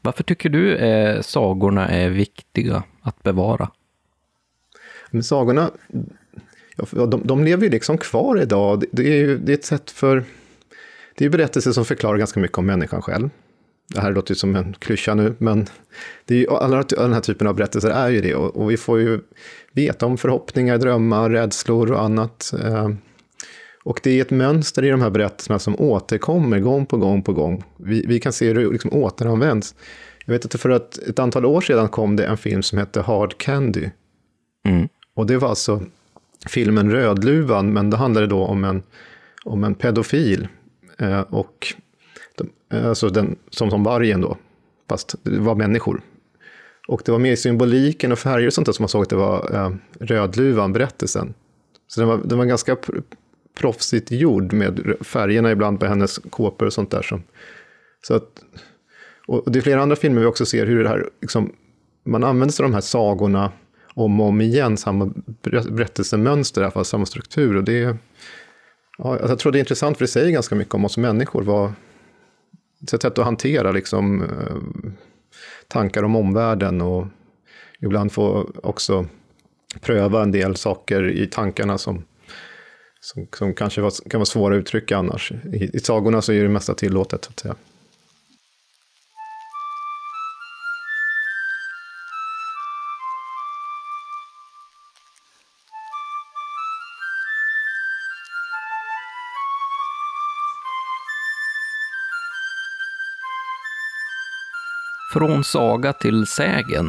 Varför 0.00 0.24
tycker 0.24 0.48
du 0.48 0.76
eh, 0.76 1.20
sagorna 1.20 1.88
är 1.88 2.10
viktiga 2.10 2.82
att 3.02 3.22
bevara? 3.22 3.70
Men 5.10 5.22
sagorna, 5.22 5.70
ja, 6.76 7.06
de, 7.06 7.26
de 7.26 7.44
lever 7.44 7.64
ju 7.64 7.70
liksom 7.70 7.98
kvar 7.98 8.42
idag. 8.42 8.80
Det, 8.80 8.86
det 8.90 9.02
är 9.08 9.16
ju 9.16 9.38
det 9.38 9.52
är 9.52 9.54
ett 9.54 9.64
sätt 9.64 9.90
för 9.90 10.24
det 11.18 11.24
är 11.24 11.28
berättelser 11.28 11.72
som 11.72 11.84
förklarar 11.84 12.18
ganska 12.18 12.40
mycket 12.40 12.58
om 12.58 12.66
människan 12.66 13.02
själv. 13.02 13.30
Det 13.94 14.00
här 14.00 14.12
låter 14.12 14.30
ju 14.30 14.34
som 14.34 14.56
en 14.56 14.74
klyscha 14.78 15.14
nu, 15.14 15.34
men 15.38 15.66
det 16.24 16.34
är 16.34 16.38
ju, 16.38 16.48
alla 16.48 16.82
den 16.82 17.12
här 17.12 17.20
typen 17.20 17.46
av 17.46 17.54
berättelser 17.54 17.90
är 17.90 18.08
ju 18.08 18.20
det. 18.20 18.34
Och, 18.34 18.56
och 18.56 18.70
vi 18.70 18.76
får 18.76 19.00
ju 19.00 19.20
veta 19.72 20.06
om 20.06 20.18
förhoppningar, 20.18 20.78
drömmar, 20.78 21.30
rädslor 21.30 21.92
och 21.92 22.02
annat. 22.02 22.54
Eh, 22.64 22.90
och 23.84 24.00
det 24.02 24.10
är 24.10 24.22
ett 24.22 24.30
mönster 24.30 24.84
i 24.84 24.90
de 24.90 25.00
här 25.00 25.10
berättelserna 25.10 25.58
som 25.58 25.80
återkommer 25.80 26.58
gång 26.58 26.86
på 26.86 26.96
gång 26.96 27.22
på 27.22 27.32
gång. 27.32 27.64
Vi, 27.76 28.04
vi 28.06 28.20
kan 28.20 28.32
se 28.32 28.46
hur 28.46 28.54
det 28.54 28.72
liksom 28.72 28.92
återanvänds. 28.92 29.74
Jag 30.24 30.32
vet 30.32 30.44
att 30.44 30.60
för 30.60 30.70
ett, 30.70 30.98
ett 30.98 31.18
antal 31.18 31.44
år 31.44 31.60
sedan 31.60 31.88
kom 31.88 32.16
det 32.16 32.26
en 32.26 32.36
film 32.36 32.62
som 32.62 32.78
hette 32.78 33.00
Hard 33.00 33.38
Candy. 33.38 33.90
Mm. 34.68 34.88
Och 35.14 35.26
det 35.26 35.36
var 35.36 35.48
alltså 35.48 35.82
filmen 36.46 36.90
Rödluvan, 36.90 37.72
men 37.72 37.90
det 37.90 37.96
handlade 37.96 38.26
då 38.26 38.44
om 38.44 38.64
en, 38.64 38.82
om 39.44 39.64
en 39.64 39.74
pedofil 39.74 40.48
Eh, 40.98 41.20
och 41.20 41.74
de, 42.36 42.50
eh, 42.76 42.88
alltså 42.88 43.08
den, 43.08 43.36
som, 43.50 43.70
som 43.70 43.84
vargen 43.84 44.20
då, 44.20 44.36
fast 44.88 45.14
det 45.22 45.38
var 45.38 45.54
människor. 45.54 46.00
Och 46.88 47.02
det 47.04 47.12
var 47.12 47.18
mer 47.18 47.36
symboliken 47.36 48.12
och 48.12 48.18
färger 48.18 48.46
och 48.46 48.52
sånt 48.52 48.66
där 48.66 48.72
som 48.72 48.82
man 48.82 48.88
såg 48.88 49.02
att 49.02 49.10
det 49.10 49.16
var 49.16 49.54
eh, 49.54 49.72
Rödluvan-berättelsen. 50.00 51.34
Så 51.88 52.00
den 52.00 52.08
var, 52.08 52.20
den 52.24 52.38
var 52.38 52.44
ganska 52.44 52.76
proffsigt 53.58 54.10
gjord 54.10 54.52
med 54.52 54.96
färgerna 55.00 55.50
ibland 55.50 55.80
på 55.80 55.86
hennes 55.86 56.18
kåpor 56.18 56.66
och 56.66 56.72
sånt 56.72 56.90
där. 56.90 57.02
Som, 57.02 57.22
så 58.02 58.14
att, 58.14 58.44
och 59.26 59.52
det 59.52 59.58
är 59.58 59.60
flera 59.60 59.82
andra 59.82 59.96
filmer 59.96 60.20
vi 60.20 60.26
också 60.26 60.46
ser 60.46 60.66
hur 60.66 60.82
det 60.82 60.88
här, 60.88 61.10
liksom, 61.20 61.52
man 62.04 62.24
använder 62.24 62.52
sig 62.52 62.64
av 62.64 62.70
de 62.70 62.74
här 62.74 62.80
sagorna 62.80 63.52
om 63.94 64.20
och 64.20 64.26
om 64.26 64.40
igen, 64.40 64.76
samma 64.76 65.12
berättelsemönster, 65.42 66.60
i 66.60 66.64
alla 66.64 66.72
fall 66.72 66.84
samma 66.84 67.06
struktur. 67.06 67.56
Och 67.56 67.64
det, 67.64 67.96
Ja, 68.98 69.12
alltså, 69.12 69.28
jag 69.28 69.38
tror 69.38 69.52
det 69.52 69.58
är 69.58 69.60
intressant 69.60 69.98
för 69.98 70.04
det 70.04 70.08
säger 70.08 70.30
ganska 70.30 70.54
mycket 70.54 70.74
om 70.74 70.84
oss 70.84 70.96
människor. 70.96 71.42
Vad, 71.42 71.72
sätt 72.90 73.04
att 73.04 73.18
hantera 73.18 73.72
liksom, 73.72 74.22
eh, 74.22 74.90
tankar 75.68 76.02
om 76.02 76.16
omvärlden 76.16 76.80
och 76.80 77.06
ibland 77.80 78.12
få 78.12 78.50
också 78.62 79.06
pröva 79.80 80.22
en 80.22 80.32
del 80.32 80.56
saker 80.56 81.08
i 81.10 81.26
tankarna 81.26 81.78
som, 81.78 82.04
som, 83.00 83.26
som 83.38 83.54
kanske 83.54 83.80
var, 83.80 84.08
kan 84.10 84.20
vara 84.20 84.26
svåra 84.26 84.54
att 84.54 84.60
uttrycka 84.60 84.96
annars. 84.96 85.32
I, 85.32 85.76
I 85.76 85.80
sagorna 85.80 86.22
så 86.22 86.32
är 86.32 86.42
det 86.42 86.48
mesta 86.48 86.74
tillåtet, 86.74 87.24
så 87.24 87.30
att 87.30 87.40
säga. 87.40 87.54
Från 105.18 105.44
saga 105.44 105.92
till 105.92 106.26
sägen. 106.26 106.86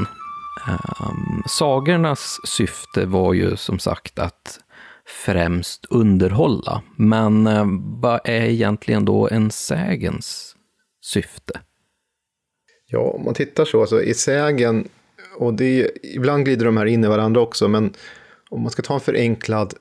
Um, 0.68 1.44
sagornas 1.50 2.40
syfte 2.44 3.06
var 3.06 3.34
ju 3.34 3.56
som 3.58 3.80
sagt 3.80 4.20
att 4.20 4.60
främst 5.26 5.86
underhålla. 5.86 6.82
Men 6.96 7.48
uh, 7.48 7.66
vad 8.02 8.20
är 8.24 8.46
egentligen 8.46 9.06
då 9.06 9.30
en 9.30 9.52
sägens 9.52 10.56
syfte? 11.02 11.60
Ja, 12.88 13.00
om 13.00 13.26
man 13.26 13.34
tittar 13.34 13.66
så, 13.66 13.82
alltså 13.82 14.02
i 14.02 14.14
sägen, 14.14 14.88
och 15.38 15.54
det 15.54 15.82
är, 15.82 16.06
ibland 16.16 16.46
glider 16.46 16.66
de 16.66 16.78
här 16.78 16.86
in 16.86 17.04
i 17.04 17.08
varandra 17.08 17.42
också, 17.42 17.68
men 17.68 17.94
om 18.50 18.62
man 18.62 18.72
ska 18.72 18.82
ta 18.82 18.94
en 18.94 19.00
förenklad 19.00 19.74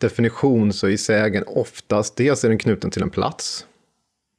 definition 0.00 0.72
så 0.72 0.88
är 0.88 0.96
sägen 0.96 1.44
oftast, 1.46 2.16
dels 2.16 2.44
är 2.44 2.48
den 2.48 2.58
knuten 2.58 2.90
till 2.90 3.02
en 3.02 3.10
plats. 3.10 3.66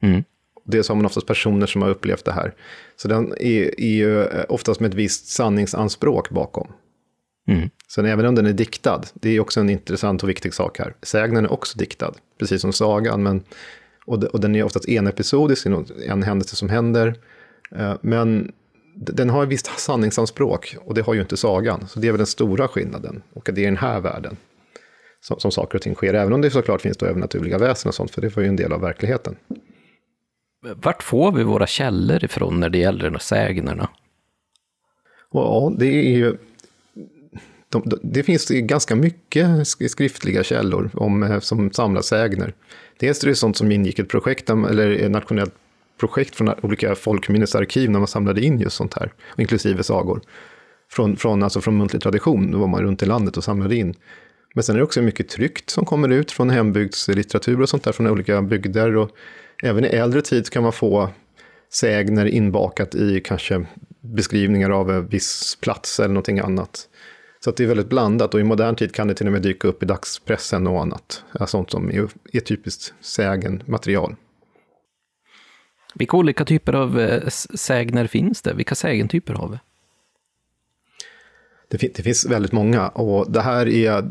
Mm. 0.02 0.24
Dels 0.64 0.88
har 0.88 0.96
man 0.96 1.06
oftast 1.06 1.26
personer 1.26 1.66
som 1.66 1.82
har 1.82 1.88
upplevt 1.88 2.24
det 2.24 2.32
här. 2.32 2.54
Så 2.96 3.08
den 3.08 3.32
är, 3.40 3.80
är 3.80 3.94
ju 3.94 4.26
oftast 4.48 4.80
med 4.80 4.88
ett 4.88 4.94
visst 4.94 5.26
sanningsanspråk 5.26 6.30
bakom. 6.30 6.72
Mm. 7.48 7.70
Sen 7.88 8.06
även 8.06 8.26
om 8.26 8.34
den 8.34 8.46
är 8.46 8.52
diktad, 8.52 9.02
det 9.14 9.30
är 9.30 9.40
också 9.40 9.60
en 9.60 9.70
intressant 9.70 10.22
och 10.22 10.28
viktig 10.28 10.54
sak 10.54 10.78
här. 10.78 10.94
Sägnen 11.02 11.44
är 11.44 11.52
också 11.52 11.78
diktad, 11.78 12.12
precis 12.38 12.60
som 12.60 12.72
sagan, 12.72 13.22
men, 13.22 13.42
och, 14.06 14.18
de, 14.18 14.26
och 14.26 14.40
den 14.40 14.54
är 14.54 14.62
oftast 14.62 14.88
enepisodisk, 14.88 15.66
en 16.06 16.22
händelse 16.22 16.56
som 16.56 16.68
händer. 16.68 17.14
Eh, 17.76 17.94
men 18.00 18.52
den 18.96 19.30
har 19.30 19.42
ett 19.42 19.48
visst 19.48 19.78
sanningsanspråk, 19.78 20.76
och 20.80 20.94
det 20.94 21.02
har 21.02 21.14
ju 21.14 21.20
inte 21.20 21.36
sagan. 21.36 21.88
Så 21.88 22.00
det 22.00 22.08
är 22.08 22.12
väl 22.12 22.18
den 22.18 22.26
stora 22.26 22.68
skillnaden, 22.68 23.22
och 23.32 23.48
det 23.52 23.60
är 23.60 23.64
den 23.64 23.76
här 23.76 24.00
världen 24.00 24.36
som, 25.20 25.40
som 25.40 25.50
saker 25.50 25.78
och 25.78 25.82
ting 25.82 25.94
sker, 25.94 26.14
även 26.14 26.32
om 26.32 26.40
det 26.40 26.50
såklart 26.50 26.80
finns 26.80 26.96
då 26.96 27.06
övernaturliga 27.06 27.58
väsen 27.58 27.88
och 27.88 27.94
sånt, 27.94 28.10
för 28.10 28.22
det 28.22 28.36
var 28.36 28.42
ju 28.42 28.48
en 28.48 28.56
del 28.56 28.72
av 28.72 28.80
verkligheten. 28.80 29.36
Vart 30.82 31.02
får 31.02 31.32
vi 31.32 31.42
våra 31.42 31.66
källor 31.66 32.24
ifrån 32.24 32.60
när 32.60 32.68
det 32.68 32.78
gäller 32.78 33.10
de 33.10 33.18
sägnerna? 33.18 33.88
Ja, 35.32 35.72
det 35.78 35.86
är 35.86 36.16
ju... 36.16 36.36
De, 37.68 37.82
de, 37.84 37.98
det 38.02 38.22
finns 38.22 38.48
ganska 38.48 38.96
mycket 38.96 39.68
skriftliga 39.68 40.42
källor 40.42 40.90
om, 40.94 41.22
eh, 41.22 41.40
som 41.40 41.72
samlar 41.72 42.02
sägner. 42.02 42.54
Dels 42.98 43.24
är 43.24 43.28
det 43.28 43.34
sånt 43.34 43.56
som 43.56 43.72
ingick 43.72 43.98
ett 43.98 44.08
projekt, 44.08 44.50
eller 44.50 44.90
ett 44.90 45.10
nationellt 45.10 45.54
projekt 46.00 46.36
från 46.36 46.50
olika 46.62 46.94
folkminnesarkiv 46.94 47.90
när 47.90 47.98
man 47.98 48.08
samlade 48.08 48.40
in 48.40 48.60
just 48.60 48.76
sånt 48.76 48.94
här, 48.94 49.12
inklusive 49.38 49.82
sagor. 49.82 50.20
Från, 50.90 51.16
från, 51.16 51.42
alltså 51.42 51.60
från 51.60 51.78
muntlig 51.78 52.02
tradition, 52.02 52.50
då 52.50 52.58
var 52.58 52.66
man 52.66 52.82
runt 52.82 53.02
i 53.02 53.06
landet 53.06 53.36
och 53.36 53.44
samlade 53.44 53.76
in. 53.76 53.94
Men 54.54 54.64
sen 54.64 54.74
är 54.74 54.78
det 54.78 54.84
också 54.84 55.02
mycket 55.02 55.28
tryckt 55.28 55.70
som 55.70 55.84
kommer 55.84 56.08
ut 56.08 56.32
från 56.32 56.50
hembygdslitteratur 56.50 57.60
och 57.60 57.68
sånt 57.68 57.84
där 57.84 57.92
från 57.92 58.06
olika 58.06 58.42
bygder. 58.42 58.96
Och 58.96 59.10
även 59.64 59.84
i 59.84 59.88
äldre 59.88 60.22
tid 60.22 60.50
kan 60.50 60.62
man 60.62 60.72
få 60.72 61.10
sägner 61.72 62.26
inbakat 62.26 62.94
i 62.94 63.20
kanske 63.20 63.66
beskrivningar 64.00 64.70
av 64.70 64.90
en 64.90 65.06
viss 65.06 65.58
plats 65.60 66.00
eller 66.00 66.08
någonting 66.08 66.38
annat. 66.38 66.88
Så 67.44 67.50
det 67.50 67.64
är 67.64 67.68
väldigt 67.68 67.88
blandat 67.88 68.34
och 68.34 68.40
i 68.40 68.44
modern 68.44 68.76
tid 68.76 68.94
kan 68.94 69.08
det 69.08 69.14
till 69.14 69.26
och 69.26 69.32
med 69.32 69.42
dyka 69.42 69.68
upp 69.68 69.82
i 69.82 69.86
dagspressen 69.86 70.66
och 70.66 70.82
annat. 70.82 71.24
Sånt 71.46 71.70
som 71.70 71.90
är, 71.90 72.08
är 72.32 72.40
typiskt 72.40 72.94
sägenmaterial. 73.00 74.16
Vilka 75.94 76.16
olika 76.16 76.44
typer 76.44 76.72
av 76.72 77.00
eh, 77.00 77.28
sägner 77.54 78.06
finns 78.06 78.42
det? 78.42 78.54
Vilka 78.54 78.74
sägentyper 78.74 79.34
har 79.34 79.48
vi? 79.48 79.58
Det, 81.68 81.96
det 81.96 82.02
finns 82.02 82.26
väldigt 82.26 82.52
många 82.52 82.88
och 82.88 83.32
det 83.32 83.40
här 83.40 83.68
är 83.68 84.10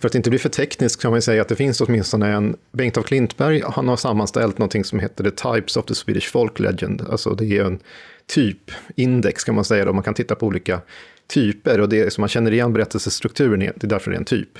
för 0.00 0.06
att 0.06 0.14
inte 0.14 0.30
bli 0.30 0.38
för 0.38 0.48
teknisk 0.48 1.02
kan 1.02 1.10
man 1.10 1.22
säga 1.22 1.42
att 1.42 1.48
det 1.48 1.56
finns 1.56 1.80
åtminstone 1.80 2.32
en, 2.32 2.56
Bengt 2.72 2.96
af 2.96 3.04
Klintberg, 3.04 3.62
han 3.66 3.88
har 3.88 3.96
sammanställt 3.96 4.58
någonting 4.58 4.84
som 4.84 5.00
heter 5.00 5.24
The 5.24 5.30
Types 5.30 5.76
of 5.76 5.84
the 5.84 5.94
Swedish 5.94 6.30
Folk 6.30 6.58
Legend. 6.58 7.06
Alltså 7.10 7.34
det 7.34 7.58
är 7.58 7.64
en 7.64 7.78
typindex 8.26 9.44
kan 9.44 9.54
man 9.54 9.64
säga, 9.64 9.84
då 9.84 9.92
man 9.92 10.02
kan 10.02 10.14
titta 10.14 10.34
på 10.34 10.46
olika 10.46 10.80
typer 11.26 11.80
och 11.80 11.88
det 11.88 12.00
är 12.00 12.10
som 12.10 12.22
man 12.22 12.28
känner 12.28 12.52
igen 12.52 12.72
berättelsestrukturen, 12.72 13.60
det 13.60 13.84
är 13.84 13.88
därför 13.88 14.10
det 14.10 14.16
är 14.16 14.18
en 14.18 14.24
typ. 14.24 14.58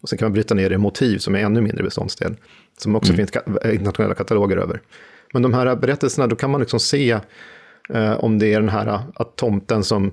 Och 0.00 0.08
sen 0.08 0.18
kan 0.18 0.26
man 0.26 0.32
bryta 0.32 0.54
ner 0.54 0.68
det 0.68 0.74
i 0.74 0.78
motiv 0.78 1.18
som 1.18 1.34
är 1.34 1.38
ännu 1.38 1.60
mindre 1.60 1.84
beståndsdel, 1.84 2.36
som 2.78 2.96
också 2.96 3.12
mm. 3.12 3.26
finns 3.26 3.44
internationella 3.74 4.14
kataloger 4.14 4.56
över. 4.56 4.80
Men 5.32 5.42
de 5.42 5.54
här 5.54 5.76
berättelserna, 5.76 6.26
då 6.26 6.36
kan 6.36 6.50
man 6.50 6.60
liksom 6.60 6.80
se 6.80 7.18
eh, 7.88 8.12
om 8.12 8.38
det 8.38 8.54
är 8.54 8.60
den 8.60 8.68
här 8.68 9.00
att 9.14 9.36
tomten 9.36 9.84
som 9.84 10.12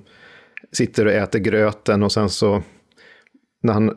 sitter 0.72 1.06
och 1.06 1.12
äter 1.12 1.38
gröten 1.38 2.02
och 2.02 2.12
sen 2.12 2.28
så 2.30 2.62
när 3.64 3.72
han 3.72 3.96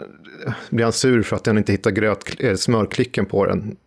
blir 0.70 0.84
han 0.84 0.94
sur 0.94 1.24
för 1.24 1.36
att 1.36 1.46
han 1.46 1.58
inte 1.58 1.72
hittar 1.72 1.92
gröt, 1.92 2.44
eh, 2.44 2.56
smörklicken 2.56 3.26
på 3.26 3.46
den. 3.46 3.78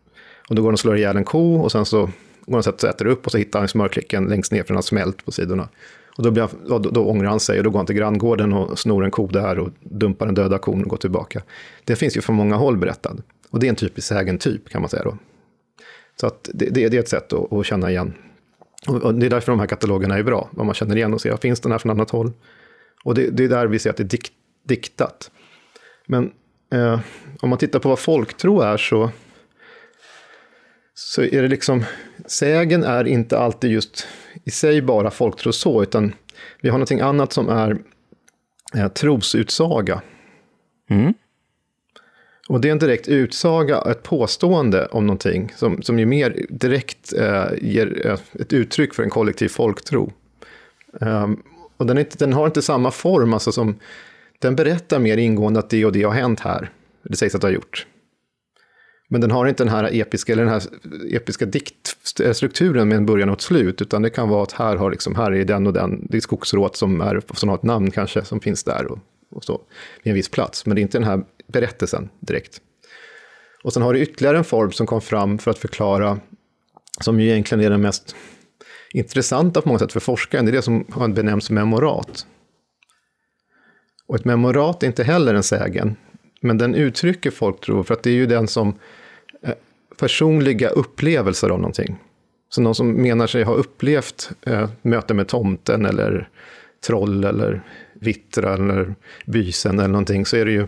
Och 0.48 0.54
då 0.54 0.62
går 0.62 0.68
han 0.68 0.72
och 0.72 0.80
slår 0.80 0.96
ihjäl 0.96 1.16
en 1.16 1.24
ko 1.24 1.56
och 1.56 1.72
sen 1.72 1.84
så 1.84 2.10
går 2.46 2.62
han 2.62 2.72
och 2.72 2.84
äter 2.84 3.06
upp 3.06 3.26
och 3.26 3.32
så 3.32 3.38
hittar 3.38 3.58
han 3.58 3.68
smörklicken 3.68 4.24
längst 4.24 4.52
ner 4.52 4.62
för 4.62 4.68
den 4.68 4.76
har 4.76 4.82
smält 4.82 5.24
på 5.24 5.32
sidorna. 5.32 5.68
Och 6.16 6.22
då, 6.22 6.30
blir 6.30 6.42
han, 6.42 6.82
då, 6.82 6.90
då 6.90 7.04
ångrar 7.04 7.28
han 7.28 7.40
sig 7.40 7.58
och 7.58 7.64
då 7.64 7.70
går 7.70 7.78
han 7.78 7.86
till 7.86 7.96
granngården 7.96 8.52
och 8.52 8.78
snor 8.78 9.04
en 9.04 9.10
ko 9.10 9.26
där 9.26 9.58
och 9.58 9.70
dumpar 9.80 10.26
den 10.26 10.34
döda 10.34 10.58
kon 10.58 10.82
och 10.82 10.88
går 10.88 10.96
tillbaka. 10.96 11.42
Det 11.84 11.96
finns 11.96 12.16
ju 12.16 12.20
från 12.20 12.36
många 12.36 12.56
håll 12.56 12.76
berättad. 12.76 13.16
Och 13.50 13.60
det 13.60 13.66
är 13.66 13.70
en 13.70 13.76
typisk 13.76 14.08
sägen-typ 14.08 14.68
kan 14.68 14.80
man 14.82 14.90
säga 14.90 15.02
då. 15.02 15.18
Så 16.20 16.26
att 16.26 16.50
det, 16.54 16.70
det, 16.70 16.88
det 16.88 16.96
är 16.96 17.00
ett 17.00 17.08
sätt 17.08 17.32
att, 17.32 17.52
att 17.52 17.66
känna 17.66 17.90
igen. 17.90 18.12
Och 18.86 19.14
det 19.14 19.26
är 19.26 19.30
därför 19.30 19.52
de 19.52 19.60
här 19.60 19.66
katalogerna 19.66 20.18
är 20.18 20.22
bra. 20.22 20.50
Vad 20.52 20.66
man 20.66 20.74
känner 20.74 20.96
igen 20.96 21.14
och 21.14 21.20
ser, 21.20 21.36
finns 21.36 21.60
den 21.60 21.72
här 21.72 21.78
från 21.78 21.90
annat 21.90 22.10
håll? 22.10 22.32
Och 23.04 23.14
det, 23.14 23.30
det 23.30 23.44
är 23.44 23.48
där 23.48 23.66
vi 23.66 23.78
ser 23.78 23.90
att 23.90 23.96
det 23.96 24.02
är 24.02 24.04
dikt, 24.04 24.32
diktat. 24.68 25.30
Men 26.10 26.32
eh, 26.72 27.00
om 27.40 27.48
man 27.50 27.58
tittar 27.58 27.78
på 27.78 27.88
vad 27.88 27.98
folktro 27.98 28.60
är 28.60 28.76
så, 28.76 29.10
så 30.94 31.22
är 31.22 31.42
det 31.42 31.48
liksom, 31.48 31.84
sägen 32.26 32.84
är 32.84 33.04
inte 33.04 33.38
alltid 33.38 33.70
just 33.70 34.06
i 34.44 34.50
sig 34.50 34.82
bara 34.82 35.10
folktro 35.10 35.52
så, 35.52 35.82
utan 35.82 36.12
vi 36.60 36.68
har 36.68 36.78
någonting 36.78 37.00
annat 37.00 37.32
som 37.32 37.48
är 37.48 37.78
eh, 38.74 38.88
trosutsaga. 38.88 40.02
Mm. 40.90 41.14
Och 42.48 42.60
det 42.60 42.68
är 42.68 42.72
en 42.72 42.78
direkt 42.78 43.08
utsaga, 43.08 43.82
ett 43.90 44.02
påstående 44.02 44.86
om 44.86 45.06
någonting 45.06 45.52
som, 45.56 45.82
som 45.82 45.98
ju 45.98 46.06
mer 46.06 46.46
direkt 46.48 47.12
eh, 47.12 47.46
ger 47.62 48.06
eh, 48.06 48.18
ett 48.40 48.52
uttryck 48.52 48.94
för 48.94 49.02
en 49.02 49.10
kollektiv 49.10 49.48
folktro. 49.48 50.12
Um, 50.92 51.42
och 51.76 51.86
den, 51.86 51.98
inte, 51.98 52.18
den, 52.18 52.32
har 52.32 52.46
inte 52.46 52.62
samma 52.62 52.90
form 52.90 53.34
alltså 53.34 53.52
som 53.52 53.78
den 54.40 54.56
berättar 54.56 54.98
mer 54.98 55.16
ingående 55.16 55.60
att 55.60 55.70
det 55.70 55.84
och 55.84 55.92
det 55.92 56.02
har 56.02 56.12
hänt 56.12 56.40
här. 56.40 56.70
Det 57.02 57.16
sägs 57.16 57.34
att 57.34 57.40
det 57.40 57.46
har 57.46 57.52
gjort. 57.52 57.86
Men 59.08 59.20
den 59.20 59.30
har 59.30 59.46
inte 59.46 59.64
den 59.64 59.72
här 59.72 59.90
episka, 59.92 60.32
eller 60.32 60.44
den 60.44 60.52
här 60.52 60.62
episka 61.10 61.46
diktstrukturen 61.46 62.88
med 62.88 62.96
en 62.96 63.06
början 63.06 63.28
och 63.28 63.36
ett 63.36 63.40
slut, 63.40 63.82
utan 63.82 64.02
det 64.02 64.10
kan 64.10 64.28
vara 64.28 64.42
att 64.42 64.52
här, 64.52 64.76
har 64.76 64.90
liksom, 64.90 65.14
här 65.14 65.32
är 65.32 65.44
den 65.44 65.66
och 65.66 65.72
den, 65.72 66.06
det 66.10 66.16
är 66.16 66.20
skogsråt 66.20 66.76
som, 66.76 67.00
är, 67.00 67.22
som 67.34 67.48
har 67.48 67.56
ett 67.56 67.62
namn 67.62 67.90
kanske, 67.90 68.24
som 68.24 68.40
finns 68.40 68.64
där 68.64 68.92
och, 68.92 68.98
och 69.30 69.44
så, 69.44 69.60
vid 70.02 70.10
en 70.10 70.14
viss 70.14 70.28
plats. 70.28 70.66
Men 70.66 70.74
det 70.74 70.80
är 70.80 70.82
inte 70.82 70.98
den 70.98 71.08
här 71.08 71.22
berättelsen 71.46 72.08
direkt. 72.20 72.60
Och 73.64 73.72
sen 73.72 73.82
har 73.82 73.94
du 73.94 74.00
ytterligare 74.00 74.38
en 74.38 74.44
form 74.44 74.72
som 74.72 74.86
kom 74.86 75.00
fram 75.00 75.38
för 75.38 75.50
att 75.50 75.58
förklara, 75.58 76.18
som 77.00 77.20
ju 77.20 77.30
egentligen 77.30 77.64
är 77.64 77.70
den 77.70 77.80
mest 77.80 78.16
intressanta 78.92 79.60
på 79.60 79.68
många 79.68 79.78
sätt 79.78 79.92
för 79.92 80.00
forskaren, 80.00 80.44
det 80.44 80.50
är 80.50 80.56
det 80.56 80.62
som 80.62 80.84
benämns 81.14 81.50
memorat. 81.50 82.26
Och 84.10 84.16
ett 84.16 84.24
memorat 84.24 84.82
är 84.82 84.86
inte 84.86 85.04
heller 85.04 85.34
en 85.34 85.42
sägen, 85.42 85.96
men 86.40 86.58
den 86.58 86.74
uttrycker 86.74 87.30
folktro, 87.30 87.82
för 87.82 87.94
att 87.94 88.02
det 88.02 88.10
är 88.10 88.14
ju 88.14 88.26
den 88.26 88.48
som 88.48 88.78
eh, 89.42 89.54
personliga 89.98 90.68
upplevelser 90.68 91.50
av 91.50 91.58
någonting. 91.58 91.98
Så 92.48 92.60
någon 92.60 92.74
som 92.74 92.92
menar 92.92 93.26
sig 93.26 93.42
ha 93.42 93.54
upplevt 93.54 94.30
eh, 94.46 94.70
möte 94.82 95.14
med 95.14 95.28
tomten 95.28 95.86
eller 95.86 96.28
troll 96.86 97.24
eller 97.24 97.62
vittra 97.94 98.54
eller 98.54 98.94
bysen 99.26 99.78
eller 99.78 99.88
någonting, 99.88 100.26
så 100.26 100.36
är 100.36 100.44
det 100.44 100.52
ju 100.52 100.66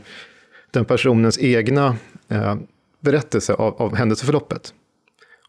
den 0.71 0.85
personens 0.85 1.39
egna 1.39 1.97
eh, 2.29 2.57
berättelse 3.01 3.55
av, 3.55 3.83
av 3.83 3.97
händelseförloppet. 3.97 4.75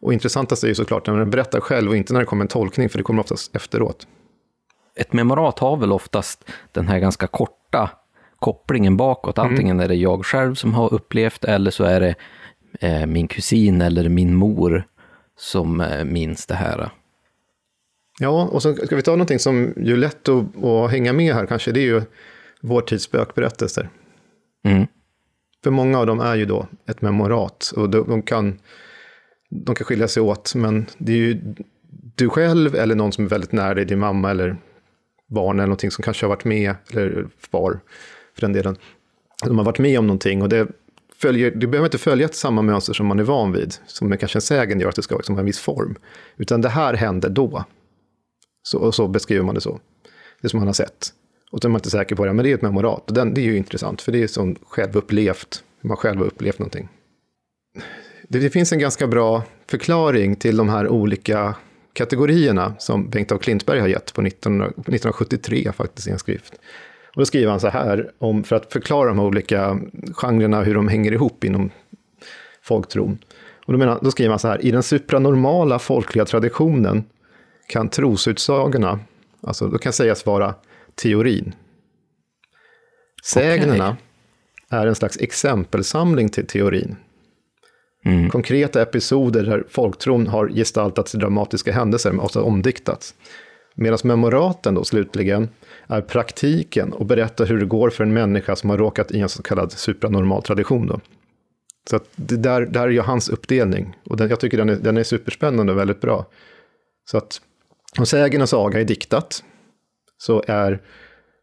Och 0.00 0.12
intressantast 0.12 0.64
är 0.64 0.68
ju 0.68 0.74
såklart 0.74 1.06
när 1.06 1.18
den 1.18 1.30
berättar 1.30 1.60
själv 1.60 1.90
och 1.90 1.96
inte 1.96 2.12
när 2.12 2.20
det 2.20 2.26
kommer 2.26 2.44
en 2.44 2.48
tolkning, 2.48 2.88
för 2.88 2.98
det 2.98 3.04
kommer 3.04 3.20
oftast 3.20 3.56
efteråt. 3.56 4.06
Ett 4.96 5.12
memorat 5.12 5.58
har 5.58 5.76
väl 5.76 5.92
oftast 5.92 6.50
den 6.72 6.88
här 6.88 6.98
ganska 6.98 7.26
korta 7.26 7.63
korta 7.74 7.90
kopplingen 8.38 8.96
bakåt. 8.96 9.38
Mm. 9.38 9.50
Antingen 9.50 9.80
är 9.80 9.88
det 9.88 9.94
jag 9.94 10.24
själv 10.26 10.54
som 10.54 10.74
har 10.74 10.94
upplevt 10.94 11.44
eller 11.44 11.70
så 11.70 11.84
är 11.84 12.00
det 12.00 12.14
eh, 12.80 13.06
min 13.06 13.28
kusin 13.28 13.80
eller 13.80 14.08
min 14.08 14.34
mor 14.34 14.84
som 15.36 15.80
eh, 15.80 16.04
minns 16.04 16.46
det 16.46 16.54
här. 16.54 16.90
Ja, 18.20 18.48
och 18.52 18.62
så 18.62 18.74
ska 18.74 18.96
vi 18.96 19.02
ta 19.02 19.10
någonting 19.10 19.38
som 19.38 19.74
ju 19.76 19.92
är 19.92 19.96
lätt 19.96 20.28
att, 20.28 20.64
att 20.64 20.90
hänga 20.90 21.12
med 21.12 21.34
här 21.34 21.46
kanske, 21.46 21.72
det 21.72 21.80
är 21.80 21.86
ju 21.86 22.02
vår 22.62 22.80
tids 22.80 23.04
spökberättelser. 23.04 23.88
Mm. 24.64 24.86
För 25.64 25.70
många 25.70 25.98
av 25.98 26.06
dem 26.06 26.20
är 26.20 26.34
ju 26.34 26.46
då 26.46 26.66
ett 26.86 27.02
memorat 27.02 27.72
och 27.76 27.90
de, 27.90 28.08
de, 28.08 28.22
kan, 28.22 28.58
de 29.50 29.74
kan 29.74 29.84
skilja 29.84 30.08
sig 30.08 30.22
åt, 30.22 30.54
men 30.54 30.86
det 30.98 31.12
är 31.12 31.16
ju 31.16 31.54
du 32.16 32.28
själv 32.28 32.74
eller 32.74 32.94
någon 32.94 33.12
som 33.12 33.24
är 33.24 33.28
väldigt 33.28 33.52
nära 33.52 33.74
dig, 33.74 33.84
din 33.84 33.98
mamma 33.98 34.30
eller 34.30 34.56
barn 35.34 35.56
eller 35.56 35.66
någonting 35.66 35.90
som 35.90 36.02
kanske 36.02 36.26
har 36.26 36.28
varit 36.28 36.44
med, 36.44 36.74
eller 36.90 37.26
far 37.38 37.80
för 38.34 38.40
den 38.40 38.52
delen. 38.52 38.76
De 39.44 39.58
har 39.58 39.64
varit 39.64 39.78
med 39.78 39.98
om 39.98 40.06
någonting 40.06 40.42
och 40.42 40.48
det, 40.48 40.68
följer, 41.16 41.50
det 41.50 41.66
behöver 41.66 41.86
inte 41.86 41.98
följa 41.98 42.24
ett 42.24 42.34
samma 42.34 42.62
mönster 42.62 42.92
som 42.92 43.06
man 43.06 43.18
är 43.18 43.24
van 43.24 43.52
vid, 43.52 43.74
som 43.86 44.16
kanske 44.16 44.38
en 44.38 44.42
sägen 44.42 44.80
gör 44.80 44.88
att 44.88 44.96
det 44.96 45.02
ska 45.02 45.16
liksom 45.16 45.34
ha 45.34 45.40
en 45.40 45.46
viss 45.46 45.58
form. 45.58 45.96
Utan 46.36 46.60
det 46.60 46.68
här 46.68 46.94
hände 46.94 47.28
då. 47.28 47.64
Så, 48.62 48.78
och 48.78 48.94
så 48.94 49.08
beskriver 49.08 49.44
man 49.44 49.54
det 49.54 49.60
så. 49.60 49.80
Det 50.40 50.48
som 50.48 50.58
man 50.58 50.66
har 50.66 50.74
sett. 50.74 51.12
Och 51.50 51.62
så 51.62 51.68
är 51.68 51.70
man 51.70 51.78
inte 51.78 51.90
säker 51.90 52.16
på 52.16 52.24
det, 52.24 52.32
men 52.32 52.44
det 52.44 52.50
är 52.50 52.54
ett 52.54 52.62
memorat. 52.62 53.08
Och 53.08 53.14
den, 53.14 53.34
det 53.34 53.40
är 53.40 53.44
ju 53.44 53.56
intressant, 53.56 54.02
för 54.02 54.12
det 54.12 54.22
är 54.22 54.26
som 54.26 54.56
självupplevt, 54.66 55.64
hur 55.80 55.88
man 55.88 55.96
själv 55.96 56.18
har 56.18 56.26
upplevt 56.26 56.58
någonting. 56.58 56.88
Det, 58.28 58.38
det 58.38 58.50
finns 58.50 58.72
en 58.72 58.78
ganska 58.78 59.06
bra 59.06 59.42
förklaring 59.66 60.36
till 60.36 60.56
de 60.56 60.68
här 60.68 60.88
olika 60.88 61.54
kategorierna 61.94 62.74
som 62.78 63.10
Bengt 63.10 63.32
af 63.32 63.40
Klintberg 63.40 63.80
har 63.80 63.88
gett 63.88 64.14
på 64.14 64.22
1973 64.22 65.72
faktiskt 65.72 66.08
i 66.08 66.10
en 66.10 66.18
skrift. 66.18 66.54
Och 67.14 67.20
då 67.20 67.26
skriver 67.26 67.50
han 67.50 67.60
så 67.60 67.68
här, 67.68 68.10
om, 68.18 68.44
för 68.44 68.56
att 68.56 68.72
förklara 68.72 69.08
de 69.08 69.18
här 69.18 69.26
olika 69.26 69.80
genrerna, 70.12 70.62
hur 70.62 70.74
de 70.74 70.88
hänger 70.88 71.12
ihop 71.12 71.44
inom 71.44 71.70
folktron. 72.62 73.18
Och 73.66 73.72
då, 73.72 73.78
menar, 73.78 73.98
då 74.02 74.10
skriver 74.10 74.30
han 74.30 74.38
så 74.38 74.48
här, 74.48 74.64
i 74.64 74.70
den 74.70 74.82
supranormala 74.82 75.78
folkliga 75.78 76.24
traditionen 76.24 77.04
kan 77.66 77.88
trosutsagorna, 77.88 79.00
alltså 79.42 79.68
då 79.68 79.78
kan 79.78 79.92
sägas 79.92 80.26
vara 80.26 80.54
teorin. 80.94 81.54
Sägnerna 83.24 83.88
okay. 83.88 84.80
är 84.80 84.86
en 84.86 84.94
slags 84.94 85.16
exempelsamling 85.20 86.28
till 86.28 86.46
teorin. 86.46 86.96
Mm. 88.04 88.30
Konkreta 88.30 88.82
episoder 88.82 89.42
där 89.42 89.64
folktron 89.68 90.26
har 90.26 90.48
gestaltats 90.48 91.14
i 91.14 91.18
dramatiska 91.18 91.72
händelser, 91.72 92.18
alltså 92.20 92.42
omdiktats. 92.42 93.14
Medan 93.74 93.98
memoraten 94.04 94.74
då 94.74 94.84
slutligen 94.84 95.48
är 95.86 96.00
praktiken 96.00 96.92
och 96.92 97.06
berättar 97.06 97.46
hur 97.46 97.58
det 97.58 97.66
går 97.66 97.90
för 97.90 98.04
en 98.04 98.12
människa 98.12 98.56
som 98.56 98.70
har 98.70 98.78
råkat 98.78 99.12
i 99.12 99.20
en 99.20 99.28
så 99.28 99.42
kallad 99.42 99.72
supranormal 99.72 100.42
tradition. 100.42 100.86
Då. 100.86 101.00
Så 101.90 101.96
att 101.96 102.08
det 102.16 102.36
där, 102.36 102.60
där 102.60 102.82
är 102.82 102.88
ju 102.88 103.00
hans 103.00 103.28
uppdelning. 103.28 103.96
Och 104.04 104.16
den, 104.16 104.28
jag 104.28 104.40
tycker 104.40 104.58
den 104.58 104.68
är, 104.68 104.76
den 104.76 104.96
är 104.96 105.02
superspännande 105.02 105.72
och 105.72 105.78
väldigt 105.78 106.00
bra. 106.00 106.26
Så 107.10 107.18
att 107.18 107.40
om 107.98 108.06
sägen 108.06 108.42
och 108.42 108.48
saga 108.48 108.80
är 108.80 108.84
diktat, 108.84 109.44
så 110.18 110.44
är, 110.46 110.80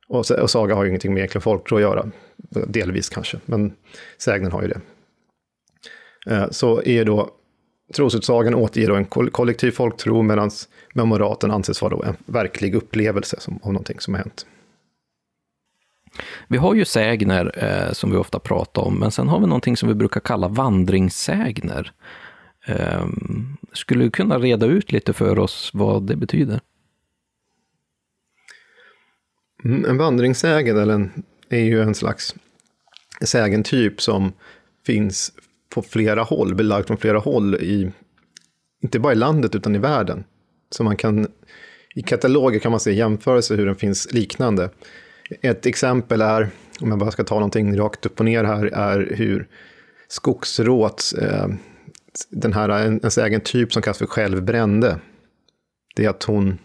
och, 0.07 0.31
och 0.31 0.49
saga 0.49 0.75
har 0.75 0.83
ju 0.83 0.89
ingenting 0.89 1.13
med 1.13 1.19
egentligen 1.19 1.41
folktro 1.41 1.75
att 1.75 1.81
göra, 1.81 2.11
delvis 2.67 3.09
kanske, 3.09 3.39
men 3.45 3.73
sägnen 4.17 4.51
har 4.51 4.61
ju 4.61 4.67
det. 4.67 4.81
Eh, 6.27 6.49
så 6.51 6.83
är 6.83 7.05
då 7.05 7.29
trosutsagan 7.93 8.55
återger 8.55 8.87
då 8.87 8.95
en 8.95 9.05
kollektiv 9.05 9.71
folktro 9.71 10.21
medan 10.21 10.51
memoraten 10.93 11.51
anses 11.51 11.81
vara 11.81 12.07
en 12.07 12.15
verklig 12.25 12.75
upplevelse 12.75 13.39
som, 13.39 13.59
av 13.63 13.73
någonting 13.73 13.99
som 13.99 14.13
har 14.13 14.21
hänt. 14.21 14.45
Vi 16.47 16.57
har 16.57 16.75
ju 16.75 16.85
sägner 16.85 17.63
eh, 17.63 17.93
som 17.93 18.11
vi 18.11 18.17
ofta 18.17 18.39
pratar 18.39 18.81
om, 18.81 18.99
men 18.99 19.11
sen 19.11 19.27
har 19.27 19.39
vi 19.39 19.47
någonting 19.47 19.77
som 19.77 19.89
vi 19.89 19.95
brukar 19.95 20.19
kalla 20.19 20.47
vandringssägner. 20.47 21.91
Eh, 22.65 23.05
skulle 23.73 24.03
du 24.03 24.11
kunna 24.11 24.39
reda 24.39 24.65
ut 24.65 24.91
lite 24.91 25.13
för 25.13 25.39
oss 25.39 25.71
vad 25.73 26.07
det 26.07 26.15
betyder? 26.15 26.59
Mm, 29.63 29.85
en 29.85 29.97
vandringssägen 29.97 30.77
eller 30.77 30.93
en, 30.93 31.23
är 31.49 31.63
ju 31.63 31.81
en 31.81 31.95
slags 31.95 32.35
sägentyp 33.21 34.01
som 34.01 34.33
finns 34.85 35.33
på 35.73 35.81
flera 35.81 36.23
håll, 36.23 36.55
belagt 36.55 36.87
från 36.87 36.97
flera 36.97 37.19
håll, 37.19 37.55
i, 37.55 37.91
inte 38.83 38.99
bara 38.99 39.13
i 39.13 39.15
landet 39.15 39.55
utan 39.55 39.75
i 39.75 39.79
världen. 39.79 40.23
Så 40.69 40.83
man 40.83 40.97
kan, 40.97 41.27
i 41.95 42.01
kataloger 42.01 42.59
kan 42.59 42.71
man 42.71 42.79
se 42.79 42.93
jämförelser 42.93 43.57
hur 43.57 43.65
den 43.65 43.75
finns 43.75 44.13
liknande. 44.13 44.69
Ett 45.41 45.65
exempel 45.65 46.21
är, 46.21 46.49
om 46.81 46.89
jag 46.89 46.99
bara 46.99 47.11
ska 47.11 47.23
ta 47.23 47.35
någonting 47.35 47.77
rakt 47.77 48.05
upp 48.05 48.19
och 48.19 48.25
ner 48.25 48.43
här, 48.43 48.65
är 48.65 49.15
hur 49.15 49.47
skogsråt, 50.07 51.13
eh, 51.21 51.47
den 52.29 52.53
här, 52.53 52.69
ens 52.69 53.17
egen 53.17 53.41
typ 53.41 53.73
som 53.73 53.81
kallas 53.81 53.97
för 53.97 54.05
självbrände, 54.05 54.99
det 55.95 56.05
är 56.05 56.09
att 56.09 56.23
hon, 56.23 56.57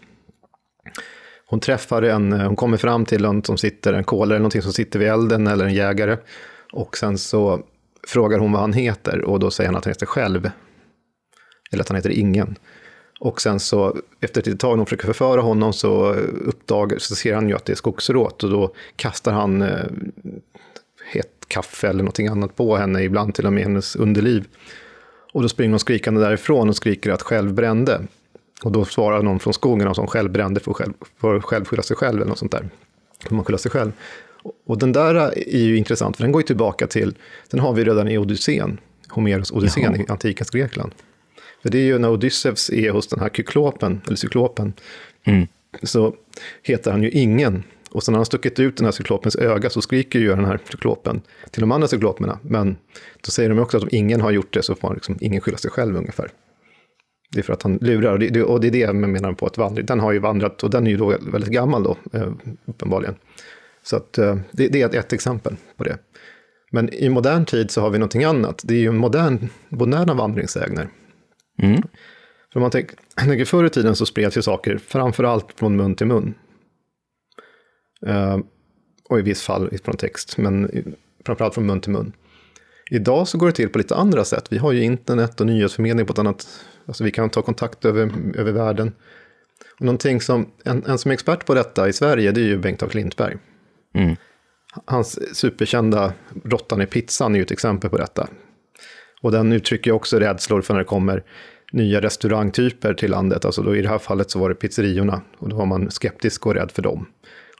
hon 1.45 1.59
träffar 1.59 2.01
en, 2.01 2.31
hon 2.31 2.55
kommer 2.55 2.77
fram 2.77 3.05
till 3.05 3.25
en 3.25 3.43
som 3.43 3.57
sitter, 3.57 3.93
en 3.93 4.03
kolare 4.03 4.35
eller 4.35 4.39
någonting 4.39 4.61
som 4.61 4.73
sitter 4.73 4.99
vid 4.99 5.07
elden 5.07 5.47
eller 5.47 5.65
en 5.65 5.73
jägare. 5.73 6.17
Och 6.73 6.97
sen 6.97 7.17
så 7.17 7.63
frågar 8.07 8.39
hon 8.39 8.51
vad 8.51 8.61
han 8.61 8.73
heter 8.73 9.21
och 9.21 9.39
då 9.39 9.51
säger 9.51 9.67
han 9.67 9.75
att 9.75 9.85
han 9.85 9.91
heter 9.91 10.05
själv. 10.05 10.51
Eller 11.71 11.83
att 11.83 11.89
han 11.89 11.95
heter 11.95 12.09
ingen. 12.09 12.55
Och 13.19 13.41
sen 13.41 13.59
så 13.59 13.97
efter 14.21 14.41
ett 14.41 14.47
litet 14.47 14.59
tag 14.59 14.69
när 14.71 14.77
hon 14.77 14.85
försöker 14.85 15.05
förföra 15.05 15.41
honom 15.41 15.73
så, 15.73 16.13
uppdagar, 16.45 16.97
så 16.97 17.15
ser 17.15 17.35
han 17.35 17.49
ju 17.49 17.55
att 17.55 17.65
det 17.65 17.73
är 17.73 17.75
skogsråt 17.75 18.43
och 18.43 18.49
då 18.49 18.73
kastar 18.95 19.31
han 19.31 19.61
eh, 19.61 19.85
hett 21.13 21.45
kaffe 21.47 21.87
eller 21.87 22.03
någonting 22.03 22.27
annat 22.27 22.55
på 22.55 22.77
henne, 22.77 23.03
ibland 23.03 23.35
till 23.35 23.45
och 23.45 23.53
med 23.53 23.63
hennes 23.63 23.95
underliv. 23.95 24.47
Och 25.33 25.41
då 25.41 25.49
springer 25.49 25.71
hon 25.71 25.79
skrikande 25.79 26.21
därifrån 26.21 26.69
och 26.69 26.75
skriker 26.75 27.11
att 27.11 27.21
själv 27.21 27.53
brände. 27.53 28.01
Och 28.63 28.71
då 28.71 28.85
svarar 28.85 29.21
någon 29.21 29.39
från 29.39 29.53
skogen 29.53 29.95
som 29.95 30.07
själv 30.07 30.31
brände 30.31 30.59
för, 30.59 30.73
själv, 30.73 30.93
för 31.21 31.39
själv 31.39 31.65
skylla 31.65 31.83
sig 31.83 31.97
själv 31.97 32.15
eller 32.15 32.29
något 32.29 32.39
sånt 32.39 32.51
där. 32.51 32.69
För 33.23 33.35
man 33.35 33.45
skylla 33.45 33.57
sig 33.57 33.71
själv. 33.71 33.91
Och 34.65 34.77
den 34.79 34.91
där 34.91 35.15
är 35.49 35.63
ju 35.63 35.77
intressant, 35.77 36.17
för 36.17 36.23
den 36.23 36.31
går 36.31 36.41
ju 36.41 36.45
tillbaka 36.45 36.87
till, 36.87 37.15
den 37.49 37.59
har 37.59 37.73
vi 37.73 37.83
redan 37.83 38.07
i 38.07 38.17
Odysseen, 38.17 38.79
Homeros 39.09 39.51
Odysseen 39.51 40.01
i 40.01 40.05
antikens 40.07 40.49
Grekland. 40.49 40.91
För 41.61 41.69
det 41.69 41.77
är 41.77 41.85
ju 41.85 41.99
när 41.99 42.11
Odysseus 42.11 42.69
är 42.69 42.91
hos 42.91 43.07
den 43.07 43.19
här 43.19 43.29
kyklopen, 43.29 44.01
eller 44.05 44.15
cyklopen, 44.15 44.73
mm. 45.23 45.47
så 45.83 46.15
heter 46.63 46.91
han 46.91 47.03
ju 47.03 47.11
ingen. 47.11 47.63
Och 47.91 48.03
sen 48.03 48.11
när 48.11 48.17
han 48.17 48.25
stuckit 48.25 48.59
ut 48.59 48.77
den 48.77 48.85
här 48.85 48.91
cyklopens 48.91 49.35
öga 49.35 49.69
så 49.69 49.81
skriker 49.81 50.19
ju 50.19 50.27
den 50.27 50.45
här 50.45 50.59
cyklopen 50.71 51.21
till 51.51 51.61
de 51.61 51.71
andra 51.71 51.87
cykloperna. 51.87 52.39
Men 52.41 52.77
då 53.25 53.31
säger 53.31 53.49
de 53.49 53.59
också 53.59 53.77
att 53.77 53.83
om 53.83 53.89
ingen 53.91 54.21
har 54.21 54.31
gjort 54.31 54.53
det 54.53 54.63
så 54.63 54.75
får 54.75 54.93
liksom 54.93 55.17
ingen 55.21 55.41
skylla 55.41 55.57
sig 55.57 55.71
själv 55.71 55.95
ungefär. 55.97 56.31
Det 57.31 57.39
är 57.39 57.43
för 57.43 57.53
att 57.53 57.63
han 57.63 57.77
lurar, 57.81 58.11
och 58.11 58.19
det, 58.19 58.43
och 58.43 58.61
det 58.61 58.67
är 58.67 58.71
det 58.71 58.77
jag 58.77 58.95
menar 58.95 59.33
på 59.33 59.45
att 59.45 59.57
vandring, 59.57 59.85
den 59.85 59.99
har 59.99 60.11
ju 60.11 60.19
vandrat, 60.19 60.63
och 60.63 60.69
den 60.69 60.87
är 60.87 60.91
ju 60.91 60.97
då 60.97 61.17
väldigt 61.31 61.49
gammal 61.51 61.83
då, 61.83 61.97
eh, 62.13 62.31
uppenbarligen. 62.65 63.15
Så 63.89 63.95
att, 63.95 64.17
eh, 64.17 64.37
det, 64.51 64.67
det, 64.67 64.81
är 64.81 64.99
ett 64.99 65.13
exempel 65.13 65.55
på 65.77 65.83
det. 65.83 65.97
Men 66.71 66.93
i 66.93 67.09
modern 67.09 67.45
tid 67.45 67.71
så 67.71 67.81
har 67.81 67.89
vi 67.89 67.97
någonting 67.97 68.23
annat. 68.23 68.61
Det 68.65 68.73
är 68.73 68.79
ju 68.79 68.91
modern, 68.91 69.49
moderna 69.69 70.13
vandringssägner. 70.13 70.89
Mm. 71.61 71.81
För 72.53 72.59
man 72.59 72.71
tänker, 72.71 73.45
förr 73.45 73.65
i 73.65 73.69
tiden 73.69 73.95
så 73.95 74.05
spreds 74.05 74.37
ju 74.37 74.41
saker 74.41 74.77
framför 74.77 75.23
allt 75.23 75.47
från 75.55 75.75
mun 75.75 75.95
till 75.95 76.07
mun. 76.07 76.33
Uh, 78.07 78.37
och 79.09 79.19
i 79.19 79.21
viss 79.21 79.41
fall 79.41 79.77
från 79.83 79.97
text, 79.97 80.37
men 80.37 80.71
framförallt 81.25 81.53
från 81.53 81.65
mun 81.65 81.81
till 81.81 81.91
mun. 81.91 82.13
Idag 82.91 83.27
så 83.27 83.37
går 83.37 83.47
det 83.47 83.53
till 83.53 83.69
på 83.69 83.77
lite 83.77 83.95
andra 83.95 84.25
sätt. 84.25 84.47
Vi 84.49 84.57
har 84.57 84.71
ju 84.71 84.83
internet 84.83 85.41
och 85.41 85.47
nyhetsförmedling 85.47 86.05
på 86.05 86.13
ett 86.13 86.19
annat... 86.19 86.47
Alltså 86.85 87.03
vi 87.03 87.11
kan 87.11 87.29
ta 87.29 87.41
kontakt 87.41 87.85
över, 87.85 88.11
över 88.35 88.51
världen. 88.51 88.93
Och 89.79 89.85
någonting 89.85 90.21
som, 90.21 90.51
en, 90.63 90.83
en 90.85 90.97
som 90.97 91.11
är 91.11 91.13
expert 91.13 91.45
på 91.45 91.53
detta 91.53 91.89
i 91.89 91.93
Sverige, 91.93 92.31
det 92.31 92.41
är 92.41 92.45
ju 92.45 92.57
Bengt 92.57 92.83
af 92.83 92.91
Klintberg. 92.91 93.37
Mm. 93.93 94.15
Hans 94.85 95.37
superkända 95.37 96.13
Råttan 96.43 96.81
i 96.81 96.85
pizzan 96.85 97.33
är 97.33 97.39
ju 97.39 97.43
ett 97.43 97.51
exempel 97.51 97.89
på 97.89 97.97
detta. 97.97 98.27
Och 99.21 99.31
den 99.31 99.53
uttrycker 99.53 99.91
också 99.91 100.19
rädslor 100.19 100.61
för 100.61 100.73
när 100.73 100.79
det 100.79 100.85
kommer 100.85 101.23
nya 101.71 102.01
restaurangtyper 102.01 102.93
till 102.93 103.11
landet. 103.11 103.45
Alltså 103.45 103.61
då 103.61 103.75
i 103.75 103.81
det 103.81 103.89
här 103.89 103.97
fallet 103.97 104.31
så 104.31 104.39
var 104.39 104.49
det 104.49 104.55
pizzeriorna 104.55 105.21
och 105.37 105.49
då 105.49 105.55
var 105.55 105.65
man 105.65 105.91
skeptisk 105.91 106.45
och 106.45 106.53
rädd 106.53 106.71
för 106.71 106.81
dem. 106.81 107.05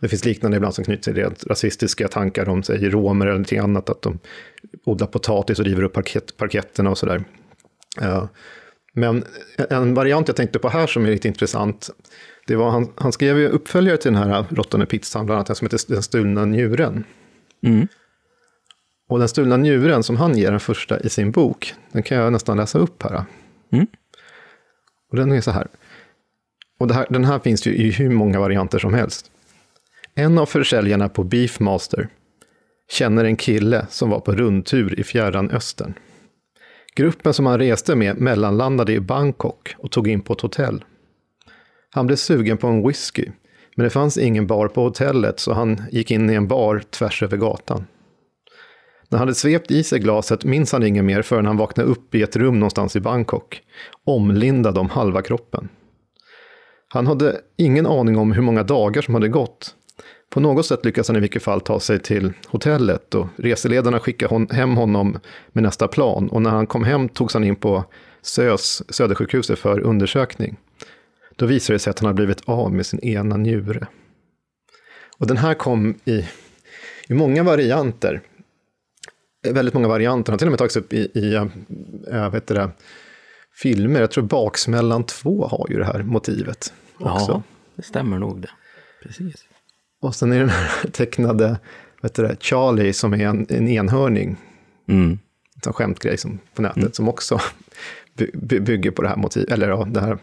Det 0.01 0.07
finns 0.07 0.25
liknande 0.25 0.57
ibland 0.57 0.75
som 0.75 0.83
knyter 0.83 1.03
till 1.03 1.15
rent 1.15 1.43
rasistiska 1.47 2.07
tankar 2.07 2.49
om, 2.49 2.63
sig 2.63 2.89
romer 2.89 3.25
eller 3.25 3.33
någonting 3.33 3.59
annat, 3.59 3.89
att 3.89 4.01
de 4.01 4.19
odlar 4.85 5.07
potatis 5.07 5.59
och 5.59 5.65
river 5.65 5.83
upp 5.83 5.93
parkett, 5.93 6.37
parketterna 6.37 6.89
och 6.89 6.97
sådär. 6.97 7.23
Men 8.93 9.23
en 9.69 9.93
variant 9.93 10.27
jag 10.27 10.37
tänkte 10.37 10.59
på 10.59 10.69
här 10.69 10.87
som 10.87 11.05
är 11.05 11.09
lite 11.09 11.27
intressant, 11.27 11.89
det 12.47 12.55
var, 12.55 12.69
han, 12.69 12.93
han 12.95 13.11
skrev 13.11 13.39
ju 13.39 13.47
uppföljare 13.47 13.97
till 13.97 14.13
den 14.13 14.23
här 14.23 14.45
råttan 14.49 14.81
i 14.81 14.85
pizzan, 14.85 15.25
bland 15.25 15.37
annat 15.37 15.47
den 15.47 15.55
som 15.55 15.65
heter 15.65 15.93
Den 15.93 16.03
stulna 16.03 16.45
njuren. 16.45 17.03
Mm. 17.63 17.87
Och 19.09 19.19
den 19.19 19.27
stulna 19.27 19.57
njuren 19.57 20.03
som 20.03 20.17
han 20.17 20.37
ger 20.37 20.51
den 20.51 20.59
första 20.59 20.99
i 20.99 21.09
sin 21.09 21.31
bok, 21.31 21.73
den 21.91 22.03
kan 22.03 22.17
jag 22.17 22.33
nästan 22.33 22.57
läsa 22.57 22.79
upp 22.79 23.03
här. 23.03 23.23
Mm. 23.71 23.87
Och 25.11 25.17
den 25.17 25.31
är 25.31 25.41
så 25.41 25.51
här. 25.51 25.67
Och 26.79 26.91
här, 26.91 27.07
den 27.09 27.25
här 27.25 27.39
finns 27.39 27.67
ju 27.67 27.75
i 27.75 27.91
hur 27.91 28.09
många 28.09 28.39
varianter 28.39 28.79
som 28.79 28.93
helst. 28.93 29.31
En 30.15 30.37
av 30.37 30.45
försäljarna 30.45 31.09
på 31.09 31.23
Beefmaster 31.23 32.07
känner 32.89 33.25
en 33.25 33.35
kille 33.35 33.85
som 33.89 34.09
var 34.09 34.19
på 34.19 34.31
rundtur 34.31 34.99
i 34.99 35.03
fjärran 35.03 35.51
östern. 35.51 35.93
Gruppen 36.95 37.33
som 37.33 37.45
han 37.45 37.59
reste 37.59 37.95
med 37.95 38.21
mellanlandade 38.21 38.93
i 38.93 38.99
Bangkok 38.99 39.75
och 39.77 39.91
tog 39.91 40.07
in 40.07 40.21
på 40.21 40.33
ett 40.33 40.41
hotell. 40.41 40.83
Han 41.97 42.07
blev 42.07 42.15
sugen 42.15 42.57
på 42.57 42.67
en 42.67 42.87
whisky, 42.87 43.25
men 43.75 43.83
det 43.83 43.89
fanns 43.89 44.17
ingen 44.17 44.47
bar 44.47 44.67
på 44.67 44.81
hotellet 44.81 45.39
så 45.39 45.53
han 45.53 45.81
gick 45.91 46.11
in 46.11 46.29
i 46.29 46.33
en 46.33 46.47
bar 46.47 46.83
tvärs 46.89 47.23
över 47.23 47.37
gatan. 47.37 47.85
När 49.09 49.17
han 49.17 49.27
hade 49.27 49.35
svept 49.35 49.71
i 49.71 49.83
sig 49.83 49.99
glaset 49.99 50.45
minns 50.45 50.71
han 50.71 50.83
inget 50.83 51.03
mer 51.03 51.21
förrän 51.21 51.45
han 51.45 51.57
vaknade 51.57 51.89
upp 51.89 52.15
i 52.15 52.21
ett 52.21 52.35
rum 52.35 52.59
någonstans 52.59 52.95
i 52.95 52.99
Bangkok, 52.99 53.61
omlindad 54.03 54.77
om 54.77 54.89
halva 54.89 55.21
kroppen. 55.21 55.69
Han 56.87 57.07
hade 57.07 57.41
ingen 57.57 57.85
aning 57.85 58.17
om 58.17 58.31
hur 58.31 58.41
många 58.41 58.63
dagar 58.63 59.01
som 59.01 59.13
hade 59.13 59.29
gått. 59.29 59.75
På 60.29 60.39
något 60.39 60.65
sätt 60.65 60.85
lyckades 60.85 61.07
han 61.07 61.17
i 61.17 61.19
vilket 61.19 61.43
fall 61.43 61.61
ta 61.61 61.79
sig 61.79 61.99
till 61.99 62.33
hotellet 62.47 63.15
och 63.15 63.27
reseledarna 63.37 63.99
skickade 63.99 64.35
hon, 64.35 64.49
hem 64.49 64.77
honom 64.77 65.19
med 65.47 65.63
nästa 65.63 65.87
plan 65.87 66.29
och 66.29 66.41
när 66.41 66.49
han 66.49 66.67
kom 66.67 66.83
hem 66.83 67.09
togs 67.09 67.33
han 67.33 67.43
in 67.43 67.55
på 67.55 67.83
SÖS, 68.21 68.83
Södersjukhuset, 68.89 69.59
för 69.59 69.79
undersökning. 69.79 70.57
Då 71.37 71.45
visade 71.45 71.75
det 71.75 71.79
sig 71.79 71.91
att 71.91 71.99
han 71.99 72.05
hade 72.05 72.15
blivit 72.15 72.41
av 72.45 72.73
med 72.73 72.85
sin 72.85 72.99
ena 72.99 73.37
njure. 73.37 73.87
Och 75.17 75.27
den 75.27 75.37
här 75.37 75.53
kom 75.53 75.95
i, 76.05 76.25
i 77.07 77.13
många 77.13 77.43
varianter. 77.43 78.21
Väldigt 79.49 79.73
många 79.73 79.87
varianter. 79.87 80.31
Han 80.31 80.33
har 80.33 80.37
till 80.37 80.47
och 80.47 80.51
med 80.51 80.57
tagits 80.57 80.77
upp 80.77 80.93
i, 80.93 81.11
i 81.13 81.35
äh, 82.11 82.29
vet 82.31 82.47
det, 82.47 82.71
filmer. 83.53 83.99
Jag 83.99 84.11
tror 84.11 84.23
Baksmällan 84.23 85.03
2 85.03 85.47
har 85.47 85.67
ju 85.69 85.77
det 85.77 85.85
här 85.85 86.03
motivet 86.03 86.73
också. 86.99 87.31
Ja, 87.31 87.43
det 87.75 87.83
stämmer 87.83 88.19
nog 88.19 88.41
det. 88.41 88.49
Precis. 89.03 89.45
Och 90.01 90.15
sen 90.15 90.31
är 90.31 90.39
den 90.39 90.49
här 90.49 90.89
tecknade 90.91 91.57
vet 92.01 92.13
du, 92.13 92.35
Charlie 92.39 92.93
som 92.93 93.13
är 93.13 93.25
en, 93.27 93.45
en 93.49 93.67
enhörning. 93.67 94.37
Mm. 94.87 95.19
En 95.65 95.73
skämtgrej 95.73 96.17
som, 96.17 96.39
på 96.53 96.61
nätet 96.61 96.77
mm. 96.77 96.91
som 96.91 97.09
också 97.09 97.39
by, 98.33 98.59
bygger 98.59 98.91
på 98.91 99.01
det 99.01 99.09
här 99.09 99.15
motivet. 99.15 99.51
Eller 99.51 99.69
ja, 99.69 99.87
det 99.91 100.01
här. 100.01 100.17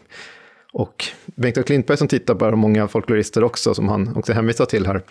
Och 0.77 1.05
Bengt 1.25 1.65
Klintberg 1.65 1.97
som 1.97 2.07
tittar 2.07 2.35
på 2.35 2.45
det, 2.45 2.51
och 2.51 2.57
många 2.57 2.87
folklorister 2.87 3.43
också, 3.43 3.73
som 3.73 3.89
han 3.89 4.15
också 4.15 4.33
hänvisar 4.33 4.65
till 4.65 4.85
här, 4.85 5.01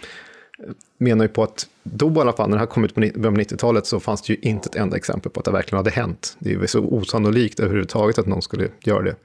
menar 0.99 1.25
ju 1.25 1.29
på 1.29 1.43
att 1.43 1.67
då 1.83 2.13
i 2.17 2.19
alla 2.19 2.33
fall, 2.33 2.51
när 2.51 2.57
det 2.57 2.61
här 2.61 2.67
kom 2.67 2.85
ut 2.85 2.95
på 2.95 3.01
90-talet, 3.01 3.87
så 3.87 4.01
fanns 4.01 4.23
det 4.23 4.33
ju 4.33 4.39
inte 4.43 4.69
ett 4.69 4.77
enda 4.77 4.97
exempel 4.97 5.33
på 5.33 5.41
att 5.41 5.45
det 5.45 5.51
verkligen 5.51 5.77
hade 5.77 5.91
hänt. 5.91 6.37
Det 6.39 6.51
är 6.51 6.61
ju 6.61 6.67
så 6.67 6.81
osannolikt 6.81 7.61
överhuvudtaget 7.61 8.19
att 8.19 8.27
någon 8.27 8.43
skulle 8.43 8.69
göra 8.85 9.03
det. 9.03 9.17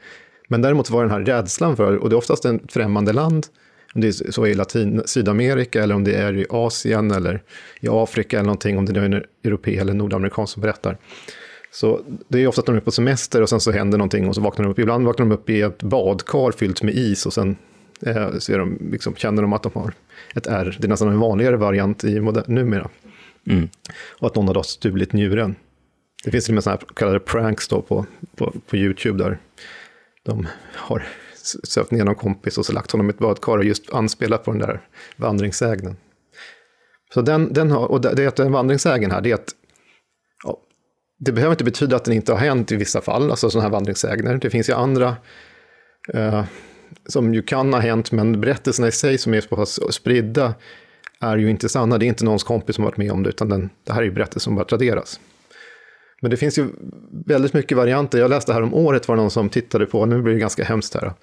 Men 0.48 0.62
däremot 0.62 0.90
var 0.90 1.02
den 1.02 1.12
här 1.12 1.20
rädslan 1.20 1.76
för, 1.76 1.96
och 1.98 2.10
det 2.10 2.14
är 2.14 2.18
oftast 2.18 2.46
ett 2.46 2.62
främmande 2.70 3.14
land, 3.14 3.48
om 3.94 4.02
det 4.02 4.08
är 4.08 4.32
så 4.32 4.48
i 4.48 4.54
Latin, 4.54 5.02
Sydamerika 5.06 5.84
eller 5.84 5.96
om 5.96 6.04
det 6.04 6.14
är 6.14 6.38
i 6.38 6.46
Asien 6.50 7.12
eller 7.12 7.44
i 7.80 7.88
Afrika 7.90 8.38
eller 8.38 8.46
någonting, 8.46 8.78
om 8.78 8.86
det 8.86 9.00
är 9.00 9.04
en 9.04 9.24
europé 9.44 9.78
eller 9.78 9.94
nordamerikan 9.94 10.48
som 10.48 10.62
berättar. 10.62 10.98
Så 11.72 12.02
det 12.28 12.40
är 12.40 12.48
ofta 12.48 12.60
att 12.60 12.66
de 12.66 12.76
är 12.76 12.80
på 12.80 12.92
semester 12.92 13.42
och 13.42 13.50
sen 13.50 13.60
så 13.60 13.72
händer 13.72 13.98
någonting 13.98 14.28
och 14.28 14.36
så 14.36 14.42
vaknar 14.42 14.66
de 14.66 14.72
upp. 14.72 14.80
Ibland 14.80 15.06
vaknar 15.06 15.26
de 15.26 15.32
upp 15.32 15.50
i 15.50 15.62
ett 15.62 15.84
badkar 15.84 16.52
fyllt 16.52 16.84
med 16.84 16.96
is 16.96 17.26
och 17.26 17.34
sen 17.34 17.58
eh, 18.02 18.34
ser 18.34 18.60
de, 18.60 18.78
liksom, 18.92 19.16
känner 19.16 19.42
de 19.42 19.54
att 19.54 19.64
de 19.64 19.72
har 19.74 19.94
ett 20.36 20.48
R. 20.48 20.78
Det 20.80 20.88
är 20.88 20.90
nästan 20.90 21.08
en 21.08 21.20
vanligare 21.20 21.58
variant 21.58 22.04
i 22.04 22.20
modern, 22.20 22.56
numera. 22.56 22.90
Mm. 23.48 23.70
Och 24.20 24.28
att 24.28 24.36
någon 24.36 24.48
har 24.48 24.54
då 24.54 24.64
stulit 24.64 25.14
njuren. 25.14 25.56
Det 26.24 26.32
finns 26.32 26.46
till 26.46 26.54
och 26.54 26.56
med 26.56 26.64
sådana 26.64 26.80
här 26.82 26.94
kallade 26.96 27.20
pranks 27.20 27.68
då 27.68 27.82
på, 27.82 28.06
på, 28.36 28.54
på 28.68 28.78
YouTube 28.78 29.24
där 29.24 29.40
de 30.24 30.48
har 30.74 31.08
sövt 31.64 31.92
ner 31.92 32.04
någon 32.04 32.16
kompis 32.16 32.58
och 32.58 32.66
så 32.66 32.74
lagt 32.74 32.92
honom 32.92 33.08
i 33.08 33.10
ett 33.10 33.20
badkar 33.20 33.58
och 33.58 33.64
just 33.64 33.94
anspelat 33.94 34.44
på 34.44 34.52
den 34.52 34.60
där 34.60 34.82
vandringssägnen. 35.16 35.98
Så 37.14 37.22
den, 37.22 37.54
den 37.54 37.72
har, 37.72 37.92
och 37.92 38.02
det 38.02 38.24
är 38.24 38.28
att 38.28 38.36
den 38.36 38.52
vandringssägen 38.52 39.12
här, 39.12 39.22
det 39.22 39.32
är 39.32 39.36
att 39.36 39.54
det 41.20 41.32
behöver 41.32 41.54
inte 41.54 41.64
betyda 41.64 41.96
att 41.96 42.06
den 42.06 42.14
inte 42.14 42.32
har 42.32 42.40
hänt 42.40 42.72
i 42.72 42.76
vissa 42.76 43.02
fall, 43.02 43.32
alltså 43.32 43.50
sådana 43.50 43.64
här 43.64 43.72
vandringssägner. 43.72 44.36
Det 44.38 44.50
finns 44.50 44.70
ju 44.70 44.74
andra 44.74 45.16
eh, 46.14 46.44
som 47.08 47.34
ju 47.34 47.42
kan 47.42 47.74
ha 47.74 47.80
hänt, 47.80 48.12
men 48.12 48.42
berättelserna 48.42 48.88
i 48.88 48.92
sig 48.92 49.18
som 49.18 49.34
är 49.34 49.42
så 49.42 49.56
pass 49.56 49.94
spridda 49.94 50.54
är 51.20 51.38
ju 51.38 51.50
inte 51.50 51.70
sanna. 51.70 51.98
Det 51.98 52.06
är 52.06 52.08
inte 52.08 52.26
någons 52.26 52.44
kompis 52.44 52.76
som 52.76 52.84
har 52.84 52.92
varit 52.92 52.98
med 52.98 53.12
om 53.12 53.24
det, 53.24 53.30
utan 53.30 53.50
den, 53.50 53.70
det 53.84 53.94
här 53.94 54.02
är 54.02 54.06
ju 54.06 54.12
berättelser 54.12 54.40
som 54.40 54.56
bara 54.56 54.66
traderas. 54.66 55.20
Men 56.22 56.32
det 56.32 56.38
finns 56.38 56.60
ju 56.60 56.70
väldigt 57.26 57.54
mycket 57.54 57.78
varianter. 57.78 58.20
Jag 58.20 58.30
läste 58.30 58.54
här 58.54 58.62
om 58.62 58.74
året 58.74 59.08
var 59.08 59.16
det 59.16 59.22
någon 59.22 59.32
som 59.32 59.50
tittade 59.50 59.86
på, 59.86 60.06
nu 60.06 60.22
blir 60.22 60.34
det 60.34 60.40
ganska 60.40 60.64
hemskt 60.64 60.94
här, 60.94 61.14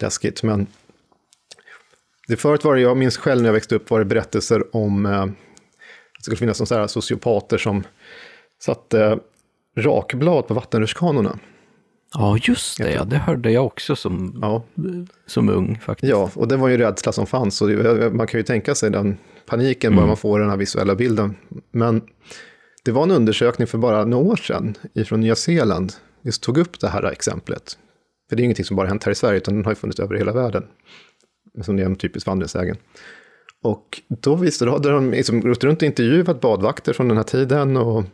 läskigt, 0.00 0.42
men 0.42 0.66
det 2.28 2.36
förut 2.36 2.64
var 2.64 2.74
det, 2.74 2.80
jag 2.80 2.96
minns 2.96 3.16
själv 3.16 3.42
när 3.42 3.48
jag 3.48 3.54
växte 3.54 3.74
upp, 3.74 3.90
var 3.90 3.98
det 3.98 4.04
berättelser 4.04 4.76
om 4.76 5.06
eh, 5.06 5.22
att 5.22 5.28
det 6.18 6.22
skulle 6.22 6.36
finnas 6.36 6.60
någon 6.60 6.78
här 6.78 6.86
sociopater 6.86 7.58
som 7.58 7.84
satte 8.62 9.18
rakblad 9.76 10.46
på 10.46 10.54
vattenrutschkanorna. 10.54 11.38
Ja, 12.14 12.38
just 12.42 12.78
det, 12.78 12.92
ja, 12.92 13.04
det 13.04 13.16
hörde 13.16 13.50
jag 13.50 13.66
också 13.66 13.96
som, 13.96 14.38
ja. 14.42 14.64
som 15.26 15.48
ung 15.48 15.78
faktiskt. 15.78 16.10
Ja, 16.10 16.30
och 16.34 16.48
det 16.48 16.56
var 16.56 16.68
ju 16.68 16.76
rädsla 16.76 17.12
som 17.12 17.26
fanns. 17.26 17.62
Och 17.62 17.68
man 18.12 18.26
kan 18.26 18.40
ju 18.40 18.44
tänka 18.44 18.74
sig 18.74 18.90
den 18.90 19.16
paniken 19.46 19.92
bara 19.92 20.00
mm. 20.00 20.08
man 20.08 20.16
får 20.16 20.40
den 20.40 20.50
här 20.50 20.56
visuella 20.56 20.94
bilden. 20.94 21.36
Men 21.70 22.02
det 22.84 22.92
var 22.92 23.02
en 23.02 23.10
undersökning 23.10 23.66
för 23.66 23.78
bara 23.78 24.04
några 24.04 24.32
år 24.32 24.36
sedan 24.36 24.74
från 25.06 25.20
Nya 25.20 25.34
Zeeland, 25.34 25.92
just 26.22 26.42
tog 26.42 26.58
upp 26.58 26.80
det 26.80 26.88
här 26.88 27.04
exemplet. 27.04 27.78
För 28.28 28.36
det 28.36 28.42
är 28.42 28.44
ingenting 28.44 28.64
som 28.64 28.76
bara 28.76 28.88
hänt 28.88 29.04
här 29.04 29.12
i 29.12 29.14
Sverige, 29.14 29.36
utan 29.36 29.54
den 29.54 29.64
har 29.64 29.72
ju 29.72 29.76
funnits 29.76 30.00
över 30.00 30.14
hela 30.14 30.32
världen. 30.32 30.64
Som 31.62 31.76
det 31.76 31.82
är 31.82 31.86
en 31.86 31.96
typisk 31.96 32.26
vandringssägen. 32.26 32.76
Och 33.62 34.00
då 34.08 34.34
visste 34.34 34.64
då 34.64 34.72
hade 34.72 34.90
de 34.90 35.10
liksom 35.10 35.40
gått 35.40 35.64
runt 35.64 35.82
och 35.82 35.86
intervjuat 35.86 36.40
badvakter 36.40 36.92
från 36.92 37.08
den 37.08 37.16
här 37.16 37.24
tiden 37.24 37.76
och 37.76 38.04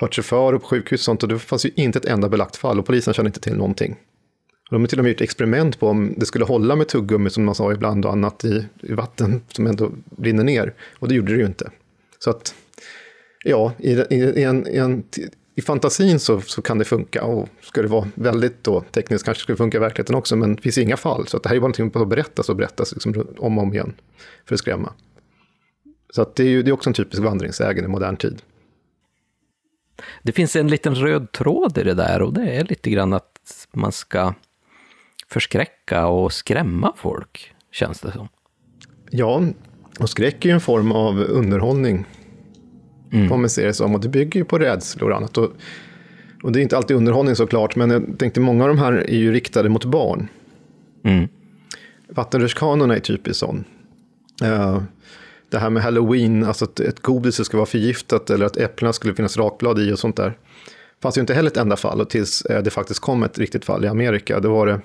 hört 0.00 0.14
sig 0.14 0.24
för 0.24 0.58
på 0.58 0.66
sjukhus 0.66 1.00
och 1.00 1.04
sånt. 1.04 1.22
Och 1.22 1.28
det 1.28 1.38
fanns 1.38 1.66
ju 1.66 1.70
inte 1.74 1.98
ett 1.98 2.04
enda 2.04 2.28
belagt 2.28 2.56
fall 2.56 2.78
och 2.78 2.86
polisen 2.86 3.14
kände 3.14 3.28
inte 3.28 3.40
till 3.40 3.56
någonting. 3.56 3.96
Och 4.70 4.74
de 4.74 4.82
har 4.82 4.88
till 4.88 4.98
och 4.98 5.04
med 5.04 5.10
gjort 5.10 5.20
experiment 5.20 5.80
på 5.80 5.88
om 5.88 6.14
det 6.16 6.26
skulle 6.26 6.44
hålla 6.44 6.76
med 6.76 6.88
tuggummi 6.88 7.30
som 7.30 7.44
man 7.44 7.54
sa 7.54 7.72
ibland 7.72 8.04
och 8.04 8.12
annat 8.12 8.44
i, 8.44 8.66
i 8.82 8.92
vatten 8.92 9.42
som 9.48 9.66
ändå 9.66 9.90
rinner 10.18 10.44
ner. 10.44 10.74
Och 10.98 11.08
det 11.08 11.14
gjorde 11.14 11.32
det 11.32 11.38
ju 11.38 11.46
inte. 11.46 11.70
Så 12.18 12.30
att 12.30 12.54
ja, 13.44 13.72
i, 13.78 13.92
i, 13.92 14.14
i, 14.14 14.42
en, 14.42 14.68
i, 14.68 14.76
en, 14.76 15.04
i 15.54 15.62
fantasin 15.62 16.20
så, 16.20 16.40
så 16.40 16.62
kan 16.62 16.78
det 16.78 16.84
funka 16.84 17.22
och 17.24 17.48
ska 17.60 17.82
det 17.82 17.88
vara 17.88 18.08
väldigt 18.14 18.64
då, 18.64 18.80
tekniskt 18.80 19.24
kanske 19.24 19.42
skulle 19.42 19.56
funka 19.56 19.76
i 19.76 19.80
verkligheten 19.80 20.14
också, 20.14 20.36
men 20.36 20.56
det 20.56 20.62
finns 20.62 20.78
inga 20.78 20.96
fall. 20.96 21.26
Så 21.26 21.36
att 21.36 21.42
det 21.42 21.48
här 21.48 21.56
är 21.56 21.60
bara 21.60 21.66
någonting 21.66 21.92
som 21.92 22.08
berättas 22.08 22.48
och 22.48 22.56
berättas 22.56 22.92
liksom 22.92 23.26
om 23.38 23.58
och 23.58 23.64
om 23.64 23.74
igen 23.74 23.94
för 24.46 24.54
att 24.54 24.58
skrämma. 24.58 24.92
Så 26.14 26.22
att 26.22 26.36
det, 26.36 26.42
är 26.42 26.48
ju, 26.48 26.62
det 26.62 26.70
är 26.70 26.72
också 26.72 26.90
en 26.90 26.94
typisk 26.94 27.22
vandringsägen 27.22 27.84
i 27.84 27.88
modern 27.88 28.16
tid. 28.16 28.42
Det 30.22 30.32
finns 30.32 30.56
en 30.56 30.68
liten 30.68 30.94
röd 30.94 31.32
tråd 31.32 31.78
i 31.78 31.82
det 31.82 31.94
där 31.94 32.22
och 32.22 32.32
det 32.32 32.56
är 32.56 32.64
lite 32.64 32.90
grann 32.90 33.12
att 33.12 33.66
man 33.72 33.92
ska 33.92 34.34
förskräcka 35.28 36.06
och 36.06 36.32
skrämma 36.32 36.92
folk, 36.96 37.54
känns 37.72 38.00
det 38.00 38.12
som. 38.12 38.28
Ja, 39.10 39.42
och 39.98 40.10
skräck 40.10 40.44
är 40.44 40.48
ju 40.48 40.54
en 40.54 40.60
form 40.60 40.92
av 40.92 41.20
underhållning 41.20 42.06
Mm. 43.12 43.32
Om 43.32 43.40
man 43.40 43.50
ser 43.50 43.66
det 43.66 43.74
som. 43.74 43.94
Och 43.94 44.00
det 44.00 44.08
bygger 44.08 44.40
ju 44.40 44.44
på 44.44 44.58
rädslor 44.58 45.10
och 45.10 45.16
annat. 45.16 45.38
Och, 45.38 45.52
och 46.42 46.52
det 46.52 46.60
är 46.60 46.62
inte 46.62 46.76
alltid 46.76 46.96
underhållning 46.96 47.36
såklart, 47.36 47.76
men 47.76 47.90
jag 47.90 48.18
tänkte 48.18 48.40
många 48.40 48.64
av 48.64 48.68
de 48.68 48.78
här 48.78 48.92
är 48.92 49.16
ju 49.16 49.32
riktade 49.32 49.68
mot 49.68 49.84
barn. 49.84 50.28
Mm. 51.04 51.28
Vattenrutschkanorna 52.08 52.96
är 52.96 53.00
typiskt 53.00 53.40
sån. 53.40 53.64
Uh, 54.44 54.82
det 55.50 55.58
här 55.58 55.70
med 55.70 55.82
halloween, 55.82 56.44
alltså 56.44 56.64
att 56.64 56.80
ett 56.80 57.00
godis 57.00 57.44
ska 57.44 57.56
vara 57.56 57.66
förgiftat 57.66 58.30
eller 58.30 58.46
att 58.46 58.56
äpplena 58.56 58.92
skulle 58.92 59.14
finnas 59.14 59.36
rakblad 59.36 59.78
i 59.78 59.92
och 59.92 59.98
sånt 59.98 60.16
där. 60.16 60.28
Det 60.28 61.02
fanns 61.02 61.16
ju 61.16 61.20
inte 61.20 61.34
heller 61.34 61.50
ett 61.50 61.56
enda 61.56 61.76
fall, 61.76 62.06
tills 62.06 62.42
eh, 62.42 62.62
det 62.62 62.70
faktiskt 62.70 63.00
kom 63.00 63.22
ett 63.22 63.38
riktigt 63.38 63.64
fall 63.64 63.84
i 63.84 63.88
Amerika. 63.88 64.40
Då 64.40 64.52
var 64.52 64.66
det, 64.66 64.80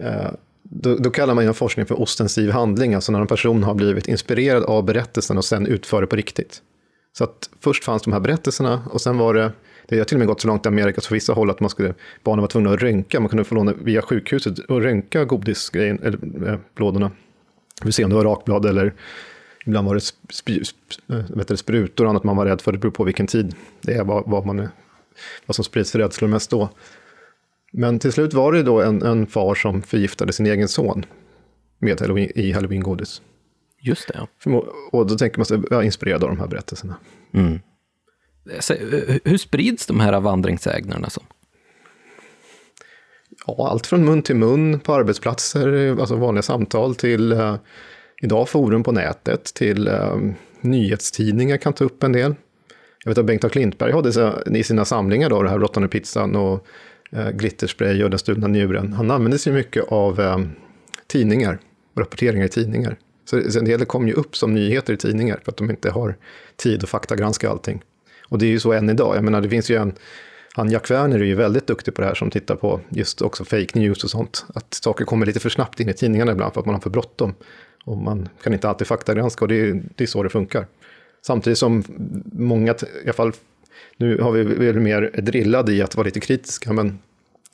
eh, 0.00 0.30
då, 0.62 0.96
då, 0.96 1.10
kallar 1.10 1.34
man 1.34 1.44
ju 1.44 1.48
en 1.48 1.54
forskning 1.54 1.86
för 1.86 2.00
ostensiv 2.00 2.50
handling, 2.50 2.94
alltså 2.94 3.12
när 3.12 3.20
en 3.20 3.26
person 3.26 3.62
har 3.62 3.74
blivit 3.74 4.08
inspirerad 4.08 4.64
av 4.64 4.84
berättelsen 4.84 5.38
och 5.38 5.44
sen 5.44 5.66
utför 5.66 6.00
det 6.00 6.06
på 6.06 6.16
riktigt. 6.16 6.62
Så 7.18 7.24
att 7.24 7.50
först 7.60 7.84
fanns 7.84 8.02
de 8.02 8.12
här 8.12 8.20
berättelserna 8.20 8.82
och 8.90 9.00
sen 9.00 9.18
var 9.18 9.34
det, 9.34 9.52
det 9.88 9.98
har 9.98 10.04
till 10.04 10.16
och 10.16 10.18
med 10.18 10.28
gått 10.28 10.40
så 10.40 10.48
långt 10.48 10.66
i 10.66 10.68
Amerika 10.68 11.00
så 11.00 11.14
vissa 11.14 11.32
håll 11.32 11.50
att 11.50 11.60
man 11.60 11.70
skulle, 11.70 11.94
barnen 12.24 12.40
var 12.40 12.48
tvungna 12.48 12.72
att 12.72 12.82
röntga, 12.82 13.20
man 13.20 13.28
kunde 13.28 13.44
få 13.44 13.54
låna 13.54 13.72
via 13.72 14.02
sjukhuset 14.02 14.58
och 14.58 14.82
röntga 14.82 15.24
godisgrejen, 15.24 15.98
eller 16.02 16.48
äh, 16.52 16.58
lådorna. 16.76 17.10
Vi 17.84 17.92
se 17.92 18.04
om 18.04 18.10
det 18.10 18.16
var 18.16 18.24
rakblad 18.24 18.66
eller 18.66 18.94
ibland 19.64 19.86
var 19.86 19.94
det 19.94 20.00
sp 20.00 20.16
sp 20.30 20.48
vet 21.06 21.48
det, 21.48 21.56
sprutor 21.56 22.04
och 22.04 22.10
annat 22.10 22.24
man 22.24 22.36
var 22.36 22.46
rädd 22.46 22.60
för, 22.60 22.72
det 22.72 22.78
beror 22.78 22.92
på 22.92 23.04
vilken 23.04 23.26
tid 23.26 23.54
det 23.80 23.94
är, 23.94 24.04
vad, 24.04 24.22
vad, 24.26 24.46
man 24.46 24.58
är, 24.58 24.68
vad 25.46 25.54
som 25.54 25.64
sprids 25.64 25.92
för 25.92 25.98
rädslor 25.98 26.28
mest 26.28 26.50
då. 26.50 26.68
Men 27.72 27.98
till 27.98 28.12
slut 28.12 28.34
var 28.34 28.52
det 28.52 28.62
då 28.62 28.82
en, 28.82 29.02
en 29.02 29.26
far 29.26 29.54
som 29.54 29.82
förgiftade 29.82 30.32
sin 30.32 30.46
egen 30.46 30.68
son 30.68 31.06
med 31.78 32.00
halloween, 32.00 32.30
i 32.34 32.52
halloween-godis. 32.52 33.22
Just 33.80 34.08
det. 34.08 34.26
Ja. 34.44 34.64
Och 34.92 35.06
då 35.06 35.18
tänker 35.18 35.38
man 35.38 35.46
sig, 35.46 35.62
jag 35.70 35.80
är 35.80 35.82
inspirerad 35.82 36.24
av 36.24 36.28
de 36.28 36.38
här 36.38 36.46
berättelserna. 36.46 36.96
Mm. 37.32 37.60
Så, 38.60 38.74
eh, 38.74 39.16
hur 39.24 39.38
sprids 39.38 39.86
de 39.86 40.00
här 40.00 40.20
vandringssägnerna? 40.20 41.10
Så? 41.10 41.22
Ja, 43.46 43.68
allt 43.70 43.86
från 43.86 44.04
mun 44.04 44.22
till 44.22 44.36
mun 44.36 44.80
på 44.80 44.94
arbetsplatser, 44.94 45.96
alltså 46.00 46.16
vanliga 46.16 46.42
samtal, 46.42 46.94
till 46.94 47.32
idag 48.24 48.48
forum 48.48 48.82
på 48.82 48.92
nätet, 48.92 49.44
till 49.44 49.88
eh, 49.88 50.16
nyhetstidningar 50.60 51.56
kan 51.56 51.72
ta 51.72 51.84
upp 51.84 52.02
en 52.02 52.12
del. 52.12 52.34
Jag 53.04 53.10
vet 53.10 53.18
att 53.18 53.24
Bengt 53.24 53.44
A. 53.44 53.48
Klintberg 53.48 53.92
hade 53.92 54.32
i 54.58 54.62
sina 54.62 54.84
samlingar 54.84 55.30
då, 55.30 55.42
det 55.42 55.50
här 55.50 55.58
råttande 55.58 55.88
pizzan 55.88 56.36
och 56.36 56.66
eh, 57.12 57.30
glitterspray 57.30 58.04
och 58.04 58.10
den 58.10 58.18
stulna 58.18 58.46
njuren. 58.46 58.92
Han 58.92 59.10
använde 59.10 59.38
sig 59.38 59.52
mycket 59.52 59.84
av 59.88 60.20
eh, 60.20 60.38
tidningar 61.06 61.58
och 61.94 62.00
rapporteringar 62.00 62.46
i 62.46 62.48
tidningar. 62.48 62.96
Så 63.24 63.58
en 63.58 63.64
del 63.64 63.84
kommer 63.84 64.08
ju 64.08 64.14
upp 64.14 64.36
som 64.36 64.54
nyheter 64.54 64.92
i 64.92 64.96
tidningar 64.96 65.40
för 65.44 65.52
att 65.52 65.56
de 65.56 65.70
inte 65.70 65.90
har 65.90 66.16
tid 66.56 66.82
att 66.82 66.88
faktagranska 66.88 67.50
allting. 67.50 67.82
Och 68.28 68.38
det 68.38 68.46
är 68.46 68.50
ju 68.50 68.60
så 68.60 68.72
än 68.72 68.90
idag. 68.90 69.16
Jag 69.16 69.24
menar, 69.24 69.40
det 69.40 69.48
finns 69.48 69.70
ju 69.70 69.76
en, 69.76 69.92
han 70.54 70.70
Jack 70.70 70.90
Werner 70.90 71.18
är 71.18 71.24
ju 71.24 71.34
väldigt 71.34 71.66
duktig 71.66 71.94
på 71.94 72.00
det 72.00 72.06
här 72.06 72.14
som 72.14 72.30
tittar 72.30 72.56
på 72.56 72.80
just 72.88 73.22
också 73.22 73.44
fake 73.44 73.78
news 73.78 74.04
och 74.04 74.10
sånt. 74.10 74.44
Att 74.54 74.74
saker 74.74 75.04
kommer 75.04 75.26
lite 75.26 75.40
för 75.40 75.50
snabbt 75.50 75.80
in 75.80 75.88
i 75.88 75.92
tidningarna 75.92 76.32
ibland 76.32 76.54
för 76.54 76.60
att 76.60 76.66
man 76.66 76.74
har 76.74 76.82
för 76.82 76.90
bråttom. 76.90 77.34
Och 77.84 77.96
man 77.96 78.28
kan 78.42 78.52
inte 78.52 78.68
alltid 78.68 78.86
faktagranska 78.86 79.44
och 79.44 79.48
det 79.48 79.60
är, 79.60 79.82
det 79.94 80.04
är 80.04 80.08
så 80.08 80.22
det 80.22 80.28
funkar. 80.28 80.66
Samtidigt 81.26 81.58
som 81.58 81.84
många, 82.32 82.72
i 82.72 83.04
alla 83.04 83.12
fall 83.12 83.32
nu 83.96 84.18
har 84.18 84.32
vi 84.32 84.42
väl 84.42 84.80
mer 84.80 85.10
drillade 85.22 85.72
i 85.72 85.82
att 85.82 85.96
vara 85.96 86.04
lite 86.04 86.20
kritiska, 86.20 86.72
men 86.72 86.98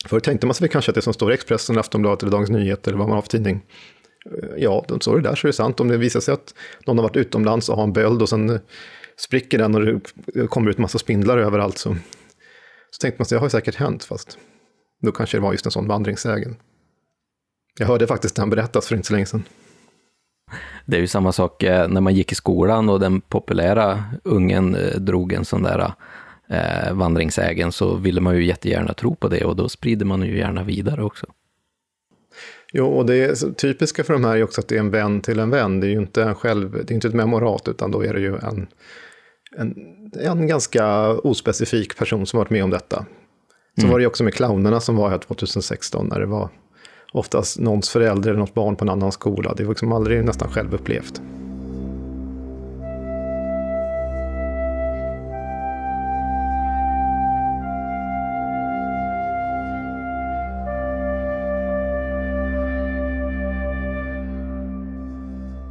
förr 0.07 0.21
tänkte 0.21 0.47
man 0.47 0.55
sig 0.55 0.69
kanske 0.69 0.91
att 0.91 0.95
det 0.95 1.03
som 1.03 1.15
står 1.15 1.31
i 1.31 1.35
Expressen, 1.35 1.79
Aftonbladet 1.79 2.23
eller 2.23 2.33
Dagens 2.33 2.51
Nyheter 2.51 2.91
eller 2.91 2.99
vad 2.99 3.09
man 3.09 3.15
har 3.15 3.23
för 3.23 3.29
tidning, 3.29 3.63
eh, 4.27 4.49
ja, 4.57 4.85
då 4.89 5.01
står 5.01 5.17
det 5.17 5.29
där 5.29 5.35
så 5.35 5.47
är 5.47 5.49
det 5.49 5.53
sant. 5.53 5.81
Om 5.81 5.89
det 5.89 5.97
visar 5.97 6.21
sig 6.21 6.35
att 6.35 6.55
någon 6.87 6.99
har 6.99 7.03
varit 7.03 7.17
utomlands 7.17 7.69
och 7.69 7.77
har 7.77 7.85
en 7.85 7.93
böld 7.93 8.23
och 8.23 8.29
sen 8.29 8.51
eh, 8.51 8.61
spricker 9.17 9.59
den 9.59 9.75
och 9.75 10.01
det 10.27 10.47
kommer 10.47 10.71
ut 10.71 10.79
massa 10.79 10.99
spindlar 10.99 11.39
överallt 11.39 11.79
så, 11.79 11.97
så 12.91 13.01
tänkte 13.01 13.21
man 13.21 13.27
sig, 13.27 13.37
det 13.37 13.41
har 13.41 13.49
säkert 13.49 13.75
hänt, 13.75 14.05
fast 14.05 14.39
då 15.03 15.13
kanske 15.13 15.37
det 15.37 15.41
var 15.41 15.53
just 15.53 15.67
en 15.67 15.73
sån 15.73 15.89
vandringssägen. 15.89 16.57
Jag 17.79 17.87
hörde 17.87 18.07
faktiskt 18.07 18.37
den 18.37 18.51
berättas 18.51 18.89
för 18.89 18.97
inte 18.97 19.07
så 19.07 19.13
länge 19.13 19.27
sedan. 19.27 19.45
Det 20.87 20.97
är 20.97 21.01
ju 21.01 21.07
samma 21.07 21.33
sak 21.33 21.63
eh, 21.63 21.89
när 21.89 22.01
man 22.01 22.15
gick 22.15 22.33
i 22.33 22.35
skolan 22.35 22.89
och 22.89 23.01
den 23.01 23.21
populära 23.21 24.05
ungen 24.25 24.77
drog 24.97 25.33
en 25.33 25.45
sån 25.45 25.63
där 25.63 25.93
eh, 26.49 26.93
vandringsägen 26.93 27.73
så 27.73 27.95
ville 27.95 28.21
man 28.21 28.37
ju 28.37 28.45
jättegärna 28.45 28.95
tro 28.95 29.15
på 29.15 29.29
det 29.29 29.45
och 29.45 29.57
då 29.57 29.69
sprider 29.69 30.07
man 30.07 30.23
ju 30.23 30.39
gärna 30.39 30.63
vidare 30.63 31.03
också. 31.03 31.27
Jo, 32.73 32.87
och 32.87 33.07
det 33.07 33.57
typiska 33.57 34.05
för 34.05 34.13
de 34.13 34.25
här 34.25 34.37
är 34.37 34.45
också 34.45 34.61
att 34.61 34.69
det 34.69 34.75
är 34.75 34.81
en 34.81 34.91
vän 34.91 35.21
till 35.21 35.39
en 35.39 35.51
vän. 35.51 35.81
Det 35.81 35.87
är 35.87 35.91
ju 35.91 35.99
inte 35.99 36.23
en 36.23 36.35
själv, 36.35 36.73
det 36.73 36.93
är 36.93 36.95
inte 36.95 37.09
ett 37.09 37.15
memorat, 37.15 37.69
utan 37.69 37.91
då 37.91 38.05
är 38.05 38.15
det 38.15 38.21
ju 38.21 38.37
en, 38.37 38.67
en, 39.57 39.75
en 40.21 40.47
ganska 40.47 41.09
ospecifik 41.09 41.97
person 41.97 42.27
som 42.27 42.39
varit 42.39 42.51
med 42.51 42.65
om 42.65 42.71
detta. 42.71 43.07
Så 43.75 43.83
mm. 43.83 43.91
var 43.91 43.99
det 43.99 44.03
ju 44.03 44.07
också 44.07 44.25
med 44.25 44.35
clownerna 44.35 44.81
som 44.81 44.97
var 44.97 45.11
här 45.11 45.19
2016, 45.19 46.07
när 46.07 46.21
det 46.21 46.27
var 46.27 46.49
oftast 47.13 47.59
någons 47.59 47.91
förälder 47.91 48.31
eller 48.31 48.41
något 48.41 48.55
barn 48.55 48.77
på 48.77 48.85
en 48.85 48.89
annan 48.89 49.13
skola. 49.13 49.55
Det 49.57 49.65
var 49.65 49.71
liksom 49.71 49.93
aldrig 49.93 50.25
nästan 50.25 50.49
självupplevt. 50.49 51.23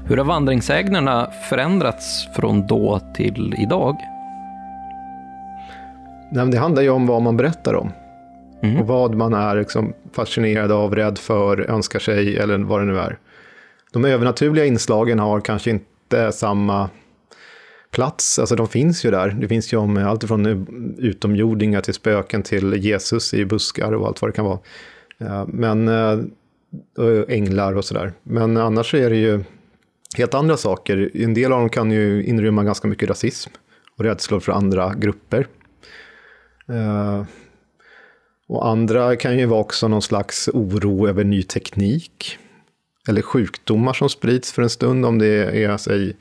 Hur 0.10 0.18
har 0.18 0.26
vandringsägnerna 0.26 1.32
förändrats 1.50 2.28
från 2.36 2.68
då 2.68 3.00
till 3.14 3.56
idag? 3.58 3.98
det 6.32 6.58
handlar 6.58 6.82
ju 6.82 6.90
om 6.90 7.08
vad 7.08 7.22
man 7.22 7.38
berättar 7.38 7.74
om. 7.74 7.92
Mm. 8.64 8.82
Och 8.82 8.88
vad 8.88 9.16
man 9.16 9.34
är 9.34 9.56
liksom 9.56 9.94
fascinerad 10.14 10.72
av, 10.72 10.96
rädd 10.96 11.18
för, 11.18 11.60
önskar 11.70 12.00
sig 12.00 12.38
eller 12.38 12.58
vad 12.58 12.82
det 12.82 12.86
nu 12.86 13.00
är. 13.00 13.18
De 13.92 14.06
övernaturliga 14.06 14.66
inslagen 14.66 15.20
har 15.20 15.42
kanske 15.42 15.70
inte 15.70 16.32
samma 16.32 16.90
plats, 17.92 18.40
alltså 18.40 18.56
de 18.56 18.68
finns 18.68 19.06
ju 19.06 19.12
där. 19.12 19.30
Det 19.30 19.48
finns 19.48 19.74
ju 19.74 19.78
om 19.78 19.98
allt 19.98 20.24
från 20.24 20.46
utomjordingar 21.00 21.82
till 21.82 21.94
spöken 21.94 22.44
till 22.44 22.74
Jesus 22.74 23.34
i 23.34 23.46
buskar 23.46 23.92
och 23.92 24.08
allt 24.08 24.22
vad 24.22 24.32
det 24.32 24.36
kan 24.36 24.46
vara. 24.46 24.60
Eh, 25.18 25.46
men 25.48 25.88
eh, 25.88 26.20
änglar 27.28 27.76
och 27.76 27.86
sådär. 27.86 28.14
Men 28.24 28.58
annars 28.58 28.94
är 28.94 29.10
det 29.10 29.16
ju 29.16 29.44
helt 30.18 30.34
andra 30.34 30.58
saker. 30.58 31.12
En 31.14 31.34
del 31.34 31.54
av 31.54 31.60
dem 31.60 31.70
kan 31.70 31.92
ju 31.92 32.24
inrymma 32.24 32.64
ganska 32.64 32.88
mycket 32.88 33.10
rasism 33.10 33.52
och 33.98 34.04
rädslor 34.04 34.40
för 34.40 34.52
andra 34.52 34.94
grupper. 34.98 35.48
Eh, 36.70 37.24
och 38.50 38.68
andra 38.68 39.16
kan 39.16 39.40
ju 39.40 39.46
vara 39.46 39.60
också 39.60 39.88
någon 39.88 40.02
slags 40.02 40.50
oro 40.54 41.08
över 41.08 41.24
ny 41.24 41.44
teknik. 41.44 42.38
Eller 43.08 43.22
sjukdomar 43.22 43.94
som 43.94 44.10
sprids 44.10 44.52
för 44.52 44.62
en 44.62 44.70
stund, 44.70 45.06
om 45.06 45.20
det 45.20 45.64
är, 45.64 45.78
säg, 45.78 46.16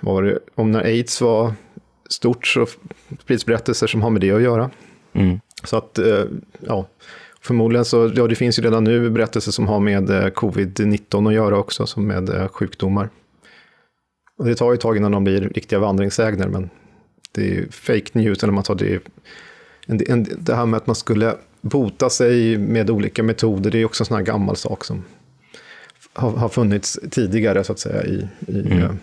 det, 0.00 0.38
om 0.54 0.70
när 0.70 0.84
aids 0.84 1.20
var 1.20 1.54
stort 2.10 2.46
så 2.46 2.66
sprids 3.20 3.46
berättelser 3.46 3.86
som 3.86 4.02
har 4.02 4.10
med 4.10 4.20
det 4.20 4.30
att 4.30 4.42
göra. 4.42 4.70
Mm. 5.12 5.40
Så 5.64 5.76
att, 5.76 5.98
uh, 5.98 6.24
ja, 6.60 6.86
Förmodligen 7.44 7.84
så, 7.84 8.12
ja 8.14 8.26
det 8.26 8.34
finns 8.34 8.58
ju 8.58 8.62
redan 8.62 8.84
nu 8.84 9.10
berättelser 9.10 9.52
som 9.52 9.68
har 9.68 9.80
med 9.80 10.10
eh, 10.10 10.26
covid-19 10.26 11.28
att 11.28 11.34
göra 11.34 11.58
också, 11.58 11.86
som 11.86 12.06
med 12.06 12.28
eh, 12.28 12.48
sjukdomar. 12.48 13.08
Och 14.38 14.44
det 14.44 14.54
tar 14.54 14.72
ju 14.72 14.74
ett 14.74 14.80
tag 14.80 14.96
innan 14.96 15.12
de 15.12 15.24
blir 15.24 15.40
riktiga 15.40 15.78
vandringsägner, 15.78 16.48
men 16.48 16.70
det 17.32 17.56
är 17.56 17.66
fake 17.70 18.10
news, 18.12 18.42
eller 18.42 18.52
man 18.52 18.64
tar 18.64 18.74
det, 18.74 19.00
en, 19.86 20.00
en, 20.08 20.26
det 20.38 20.54
här 20.54 20.66
med 20.66 20.76
att 20.76 20.86
man 20.86 20.96
skulle 20.96 21.36
bota 21.60 22.10
sig 22.10 22.58
med 22.58 22.90
olika 22.90 23.22
metoder, 23.22 23.70
det 23.70 23.78
är 23.78 23.84
också 23.84 24.02
en 24.02 24.06
sån 24.06 24.16
här 24.16 24.24
gammal 24.24 24.56
sak 24.56 24.84
som 24.84 25.04
har, 26.12 26.30
har 26.30 26.48
funnits 26.48 26.98
tidigare, 27.10 27.64
så 27.64 27.72
att 27.72 27.78
säga, 27.78 28.04
i, 28.04 28.28
i 28.46 28.60
mm. 28.60 28.78
uh, 28.78 28.94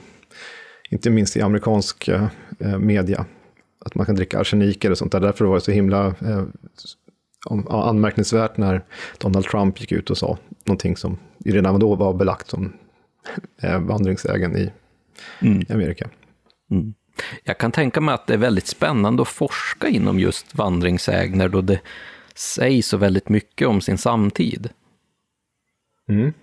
inte 0.89 1.09
minst 1.09 1.37
i 1.37 1.41
amerikansk 1.41 2.09
uh, 2.09 2.77
media. 2.77 3.25
Att 3.85 3.95
man 3.95 4.05
kan 4.05 4.15
dricka 4.15 4.39
arsenik 4.39 4.85
eller 4.85 4.95
sånt 4.95 5.11
där, 5.11 5.19
därför 5.19 5.45
var 5.45 5.55
det 5.55 5.61
så 5.61 5.71
himla 5.71 6.07
uh, 6.07 6.43
anmärkningsvärt 7.69 8.57
när 8.57 8.81
Donald 9.17 9.45
Trump 9.45 9.81
gick 9.81 9.91
ut 9.91 10.09
och 10.09 10.17
sa 10.17 10.37
någonting 10.65 10.97
som 10.97 11.17
redan 11.45 11.79
då 11.79 11.95
var 11.95 12.13
belagt 12.13 12.49
som 12.49 12.73
eh, 13.61 13.79
vandringsägen 13.79 14.57
i 14.57 14.71
mm. 15.41 15.65
Amerika. 15.69 16.09
Mm. 16.71 16.93
Jag 17.43 17.57
kan 17.57 17.71
tänka 17.71 18.01
mig 18.01 18.15
att 18.15 18.27
det 18.27 18.33
är 18.33 18.37
väldigt 18.37 18.67
spännande 18.67 19.21
att 19.21 19.27
forska 19.27 19.87
inom 19.87 20.19
just 20.19 20.55
vandringsägner 20.55 21.49
då 21.49 21.61
det 21.61 21.79
sägs 22.35 22.87
så 22.87 22.97
väldigt 22.97 23.29
mycket 23.29 23.67
om 23.67 23.81
sin 23.81 23.97
samtid. 23.97 24.69
Mm. 26.09 26.33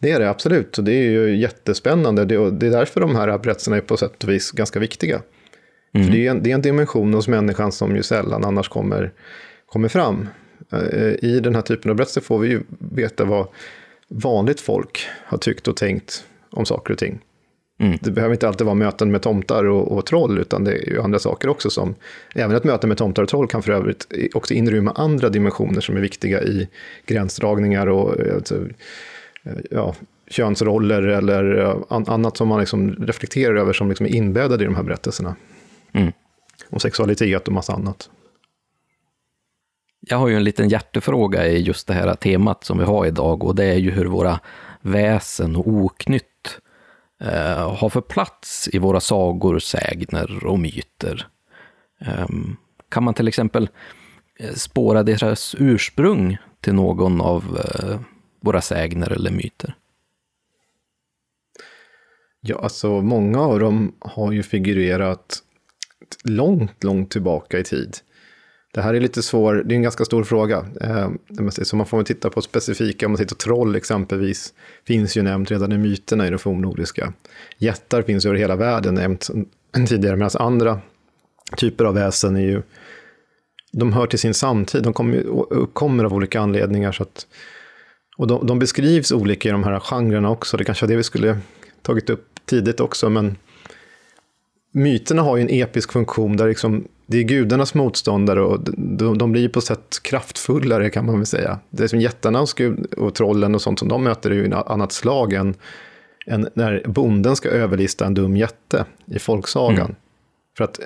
Det 0.00 0.10
är 0.10 0.20
det 0.20 0.30
absolut, 0.30 0.78
och 0.78 0.84
det 0.84 0.92
är 0.92 1.10
ju 1.10 1.36
jättespännande. 1.36 2.24
Det, 2.24 2.34
är 2.34 2.70
därför 2.70 3.00
de 3.00 3.16
här 3.16 3.38
berättelserna 3.38 3.76
är 3.76 3.80
på 3.80 3.96
sätt 3.96 4.24
och 4.24 4.30
vis 4.30 4.50
ganska 4.50 4.78
viktiga. 4.78 5.22
Mm. 5.92 6.06
För 6.06 6.12
det 6.12 6.26
är, 6.26 6.30
en, 6.30 6.42
det 6.42 6.50
är 6.50 6.54
en 6.54 6.62
dimension 6.62 7.14
hos 7.14 7.28
människan 7.28 7.72
som 7.72 7.96
ju 7.96 8.02
sällan 8.02 8.44
annars 8.44 8.68
kommer 8.68 9.12
kommer 9.66 9.88
fram. 9.88 10.28
Eh, 10.72 11.24
I 11.24 11.40
den 11.42 11.54
här 11.54 11.62
typen 11.62 11.90
av 11.90 11.96
berättelser 11.96 12.20
får 12.20 12.38
vi 12.38 12.48
ju 12.48 12.62
veta 12.78 13.24
vad 13.24 13.48
vanligt 14.08 14.60
folk 14.60 15.08
har 15.24 15.38
tyckt 15.38 15.68
och 15.68 15.76
tänkt 15.76 16.24
om 16.50 16.66
saker 16.66 16.92
och 16.92 16.98
ting. 16.98 17.20
Mm. 17.80 17.98
Det 18.00 18.10
behöver 18.10 18.34
inte 18.34 18.48
alltid 18.48 18.64
vara 18.64 18.74
möten 18.74 19.10
med 19.10 19.22
tomtar 19.22 19.64
och, 19.64 19.92
och, 19.92 20.06
troll, 20.06 20.38
utan 20.38 20.64
det 20.64 20.72
är 20.72 20.90
ju 20.90 21.00
andra 21.00 21.18
saker 21.18 21.48
också 21.48 21.70
som, 21.70 21.94
även 22.34 22.56
ett 22.56 22.64
möte 22.64 22.86
med 22.86 22.96
tomtar 22.96 23.22
och 23.22 23.28
troll 23.28 23.48
kan 23.48 23.62
för 23.62 23.72
övrigt 23.72 24.06
också 24.34 24.54
inrymma 24.54 24.90
andra 24.90 25.28
dimensioner 25.28 25.80
som 25.80 25.96
är 25.96 26.00
viktiga 26.00 26.42
i 26.42 26.68
gränsdragningar 27.06 27.86
och 27.86 28.20
eh, 28.20 28.34
alltså, 28.34 28.54
eh, 29.44 29.52
ja, 29.70 29.94
könsroller 30.30 31.02
eller 31.02 31.74
annat 31.90 32.36
som 32.36 32.48
man 32.48 32.60
liksom 32.60 32.90
reflekterar 32.90 33.56
över 33.56 33.72
som 33.72 33.88
liksom 33.88 34.06
är 34.06 34.14
inbäddade 34.14 34.64
i 34.64 34.66
de 34.66 34.74
här 34.74 34.82
berättelserna. 34.82 35.36
Mm. 35.92 36.12
Om 36.70 36.80
sexualitet 36.80 37.48
och 37.48 37.54
massa 37.54 37.72
annat. 37.72 38.10
Jag 40.00 40.16
har 40.16 40.28
ju 40.28 40.36
en 40.36 40.44
liten 40.44 40.68
hjärtefråga 40.68 41.46
i 41.46 41.62
just 41.62 41.86
det 41.86 41.94
här 41.94 42.14
temat 42.14 42.64
som 42.64 42.78
vi 42.78 42.84
har 42.84 43.06
idag 43.06 43.44
och 43.44 43.54
det 43.54 43.64
är 43.64 43.78
ju 43.78 43.90
hur 43.90 44.06
våra 44.06 44.40
väsen 44.82 45.56
och 45.56 45.68
oknytt 45.68 46.29
eh, 47.20 47.76
har 47.76 47.88
för 47.88 48.00
plats 48.00 48.68
i 48.72 48.78
våra 48.78 49.00
sagor, 49.00 49.58
sägner 49.58 50.46
och 50.46 50.58
myter. 50.58 51.26
Eh, 52.00 52.26
kan 52.88 53.04
man 53.04 53.14
till 53.14 53.28
exempel 53.28 53.68
eh, 54.38 54.54
spåra 54.54 55.02
deras 55.02 55.54
ursprung 55.58 56.36
till 56.60 56.74
någon 56.74 57.20
av 57.20 57.58
eh, 57.64 58.00
våra 58.40 58.60
sägner 58.60 59.12
eller 59.12 59.30
myter? 59.30 59.74
Ja, 62.40 62.58
alltså 62.62 63.02
många 63.02 63.40
av 63.40 63.60
dem 63.60 63.94
har 64.00 64.32
ju 64.32 64.42
figurerat 64.42 65.42
långt, 66.24 66.84
långt 66.84 67.10
tillbaka 67.10 67.58
i 67.58 67.64
tid. 67.64 67.96
Det 68.72 68.80
här 68.80 68.94
är 68.94 69.00
lite 69.00 69.22
svår, 69.22 69.62
det 69.66 69.74
är 69.74 69.76
en 69.76 69.82
ganska 69.82 70.04
stor 70.04 70.24
fråga. 70.24 70.66
Eh, 70.80 71.10
så 71.62 71.76
man 71.76 71.86
får 71.86 71.96
väl 71.96 72.06
titta 72.06 72.30
på 72.30 72.42
specifika, 72.42 73.06
om 73.06 73.12
man 73.12 73.16
tittar 73.16 73.36
på 73.36 73.40
troll 73.40 73.76
exempelvis, 73.76 74.54
finns 74.86 75.16
ju 75.16 75.22
nämnt 75.22 75.50
redan 75.50 75.72
i 75.72 75.78
myterna 75.78 76.26
i 76.26 76.30
det 76.30 76.38
fornnordiska. 76.38 77.12
Jättar 77.58 78.02
finns 78.02 78.26
över 78.26 78.36
hela 78.36 78.56
världen 78.56 78.94
nämnt 78.94 79.30
tidigare, 79.88 80.16
medan 80.16 80.30
andra 80.34 80.80
typer 81.56 81.84
av 81.84 81.94
väsen 81.94 82.36
är 82.36 82.40
ju, 82.40 82.62
de 83.72 83.92
hör 83.92 84.06
till 84.06 84.18
sin 84.18 84.34
samtid, 84.34 84.82
de 84.82 84.92
kommer, 85.72 86.04
av 86.04 86.14
olika 86.14 86.40
anledningar. 86.40 86.92
Så 86.92 87.02
att, 87.02 87.26
och 88.16 88.26
de, 88.26 88.46
de 88.46 88.58
beskrivs 88.58 89.12
olika 89.12 89.48
i 89.48 89.52
de 89.52 89.64
här 89.64 89.80
genrerna 89.80 90.30
också, 90.30 90.56
det 90.56 90.64
kanske 90.64 90.86
är 90.86 90.88
det 90.88 90.96
vi 90.96 91.02
skulle 91.02 91.38
tagit 91.82 92.10
upp 92.10 92.26
tidigt 92.44 92.80
också, 92.80 93.10
men 93.10 93.36
myterna 94.72 95.22
har 95.22 95.36
ju 95.36 95.42
en 95.42 95.50
episk 95.50 95.92
funktion 95.92 96.36
där 96.36 96.48
liksom 96.48 96.88
det 97.10 97.18
är 97.18 97.22
gudarnas 97.22 97.74
motståndare 97.74 98.40
och 98.42 98.60
de, 98.76 99.18
de 99.18 99.32
blir 99.32 99.48
på 99.48 99.60
sätt 99.60 100.02
kraftfullare 100.02 100.90
kan 100.90 101.06
man 101.06 101.16
väl 101.16 101.26
säga. 101.26 101.58
Det 101.70 101.82
är 101.82 101.88
som 101.88 102.00
jättarna 102.00 102.40
och, 102.40 102.48
och 102.96 103.14
trollen 103.14 103.54
och 103.54 103.62
sånt 103.62 103.78
som 103.78 103.88
de 103.88 104.04
möter 104.04 104.30
är 104.30 104.34
ju 104.34 104.46
ett 104.46 104.52
annat 104.52 104.92
slag 104.92 105.32
än, 105.32 105.54
än 106.26 106.48
när 106.54 106.82
bonden 106.86 107.36
ska 107.36 107.48
överlista 107.48 108.06
en 108.06 108.14
dum 108.14 108.36
jätte 108.36 108.84
i 109.06 109.18
folksagan. 109.18 109.80
Mm. 109.80 109.94
För 110.56 110.64
att 110.64 110.80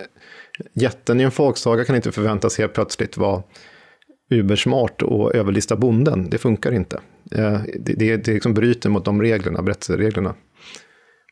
jätten 0.74 1.20
i 1.20 1.22
en 1.22 1.30
folksaga 1.30 1.84
kan 1.84 1.96
inte 1.96 2.12
förväntas 2.12 2.58
helt 2.58 2.72
plötsligt 2.72 3.16
vara 3.16 3.42
ubersmart 4.30 5.02
och 5.02 5.34
överlista 5.34 5.76
bonden. 5.76 6.30
Det 6.30 6.38
funkar 6.38 6.72
inte. 6.72 7.00
Eh, 7.30 7.60
det, 7.80 7.92
det, 7.92 8.16
det 8.16 8.32
liksom 8.32 8.54
bryter 8.54 8.90
mot 8.90 9.04
de 9.04 9.22
reglerna, 9.22 9.62
berättelsereglerna. 9.62 10.34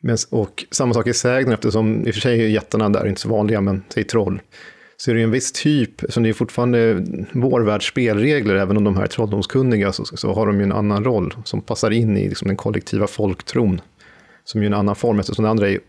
Men, 0.01 0.17
och 0.31 0.65
samma 0.71 0.93
sak 0.93 1.07
i 1.07 1.13
sägnen, 1.13 1.53
eftersom 1.53 2.07
i 2.07 2.09
och 2.09 2.13
för 2.13 2.21
sig 2.21 2.41
är 2.41 2.47
jättarna 2.47 2.89
där 2.89 3.07
inte 3.07 3.21
så 3.21 3.29
vanliga, 3.29 3.61
men 3.61 3.83
säg 3.89 4.03
troll. 4.03 4.41
Så 5.03 5.11
är 5.11 5.15
det 5.15 5.21
en 5.21 5.31
viss 5.31 5.51
typ, 5.51 6.01
som 6.09 6.23
det 6.23 6.29
är 6.29 6.33
fortfarande 6.33 7.05
vår 7.31 7.61
världs 7.61 7.85
spelregler, 7.85 8.55
även 8.55 8.77
om 8.77 8.83
de 8.83 8.95
här 8.95 9.03
är 9.03 9.07
trolldomskunniga, 9.07 9.91
så, 9.91 10.05
så 10.05 10.33
har 10.33 10.47
de 10.47 10.57
ju 10.57 10.63
en 10.63 10.71
annan 10.71 11.03
roll 11.03 11.35
som 11.43 11.61
passar 11.61 11.91
in 11.91 12.17
i 12.17 12.29
liksom, 12.29 12.47
den 12.47 12.57
kollektiva 12.57 13.07
folktron. 13.07 13.81
Som 14.43 14.61
ju 14.61 14.65
är 14.65 14.71
en 14.71 14.79
annan 14.79 14.95
form, 14.95 15.19
eftersom 15.19 15.43
det 15.43 15.49
andra 15.49 15.69
är 15.69 15.79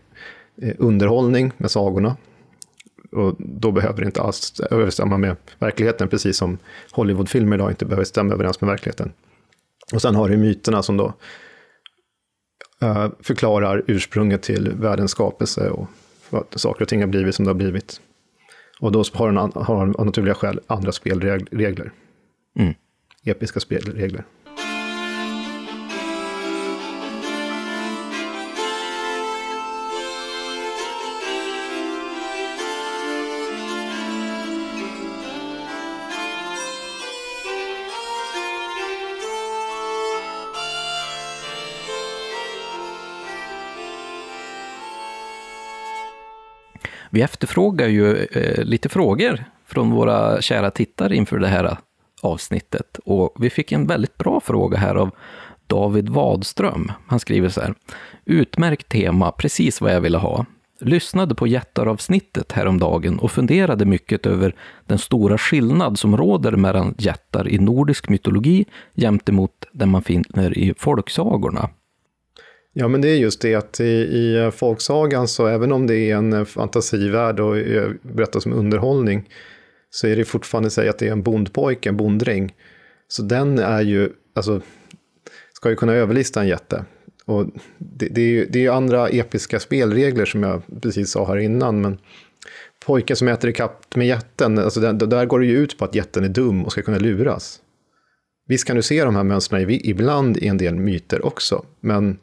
eh, 0.61 0.73
underhållning 0.77 1.51
med 1.57 1.71
sagorna. 1.71 2.17
Och 3.11 3.35
då 3.39 3.71
behöver 3.71 3.99
det 3.99 4.05
inte 4.05 4.21
alls 4.21 4.59
överensstämma 4.71 5.17
med 5.17 5.35
verkligheten, 5.59 6.07
precis 6.07 6.37
som 6.37 6.57
Hollywoodfilmer 6.91 7.57
idag 7.57 7.71
inte 7.71 7.85
behöver 7.85 8.05
stämma 8.05 8.33
överens 8.33 8.61
med 8.61 8.67
verkligheten. 8.67 9.13
Och 9.93 10.01
sen 10.01 10.15
har 10.15 10.29
du 10.29 10.37
myterna 10.37 10.83
som 10.83 10.97
då 10.97 11.13
eh, 12.81 13.09
förklarar 13.19 13.83
ursprunget 13.87 14.41
till 14.41 14.71
världens 14.71 15.11
skapelse 15.11 15.69
och 15.69 15.87
att 16.29 16.59
saker 16.59 16.81
och 16.81 16.87
ting 16.87 16.99
har 16.99 17.07
blivit 17.07 17.35
som 17.35 17.45
det 17.45 17.49
har 17.49 17.55
blivit. 17.55 18.01
Och 18.79 18.91
då 18.91 19.03
har 19.13 19.31
den 19.31 19.63
har 19.63 19.99
av 19.99 20.05
naturliga 20.05 20.35
skäl 20.35 20.59
andra 20.67 20.91
spelregler. 20.91 21.91
Mm. 22.59 22.73
Episka 23.23 23.59
spelregler. 23.59 24.25
Vi 47.15 47.21
efterfrågar 47.21 47.87
ju 47.87 48.17
eh, 48.17 48.63
lite 48.63 48.89
frågor 48.89 49.43
från 49.67 49.91
våra 49.91 50.41
kära 50.41 50.71
tittare 50.71 51.15
inför 51.15 51.39
det 51.39 51.47
här 51.47 51.77
avsnittet. 52.21 52.99
Och 53.05 53.35
vi 53.39 53.49
fick 53.49 53.71
en 53.71 53.87
väldigt 53.87 54.17
bra 54.17 54.39
fråga 54.39 54.77
här 54.77 54.95
av 54.95 55.11
David 55.67 56.09
Wadström. 56.09 56.91
Han 57.07 57.19
skriver 57.19 57.49
så 57.49 57.61
här. 57.61 57.73
Utmärkt 58.25 58.89
tema, 58.89 59.31
precis 59.31 59.81
vad 59.81 59.93
jag 59.93 60.01
ville 60.01 60.17
ha. 60.17 60.45
Lyssnade 60.79 61.35
på 61.35 61.47
jättaravsnittet 61.47 62.51
häromdagen 62.51 63.19
och 63.19 63.31
funderade 63.31 63.85
mycket 63.85 64.25
över 64.25 64.55
den 64.85 64.97
stora 64.97 65.37
skillnad 65.37 65.99
som 65.99 66.17
råder 66.17 66.51
mellan 66.51 66.95
jättar 66.97 67.49
i 67.49 67.57
nordisk 67.57 68.09
mytologi 68.09 68.65
jämte 68.93 69.31
mot 69.31 69.65
den 69.71 69.89
man 69.89 70.03
finner 70.03 70.57
i 70.57 70.73
folksagorna. 70.77 71.69
Ja, 72.77 72.87
men 72.87 73.01
det 73.01 73.09
är 73.09 73.15
just 73.15 73.41
det 73.41 73.55
att 73.55 73.79
i, 73.79 73.83
i 73.83 74.35
eh, 74.35 74.51
folksagan, 74.51 75.27
så 75.27 75.47
även 75.47 75.71
om 75.71 75.87
det 75.87 75.95
är 75.95 76.15
en 76.15 76.33
eh, 76.33 76.45
fantasivärld 76.45 77.39
och 77.39 77.57
eh, 77.57 77.91
berättas 78.01 78.43
som 78.43 78.53
underhållning, 78.53 79.29
så 79.89 80.07
är 80.07 80.15
det 80.15 80.25
fortfarande 80.25 80.69
så 80.69 80.89
att 80.89 80.99
det 80.99 81.07
är 81.07 81.11
en 81.11 81.23
bondpojke, 81.23 81.89
en 81.89 81.97
bonddräng. 81.97 82.53
Så 83.07 83.21
den 83.21 83.59
är 83.59 83.81
ju, 83.81 84.09
alltså, 84.33 84.61
ska 85.53 85.69
ju 85.69 85.75
kunna 85.75 85.93
överlista 85.93 86.41
en 86.41 86.47
jätte. 86.47 86.85
Och 87.25 87.45
det, 87.77 88.07
det, 88.07 88.21
är 88.21 88.29
ju, 88.29 88.45
det 88.45 88.65
är 88.65 88.71
andra 88.71 89.07
episka 89.09 89.59
spelregler 89.59 90.25
som 90.25 90.43
jag 90.43 90.61
precis 90.81 91.11
sa 91.11 91.25
här 91.27 91.37
innan, 91.37 91.81
men 91.81 91.97
pojken 92.85 93.15
som 93.15 93.27
äter 93.27 93.49
ikapp 93.49 93.95
med 93.95 94.07
jätten, 94.07 94.57
alltså 94.57 94.79
där, 94.79 94.93
där 94.93 95.25
går 95.25 95.39
det 95.39 95.45
ju 95.45 95.57
ut 95.57 95.77
på 95.77 95.85
att 95.85 95.95
jätten 95.95 96.23
är 96.23 96.29
dum 96.29 96.65
och 96.65 96.71
ska 96.71 96.81
kunna 96.81 96.99
luras. 96.99 97.59
Visst 98.47 98.67
kan 98.67 98.75
du 98.75 98.81
se 98.81 99.03
de 99.03 99.15
här 99.15 99.23
mönstren 99.23 99.69
ibland 99.69 100.37
i 100.37 100.47
en 100.47 100.57
del 100.57 100.75
myter 100.75 101.25
också, 101.25 101.65
men 101.79 102.17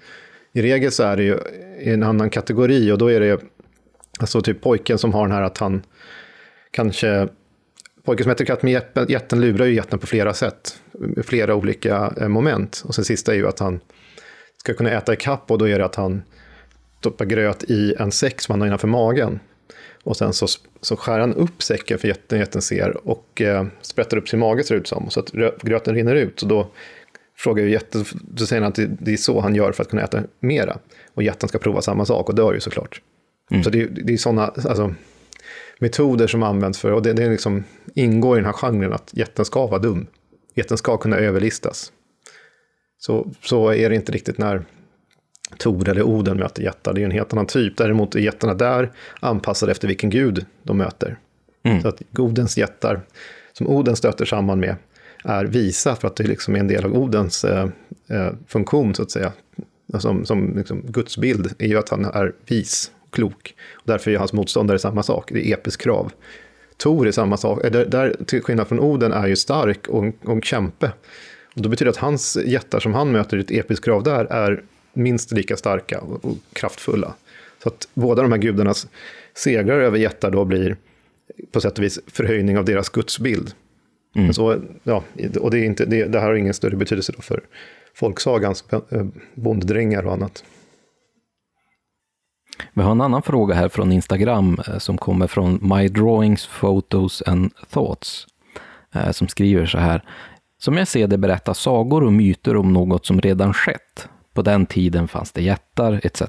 i 0.53 0.62
regel 0.62 0.93
så 0.93 1.03
är 1.03 1.16
det 1.16 1.23
ju 1.23 1.39
en 1.79 2.03
annan 2.03 2.31
kategori 2.31 2.93
och 2.93 2.99
då 2.99 3.11
är 3.11 3.20
det 3.20 3.41
alltså 4.20 4.41
typ 4.41 4.61
pojken 4.61 4.99
som 4.99 5.15
har 5.15 5.23
den 5.23 5.37
här 5.37 5.43
att 5.43 5.59
han 5.59 5.83
kanske 6.70 7.29
Pojken 8.05 8.24
som 8.24 8.33
äter 8.33 8.45
katt 8.45 8.62
med 8.62 8.83
jätten 9.09 9.41
lurar 9.41 9.66
ju 9.66 9.74
jätten 9.74 9.99
på 9.99 10.07
flera 10.07 10.35
sätt, 10.35 10.81
flera 11.23 11.55
olika 11.55 12.15
eh, 12.20 12.29
moment. 12.29 12.83
Och 12.87 12.95
sen 12.95 13.05
sista 13.05 13.33
är 13.33 13.37
ju 13.37 13.49
att 13.49 13.59
han 13.59 13.81
ska 14.57 14.74
kunna 14.74 14.91
äta 14.91 15.12
ikapp 15.12 15.51
och 15.51 15.59
då 15.59 15.69
är 15.69 15.79
det 15.79 15.85
att 15.85 15.95
han 15.95 16.23
stoppar 16.99 17.24
gröt 17.24 17.65
i 17.65 17.95
en 17.99 18.12
säck 18.12 18.41
som 18.41 18.53
han 18.53 18.61
har 18.61 18.66
innanför 18.66 18.89
magen. 18.89 19.41
Och 20.05 20.16
sen 20.16 20.33
så, 20.33 20.47
så 20.81 20.97
skär 20.97 21.19
han 21.19 21.35
upp 21.35 21.62
säcken 21.62 21.99
för 21.99 22.09
jätten, 22.09 22.39
jätten 22.39 22.62
ser 22.62 23.09
och 23.09 23.41
eh, 23.41 23.66
sprättar 23.83 24.16
upp 24.16 24.29
sin 24.29 24.41
mage 24.41 24.65
ser 24.65 24.74
det 24.74 24.81
ut 24.81 24.89
som, 24.89 25.11
så 25.11 25.20
att 25.20 25.33
gröten 25.62 25.95
rinner 25.95 26.15
ut. 26.15 26.43
Och 26.43 26.49
då 26.49 26.70
frågar 27.37 27.65
ju 27.65 27.71
jätten, 27.71 28.05
då 28.13 28.47
säger 28.47 28.63
han 28.63 28.69
att 28.69 28.75
det, 28.75 28.87
det, 28.87 29.13
är 29.13 29.17
så 29.17 29.41
han 29.41 29.55
gör 29.55 29.73
för 29.73 29.83
att 29.83 29.91
kunna 29.91 30.03
äta 30.03 30.23
mera. 30.41 30.79
Och 31.15 31.23
jätten 31.23 31.49
ska 31.49 31.59
prova 31.59 31.83
samma 31.83 32.05
sak 32.05 32.29
och 32.29 32.35
dör 32.35 32.55
ju 32.55 32.61
såklart. 32.61 33.01
Mm. 33.51 33.65
Så 33.65 33.71
det, 33.71 33.87
det 33.87 34.13
är 34.13 34.17
sådana 34.17 34.47
alltså, 34.47 34.95
metoder 35.79 36.27
som 36.27 36.43
används 36.43 36.79
för, 36.79 36.93
och 36.93 37.03
det, 37.03 37.13
det 37.13 37.29
liksom 37.29 37.65
ingår 37.95 38.37
i 38.37 38.41
den 38.41 38.47
här 38.47 38.53
genren 38.53 38.93
att 38.93 39.11
jätten 39.13 39.45
ska 39.45 39.67
vara 39.67 39.79
dum. 39.79 40.07
Jätten 40.55 40.79
ska 40.79 40.97
kunna 40.97 41.17
överlistas. 41.17 41.93
Så, 42.99 43.33
så 43.43 43.73
är 43.73 43.91
det 43.91 43.97
inte 43.97 44.13
riktigt 44.13 44.39
när 44.39 44.65
Tor 45.59 45.89
eller 45.89 46.03
Oden 46.03 46.37
möter 46.37 46.63
jättar, 46.63 46.93
det 46.93 47.01
är 47.01 47.05
en 47.05 47.11
helt 47.11 47.33
annan 47.33 47.47
typ. 47.47 47.77
Däremot 47.77 48.15
är 48.15 48.21
jättarna 48.21 48.55
där 48.55 48.93
anpassade 49.21 49.73
efter 49.73 49.89
vilken 49.89 50.11
gud 50.11 50.47
de 50.63 50.79
möter. 50.79 51.19
Mm. 51.63 51.83
Så 51.83 51.89
att 51.89 52.03
Godens 52.11 52.59
jättar, 52.59 53.01
som 53.53 53.67
Oden 53.67 53.97
stöter 53.97 54.25
samman 54.25 54.61
med, 54.61 54.77
är 55.24 55.44
visa 55.44 55.97
för 55.97 56.09
att 56.09 56.16
det 56.16 56.24
liksom 56.24 56.55
är 56.55 56.61
en 56.61 56.69
del 56.69 56.85
av 56.85 56.97
Odens 56.99 57.44
eh, 57.44 57.69
eh 58.09 58.32
funktion, 58.47 58.94
så 58.94 59.03
att 59.03 59.11
säga. 59.11 59.32
Som, 59.99 60.27
som 60.27 60.57
liksom 60.57 60.82
gudsbild 60.82 61.55
är 61.59 61.66
ju 61.66 61.78
att 61.78 61.89
han 61.89 62.05
är 62.05 62.32
vis, 62.47 62.90
klok. 63.11 63.55
Och 63.73 63.82
därför 63.85 64.11
är 64.11 64.19
hans 64.19 64.32
motståndare 64.32 64.78
samma 64.78 65.03
sak, 65.03 65.31
det 65.32 65.49
är 65.49 65.55
episkt 65.55 65.82
krav. 65.82 66.12
Tor 66.77 67.07
är 67.07 67.12
samma 67.12 67.36
sak, 67.36 67.65
eh, 67.65 67.70
där, 67.70 67.86
där, 67.86 68.16
till 68.27 68.43
skillnad 68.43 68.69
från 68.69 68.81
Oden 68.81 69.12
är 69.12 69.27
ju 69.27 69.36
stark 69.36 69.89
och, 69.89 70.05
och 70.24 70.44
kämpe. 70.44 70.93
Och 71.55 71.62
då 71.62 71.69
betyder 71.69 71.85
det 71.85 71.90
att 71.90 72.03
hans 72.03 72.39
jättar 72.44 72.81
som 72.81 72.94
han 72.94 73.12
möter 73.12 73.36
i 73.36 73.40
ett 73.40 73.51
episkt 73.51 73.85
krav 73.85 74.03
där 74.03 74.24
är 74.24 74.62
minst 74.93 75.32
lika 75.32 75.57
starka 75.57 76.01
och, 76.01 76.24
och 76.24 76.36
kraftfulla. 76.53 77.15
Så 77.62 77.69
att 77.69 77.89
båda 77.94 78.23
de 78.23 78.32
här 78.32 78.39
gudarnas 78.39 78.86
segrar 79.35 79.81
över 79.81 79.99
jättar 79.99 80.31
då 80.31 80.44
blir 80.44 80.77
på 81.53 81.61
sätt 81.61 81.78
och 81.78 81.85
vis 81.85 82.01
förhöjning 82.07 82.59
av 82.59 82.65
deras 82.65 82.89
gudsbild. 82.89 83.55
Mm. 84.14 84.32
Så, 84.32 84.60
ja, 84.82 85.02
och 85.40 85.51
det, 85.51 85.59
är 85.59 85.64
inte, 85.64 85.84
det, 85.84 86.05
det 86.05 86.20
här 86.20 86.26
har 86.26 86.34
ingen 86.34 86.55
större 86.55 86.76
betydelse 86.76 87.12
för 87.18 87.40
folksagans 87.94 88.64
eh, 88.70 89.06
bonddrängar 89.34 90.06
och 90.06 90.12
annat. 90.12 90.44
Vi 92.72 92.82
har 92.82 92.90
en 92.93 93.01
annan 93.01 93.22
fråga 93.22 93.55
här 93.55 93.68
från 93.68 93.93
Instagram 93.93 94.59
eh, 94.68 94.78
som 94.78 94.98
kommer 94.98 95.26
från 95.26 95.59
My 95.62 95.89
Drawings, 95.89 96.48
Photos 96.60 97.22
and 97.26 97.51
Thoughts. 97.70 98.26
Eh, 98.94 99.10
som 99.10 99.28
skriver 99.28 99.66
så 99.66 99.78
här. 99.78 100.02
Som 100.59 100.76
jag 100.76 100.89
ser 100.89 101.06
det 101.06 101.18
berättar 101.18 101.55
sagor 101.55 102.05
och 102.05 102.12
myter 102.12 102.56
om 102.56 102.72
något 102.72 103.06
som 103.06 103.20
redan 103.20 103.55
skett. 103.55 104.09
På 104.34 104.43
den 104.43 104.66
tiden 104.66 105.09
fanns 105.09 105.32
det 105.32 105.43
jättar 105.43 106.01
etc. 106.02 106.22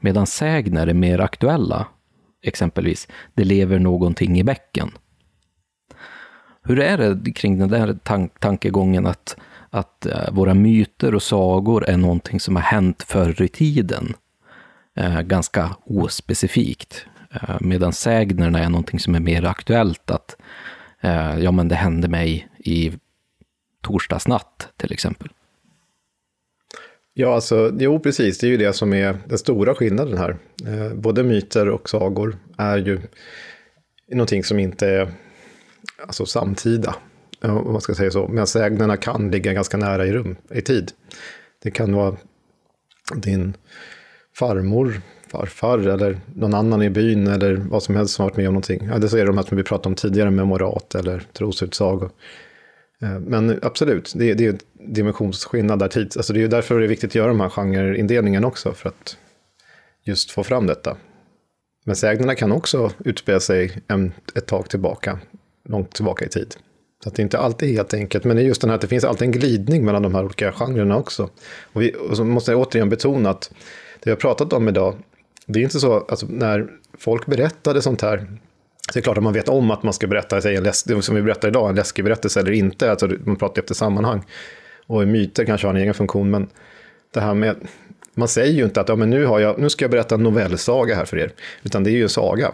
Medan 0.00 0.26
sägner 0.26 0.86
är 0.86 0.94
mer 0.94 1.18
aktuella. 1.18 1.86
Exempelvis, 2.42 3.08
det 3.34 3.44
lever 3.44 3.78
någonting 3.78 4.38
i 4.38 4.44
bäcken. 4.44 4.90
Hur 6.70 6.80
är 6.80 7.14
det 7.14 7.32
kring 7.32 7.58
den 7.58 7.68
där 7.68 7.96
tank 8.02 8.38
tankegången 8.38 9.06
att, 9.06 9.36
att 9.70 10.06
eh, 10.06 10.32
våra 10.32 10.54
myter 10.54 11.14
och 11.14 11.22
sagor 11.22 11.88
är 11.88 11.96
någonting 11.96 12.40
som 12.40 12.56
har 12.56 12.62
hänt 12.62 13.02
förr 13.02 13.42
i 13.42 13.48
tiden? 13.48 14.14
Eh, 14.96 15.20
ganska 15.20 15.76
ospecifikt. 15.84 17.06
Eh, 17.32 17.56
medan 17.60 17.92
sägnerna 17.92 18.58
är 18.58 18.68
någonting 18.68 19.00
som 19.00 19.14
är 19.14 19.20
mer 19.20 19.44
aktuellt. 19.44 20.10
Att 20.10 20.36
eh, 21.00 21.38
ja, 21.38 21.50
men 21.50 21.68
det 21.68 21.74
hände 21.74 22.08
mig 22.08 22.48
i 22.58 22.92
torsdagsnatt 23.80 24.68
till 24.76 24.92
exempel. 24.92 25.28
Ja, 27.14 27.34
alltså, 27.34 27.76
jo, 27.78 28.00
precis. 28.00 28.38
Det 28.38 28.46
är 28.46 28.50
ju 28.50 28.56
det 28.56 28.72
som 28.72 28.92
är 28.92 29.18
den 29.26 29.38
stora 29.38 29.74
skillnaden 29.74 30.18
här. 30.18 30.36
Eh, 30.66 30.94
både 30.94 31.22
myter 31.22 31.68
och 31.68 31.88
sagor 31.88 32.36
är 32.58 32.78
ju 32.78 33.00
någonting 34.08 34.44
som 34.44 34.58
inte 34.58 34.86
är 34.86 35.08
alltså 36.06 36.26
samtida, 36.26 36.94
om 37.42 37.72
man 37.72 37.80
ska 37.80 37.94
säga 37.94 38.10
så. 38.10 38.28
Medan 38.28 38.46
sägnerna 38.46 38.96
kan 38.96 39.30
ligga 39.30 39.52
ganska 39.52 39.76
nära 39.76 40.06
i 40.06 40.12
rum, 40.12 40.36
i 40.54 40.62
tid. 40.62 40.92
Det 41.62 41.70
kan 41.70 41.94
vara 41.94 42.16
din 43.14 43.56
farmor 44.34 45.00
farfar 45.30 45.78
eller 45.78 46.20
någon 46.34 46.54
annan 46.54 46.82
i 46.82 46.90
byn 46.90 47.26
eller 47.26 47.54
vad 47.54 47.82
som 47.82 47.96
helst 47.96 48.14
som 48.14 48.24
varit 48.24 48.36
med 48.36 48.48
om 48.48 48.54
någonting. 48.54 48.88
Ja, 48.92 48.98
det 48.98 49.08
så 49.08 49.16
är 49.16 49.20
det 49.20 49.26
de 49.26 49.36
här 49.36 49.44
som 49.44 49.56
vi 49.56 49.62
pratade 49.62 49.88
om 49.88 49.94
tidigare, 49.94 50.30
memorat 50.30 50.94
eller 50.94 51.22
trosutsagor. 51.32 52.10
Eh, 53.02 53.18
men 53.18 53.58
absolut, 53.62 54.12
det 54.16 54.30
är, 54.30 54.34
det 54.34 54.46
är 54.46 54.58
dimensionsskillnad 54.94 55.78
där 55.78 55.88
tid. 55.88 56.12
Alltså 56.16 56.32
det 56.32 56.42
är 56.42 56.48
därför 56.48 56.78
det 56.78 56.86
är 56.86 56.88
viktigt 56.88 57.10
att 57.10 57.14
göra 57.14 57.28
de 57.28 57.40
här 57.40 57.48
genreindelningen 57.48 58.44
också, 58.44 58.72
för 58.72 58.88
att 58.88 59.16
just 60.04 60.30
få 60.30 60.44
fram 60.44 60.66
detta. 60.66 60.96
Men 61.84 61.96
sägnerna 61.96 62.34
kan 62.34 62.52
också 62.52 62.90
utspela 63.04 63.40
sig 63.40 63.82
en, 63.88 64.12
ett 64.34 64.46
tag 64.46 64.68
tillbaka, 64.70 65.18
långt 65.70 65.94
tillbaka 65.94 66.24
i 66.24 66.28
tid. 66.28 66.54
Så 67.04 67.10
det 67.10 67.20
är 67.20 67.24
inte 67.24 67.38
alltid 67.38 67.76
helt 67.76 67.94
enkelt, 67.94 68.24
men 68.24 68.36
det 68.36 68.42
är 68.42 68.46
just 68.46 68.60
den 68.60 68.70
här 68.70 68.74
att 68.74 68.80
det 68.80 68.88
finns 68.88 69.04
alltid 69.04 69.26
en 69.26 69.32
glidning 69.32 69.84
mellan 69.84 70.02
de 70.02 70.14
här 70.14 70.24
olika 70.24 70.52
genrerna 70.52 70.96
också. 70.96 71.30
Och, 71.72 71.82
vi, 71.82 71.94
och 72.10 72.16
så 72.16 72.24
måste 72.24 72.50
jag 72.50 72.60
återigen 72.60 72.88
betona 72.88 73.30
att 73.30 73.50
det 73.94 74.04
vi 74.04 74.10
har 74.10 74.16
pratat 74.16 74.52
om 74.52 74.68
idag, 74.68 74.94
det 75.46 75.58
är 75.58 75.62
inte 75.62 75.80
så, 75.80 76.06
alltså 76.08 76.26
när 76.30 76.70
folk 76.98 77.26
berättade 77.26 77.82
sånt 77.82 78.02
här, 78.02 78.18
så 78.86 78.92
det 78.92 79.00
är 79.00 79.02
klart 79.02 79.16
att 79.16 79.24
man 79.24 79.32
vet 79.32 79.48
om 79.48 79.70
att 79.70 79.82
man 79.82 79.92
ska 79.92 80.06
berätta, 80.06 80.40
säg 80.40 80.56
en 80.56 80.62
läsk, 80.62 81.04
som 81.04 81.14
vi 81.14 81.22
berättar 81.22 81.48
idag, 81.48 81.68
en 81.68 81.74
läskig 81.74 82.04
berättelse 82.04 82.40
eller 82.40 82.52
inte, 82.52 82.90
alltså 82.90 83.08
man 83.24 83.36
pratar 83.36 83.62
efter 83.62 83.74
sammanhang. 83.74 84.24
Och 84.86 85.08
myter 85.08 85.44
kanske 85.44 85.66
har 85.66 85.74
en 85.74 85.80
egen 85.80 85.94
funktion, 85.94 86.30
men 86.30 86.48
det 87.14 87.20
här 87.20 87.34
med, 87.34 87.56
man 88.14 88.28
säger 88.28 88.52
ju 88.52 88.64
inte 88.64 88.80
att 88.80 88.88
ja, 88.88 88.96
men 88.96 89.10
nu, 89.10 89.24
har 89.24 89.40
jag, 89.40 89.58
nu 89.58 89.70
ska 89.70 89.84
jag 89.84 89.90
berätta 89.90 90.14
en 90.14 90.22
novellsaga 90.22 90.94
här 90.94 91.04
för 91.04 91.18
er, 91.18 91.32
utan 91.62 91.84
det 91.84 91.90
är 91.90 91.92
ju 91.92 92.02
en 92.02 92.08
saga. 92.08 92.52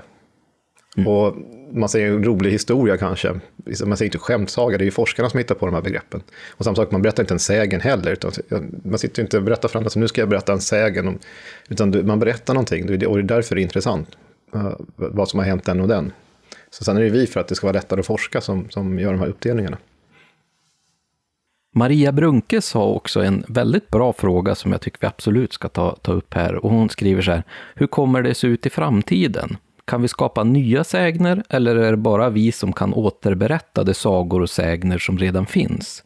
Mm. 0.96 1.08
Och 1.08 1.36
man 1.72 1.88
säger 1.88 2.12
en 2.12 2.24
rolig 2.24 2.50
historia 2.50 2.96
kanske. 2.96 3.40
Man 3.84 3.96
säger 3.96 4.04
inte 4.04 4.18
skämtsaga, 4.18 4.78
det 4.78 4.82
är 4.82 4.86
ju 4.86 4.90
forskarna 4.90 5.30
som 5.30 5.38
hittar 5.38 5.54
på 5.54 5.66
de 5.66 5.74
här 5.74 5.82
begreppen. 5.82 6.22
Och 6.50 6.64
samma 6.64 6.76
sak, 6.76 6.90
man 6.90 7.02
berättar 7.02 7.22
inte 7.22 7.34
en 7.34 7.38
sägen 7.38 7.80
heller. 7.80 8.12
Utan 8.12 8.32
man 8.84 8.98
sitter 8.98 9.22
inte 9.22 9.36
och 9.36 9.42
berättar 9.42 9.68
för 9.68 9.78
andra, 9.78 9.90
så 9.90 9.98
nu 9.98 10.08
ska 10.08 10.20
jag 10.20 10.28
berätta 10.28 10.52
en 10.52 10.60
sägen. 10.60 11.18
Utan 11.68 12.06
man 12.06 12.18
berättar 12.18 12.54
någonting, 12.54 12.82
och 12.84 12.98
det 12.98 13.06
är 13.06 13.22
därför 13.22 13.54
det 13.54 13.60
är 13.60 13.62
intressant. 13.62 14.08
Eh, 14.54 14.72
vad 14.96 15.28
som 15.28 15.38
har 15.38 15.46
hänt 15.46 15.64
den 15.64 15.80
och 15.80 15.88
den. 15.88 16.12
Så 16.70 16.84
sen 16.84 16.96
är 16.96 17.00
det 17.00 17.10
vi 17.10 17.26
för 17.26 17.40
att 17.40 17.48
det 17.48 17.54
ska 17.54 17.66
vara 17.66 17.76
lättare 17.76 18.00
att 18.00 18.06
forska 18.06 18.40
som, 18.40 18.70
som 18.70 18.98
gör 18.98 19.12
de 19.12 19.20
här 19.20 19.28
uppdelningarna. 19.28 19.78
Maria 21.74 22.12
Brunkes 22.12 22.74
har 22.74 22.86
också 22.86 23.20
en 23.20 23.44
väldigt 23.48 23.90
bra 23.90 24.12
fråga 24.12 24.54
som 24.54 24.72
jag 24.72 24.80
tycker 24.80 25.00
vi 25.00 25.06
absolut 25.06 25.52
ska 25.52 25.68
ta, 25.68 25.96
ta 26.02 26.12
upp 26.12 26.34
här. 26.34 26.54
Och 26.54 26.70
hon 26.70 26.88
skriver 26.88 27.22
så 27.22 27.30
här, 27.30 27.42
hur 27.74 27.86
kommer 27.86 28.22
det 28.22 28.34
se 28.34 28.46
ut 28.46 28.66
i 28.66 28.70
framtiden? 28.70 29.56
Kan 29.86 30.02
vi 30.02 30.08
skapa 30.08 30.44
nya 30.44 30.84
sägner 30.84 31.42
eller 31.48 31.76
är 31.76 31.90
det 31.90 31.96
bara 31.96 32.30
vi 32.30 32.52
som 32.52 32.72
kan 32.72 32.94
återberätta 32.94 33.84
de 33.84 33.94
sagor 33.94 34.42
och 34.42 34.50
sägner 34.50 34.98
som 34.98 35.18
redan 35.18 35.46
finns? 35.46 36.04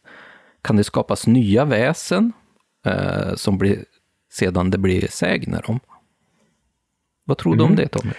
Kan 0.63 0.77
det 0.77 0.85
skapas 0.85 1.27
nya 1.27 1.65
väsen 1.65 2.33
eh, 2.87 3.35
som 3.35 3.59
blir, 3.59 3.85
sedan 4.33 4.71
det 4.71 4.79
blir 4.79 5.09
sägner 5.11 5.71
om? 5.71 5.81
Vad 7.25 7.39
tror 7.39 7.57
du 7.57 7.63
om 7.63 7.73
mm. 7.73 7.77
det 7.77 7.89
Tommy? 7.89 8.13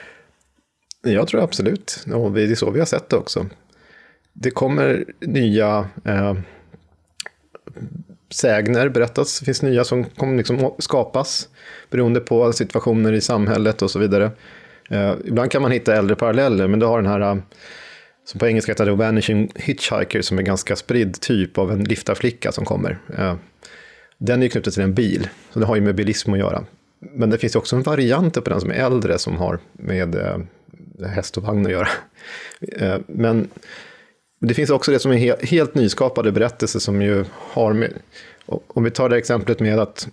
Jag 1.04 1.28
tror 1.28 1.44
absolut, 1.44 2.06
och 2.14 2.32
det 2.32 2.44
är 2.44 2.56
så 2.56 2.72
vi 2.72 2.80
har 2.80 2.86
sett 2.86 3.10
det 3.10 3.16
också. 3.16 3.46
Det 4.34 4.52
kommer 4.52 5.06
nya 5.20 5.90
eh, 6.06 6.34
sägner 8.30 8.90
berättas, 8.90 9.40
det 9.40 9.46
finns 9.46 9.62
nya 9.62 9.84
som 9.84 10.04
kommer 10.04 10.38
liksom 10.38 10.74
skapas 10.80 11.50
beroende 11.90 12.20
på 12.20 12.54
situationer 12.54 13.14
i 13.14 13.22
samhället 13.22 13.82
och 13.82 13.92
så 13.92 14.00
vidare. 14.00 14.32
Eh, 14.92 15.16
ibland 15.26 15.52
kan 15.52 15.62
man 15.62 15.72
hitta 15.72 15.96
äldre 15.96 16.16
paralleller, 16.16 16.68
men 16.68 16.80
du 16.80 16.86
har 16.86 17.02
den 17.02 17.12
här, 17.12 17.22
eh, 17.22 17.38
som 18.26 18.40
på 18.40 18.48
engelska 18.48 18.72
heter 18.72 18.86
det 18.86 18.92
Vanishing 18.92 19.52
Hitchhiker, 19.56 20.22
som 20.22 20.38
är 20.38 20.42
en 20.42 20.46
ganska 20.46 20.76
spridd 20.76 21.22
typ 21.22 21.58
av 21.58 21.72
en 21.72 21.84
liftarflicka 21.84 22.52
som 22.52 22.66
kommer. 22.66 23.00
Eh, 23.18 23.36
den 24.18 24.44
är 24.44 24.48
knuten 24.48 24.74
till 24.74 24.82
en 24.82 24.94
bil, 24.94 25.30
så 25.54 25.60
det 25.60 25.66
har 25.66 25.76
ju 25.76 25.82
med 25.82 25.96
bilism 25.96 26.34
att 26.34 26.40
göra. 26.40 26.64
Men 27.00 27.30
det 27.30 27.38
finns 27.38 27.56
också 27.56 27.76
en 27.76 27.82
variant 27.82 28.44
på 28.44 28.50
den 28.50 28.62
som 28.62 28.72
är 28.72 28.76
äldre, 28.76 29.18
som 29.18 29.38
har 29.38 29.60
med 29.72 30.16
eh, 30.16 30.38
häst 31.08 31.38
och 31.38 31.44
vagn 31.44 31.66
att 31.66 31.72
göra. 31.72 31.88
Eh, 32.78 32.98
men 33.08 33.48
det 34.42 34.54
finns 34.54 34.70
också 34.70 34.92
det 34.92 35.00
som 35.00 35.12
är 35.12 35.16
helt, 35.16 35.46
helt 35.46 35.76
nyskapade 35.76 36.32
berättelser 36.32 36.80
som 36.80 37.02
ju 37.02 37.26
har 37.34 37.74
med, 37.74 37.94
om 38.46 38.84
vi 38.84 38.92
tar 38.92 39.10
det 39.10 39.18
exemplet 39.18 39.60
med 39.60 39.80
att 39.80 40.08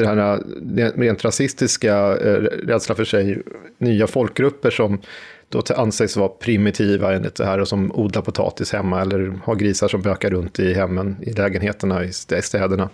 det 0.00 0.08
här 0.08 0.42
eh, 0.78 0.90
rent 1.00 1.24
rasistiska 1.24 1.96
eh, 2.16 2.40
rädsla 2.42 2.94
för 2.94 3.04
sig, 3.04 3.42
nya 3.78 4.06
folkgrupper 4.06 4.70
som 4.70 5.00
då 5.48 5.62
anses 5.76 6.16
vara 6.16 6.28
primitiva 6.28 7.14
enligt 7.14 7.34
det 7.34 7.44
här 7.44 7.58
och 7.58 7.68
som 7.68 7.92
odlar 7.92 8.22
potatis 8.22 8.72
hemma 8.72 9.00
eller 9.00 9.40
har 9.44 9.54
grisar 9.54 9.88
som 9.88 10.02
bökar 10.02 10.30
runt 10.30 10.58
i 10.58 10.74
hemmen, 10.74 11.16
i 11.22 11.32
lägenheterna 11.32 12.04
i 12.04 12.12
städerna. 12.12 12.90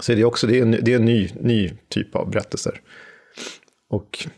Så 0.00 0.12
det 0.12 0.20
är 0.20 0.24
också 0.24 0.46
det 0.46 0.58
är 0.58 0.62
en, 0.62 0.70
det 0.70 0.92
är 0.92 0.96
en 0.96 1.04
ny, 1.04 1.28
ny 1.40 1.72
typ 1.88 2.16
av 2.16 2.30
berättelser. 2.30 2.80
Och 3.90 4.28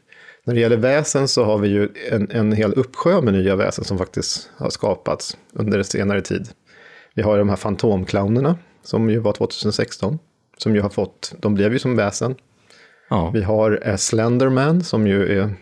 när 0.45 0.55
det 0.55 0.61
gäller 0.61 0.77
väsen 0.77 1.29
så 1.29 1.45
har 1.45 1.59
vi 1.59 1.69
ju 1.69 1.89
en, 2.11 2.31
en 2.31 2.53
hel 2.53 2.73
uppsjö 2.73 3.21
med 3.21 3.35
nya 3.35 3.57
väsen 3.57 3.85
som 3.85 3.99
faktiskt 3.99 4.51
har 4.57 4.71
skapats 4.71 5.37
under 5.53 5.83
senare 5.83 6.21
tid. 6.21 6.49
Vi 7.15 7.23
har 7.23 7.39
de 7.39 7.49
här 7.49 7.57
fantomclownerna 7.57 8.59
som 8.83 9.11
ju 9.11 9.19
var 9.19 9.33
2016 9.33 10.19
som 10.63 10.75
ju 10.75 10.81
har 10.81 10.89
fått, 10.89 11.35
de 11.41 11.55
blev 11.55 11.73
ju 11.73 11.79
som 11.79 11.97
väsen. 11.97 12.35
Ja. 13.11 13.31
Vi 13.35 13.43
har 13.43 13.83
eh, 13.83 13.97
Slenderman 13.97 14.85
som 14.85 15.07
ju 15.07 15.39
är 15.39 15.55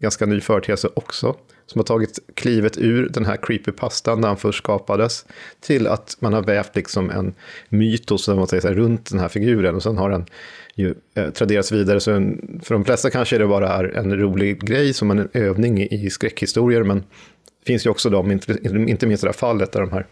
ganska 0.00 0.26
ny 0.26 0.40
företeelse 0.40 0.88
också. 0.94 1.36
Som 1.66 1.78
har 1.78 1.84
tagit 1.84 2.18
klivet 2.34 2.78
ur 2.78 3.08
den 3.08 3.26
här 3.26 3.36
creepypastan 3.42 4.20
när 4.20 4.28
han 4.28 4.36
först 4.36 4.58
skapades. 4.58 5.26
Till 5.60 5.86
att 5.86 6.16
man 6.20 6.32
har 6.32 6.42
vävt 6.42 6.76
liksom 6.76 7.10
en 7.10 7.34
mytos 7.68 8.28
man 8.28 8.46
säger 8.46 8.68
här, 8.68 8.74
runt 8.74 9.10
den 9.10 9.20
här 9.20 9.28
figuren. 9.28 9.74
Och 9.74 9.82
sen 9.82 9.98
har 9.98 10.10
den 10.10 10.26
ju 10.74 10.94
eh, 11.14 11.30
traderats 11.30 11.72
vidare. 11.72 12.00
Så 12.00 12.12
en, 12.12 12.60
för 12.62 12.74
de 12.74 12.84
flesta 12.84 13.10
kanske 13.10 13.38
det 13.38 13.46
bara 13.46 13.68
är 13.68 13.84
en 13.84 14.18
rolig 14.18 14.62
grej 14.62 14.92
som 14.92 15.10
en 15.10 15.28
övning 15.32 15.80
i, 15.82 16.06
i 16.06 16.10
skräckhistorier. 16.10 16.82
Men 16.82 16.98
det 16.98 17.66
finns 17.66 17.86
ju 17.86 17.90
också 17.90 18.10
de, 18.10 18.30
inte, 18.30 18.58
inte 18.64 19.06
minst 19.06 19.22
det 19.22 19.28
här 19.28 19.32
fallet 19.32 19.72
där 19.72 19.80
de 19.80 19.92
här 19.92 20.06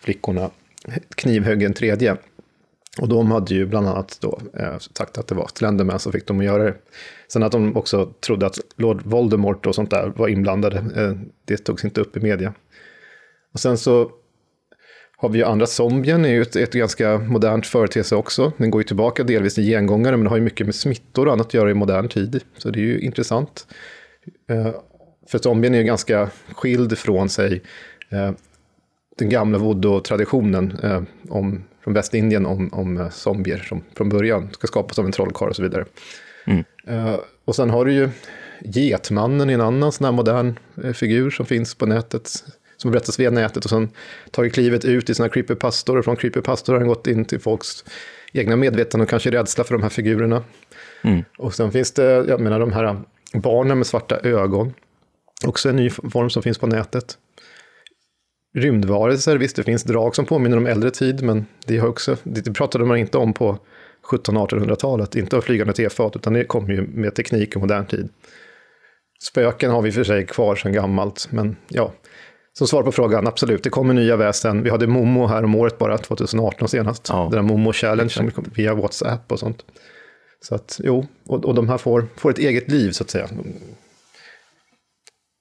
flickorna 0.00 0.50
knivhögg 1.14 1.62
en 1.62 1.74
tredje. 1.74 2.16
Och 3.00 3.08
de 3.08 3.30
hade 3.30 3.54
ju 3.54 3.66
bland 3.66 3.88
annat 3.88 4.18
då 4.20 4.40
eh, 4.58 4.78
sagt 4.78 5.18
att 5.18 5.26
det 5.26 5.34
var 5.34 5.50
Slenderman 5.54 5.98
som 5.98 6.12
fick 6.12 6.26
dem 6.26 6.38
att 6.38 6.44
göra 6.44 6.64
det. 6.64 6.74
Sen 7.28 7.42
att 7.42 7.52
de 7.52 7.76
också 7.76 8.06
trodde 8.06 8.46
att 8.46 8.58
Lord 8.76 9.02
Voldemort 9.04 9.66
och 9.66 9.74
sånt 9.74 9.90
där 9.90 10.12
var 10.16 10.28
inblandade, 10.28 10.76
eh, 10.76 11.12
det 11.44 11.56
togs 11.56 11.84
inte 11.84 12.00
upp 12.00 12.16
i 12.16 12.20
media. 12.20 12.54
Och 13.52 13.60
sen 13.60 13.78
så 13.78 14.10
har 15.16 15.28
vi 15.28 15.38
ju 15.38 15.44
andra 15.44 15.66
zombien, 15.66 16.24
är 16.24 16.28
ju 16.28 16.42
ett, 16.42 16.56
ett 16.56 16.72
ganska 16.72 17.18
modernt 17.18 17.66
företeelse 17.66 18.16
också. 18.16 18.52
Den 18.56 18.70
går 18.70 18.80
ju 18.80 18.86
tillbaka 18.86 19.22
delvis 19.24 19.58
i 19.58 19.62
gengångare, 19.62 20.16
men 20.16 20.26
har 20.26 20.36
ju 20.36 20.42
mycket 20.42 20.66
med 20.66 20.74
smittor 20.74 21.26
och 21.26 21.32
annat 21.32 21.46
att 21.46 21.54
göra 21.54 21.70
i 21.70 21.74
modern 21.74 22.08
tid. 22.08 22.42
Så 22.58 22.70
det 22.70 22.78
är 22.78 22.84
ju 22.84 23.00
intressant. 23.00 23.66
Eh, 24.50 24.74
för 25.28 25.38
zombien 25.38 25.74
är 25.74 25.78
ju 25.78 25.84
ganska 25.84 26.30
skild 26.54 26.98
från 26.98 27.28
sig 27.28 27.62
eh, 28.10 28.32
den 29.18 29.28
gamla 29.28 29.58
voodoo-traditionen 29.58 30.78
eh, 30.82 31.02
om 31.28 31.64
från 31.84 31.94
Västindien 31.94 32.46
om, 32.46 32.68
om 32.72 32.96
eh, 32.96 33.10
zombier 33.10 33.58
som 33.58 33.82
från 33.96 34.08
början 34.08 34.48
ska 34.52 34.66
skapas 34.66 34.98
av 34.98 35.06
en 35.06 35.12
trollkarl 35.12 35.48
och 35.48 35.56
så 35.56 35.62
vidare. 35.62 35.84
Mm. 36.46 36.64
Uh, 36.88 37.16
och 37.44 37.56
sen 37.56 37.70
har 37.70 37.84
du 37.84 37.92
ju 37.92 38.08
Getmannen, 38.60 39.50
en 39.50 39.60
annan 39.60 39.92
sån 39.92 40.04
här 40.04 40.12
modern 40.12 40.58
uh, 40.84 40.92
figur 40.92 41.30
som 41.30 41.46
finns 41.46 41.74
på 41.74 41.86
nätet. 41.86 42.44
Som 42.76 42.90
berättas 42.90 43.20
via 43.20 43.30
nätet 43.30 43.64
och 43.64 43.70
sen 43.70 43.88
tagit 44.30 44.54
klivet 44.54 44.84
ut 44.84 45.10
i 45.10 45.14
såna 45.14 45.28
creepypastor. 45.28 45.98
Och 45.98 46.04
från 46.04 46.16
creepypastor 46.16 46.72
har 46.72 46.80
den 46.80 46.88
gått 46.88 47.06
in 47.06 47.24
till 47.24 47.40
folks 47.40 47.84
egna 48.32 48.56
medvetande 48.56 49.02
och 49.02 49.10
kanske 49.10 49.30
rädsla 49.30 49.64
för 49.64 49.74
de 49.74 49.82
här 49.82 49.90
figurerna. 49.90 50.44
Mm. 51.02 51.24
Och 51.38 51.54
sen 51.54 51.72
finns 51.72 51.92
det, 51.92 52.04
jag 52.04 52.40
menar 52.40 52.60
de 52.60 52.72
här 52.72 53.00
barnen 53.32 53.78
med 53.78 53.86
svarta 53.86 54.18
ögon. 54.18 54.74
Också 55.46 55.68
en 55.68 55.76
ny 55.76 55.90
form 55.90 56.30
som 56.30 56.42
finns 56.42 56.58
på 56.58 56.66
nätet 56.66 57.18
rymdvarelser, 58.54 59.36
visst 59.36 59.56
det 59.56 59.62
finns 59.62 59.82
drag 59.82 60.16
som 60.16 60.24
påminner 60.24 60.56
om 60.56 60.66
äldre 60.66 60.90
tid, 60.90 61.22
men 61.22 61.46
det, 61.66 61.78
har 61.78 61.88
också, 61.88 62.16
det 62.22 62.52
pratade 62.52 62.84
man 62.84 62.96
inte 62.96 63.18
om 63.18 63.32
på 63.32 63.58
1700-1800-talet, 64.10 65.16
inte 65.16 65.36
av 65.36 65.40
flygande 65.40 65.72
tefat, 65.72 66.16
utan 66.16 66.32
det 66.32 66.44
kom 66.44 66.70
ju 66.70 66.86
med 66.86 67.14
teknik 67.14 67.56
och 67.56 67.62
modern 67.62 67.86
tid. 67.86 68.08
Spöken 69.22 69.70
har 69.70 69.82
vi 69.82 69.92
för 69.92 70.04
sig 70.04 70.26
kvar 70.26 70.56
sedan 70.56 70.72
gammalt, 70.72 71.28
men 71.30 71.56
ja, 71.68 71.92
som 72.58 72.66
svar 72.66 72.82
på 72.82 72.92
frågan, 72.92 73.26
absolut, 73.26 73.62
det 73.62 73.70
kommer 73.70 73.94
nya 73.94 74.16
väsen. 74.16 74.62
Vi 74.62 74.70
hade 74.70 74.86
Momo 74.86 75.26
här 75.26 75.44
om 75.44 75.54
året 75.54 75.78
bara, 75.78 75.98
2018 75.98 76.68
senast. 76.68 77.08
Ja. 77.08 77.22
Den 77.22 77.30
där 77.30 77.42
Momo 77.42 77.72
Challenge 77.72 78.10
som 78.10 78.30
kom 78.30 78.44
via 78.54 78.74
WhatsApp 78.74 79.32
och 79.32 79.38
sånt. 79.38 79.64
Så 80.40 80.54
att, 80.54 80.80
jo, 80.84 81.06
och, 81.26 81.44
och 81.44 81.54
de 81.54 81.68
här 81.68 81.78
får, 81.78 82.06
får 82.16 82.30
ett 82.30 82.38
eget 82.38 82.70
liv 82.70 82.90
så 82.90 83.04
att 83.04 83.10
säga. 83.10 83.28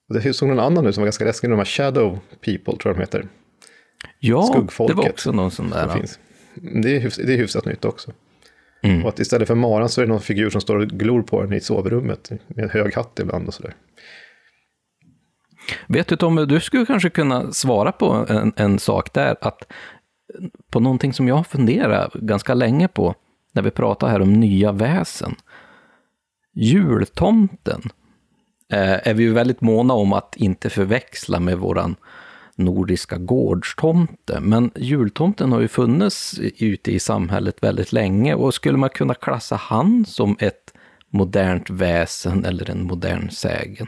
Det 0.10 0.34
såg 0.34 0.50
någon 0.50 0.60
annan 0.60 0.84
nu 0.84 0.94
som 0.94 1.02
var 1.02 1.06
ganska 1.06 1.26
läskig, 1.26 1.50
de 1.50 1.58
här 1.58 1.66
Shadow 1.66 2.20
People 2.42 2.78
tror 2.78 2.82
jag 2.84 2.96
de 2.96 3.00
heter. 3.00 3.28
Ja, 4.20 4.66
det 4.88 4.94
var 4.94 5.10
också 5.10 5.32
någon 5.32 5.52
sån 5.52 5.70
där. 5.70 5.90
Finns. 5.90 6.20
Det, 6.56 6.96
är 6.96 7.00
hyfsat, 7.00 7.26
det 7.28 7.34
är 7.34 7.38
hyfsat 7.38 7.66
nytt 7.66 7.86
också. 7.86 8.12
Mm. 8.84 9.04
Och 9.04 9.10
att 9.10 9.20
istället 9.20 9.48
för 9.48 9.56
maran 9.56 9.90
så 9.90 10.02
är 10.02 10.06
det 10.06 10.12
någon 10.12 10.22
figur 10.22 10.50
som 10.50 10.62
står 10.62 10.76
och 10.76 10.88
glor 10.88 11.22
på 11.22 11.42
den 11.42 11.54
i 11.54 11.60
sovrummet 11.60 12.32
med 12.48 12.64
en 12.64 12.70
hög 12.70 12.96
hatt 12.96 13.20
ibland 13.20 13.48
och 13.48 13.54
sådär. 13.54 13.76
Vet 15.88 16.08
du 16.08 16.16
Tommy, 16.16 16.46
du 16.46 16.60
skulle 16.60 16.86
kanske 16.86 17.10
kunna 17.10 17.52
svara 17.52 17.92
på 17.92 18.26
en, 18.30 18.54
en 18.56 18.80
sak 18.80 19.14
där, 19.14 19.36
att 19.42 19.74
på 20.70 20.80
någonting 20.80 21.14
som 21.14 21.28
jag 21.28 21.36
har 21.36 21.44
funderat 21.44 22.14
ganska 22.14 22.54
länge 22.54 22.88
på, 22.88 23.16
när 23.52 23.62
vi 23.62 23.72
pratar 23.72 24.08
här 24.08 24.22
om 24.22 24.34
nya 24.34 24.72
väsen. 24.72 25.36
Jultomten 26.54 27.82
Eh, 28.70 29.08
är 29.08 29.14
vi 29.14 29.24
ju 29.24 29.34
väldigt 29.34 29.62
måna 29.62 29.94
om 29.94 30.14
att 30.14 30.36
inte 30.36 30.70
förväxla 30.70 31.40
med 31.40 31.58
våran 31.58 31.96
nordiska 32.56 33.18
gårdstomte. 33.18 34.40
Men 34.40 34.72
jultomten 34.76 35.52
har 35.52 35.62
ju 35.62 35.68
funnits 35.68 36.40
ute 36.58 36.92
i 36.92 37.00
samhället 37.00 37.64
väldigt 37.64 37.94
länge 37.94 38.34
och 38.34 38.54
skulle 38.54 38.78
man 38.78 38.90
kunna 38.90 39.14
klassa 39.14 39.56
han 39.56 40.06
som 40.06 40.36
ett 40.40 40.74
modernt 41.10 41.70
väsen 41.70 42.46
eller 42.46 42.70
en 42.70 42.84
modern 42.84 43.30
sägen? 43.30 43.88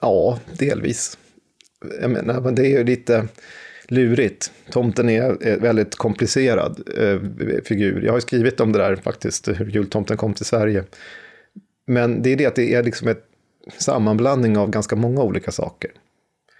Ja, 0.00 0.38
delvis. 0.58 1.18
Jag 2.00 2.10
menar, 2.10 2.40
men 2.40 2.54
det 2.54 2.62
är 2.62 2.78
ju 2.78 2.84
lite 2.84 3.28
lurigt. 3.90 4.52
Tomten 4.70 5.08
är 5.08 5.46
en 5.46 5.60
väldigt 5.60 5.96
komplicerad 5.96 6.80
eh, 6.98 7.18
figur. 7.64 8.02
Jag 8.02 8.12
har 8.12 8.20
skrivit 8.20 8.60
om 8.60 8.72
det 8.72 8.78
där 8.78 8.96
faktiskt, 8.96 9.48
hur 9.48 9.70
jultomten 9.70 10.16
kom 10.16 10.34
till 10.34 10.44
Sverige. 10.44 10.84
Men 11.86 12.22
det 12.22 12.32
är 12.32 12.36
det 12.36 12.46
att 12.46 12.54
det 12.54 12.74
är 12.74 12.82
liksom 12.82 13.08
ett 13.08 13.24
sammanblandning 13.78 14.58
av 14.58 14.70
ganska 14.70 14.96
många 14.96 15.22
olika 15.22 15.50
saker. 15.50 15.90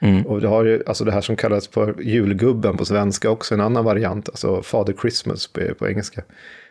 Mm. 0.00 0.26
Och 0.26 0.40
det 0.40 0.48
har 0.48 0.64
ju, 0.64 0.82
alltså 0.86 1.04
det 1.04 1.12
här 1.12 1.20
som 1.20 1.36
kallas 1.36 1.68
för 1.68 1.94
julgubben 2.00 2.76
på 2.76 2.84
svenska, 2.84 3.30
också 3.30 3.54
en 3.54 3.60
annan 3.60 3.84
variant, 3.84 4.28
alltså 4.28 4.62
Father 4.62 4.94
Christmas 5.00 5.46
på, 5.46 5.74
på 5.78 5.88
engelska. 5.88 6.22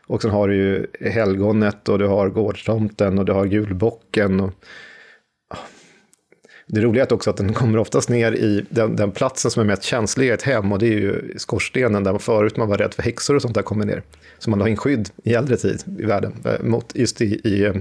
Och 0.07 0.21
sen 0.21 0.31
har 0.31 0.47
du 0.47 0.55
ju 0.55 0.87
helgonet 1.11 1.89
och 1.89 1.99
du 1.99 2.07
har 2.07 2.29
gårdstomten 2.29 3.19
och 3.19 3.25
du 3.25 3.31
har 3.31 3.45
julbocken. 3.45 4.39
Och, 4.39 4.53
det 6.71 6.81
roliga 6.81 7.03
är 7.03 7.13
också 7.13 7.29
att 7.29 7.37
den 7.37 7.53
kommer 7.53 7.77
oftast 7.77 8.09
ner 8.09 8.31
i 8.31 8.65
den, 8.69 8.95
den, 8.95 9.11
platsen 9.11 9.51
som 9.51 9.61
är 9.61 9.65
mest 9.65 9.83
känslig 9.83 10.27
i 10.27 10.29
ett 10.29 10.41
hem 10.41 10.71
och 10.71 10.79
det 10.79 10.87
är 10.87 10.99
ju 10.99 11.33
skorstenen 11.37 12.03
där 12.03 12.11
man 12.11 12.19
förut 12.19 12.57
man 12.57 12.69
var 12.69 12.77
rädd 12.77 12.93
för 12.93 13.03
häxor 13.03 13.35
och 13.35 13.41
sånt 13.41 13.55
där 13.55 13.61
kommer 13.61 13.85
ner. 13.85 14.03
Så 14.39 14.49
man 14.49 14.59
la 14.59 14.67
in 14.67 14.77
skydd 14.77 15.09
i 15.23 15.33
äldre 15.33 15.57
tid 15.57 15.83
i 15.99 16.05
världen, 16.05 16.33
eh, 16.45 16.63
mot, 16.63 16.91
just 16.95 17.21
i, 17.21 17.41
i, 17.43 17.65
eh, 17.65 17.75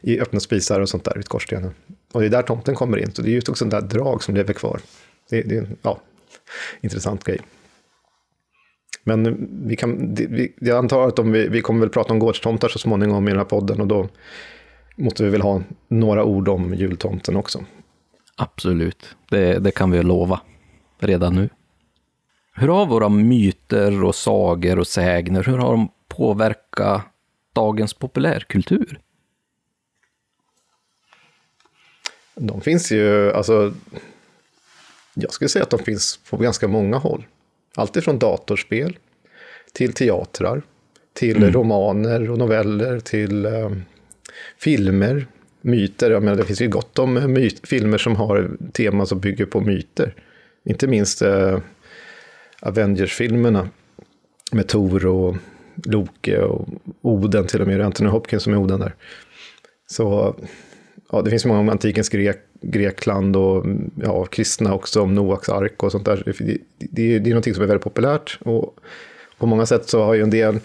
i 0.00 0.20
öppna 0.20 0.40
spisar 0.40 0.80
och 0.80 0.88
sånt 0.88 1.04
där 1.04 1.18
i 1.18 1.22
skorstenen. 1.22 1.70
Och 2.12 2.20
det 2.20 2.26
är 2.26 2.30
där 2.30 2.42
tomten 2.42 2.74
kommer 2.74 2.98
in, 2.98 3.12
så 3.12 3.22
det 3.22 3.30
är 3.30 3.32
just 3.32 3.48
också 3.48 3.64
där 3.64 3.80
drag 3.80 4.22
som 4.22 4.34
lever 4.34 4.52
kvar. 4.54 4.80
Det, 5.30 5.42
det 5.42 5.56
är 5.56 5.60
en 5.60 5.76
ja, 5.82 6.00
intressant 6.80 7.24
grej. 7.24 7.40
Men 9.04 9.26
eh, 9.26 9.32
vi 9.66 9.76
kan, 9.76 10.14
vi, 10.14 10.54
jag 10.60 10.78
antar 10.78 11.08
att 11.08 11.18
om 11.18 11.32
vi, 11.32 11.48
vi 11.48 11.60
kommer 11.60 11.80
väl 11.80 11.90
prata 11.90 12.12
om 12.12 12.18
gårdstomtar 12.18 12.68
så 12.68 12.78
småningom 12.78 13.28
i 13.28 13.30
den 13.30 13.38
här 13.38 13.44
podden 13.44 13.80
och 13.80 13.86
då 13.86 14.08
måste 14.96 15.24
vi 15.24 15.30
väl 15.30 15.40
ha 15.40 15.62
några 15.88 16.24
ord 16.24 16.48
om 16.48 16.74
jultomten 16.74 17.36
också. 17.36 17.64
Absolut, 18.40 19.16
det, 19.28 19.58
det 19.58 19.70
kan 19.70 19.90
vi 19.90 20.02
lova 20.02 20.40
redan 20.98 21.34
nu. 21.34 21.48
Hur 22.52 22.68
har 22.68 22.86
våra 22.86 23.08
myter 23.08 24.04
och 24.04 24.14
sagor 24.14 24.78
och 24.78 24.86
sägner, 24.86 25.44
hur 25.44 25.58
har 25.58 25.70
de 25.70 25.88
påverkat 26.08 27.02
dagens 27.52 27.94
populärkultur? 27.94 29.00
De 32.34 32.60
finns 32.60 32.92
ju, 32.92 33.32
alltså, 33.32 33.74
jag 35.14 35.32
skulle 35.32 35.48
säga 35.48 35.62
att 35.62 35.70
de 35.70 35.78
finns 35.78 36.20
på 36.30 36.36
ganska 36.36 36.68
många 36.68 36.96
håll. 36.96 37.26
Alltifrån 37.74 38.18
datorspel 38.18 38.98
till 39.72 39.92
teatrar, 39.92 40.62
till 41.12 41.36
mm. 41.36 41.52
romaner 41.52 42.30
och 42.30 42.38
noveller, 42.38 43.00
till 43.00 43.46
um, 43.46 43.84
filmer, 44.58 45.26
myter. 45.60 46.10
Jag 46.10 46.22
menar, 46.22 46.36
det 46.36 46.44
finns 46.44 46.60
ju 46.60 46.68
gott 46.68 46.98
om 46.98 47.32
myt, 47.32 47.68
filmer 47.68 47.98
som 47.98 48.16
har 48.16 48.50
teman 48.72 49.06
som 49.06 49.20
bygger 49.20 49.46
på 49.46 49.60
myter. 49.60 50.14
Inte 50.64 50.86
minst 50.86 51.22
uh, 51.22 51.58
Avengers-filmerna 52.60 53.68
med 54.52 54.66
Tor 54.68 55.06
och 55.06 55.36
Loke 55.84 56.38
och 56.38 56.68
Oden 57.02 57.46
till 57.46 57.60
och 57.60 57.66
med, 57.66 57.80
Anthony 57.80 58.10
Hopkins 58.10 58.42
som 58.42 58.52
är 58.52 58.56
Oden 58.56 58.80
där. 58.80 58.94
Så 59.86 60.36
ja, 61.10 61.22
det 61.22 61.30
finns 61.30 61.44
många 61.44 61.60
om 61.60 61.68
antikens 61.68 62.08
Grek, 62.08 62.38
Grekland 62.60 63.36
och 63.36 63.66
ja, 64.02 64.24
kristna 64.24 64.74
också, 64.74 65.02
om 65.02 65.14
Noaks 65.14 65.48
ark 65.48 65.82
och 65.82 65.92
sånt 65.92 66.04
där. 66.04 66.22
Det, 66.26 66.44
det, 66.44 66.58
det, 66.78 67.18
det 67.18 67.30
är 67.30 67.34
någonting 67.34 67.54
som 67.54 67.62
är 67.62 67.66
väldigt 67.66 67.84
populärt 67.84 68.38
och 68.40 68.78
på 69.38 69.46
många 69.46 69.66
sätt 69.66 69.88
så 69.88 70.04
har 70.04 70.14
ju 70.14 70.22
en 70.22 70.30
del, 70.30 70.60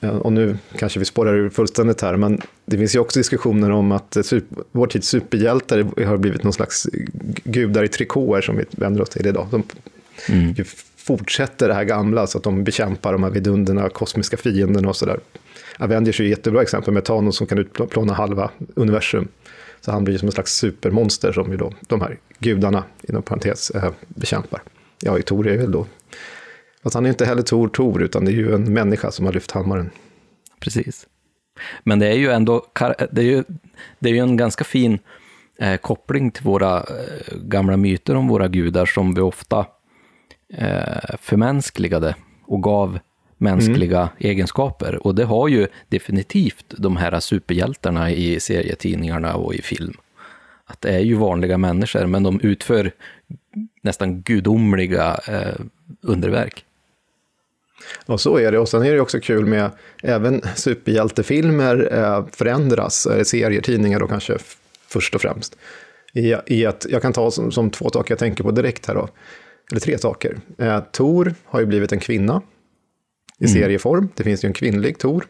och 0.00 0.32
nu 0.32 0.58
kanske 0.78 0.98
vi 0.98 1.04
spårar 1.04 1.34
ur 1.34 1.50
fullständigt 1.50 2.00
här, 2.00 2.16
men 2.16 2.40
det 2.64 2.78
finns 2.78 2.94
ju 2.94 2.98
också 2.98 3.20
diskussioner 3.20 3.70
om 3.70 3.92
att 3.92 4.16
vår 4.72 4.86
tids 4.86 5.08
superhjältar 5.08 6.04
har 6.04 6.16
blivit 6.16 6.42
någon 6.42 6.52
slags 6.52 6.86
gudar 7.44 7.84
i 7.84 7.88
trikåer 7.88 8.40
som 8.40 8.56
vi 8.56 8.64
vänder 8.70 9.02
oss 9.02 9.08
till 9.08 9.26
idag. 9.26 9.48
De 9.50 9.62
mm. 10.28 10.54
fortsätter 10.96 11.68
det 11.68 11.74
här 11.74 11.84
gamla 11.84 12.26
så 12.26 12.38
att 12.38 12.44
de 12.44 12.64
bekämpar 12.64 13.12
de 13.12 13.22
här 13.22 13.30
vidunderna, 13.30 13.88
kosmiska 13.88 14.36
fienderna 14.36 14.88
och 14.88 14.96
sådär. 14.96 15.20
Avengers 15.78 16.20
är 16.20 16.24
ett 16.24 16.30
jättebra 16.30 16.62
exempel 16.62 16.94
med 16.94 17.04
Thanos 17.04 17.36
som 17.36 17.46
kan 17.46 17.58
utplåna 17.58 18.12
halva 18.12 18.50
universum. 18.74 19.28
Så 19.80 19.92
han 19.92 20.04
blir 20.04 20.18
som 20.18 20.28
en 20.28 20.32
slags 20.32 20.52
supermonster 20.56 21.32
som 21.32 21.50
ju 21.50 21.56
då 21.56 21.72
de 21.80 22.00
här 22.00 22.18
gudarna, 22.38 22.84
inom 23.02 23.22
parentes, 23.22 23.70
eh, 23.70 23.92
bekämpar. 24.08 24.62
Ja, 25.00 25.18
Tor 25.22 25.48
är 25.48 25.56
väl 25.56 25.72
då... 25.72 25.86
Fast 26.82 26.94
han 26.94 27.06
är 27.06 27.10
inte 27.10 27.26
heller 27.26 27.42
Tor 27.42 27.68
Tor, 27.68 28.02
utan 28.02 28.24
det 28.24 28.30
är 28.30 28.34
ju 28.34 28.54
en 28.54 28.72
människa 28.72 29.10
som 29.10 29.26
har 29.26 29.32
lyft 29.32 29.50
hammaren. 29.50 29.90
Precis. 30.60 31.06
Men 31.82 31.98
det 31.98 32.06
är 32.06 32.16
ju 32.16 32.30
ändå 32.30 32.66
det 33.10 33.20
är 33.20 33.24
ju, 33.24 33.44
det 33.98 34.08
är 34.08 34.14
ju 34.14 34.20
en 34.20 34.36
ganska 34.36 34.64
fin 34.64 34.98
eh, 35.58 35.76
koppling 35.76 36.30
till 36.30 36.44
våra 36.44 36.76
eh, 36.76 37.36
gamla 37.42 37.76
myter 37.76 38.14
om 38.14 38.28
våra 38.28 38.48
gudar 38.48 38.86
som 38.86 39.14
vi 39.14 39.20
ofta 39.20 39.66
eh, 40.54 41.16
förmänskligade 41.20 42.14
och 42.46 42.62
gav 42.62 42.98
mänskliga 43.36 44.00
mm. 44.00 44.12
egenskaper. 44.18 45.06
Och 45.06 45.14
det 45.14 45.24
har 45.24 45.48
ju 45.48 45.66
definitivt 45.88 46.74
de 46.76 46.96
här 46.96 47.20
superhjältarna 47.20 48.10
i 48.10 48.40
serietidningarna 48.40 49.34
och 49.34 49.54
i 49.54 49.62
film. 49.62 49.94
Att 50.64 50.80
det 50.80 50.90
är 50.90 50.98
ju 50.98 51.14
vanliga 51.14 51.58
människor, 51.58 52.06
men 52.06 52.22
de 52.22 52.40
utför 52.40 52.92
nästan 53.82 54.22
gudomliga 54.22 55.20
eh, 55.28 55.54
underverk. 56.02 56.64
Och 58.06 58.20
så 58.20 58.38
är 58.38 58.52
det. 58.52 58.58
Och 58.58 58.68
sen 58.68 58.82
är 58.82 58.94
det 58.94 59.00
också 59.00 59.20
kul 59.20 59.46
med 59.46 59.70
även 60.02 60.42
superhjältefilmer 60.56 61.88
eh, 61.92 62.26
förändras, 62.32 63.06
eh, 63.06 63.22
serier, 63.22 63.60
tidningar 63.60 64.00
då 64.00 64.06
kanske 64.06 64.38
först 64.88 65.14
och 65.14 65.20
främst. 65.20 65.56
I, 66.12 66.34
i 66.46 66.66
att, 66.66 66.86
jag 66.90 67.02
kan 67.02 67.12
ta 67.12 67.30
som, 67.30 67.52
som, 67.52 67.70
två 67.70 67.90
saker 67.90 68.12
jag 68.12 68.18
tänker 68.18 68.44
på 68.44 68.50
direkt 68.50 68.86
här 68.86 68.94
då, 68.94 69.08
eller 69.70 69.80
tre 69.80 69.98
saker. 69.98 70.38
Eh, 70.58 70.80
Tor 70.92 71.34
har 71.44 71.60
ju 71.60 71.66
blivit 71.66 71.92
en 71.92 72.00
kvinna 72.00 72.42
i 73.38 73.44
mm. 73.44 73.54
serieform. 73.54 74.08
Det 74.14 74.24
finns 74.24 74.44
ju 74.44 74.46
en 74.46 74.52
kvinnlig 74.52 74.98
Tor 74.98 75.24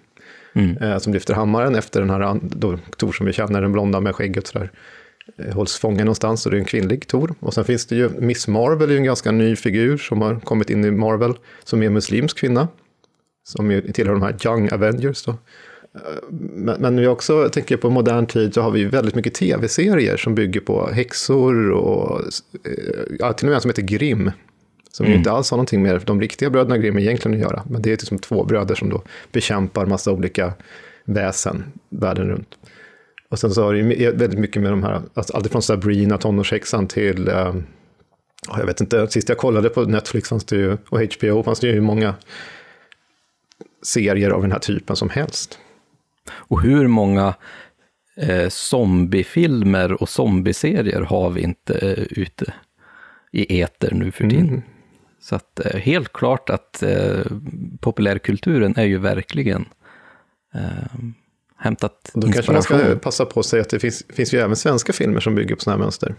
mm. 0.52 0.76
eh, 0.76 0.98
som 0.98 1.12
lyfter 1.12 1.34
hammaren 1.34 1.74
efter 1.74 2.00
den 2.00 2.10
här 2.10 2.40
då, 2.42 2.78
Tor 2.96 3.12
som 3.12 3.26
vi 3.26 3.32
känner, 3.32 3.62
den 3.62 3.72
blonda 3.72 4.00
med 4.00 4.14
skägget 4.14 4.46
sådär. 4.46 4.70
Eh, 5.36 5.54
hålls 5.54 5.76
fången 5.76 6.04
någonstans 6.04 6.46
och 6.46 6.52
det 6.52 6.56
är 6.56 6.58
en 6.58 6.64
kvinnlig 6.64 7.06
Tor. 7.06 7.34
Och 7.40 7.54
sen 7.54 7.64
finns 7.64 7.86
det 7.86 7.96
ju 7.96 8.08
Miss 8.08 8.48
Marvel, 8.48 8.90
är 8.90 8.96
en 8.96 9.04
ganska 9.04 9.32
ny 9.32 9.56
figur 9.56 9.96
som 9.96 10.22
har 10.22 10.40
kommit 10.40 10.70
in 10.70 10.84
i 10.84 10.90
Marvel, 10.90 11.34
som 11.64 11.82
är 11.82 11.86
en 11.86 11.92
muslimsk 11.92 12.38
kvinna. 12.38 12.68
Som 13.44 13.70
ju 13.70 13.92
tillhör 13.92 14.14
de 14.14 14.22
här 14.22 14.36
Young 14.46 14.72
Avengers 14.72 15.24
då. 15.24 15.30
Eh, 15.30 15.36
men, 16.30 16.80
men 16.80 17.00
vi 17.00 17.06
också 17.06 17.48
tänker 17.48 17.76
på 17.76 17.90
modern 17.90 18.26
tid 18.26 18.54
så 18.54 18.60
har 18.60 18.70
vi 18.70 18.84
väldigt 18.84 19.14
mycket 19.14 19.34
tv-serier 19.34 20.16
som 20.16 20.34
bygger 20.34 20.60
på 20.60 20.88
häxor 20.92 21.70
och 21.70 22.20
eh, 22.64 22.72
ja, 23.18 23.32
till 23.32 23.46
och 23.46 23.50
med 23.50 23.54
en 23.54 23.60
som 23.60 23.70
heter 23.70 23.82
Grimm 23.82 24.30
som 24.92 25.06
mm. 25.06 25.18
inte 25.18 25.30
alls 25.30 25.50
har 25.50 25.56
någonting 25.56 25.82
med 25.82 26.02
de 26.04 26.20
riktiga 26.20 26.50
bröderna 26.50 26.78
Grimm 26.78 26.98
egentligen 26.98 27.38
att 27.38 27.50
göra. 27.50 27.62
Men 27.70 27.82
det 27.82 27.90
är 27.90 27.96
liksom 27.96 28.18
två 28.18 28.44
bröder 28.44 28.74
som 28.74 28.88
då 28.88 29.02
bekämpar 29.32 29.86
massa 29.86 30.12
olika 30.12 30.52
väsen 31.04 31.64
världen 31.88 32.28
runt. 32.28 32.58
Och 33.30 33.38
sen 33.38 33.50
så 33.50 33.62
har 33.62 33.74
det 33.74 34.10
väldigt 34.10 34.38
mycket 34.38 34.62
med 34.62 34.72
de 34.72 34.82
här, 34.82 35.02
alltså 35.14 35.36
allt 35.36 35.52
från 35.52 35.62
Sabrina, 35.62 36.18
tonårshäxan 36.18 36.86
till, 36.88 37.28
eh, 37.28 37.54
jag 38.56 38.66
vet 38.66 38.80
inte, 38.80 39.08
sist 39.08 39.28
jag 39.28 39.38
kollade 39.38 39.68
på 39.68 39.82
Netflix 39.82 40.28
fanns 40.28 40.44
det 40.44 40.56
ju, 40.56 40.76
och 40.88 41.00
HBO 41.00 41.42
fanns 41.42 41.60
det 41.60 41.66
ju 41.66 41.80
många 41.80 42.14
serier 43.82 44.30
av 44.30 44.42
den 44.42 44.52
här 44.52 44.58
typen 44.58 44.96
som 44.96 45.10
helst. 45.10 45.58
Och 46.30 46.62
hur 46.62 46.86
många 46.86 47.34
eh, 48.16 48.48
zombiefilmer 48.48 50.02
och 50.02 50.08
zombieserier 50.08 51.00
har 51.00 51.30
vi 51.30 51.40
inte 51.40 51.74
eh, 51.78 52.04
ute 52.10 52.54
i 53.32 53.60
eter 53.60 53.94
nu 53.94 54.10
för 54.10 54.28
tiden? 54.28 54.48
Mm. 54.48 54.62
Så 55.20 55.34
att 55.34 55.66
eh, 55.66 55.80
helt 55.80 56.12
klart 56.12 56.50
att 56.50 56.82
eh, 56.82 57.26
populärkulturen 57.80 58.76
är 58.76 58.84
ju 58.84 58.98
verkligen 58.98 59.64
eh, 60.54 60.98
hämtat 61.58 62.10
Då 62.14 62.32
kanske 62.32 62.52
man 62.52 62.62
ska 62.62 62.96
passa 63.02 63.24
på 63.24 63.40
att 63.40 63.46
säga 63.46 63.62
att 63.62 63.68
det 63.68 63.78
finns, 63.78 64.04
finns 64.08 64.34
ju 64.34 64.38
även 64.38 64.56
svenska 64.56 64.92
filmer 64.92 65.20
som 65.20 65.34
bygger 65.34 65.54
på 65.54 65.60
sådana 65.60 65.78
här 65.78 65.84
mönster. 65.84 66.14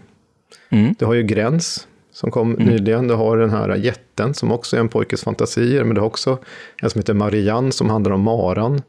Mm. 0.68 0.94
Du 0.98 1.04
har 1.04 1.14
ju 1.14 1.22
Gräns 1.22 1.86
som 2.12 2.30
kom 2.30 2.54
mm. 2.54 2.66
nyligen. 2.66 3.08
Du 3.08 3.14
har 3.14 3.36
den 3.36 3.50
här 3.50 3.76
Jätten 3.76 4.34
som 4.34 4.52
också 4.52 4.76
är 4.76 4.80
en 4.80 4.88
pojkes 4.88 5.24
fantasier. 5.24 5.84
Men 5.84 5.94
du 5.94 6.00
har 6.00 6.06
också 6.06 6.38
en 6.82 6.90
som 6.90 6.98
heter 6.98 7.14
Marianne 7.14 7.72
som 7.72 7.90
handlar 7.90 8.12
om 8.12 8.20
maran. 8.20 8.82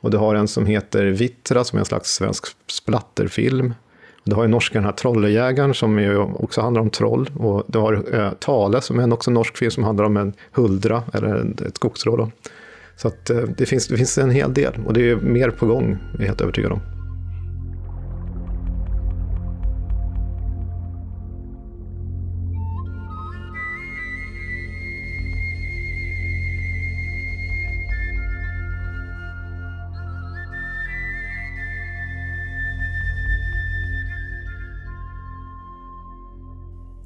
Och 0.00 0.10
du 0.10 0.16
har 0.16 0.34
en 0.34 0.48
som 0.48 0.66
heter 0.66 1.06
Vittra 1.06 1.64
som 1.64 1.76
är 1.76 1.80
en 1.80 1.86
slags 1.86 2.14
svensk 2.14 2.44
splatterfilm. 2.66 3.74
Du 4.24 4.34
har 4.34 4.42
ju 4.42 4.48
norska 4.48 4.78
den 4.78 4.84
här 4.84 4.92
Trollejägaren 4.92 5.74
som 5.74 5.98
ju 5.98 6.16
också 6.18 6.60
handlar 6.60 6.82
om 6.82 6.90
troll. 6.90 7.30
Och 7.38 7.64
du 7.66 7.78
har 7.78 8.14
eh, 8.14 8.32
Tale 8.32 8.80
som 8.80 8.98
är 8.98 9.02
en 9.02 9.12
också 9.12 9.30
norsk 9.30 9.56
film 9.56 9.70
som 9.70 9.84
handlar 9.84 10.04
om 10.04 10.16
en 10.16 10.32
huldra, 10.52 11.02
eller 11.12 11.66
ett 11.66 11.76
skogstroll. 11.76 12.30
Så 12.98 13.08
att, 13.08 13.30
eh, 13.30 13.42
det, 13.56 13.66
finns, 13.66 13.88
det 13.88 13.96
finns 13.96 14.18
en 14.18 14.30
hel 14.30 14.54
del 14.54 14.74
och 14.86 14.92
det 14.92 15.10
är 15.10 15.16
mer 15.16 15.50
på 15.50 15.66
gång, 15.66 15.92
är 15.92 16.18
jag 16.18 16.26
helt 16.26 16.40
övertygad 16.40 16.72
om. 16.72 16.97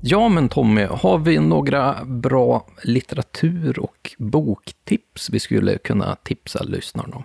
Ja, 0.05 0.29
men 0.29 0.49
Tommy, 0.49 0.83
har 0.83 1.19
vi 1.19 1.39
några 1.39 2.05
bra 2.05 2.67
litteratur 2.83 3.79
och 3.79 4.15
boktips 4.19 5.31
vi 5.31 5.41
skulle 5.41 5.79
kunna 5.79 6.17
tipsa 6.23 6.63
lyssnarna 6.63 7.17
om? 7.17 7.23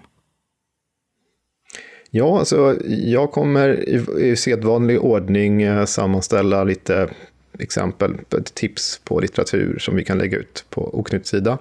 Ja, 2.11 2.39
alltså, 2.39 2.75
jag 2.87 3.31
kommer 3.31 3.89
i, 3.89 4.05
i 4.29 4.35
sedvanlig 4.35 5.01
ordning 5.01 5.61
eh, 5.61 5.85
sammanställa 5.85 6.63
lite 6.63 7.09
exempel, 7.59 8.17
tips 8.53 9.01
på 9.03 9.19
litteratur 9.19 9.79
som 9.79 9.95
vi 9.95 10.03
kan 10.03 10.17
lägga 10.17 10.37
ut 10.37 10.65
på 10.69 10.99
Oknytts 10.99 11.29
sida. 11.29 11.57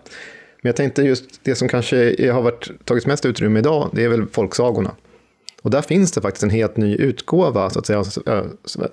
Men 0.62 0.68
jag 0.68 0.76
tänkte 0.76 1.02
just 1.02 1.44
det 1.44 1.54
som 1.54 1.68
kanske 1.68 2.30
har 2.32 2.42
varit, 2.42 2.70
tagits 2.84 3.06
mest 3.06 3.26
utrymme 3.26 3.58
idag, 3.58 3.90
det 3.92 4.04
är 4.04 4.08
väl 4.08 4.26
folksagorna. 4.26 4.94
Och 5.66 5.72
där 5.72 5.82
finns 5.82 6.12
det 6.12 6.20
faktiskt 6.20 6.42
en 6.42 6.50
helt 6.50 6.76
ny 6.76 6.96
utgåva 6.96 7.70
så 7.70 7.78
att 7.78 7.86
säga, 7.86 8.04
eh, 8.26 8.42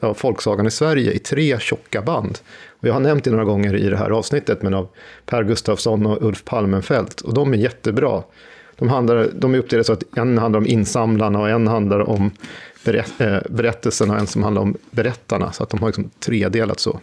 av 0.01 0.13
Folksagan 0.13 0.67
i 0.67 0.71
Sverige 0.71 1.11
i 1.11 1.19
tre 1.19 1.59
tjocka 1.59 2.01
band. 2.01 2.39
Och 2.69 2.87
jag 2.87 2.93
har 2.93 2.99
nämnt 2.99 3.23
det 3.23 3.31
några 3.31 3.43
gånger 3.43 3.75
i 3.75 3.89
det 3.89 3.97
här 3.97 4.09
avsnittet, 4.09 4.61
men 4.61 4.73
av 4.73 4.87
Per 5.25 5.43
Gustafsson 5.43 6.05
och 6.05 6.23
Ulf 6.23 6.43
Palmenfelt. 6.45 7.21
Och 7.21 7.33
de 7.33 7.53
är 7.53 7.57
jättebra. 7.57 8.23
De, 8.75 8.89
handlar, 8.89 9.29
de 9.33 9.53
är 9.53 9.57
uppdelade 9.57 9.83
så 9.83 9.93
att 9.93 10.17
en 10.17 10.37
handlar 10.37 10.57
om 10.57 10.67
insamlarna 10.67 11.39
och 11.39 11.49
en 11.49 11.67
handlar 11.67 12.09
om 12.09 12.31
berätt, 12.85 13.21
eh, 13.21 13.37
berättelserna 13.49 14.13
och 14.13 14.19
en 14.19 14.27
som 14.27 14.43
handlar 14.43 14.61
om 14.61 14.77
berättarna. 14.91 15.51
Så 15.51 15.63
att 15.63 15.69
de 15.69 15.79
har 15.79 15.87
liksom 15.87 16.09
tredelat 16.19 16.79
så. 16.79 16.99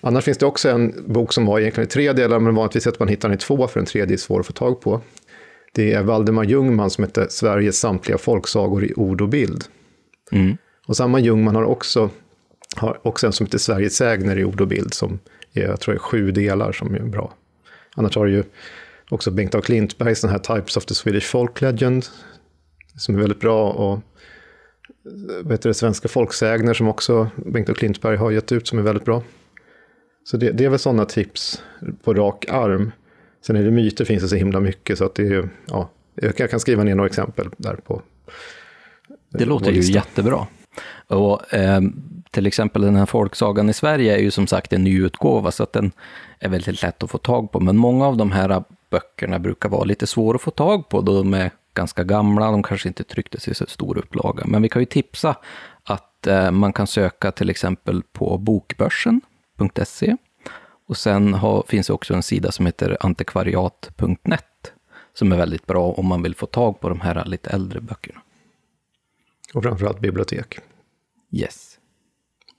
Annars 0.00 0.24
finns 0.24 0.38
det 0.38 0.46
också 0.46 0.68
en 0.68 1.04
bok 1.06 1.32
som 1.32 1.46
var 1.46 1.60
egentligen 1.60 1.88
i 1.88 1.90
tre 1.90 2.12
delar, 2.12 2.38
men 2.38 2.54
vanligtvis 2.54 2.86
att 2.86 2.98
man 2.98 3.08
hittar 3.08 3.28
den 3.28 3.38
i 3.38 3.40
två, 3.40 3.68
för 3.68 3.80
en 3.80 3.86
tredje 3.86 4.16
är 4.16 4.18
svår 4.18 4.40
att 4.40 4.46
få 4.46 4.52
tag 4.52 4.80
på. 4.80 5.00
Det 5.74 5.92
är 5.92 6.02
Valdemar 6.02 6.44
Ljungman 6.44 6.90
som 6.90 7.04
heter 7.04 7.26
Sveriges 7.30 7.78
samtliga 7.78 8.18
folksagor 8.18 8.84
i 8.84 8.94
ord 8.96 9.20
och 9.20 9.28
bild. 9.28 9.64
Mm. 10.32 10.56
Och 10.86 10.96
samma 10.96 11.20
Ljungman 11.20 11.54
har 11.54 11.64
också, 11.64 12.10
har 12.76 13.00
också 13.02 13.26
en 13.26 13.32
som 13.32 13.46
heter 13.46 13.58
Sveriges 13.58 13.96
sägner 13.96 14.38
i 14.38 14.44
ord 14.44 14.60
och 14.60 14.68
bild, 14.68 14.94
som 14.94 15.18
är, 15.52 15.62
jag 15.62 15.80
tror 15.80 15.94
är 15.94 15.98
sju 15.98 16.30
delar 16.30 16.72
som 16.72 16.94
är 16.94 17.00
bra. 17.00 17.34
Annars 17.96 18.16
har 18.16 18.26
du 18.26 18.32
ju 18.32 18.42
också 19.10 19.30
Bengt 19.30 19.54
af 19.54 19.64
Klintbergs 19.64 20.20
den 20.20 20.30
här 20.30 20.38
Types 20.38 20.76
of 20.76 20.84
the 20.84 20.94
Swedish 20.94 21.26
Folk 21.26 21.60
Legend, 21.60 22.06
som 22.96 23.14
är 23.14 23.18
väldigt 23.18 23.40
bra. 23.40 23.72
Och 23.72 24.00
vet 25.44 25.62
du, 25.62 25.74
Svenska 25.74 26.08
folksägner 26.08 26.74
som 26.74 26.88
också 26.88 27.30
Bengt 27.36 27.68
af 27.68 27.76
Klintberg 27.76 28.16
har 28.16 28.30
gett 28.30 28.52
ut 28.52 28.68
som 28.68 28.78
är 28.78 28.82
väldigt 28.82 29.04
bra. 29.04 29.22
Så 30.24 30.36
det, 30.36 30.50
det 30.50 30.64
är 30.64 30.68
väl 30.68 30.78
sådana 30.78 31.04
tips 31.04 31.62
på 32.02 32.14
rak 32.14 32.46
arm. 32.48 32.92
Sen 33.46 33.56
är 33.56 33.62
det 33.62 33.70
myter 33.70 34.04
finns 34.04 34.22
det 34.22 34.28
så 34.28 34.36
himla 34.36 34.60
mycket 34.60 34.98
så 34.98 35.04
att 35.04 35.14
det 35.14 35.22
är, 35.22 35.48
ja, 35.66 35.90
jag 36.14 36.50
kan 36.50 36.60
skriva 36.60 36.84
ner 36.84 36.94
några 36.94 37.08
exempel 37.08 37.48
där 37.56 37.74
på. 37.74 38.02
Det 39.30 39.44
låter 39.44 39.72
ju 39.72 39.80
jättebra. 39.80 40.46
Och 41.06 41.54
eh, 41.54 41.80
till 42.30 42.46
exempel 42.46 42.82
den 42.82 42.96
här 42.96 43.06
folksagan 43.06 43.70
i 43.70 43.72
Sverige 43.72 44.14
är 44.16 44.18
ju 44.18 44.30
som 44.30 44.46
sagt 44.46 44.72
en 44.72 44.84
nyutgåva 44.84 45.50
så 45.50 45.62
att 45.62 45.72
den 45.72 45.92
är 46.38 46.48
väldigt 46.48 46.82
lätt 46.82 47.02
att 47.02 47.10
få 47.10 47.18
tag 47.18 47.52
på. 47.52 47.60
Men 47.60 47.76
många 47.76 48.06
av 48.06 48.16
de 48.16 48.32
här 48.32 48.64
böckerna 48.90 49.38
brukar 49.38 49.68
vara 49.68 49.84
lite 49.84 50.06
svåra 50.06 50.36
att 50.36 50.42
få 50.42 50.50
tag 50.50 50.88
på 50.88 51.00
då 51.00 51.18
de 51.18 51.34
är 51.34 51.50
ganska 51.74 52.04
gamla, 52.04 52.50
de 52.50 52.62
kanske 52.62 52.88
inte 52.88 53.04
trycktes 53.04 53.48
i 53.48 53.54
så 53.54 53.66
stor 53.66 53.98
upplaga. 53.98 54.44
Men 54.46 54.62
vi 54.62 54.68
kan 54.68 54.82
ju 54.82 54.86
tipsa 54.86 55.36
att 55.82 56.26
eh, 56.26 56.50
man 56.50 56.72
kan 56.72 56.86
söka 56.86 57.32
till 57.32 57.50
exempel 57.50 58.02
på 58.12 58.38
bokbörsen.se 58.38 60.16
och 60.86 60.96
sen 60.96 61.34
har, 61.34 61.64
finns 61.68 61.86
det 61.86 61.92
också 61.92 62.14
en 62.14 62.22
sida 62.22 62.52
som 62.52 62.66
heter 62.66 62.96
antikvariat.net 63.00 64.72
som 65.14 65.32
är 65.32 65.36
väldigt 65.36 65.66
bra 65.66 65.92
om 65.92 66.06
man 66.06 66.22
vill 66.22 66.34
få 66.34 66.46
tag 66.46 66.80
på 66.80 66.88
de 66.88 67.00
här 67.00 67.24
lite 67.24 67.50
äldre 67.50 67.80
böckerna. 67.80 68.20
Och 69.54 69.62
framförallt 69.62 70.00
bibliotek. 70.00 70.58
Yes. 71.30 71.78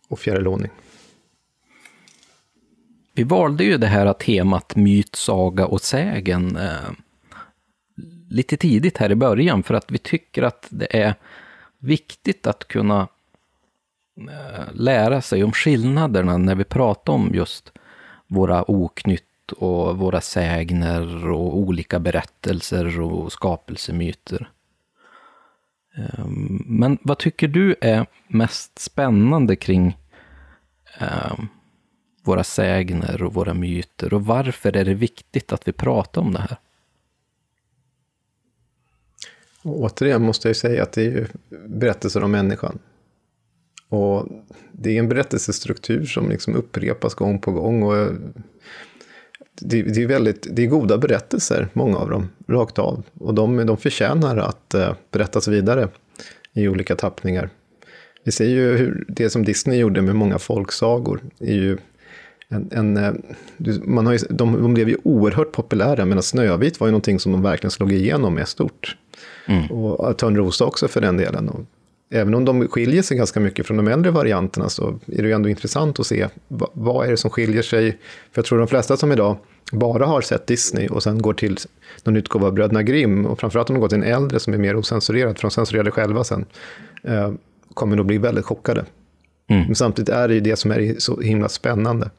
Och 0.08 0.20
fjärrlåning. 0.20 0.72
Vi 3.14 3.24
valde 3.24 3.64
ju 3.64 3.78
det 3.78 3.88
här 3.88 4.14
temat 4.14 4.76
myt, 4.76 5.16
saga 5.16 5.66
och 5.66 5.82
sägen 5.82 6.56
eh, 6.58 6.92
lite 8.30 8.58
tidigt 8.58 8.98
här 8.98 9.12
i 9.12 9.16
början 9.16 9.64
för 9.64 9.74
att 9.74 9.92
vi 9.92 9.98
tycker 9.98 10.44
att 10.44 10.68
det 10.70 10.98
är 10.98 11.16
viktigt 11.80 12.48
att 12.48 12.68
kunna 12.68 13.08
eh, 14.18 14.74
lära 14.74 15.22
sig 15.22 15.44
om 15.44 15.52
skillnaderna 15.52 16.38
när 16.38 16.56
vi 16.56 16.64
pratar 16.64 17.14
om 17.14 17.32
just 17.34 17.72
våra 18.28 18.72
oknytt 18.72 19.52
och 19.52 19.98
våra 19.98 20.22
sägner 20.22 21.30
och 21.32 21.58
olika 21.58 22.00
berättelser 22.00 23.02
och 23.02 23.32
skapelsemyter. 23.32 24.50
Ehm, 25.96 26.64
men 26.66 26.98
vad 27.02 27.18
tycker 27.18 27.48
du 27.48 27.76
är 27.82 28.06
mest 28.28 28.80
spännande 28.80 29.56
kring 29.56 29.98
ehm, 30.98 31.48
våra 32.24 32.44
sägner 32.44 33.24
och 33.24 33.34
våra 33.34 33.54
myter 33.54 34.14
och 34.14 34.26
varför 34.26 34.78
är 34.78 34.86
det 34.86 34.94
viktigt 34.94 35.54
att 35.54 35.68
vi 35.68 35.72
pratar 35.72 36.22
om 36.22 36.34
det 36.34 36.40
här? 36.40 36.58
Och 39.62 39.82
återigen 39.82 40.22
måste 40.22 40.50
jag 40.50 40.56
säga 40.56 40.84
att 40.84 40.92
det 40.92 41.06
är 41.06 41.28
berättelser 41.68 42.24
om 42.24 42.32
människan. 42.32 42.80
Och 43.90 44.28
det 44.72 44.95
är 44.95 44.99
en 44.99 45.10
berättelsestruktur 45.10 46.06
som 46.06 46.30
liksom 46.30 46.56
upprepas 46.56 47.14
gång 47.14 47.40
på 47.40 47.52
gång. 47.52 47.84
Och 47.84 48.07
det, 49.62 49.82
det, 49.82 50.03
är 50.03 50.07
väldigt, 50.07 50.48
det 50.52 50.64
är 50.64 50.68
goda 50.68 50.98
berättelser, 50.98 51.68
många 51.74 51.98
av 51.98 52.10
dem, 52.10 52.30
rakt 52.48 52.80
av. 52.80 53.03
Och 53.20 53.34
de, 53.34 53.66
de 53.66 53.78
förtjänar 53.78 54.38
att 54.38 54.76
uh, 54.76 54.94
berättas 55.12 55.48
vidare 55.48 55.90
i 56.53 56.68
olika 56.68 56.95
tappningar. 56.95 57.49
Vi 58.24 58.32
ser 58.32 58.45
ju 58.45 58.78
hur 58.78 59.06
det 59.07 59.30
som 59.30 59.45
Disney 59.45 59.80
gjorde 59.80 60.02
med 60.02 60.16
många 60.16 60.40
folksagor 60.40 61.22
är 61.40 61.53
ju 61.53 61.78
en, 62.49 62.70
en, 62.72 62.98
eh, 62.98 63.14
man 63.84 64.06
har 64.06 64.14
ju, 64.14 64.20
de, 64.30 64.62
de 64.62 64.74
blev 64.74 64.90
ju 64.90 64.98
oerhört 65.03 65.52
populära, 65.52 66.06
medan 66.06 66.24
Snövit 66.24 66.80
var 66.80 66.88
ju 66.88 66.91
någonting 66.91 67.20
som 67.20 67.32
de 67.32 67.41
verkligen 67.41 67.72
slog 67.72 67.91
igenom 67.91 68.34
med 68.34 68.48
stort. 68.48 68.98
Mm. 69.45 69.72
Och 69.72 70.18
Törnrosa 70.18 70.66
också 70.66 70.88
för 70.88 71.02
den 71.02 71.18
delen. 71.18 71.49
Och 71.49 71.66
även 72.10 72.34
om 72.34 72.45
de 72.45 72.68
skiljer 72.68 73.02
sig 73.02 73.18
ganska 73.18 73.40
mycket 73.40 73.68
från 73.68 73.77
de 73.77 73.88
äldre 73.88 74.11
varianterna 74.11 74.69
så 74.69 74.99
är 75.06 75.22
det 75.22 75.27
ju 75.27 75.34
ändå 75.34 75.49
intressant 75.49 75.99
att 75.99 76.07
se 76.07 76.27
vad, 76.73 77.06
är 77.07 77.11
det 77.11 77.18
som 77.18 77.32
skiljer 77.32 77.61
sig. 77.61 77.91
För 78.32 78.40
jag 78.40 78.45
tror 78.45 78.60
de 78.60 78.68
flesta 78.68 78.98
som 78.98 79.11
idag 79.11 79.38
bara 79.72 80.06
har 80.06 80.22
sett 80.22 80.48
Disney 80.48 80.88
och 80.88 81.03
sen 81.03 81.22
går 81.22 81.34
till 81.34 81.57
någon 82.03 82.15
utgåva 82.15 82.48
av 82.48 82.53
Bröderna 82.53 82.84
Grimm 82.84 83.26
och 83.26 83.40
framförallt 83.40 83.69
om 83.69 83.73
de 83.73 83.80
går 83.80 83.88
till 83.88 83.98
en 83.98 84.03
äldre 84.03 84.40
som 84.40 84.53
är 84.53 84.57
mer 84.57 84.76
osensurerad, 84.76 85.36
för 85.38 85.41
de 85.41 85.52
censurerade 85.52 85.91
själva 85.91 86.23
sen, 86.23 86.45
eh, 87.03 87.34
kommer 87.73 87.95
nog 87.95 88.06
bli 88.06 88.18
väldigt 88.18 88.45
chockade. 88.45 88.86
Mm. 89.49 89.65
Men 89.65 89.76
samtidigt 89.76 90.10
är 90.10 90.27
det 90.27 90.34
ju 90.34 90.40
det 90.40 90.56
som 90.56 90.72
är 90.72 90.95
så 90.98 91.22
himla 91.22 91.49
spännande. 91.49 92.10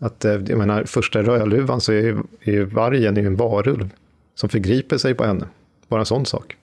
Att, 0.00 0.24
eh, 0.24 0.32
jag 0.32 0.58
menar, 0.58 0.84
första 0.84 1.22
Rödluvan 1.22 1.80
så 1.80 1.92
är 1.92 2.02
ju, 2.02 2.16
är 2.40 2.52
ju 2.52 2.64
vargen 2.64 3.16
är 3.16 3.26
en 3.26 3.36
varulv 3.36 3.90
som 4.34 4.48
förgriper 4.48 4.98
sig 4.98 5.14
på 5.14 5.24
henne. 5.24 5.46
Bara 5.88 6.00
en 6.00 6.06
sån 6.06 6.26
sak. 6.26 6.56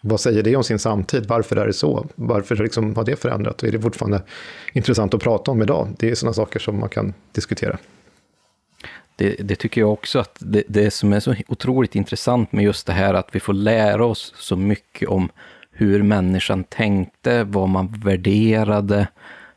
Vad 0.00 0.20
säger 0.20 0.42
det 0.42 0.56
om 0.56 0.64
sin 0.64 0.78
samtid? 0.78 1.26
Varför 1.26 1.56
är 1.56 1.66
det 1.66 1.72
så? 1.72 2.06
Varför 2.14 2.56
liksom 2.56 2.96
har 2.96 3.04
det 3.04 3.16
förändrat? 3.16 3.62
Och 3.62 3.68
är 3.68 3.72
det 3.72 3.80
fortfarande 3.80 4.22
intressant 4.72 5.14
att 5.14 5.22
prata 5.22 5.50
om 5.50 5.62
idag? 5.62 5.88
Det 5.98 6.10
är 6.10 6.14
sådana 6.14 6.34
saker 6.34 6.58
som 6.58 6.80
man 6.80 6.88
kan 6.88 7.14
diskutera. 7.32 7.78
Det, 9.16 9.36
det 9.38 9.56
tycker 9.56 9.80
jag 9.80 9.92
också 9.92 10.18
att 10.18 10.36
det, 10.38 10.62
det 10.68 10.90
som 10.90 11.12
är 11.12 11.20
så 11.20 11.34
otroligt 11.48 11.94
intressant 11.94 12.52
med 12.52 12.64
just 12.64 12.86
det 12.86 12.92
här 12.92 13.14
att 13.14 13.28
vi 13.32 13.40
får 13.40 13.52
lära 13.52 14.04
oss 14.04 14.34
så 14.36 14.56
mycket 14.56 15.08
om 15.08 15.28
hur 15.72 16.02
människan 16.02 16.64
tänkte, 16.64 17.44
vad 17.44 17.68
man 17.68 18.00
värderade, 18.04 19.08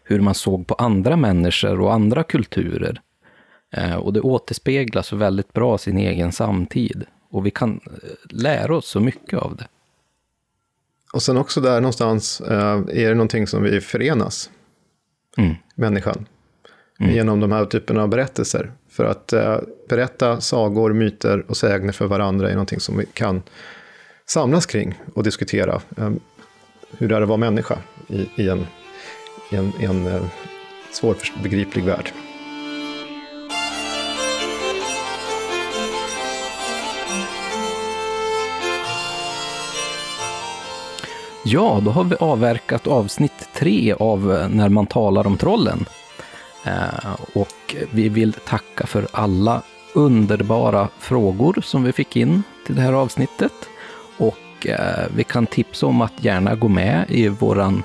hur 0.04 0.20
man 0.20 0.34
såg 0.34 0.68
på 0.68 0.74
andra 0.74 1.16
människor 1.16 1.80
och 1.80 1.94
andra 1.94 2.24
kulturer. 2.24 3.02
Eh, 3.72 3.96
och 3.96 4.14
det 4.14 4.22
återspeglas 4.22 5.14
väldigt 5.14 5.54
bra 5.54 5.78
sin 5.78 5.98
egen 5.98 6.32
samtid. 6.32 7.06
Och 7.30 7.46
vi 7.46 7.52
kan 7.52 7.80
eh, 7.86 8.10
lära 8.30 8.76
oss 8.76 8.88
så 8.88 9.00
mycket 9.00 9.40
av 9.40 9.56
det. 9.56 9.68
Och 11.14 11.24
sen 11.24 11.38
också 11.38 11.62
där 11.62 11.82
någonstans 11.82 12.42
eh, 12.42 12.84
är 12.90 13.10
det 13.10 13.14
någonting 13.14 13.48
som 13.48 13.64
vi 13.64 13.82
förenas, 13.82 14.50
mm. 15.38 15.56
människan, 15.76 16.26
mm. 17.00 17.16
genom 17.16 17.40
de 17.40 17.52
här 17.52 17.66
typerna 17.66 18.04
av 18.04 18.08
berättelser. 18.10 18.72
För 18.90 19.06
att 19.06 19.34
eh, 19.34 19.58
berätta 19.90 20.42
sagor, 20.42 20.94
myter 20.94 21.46
och 21.48 21.58
sägner 21.58 21.92
för 21.92 22.06
varandra 22.06 22.50
är 22.50 22.54
någonting 22.54 22.80
som 22.80 22.98
vi 22.98 23.06
kan 23.06 23.44
samlas 24.26 24.66
kring 24.66 25.00
och 25.14 25.24
diskutera. 25.24 25.82
Eh, 25.98 26.12
hur 26.98 27.08
det 27.08 27.16
är 27.16 27.22
att 27.22 27.28
vara 27.28 27.38
människa 27.38 27.78
i, 28.08 28.30
i 28.36 28.50
en, 28.50 28.68
i 29.52 29.56
en, 29.56 29.72
i 29.80 29.86
en 29.86 30.08
eh, 30.08 30.26
svårbegriplig 30.92 31.84
värld. 31.84 32.12
Ja, 41.46 41.82
då 41.86 41.92
har 41.92 42.04
vi 42.04 42.16
avverkat 42.20 42.88
avsnitt 42.88 43.50
tre 43.54 43.94
av 43.94 44.34
eh, 44.34 44.50
När 44.50 44.70
man 44.70 44.88
talar 44.88 45.28
om 45.28 45.38
trollen. 45.38 45.86
Eh, 46.66 47.16
och 47.34 47.76
vi 47.92 48.10
vill 48.10 48.34
tacka 48.34 48.88
för 48.88 49.08
alla 49.12 49.62
underbara 49.94 50.88
frågor 51.00 51.62
som 51.64 51.84
vi 51.84 51.92
fick 51.92 52.16
in 52.16 52.44
till 52.66 52.76
det 52.76 52.82
här 52.82 52.94
avsnittet. 52.94 53.54
Och 54.18 54.68
eh, 54.68 55.08
vi 55.16 55.24
kan 55.24 55.46
tipsa 55.46 55.86
om 55.86 56.02
att 56.02 56.24
gärna 56.24 56.56
gå 56.56 56.68
med 56.68 57.06
i 57.10 57.28
våran 57.28 57.84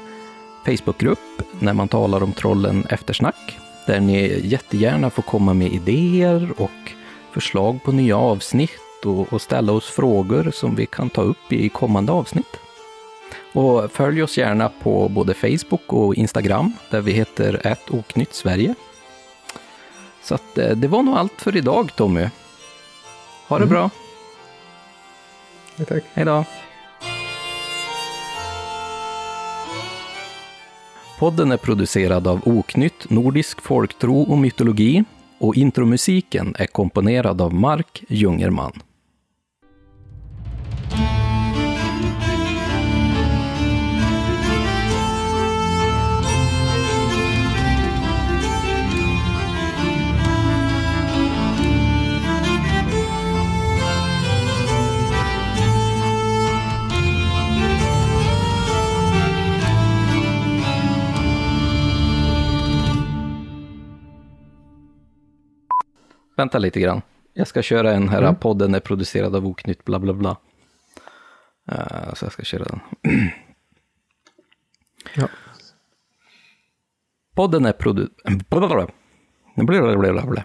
Facebookgrupp 0.67 1.43
när 1.59 1.73
man 1.73 1.89
talar 1.89 2.23
om 2.23 2.33
trollen 2.33 2.87
eftersnack. 2.91 3.59
Där 3.87 4.01
ni 4.01 4.41
jättegärna 4.45 5.11
får 5.11 5.23
komma 5.23 5.55
med 5.55 5.73
idéer 5.73 6.53
och 6.57 6.93
förslag 7.33 7.79
på 7.85 7.93
nya 7.93 8.17
avsnitt 8.17 9.05
och 9.31 9.41
ställa 9.41 9.73
oss 9.73 9.91
frågor 9.91 10.51
som 10.55 10.75
vi 10.75 10.87
kan 10.87 11.11
ta 11.11 11.23
upp 11.23 11.53
i 11.53 11.69
kommande 11.69 12.13
avsnitt. 12.13 12.59
Och 13.53 13.93
följ 13.93 14.23
oss 14.23 14.39
gärna 14.39 14.69
på 14.69 15.09
både 15.09 15.35
Facebook 15.35 15.93
och 15.93 16.15
Instagram 16.15 16.73
där 16.91 17.01
vi 17.01 17.13
heter 17.13 17.67
ett 17.67 18.35
Sverige. 18.35 18.75
Så 20.23 20.35
att, 20.35 20.59
eh, 20.59 20.71
det 20.71 20.89
var 20.89 21.03
nog 21.03 21.15
allt 21.17 21.33
för 21.43 21.57
idag 21.57 21.97
Tommy. 21.97 22.29
Ha 23.49 23.59
det 23.59 23.65
Mm. 23.65 23.69
bra. 23.69 23.91
Ja, 25.77 25.85
tack. 25.85 26.03
Hej 26.15 26.25
då. 26.25 26.45
Podden 31.19 31.53
är 31.53 31.57
producerad 31.57 32.27
av 32.27 32.41
Oknytt, 32.49 33.11
Nordisk 33.11 33.61
folktro 33.61 34.23
och 34.23 34.39
mytologi 34.39 35.05
och 35.39 35.57
intromusiken 35.57 36.55
är 36.59 36.67
komponerad 36.67 37.41
av 37.41 37.55
Mark 37.55 38.05
Jungerman. 38.09 38.73
Vänta 66.39 66.59
lite 66.59 66.81
grann. 66.81 67.03
Jag 67.33 67.47
ska 67.47 67.63
köra 67.63 67.93
en 67.93 68.09
här, 68.09 68.33
podden 68.33 68.75
är 68.75 68.81
producerad 68.81 69.37
av 69.37 69.47
Oknytt, 69.47 69.85
bla 69.85 69.99
bla 69.99 70.13
bla. 70.13 70.37
Eh, 71.71 72.15
så 72.15 72.25
jag 72.25 72.33
ska 72.33 72.43
köra 72.43 72.65
den. 72.65 72.81
Ja. 75.15 75.29
Podden 77.35 77.67
är 77.67 77.73
produ... 77.73 78.09
Blablabla. 78.49 78.89
Blablabla. 79.57 80.45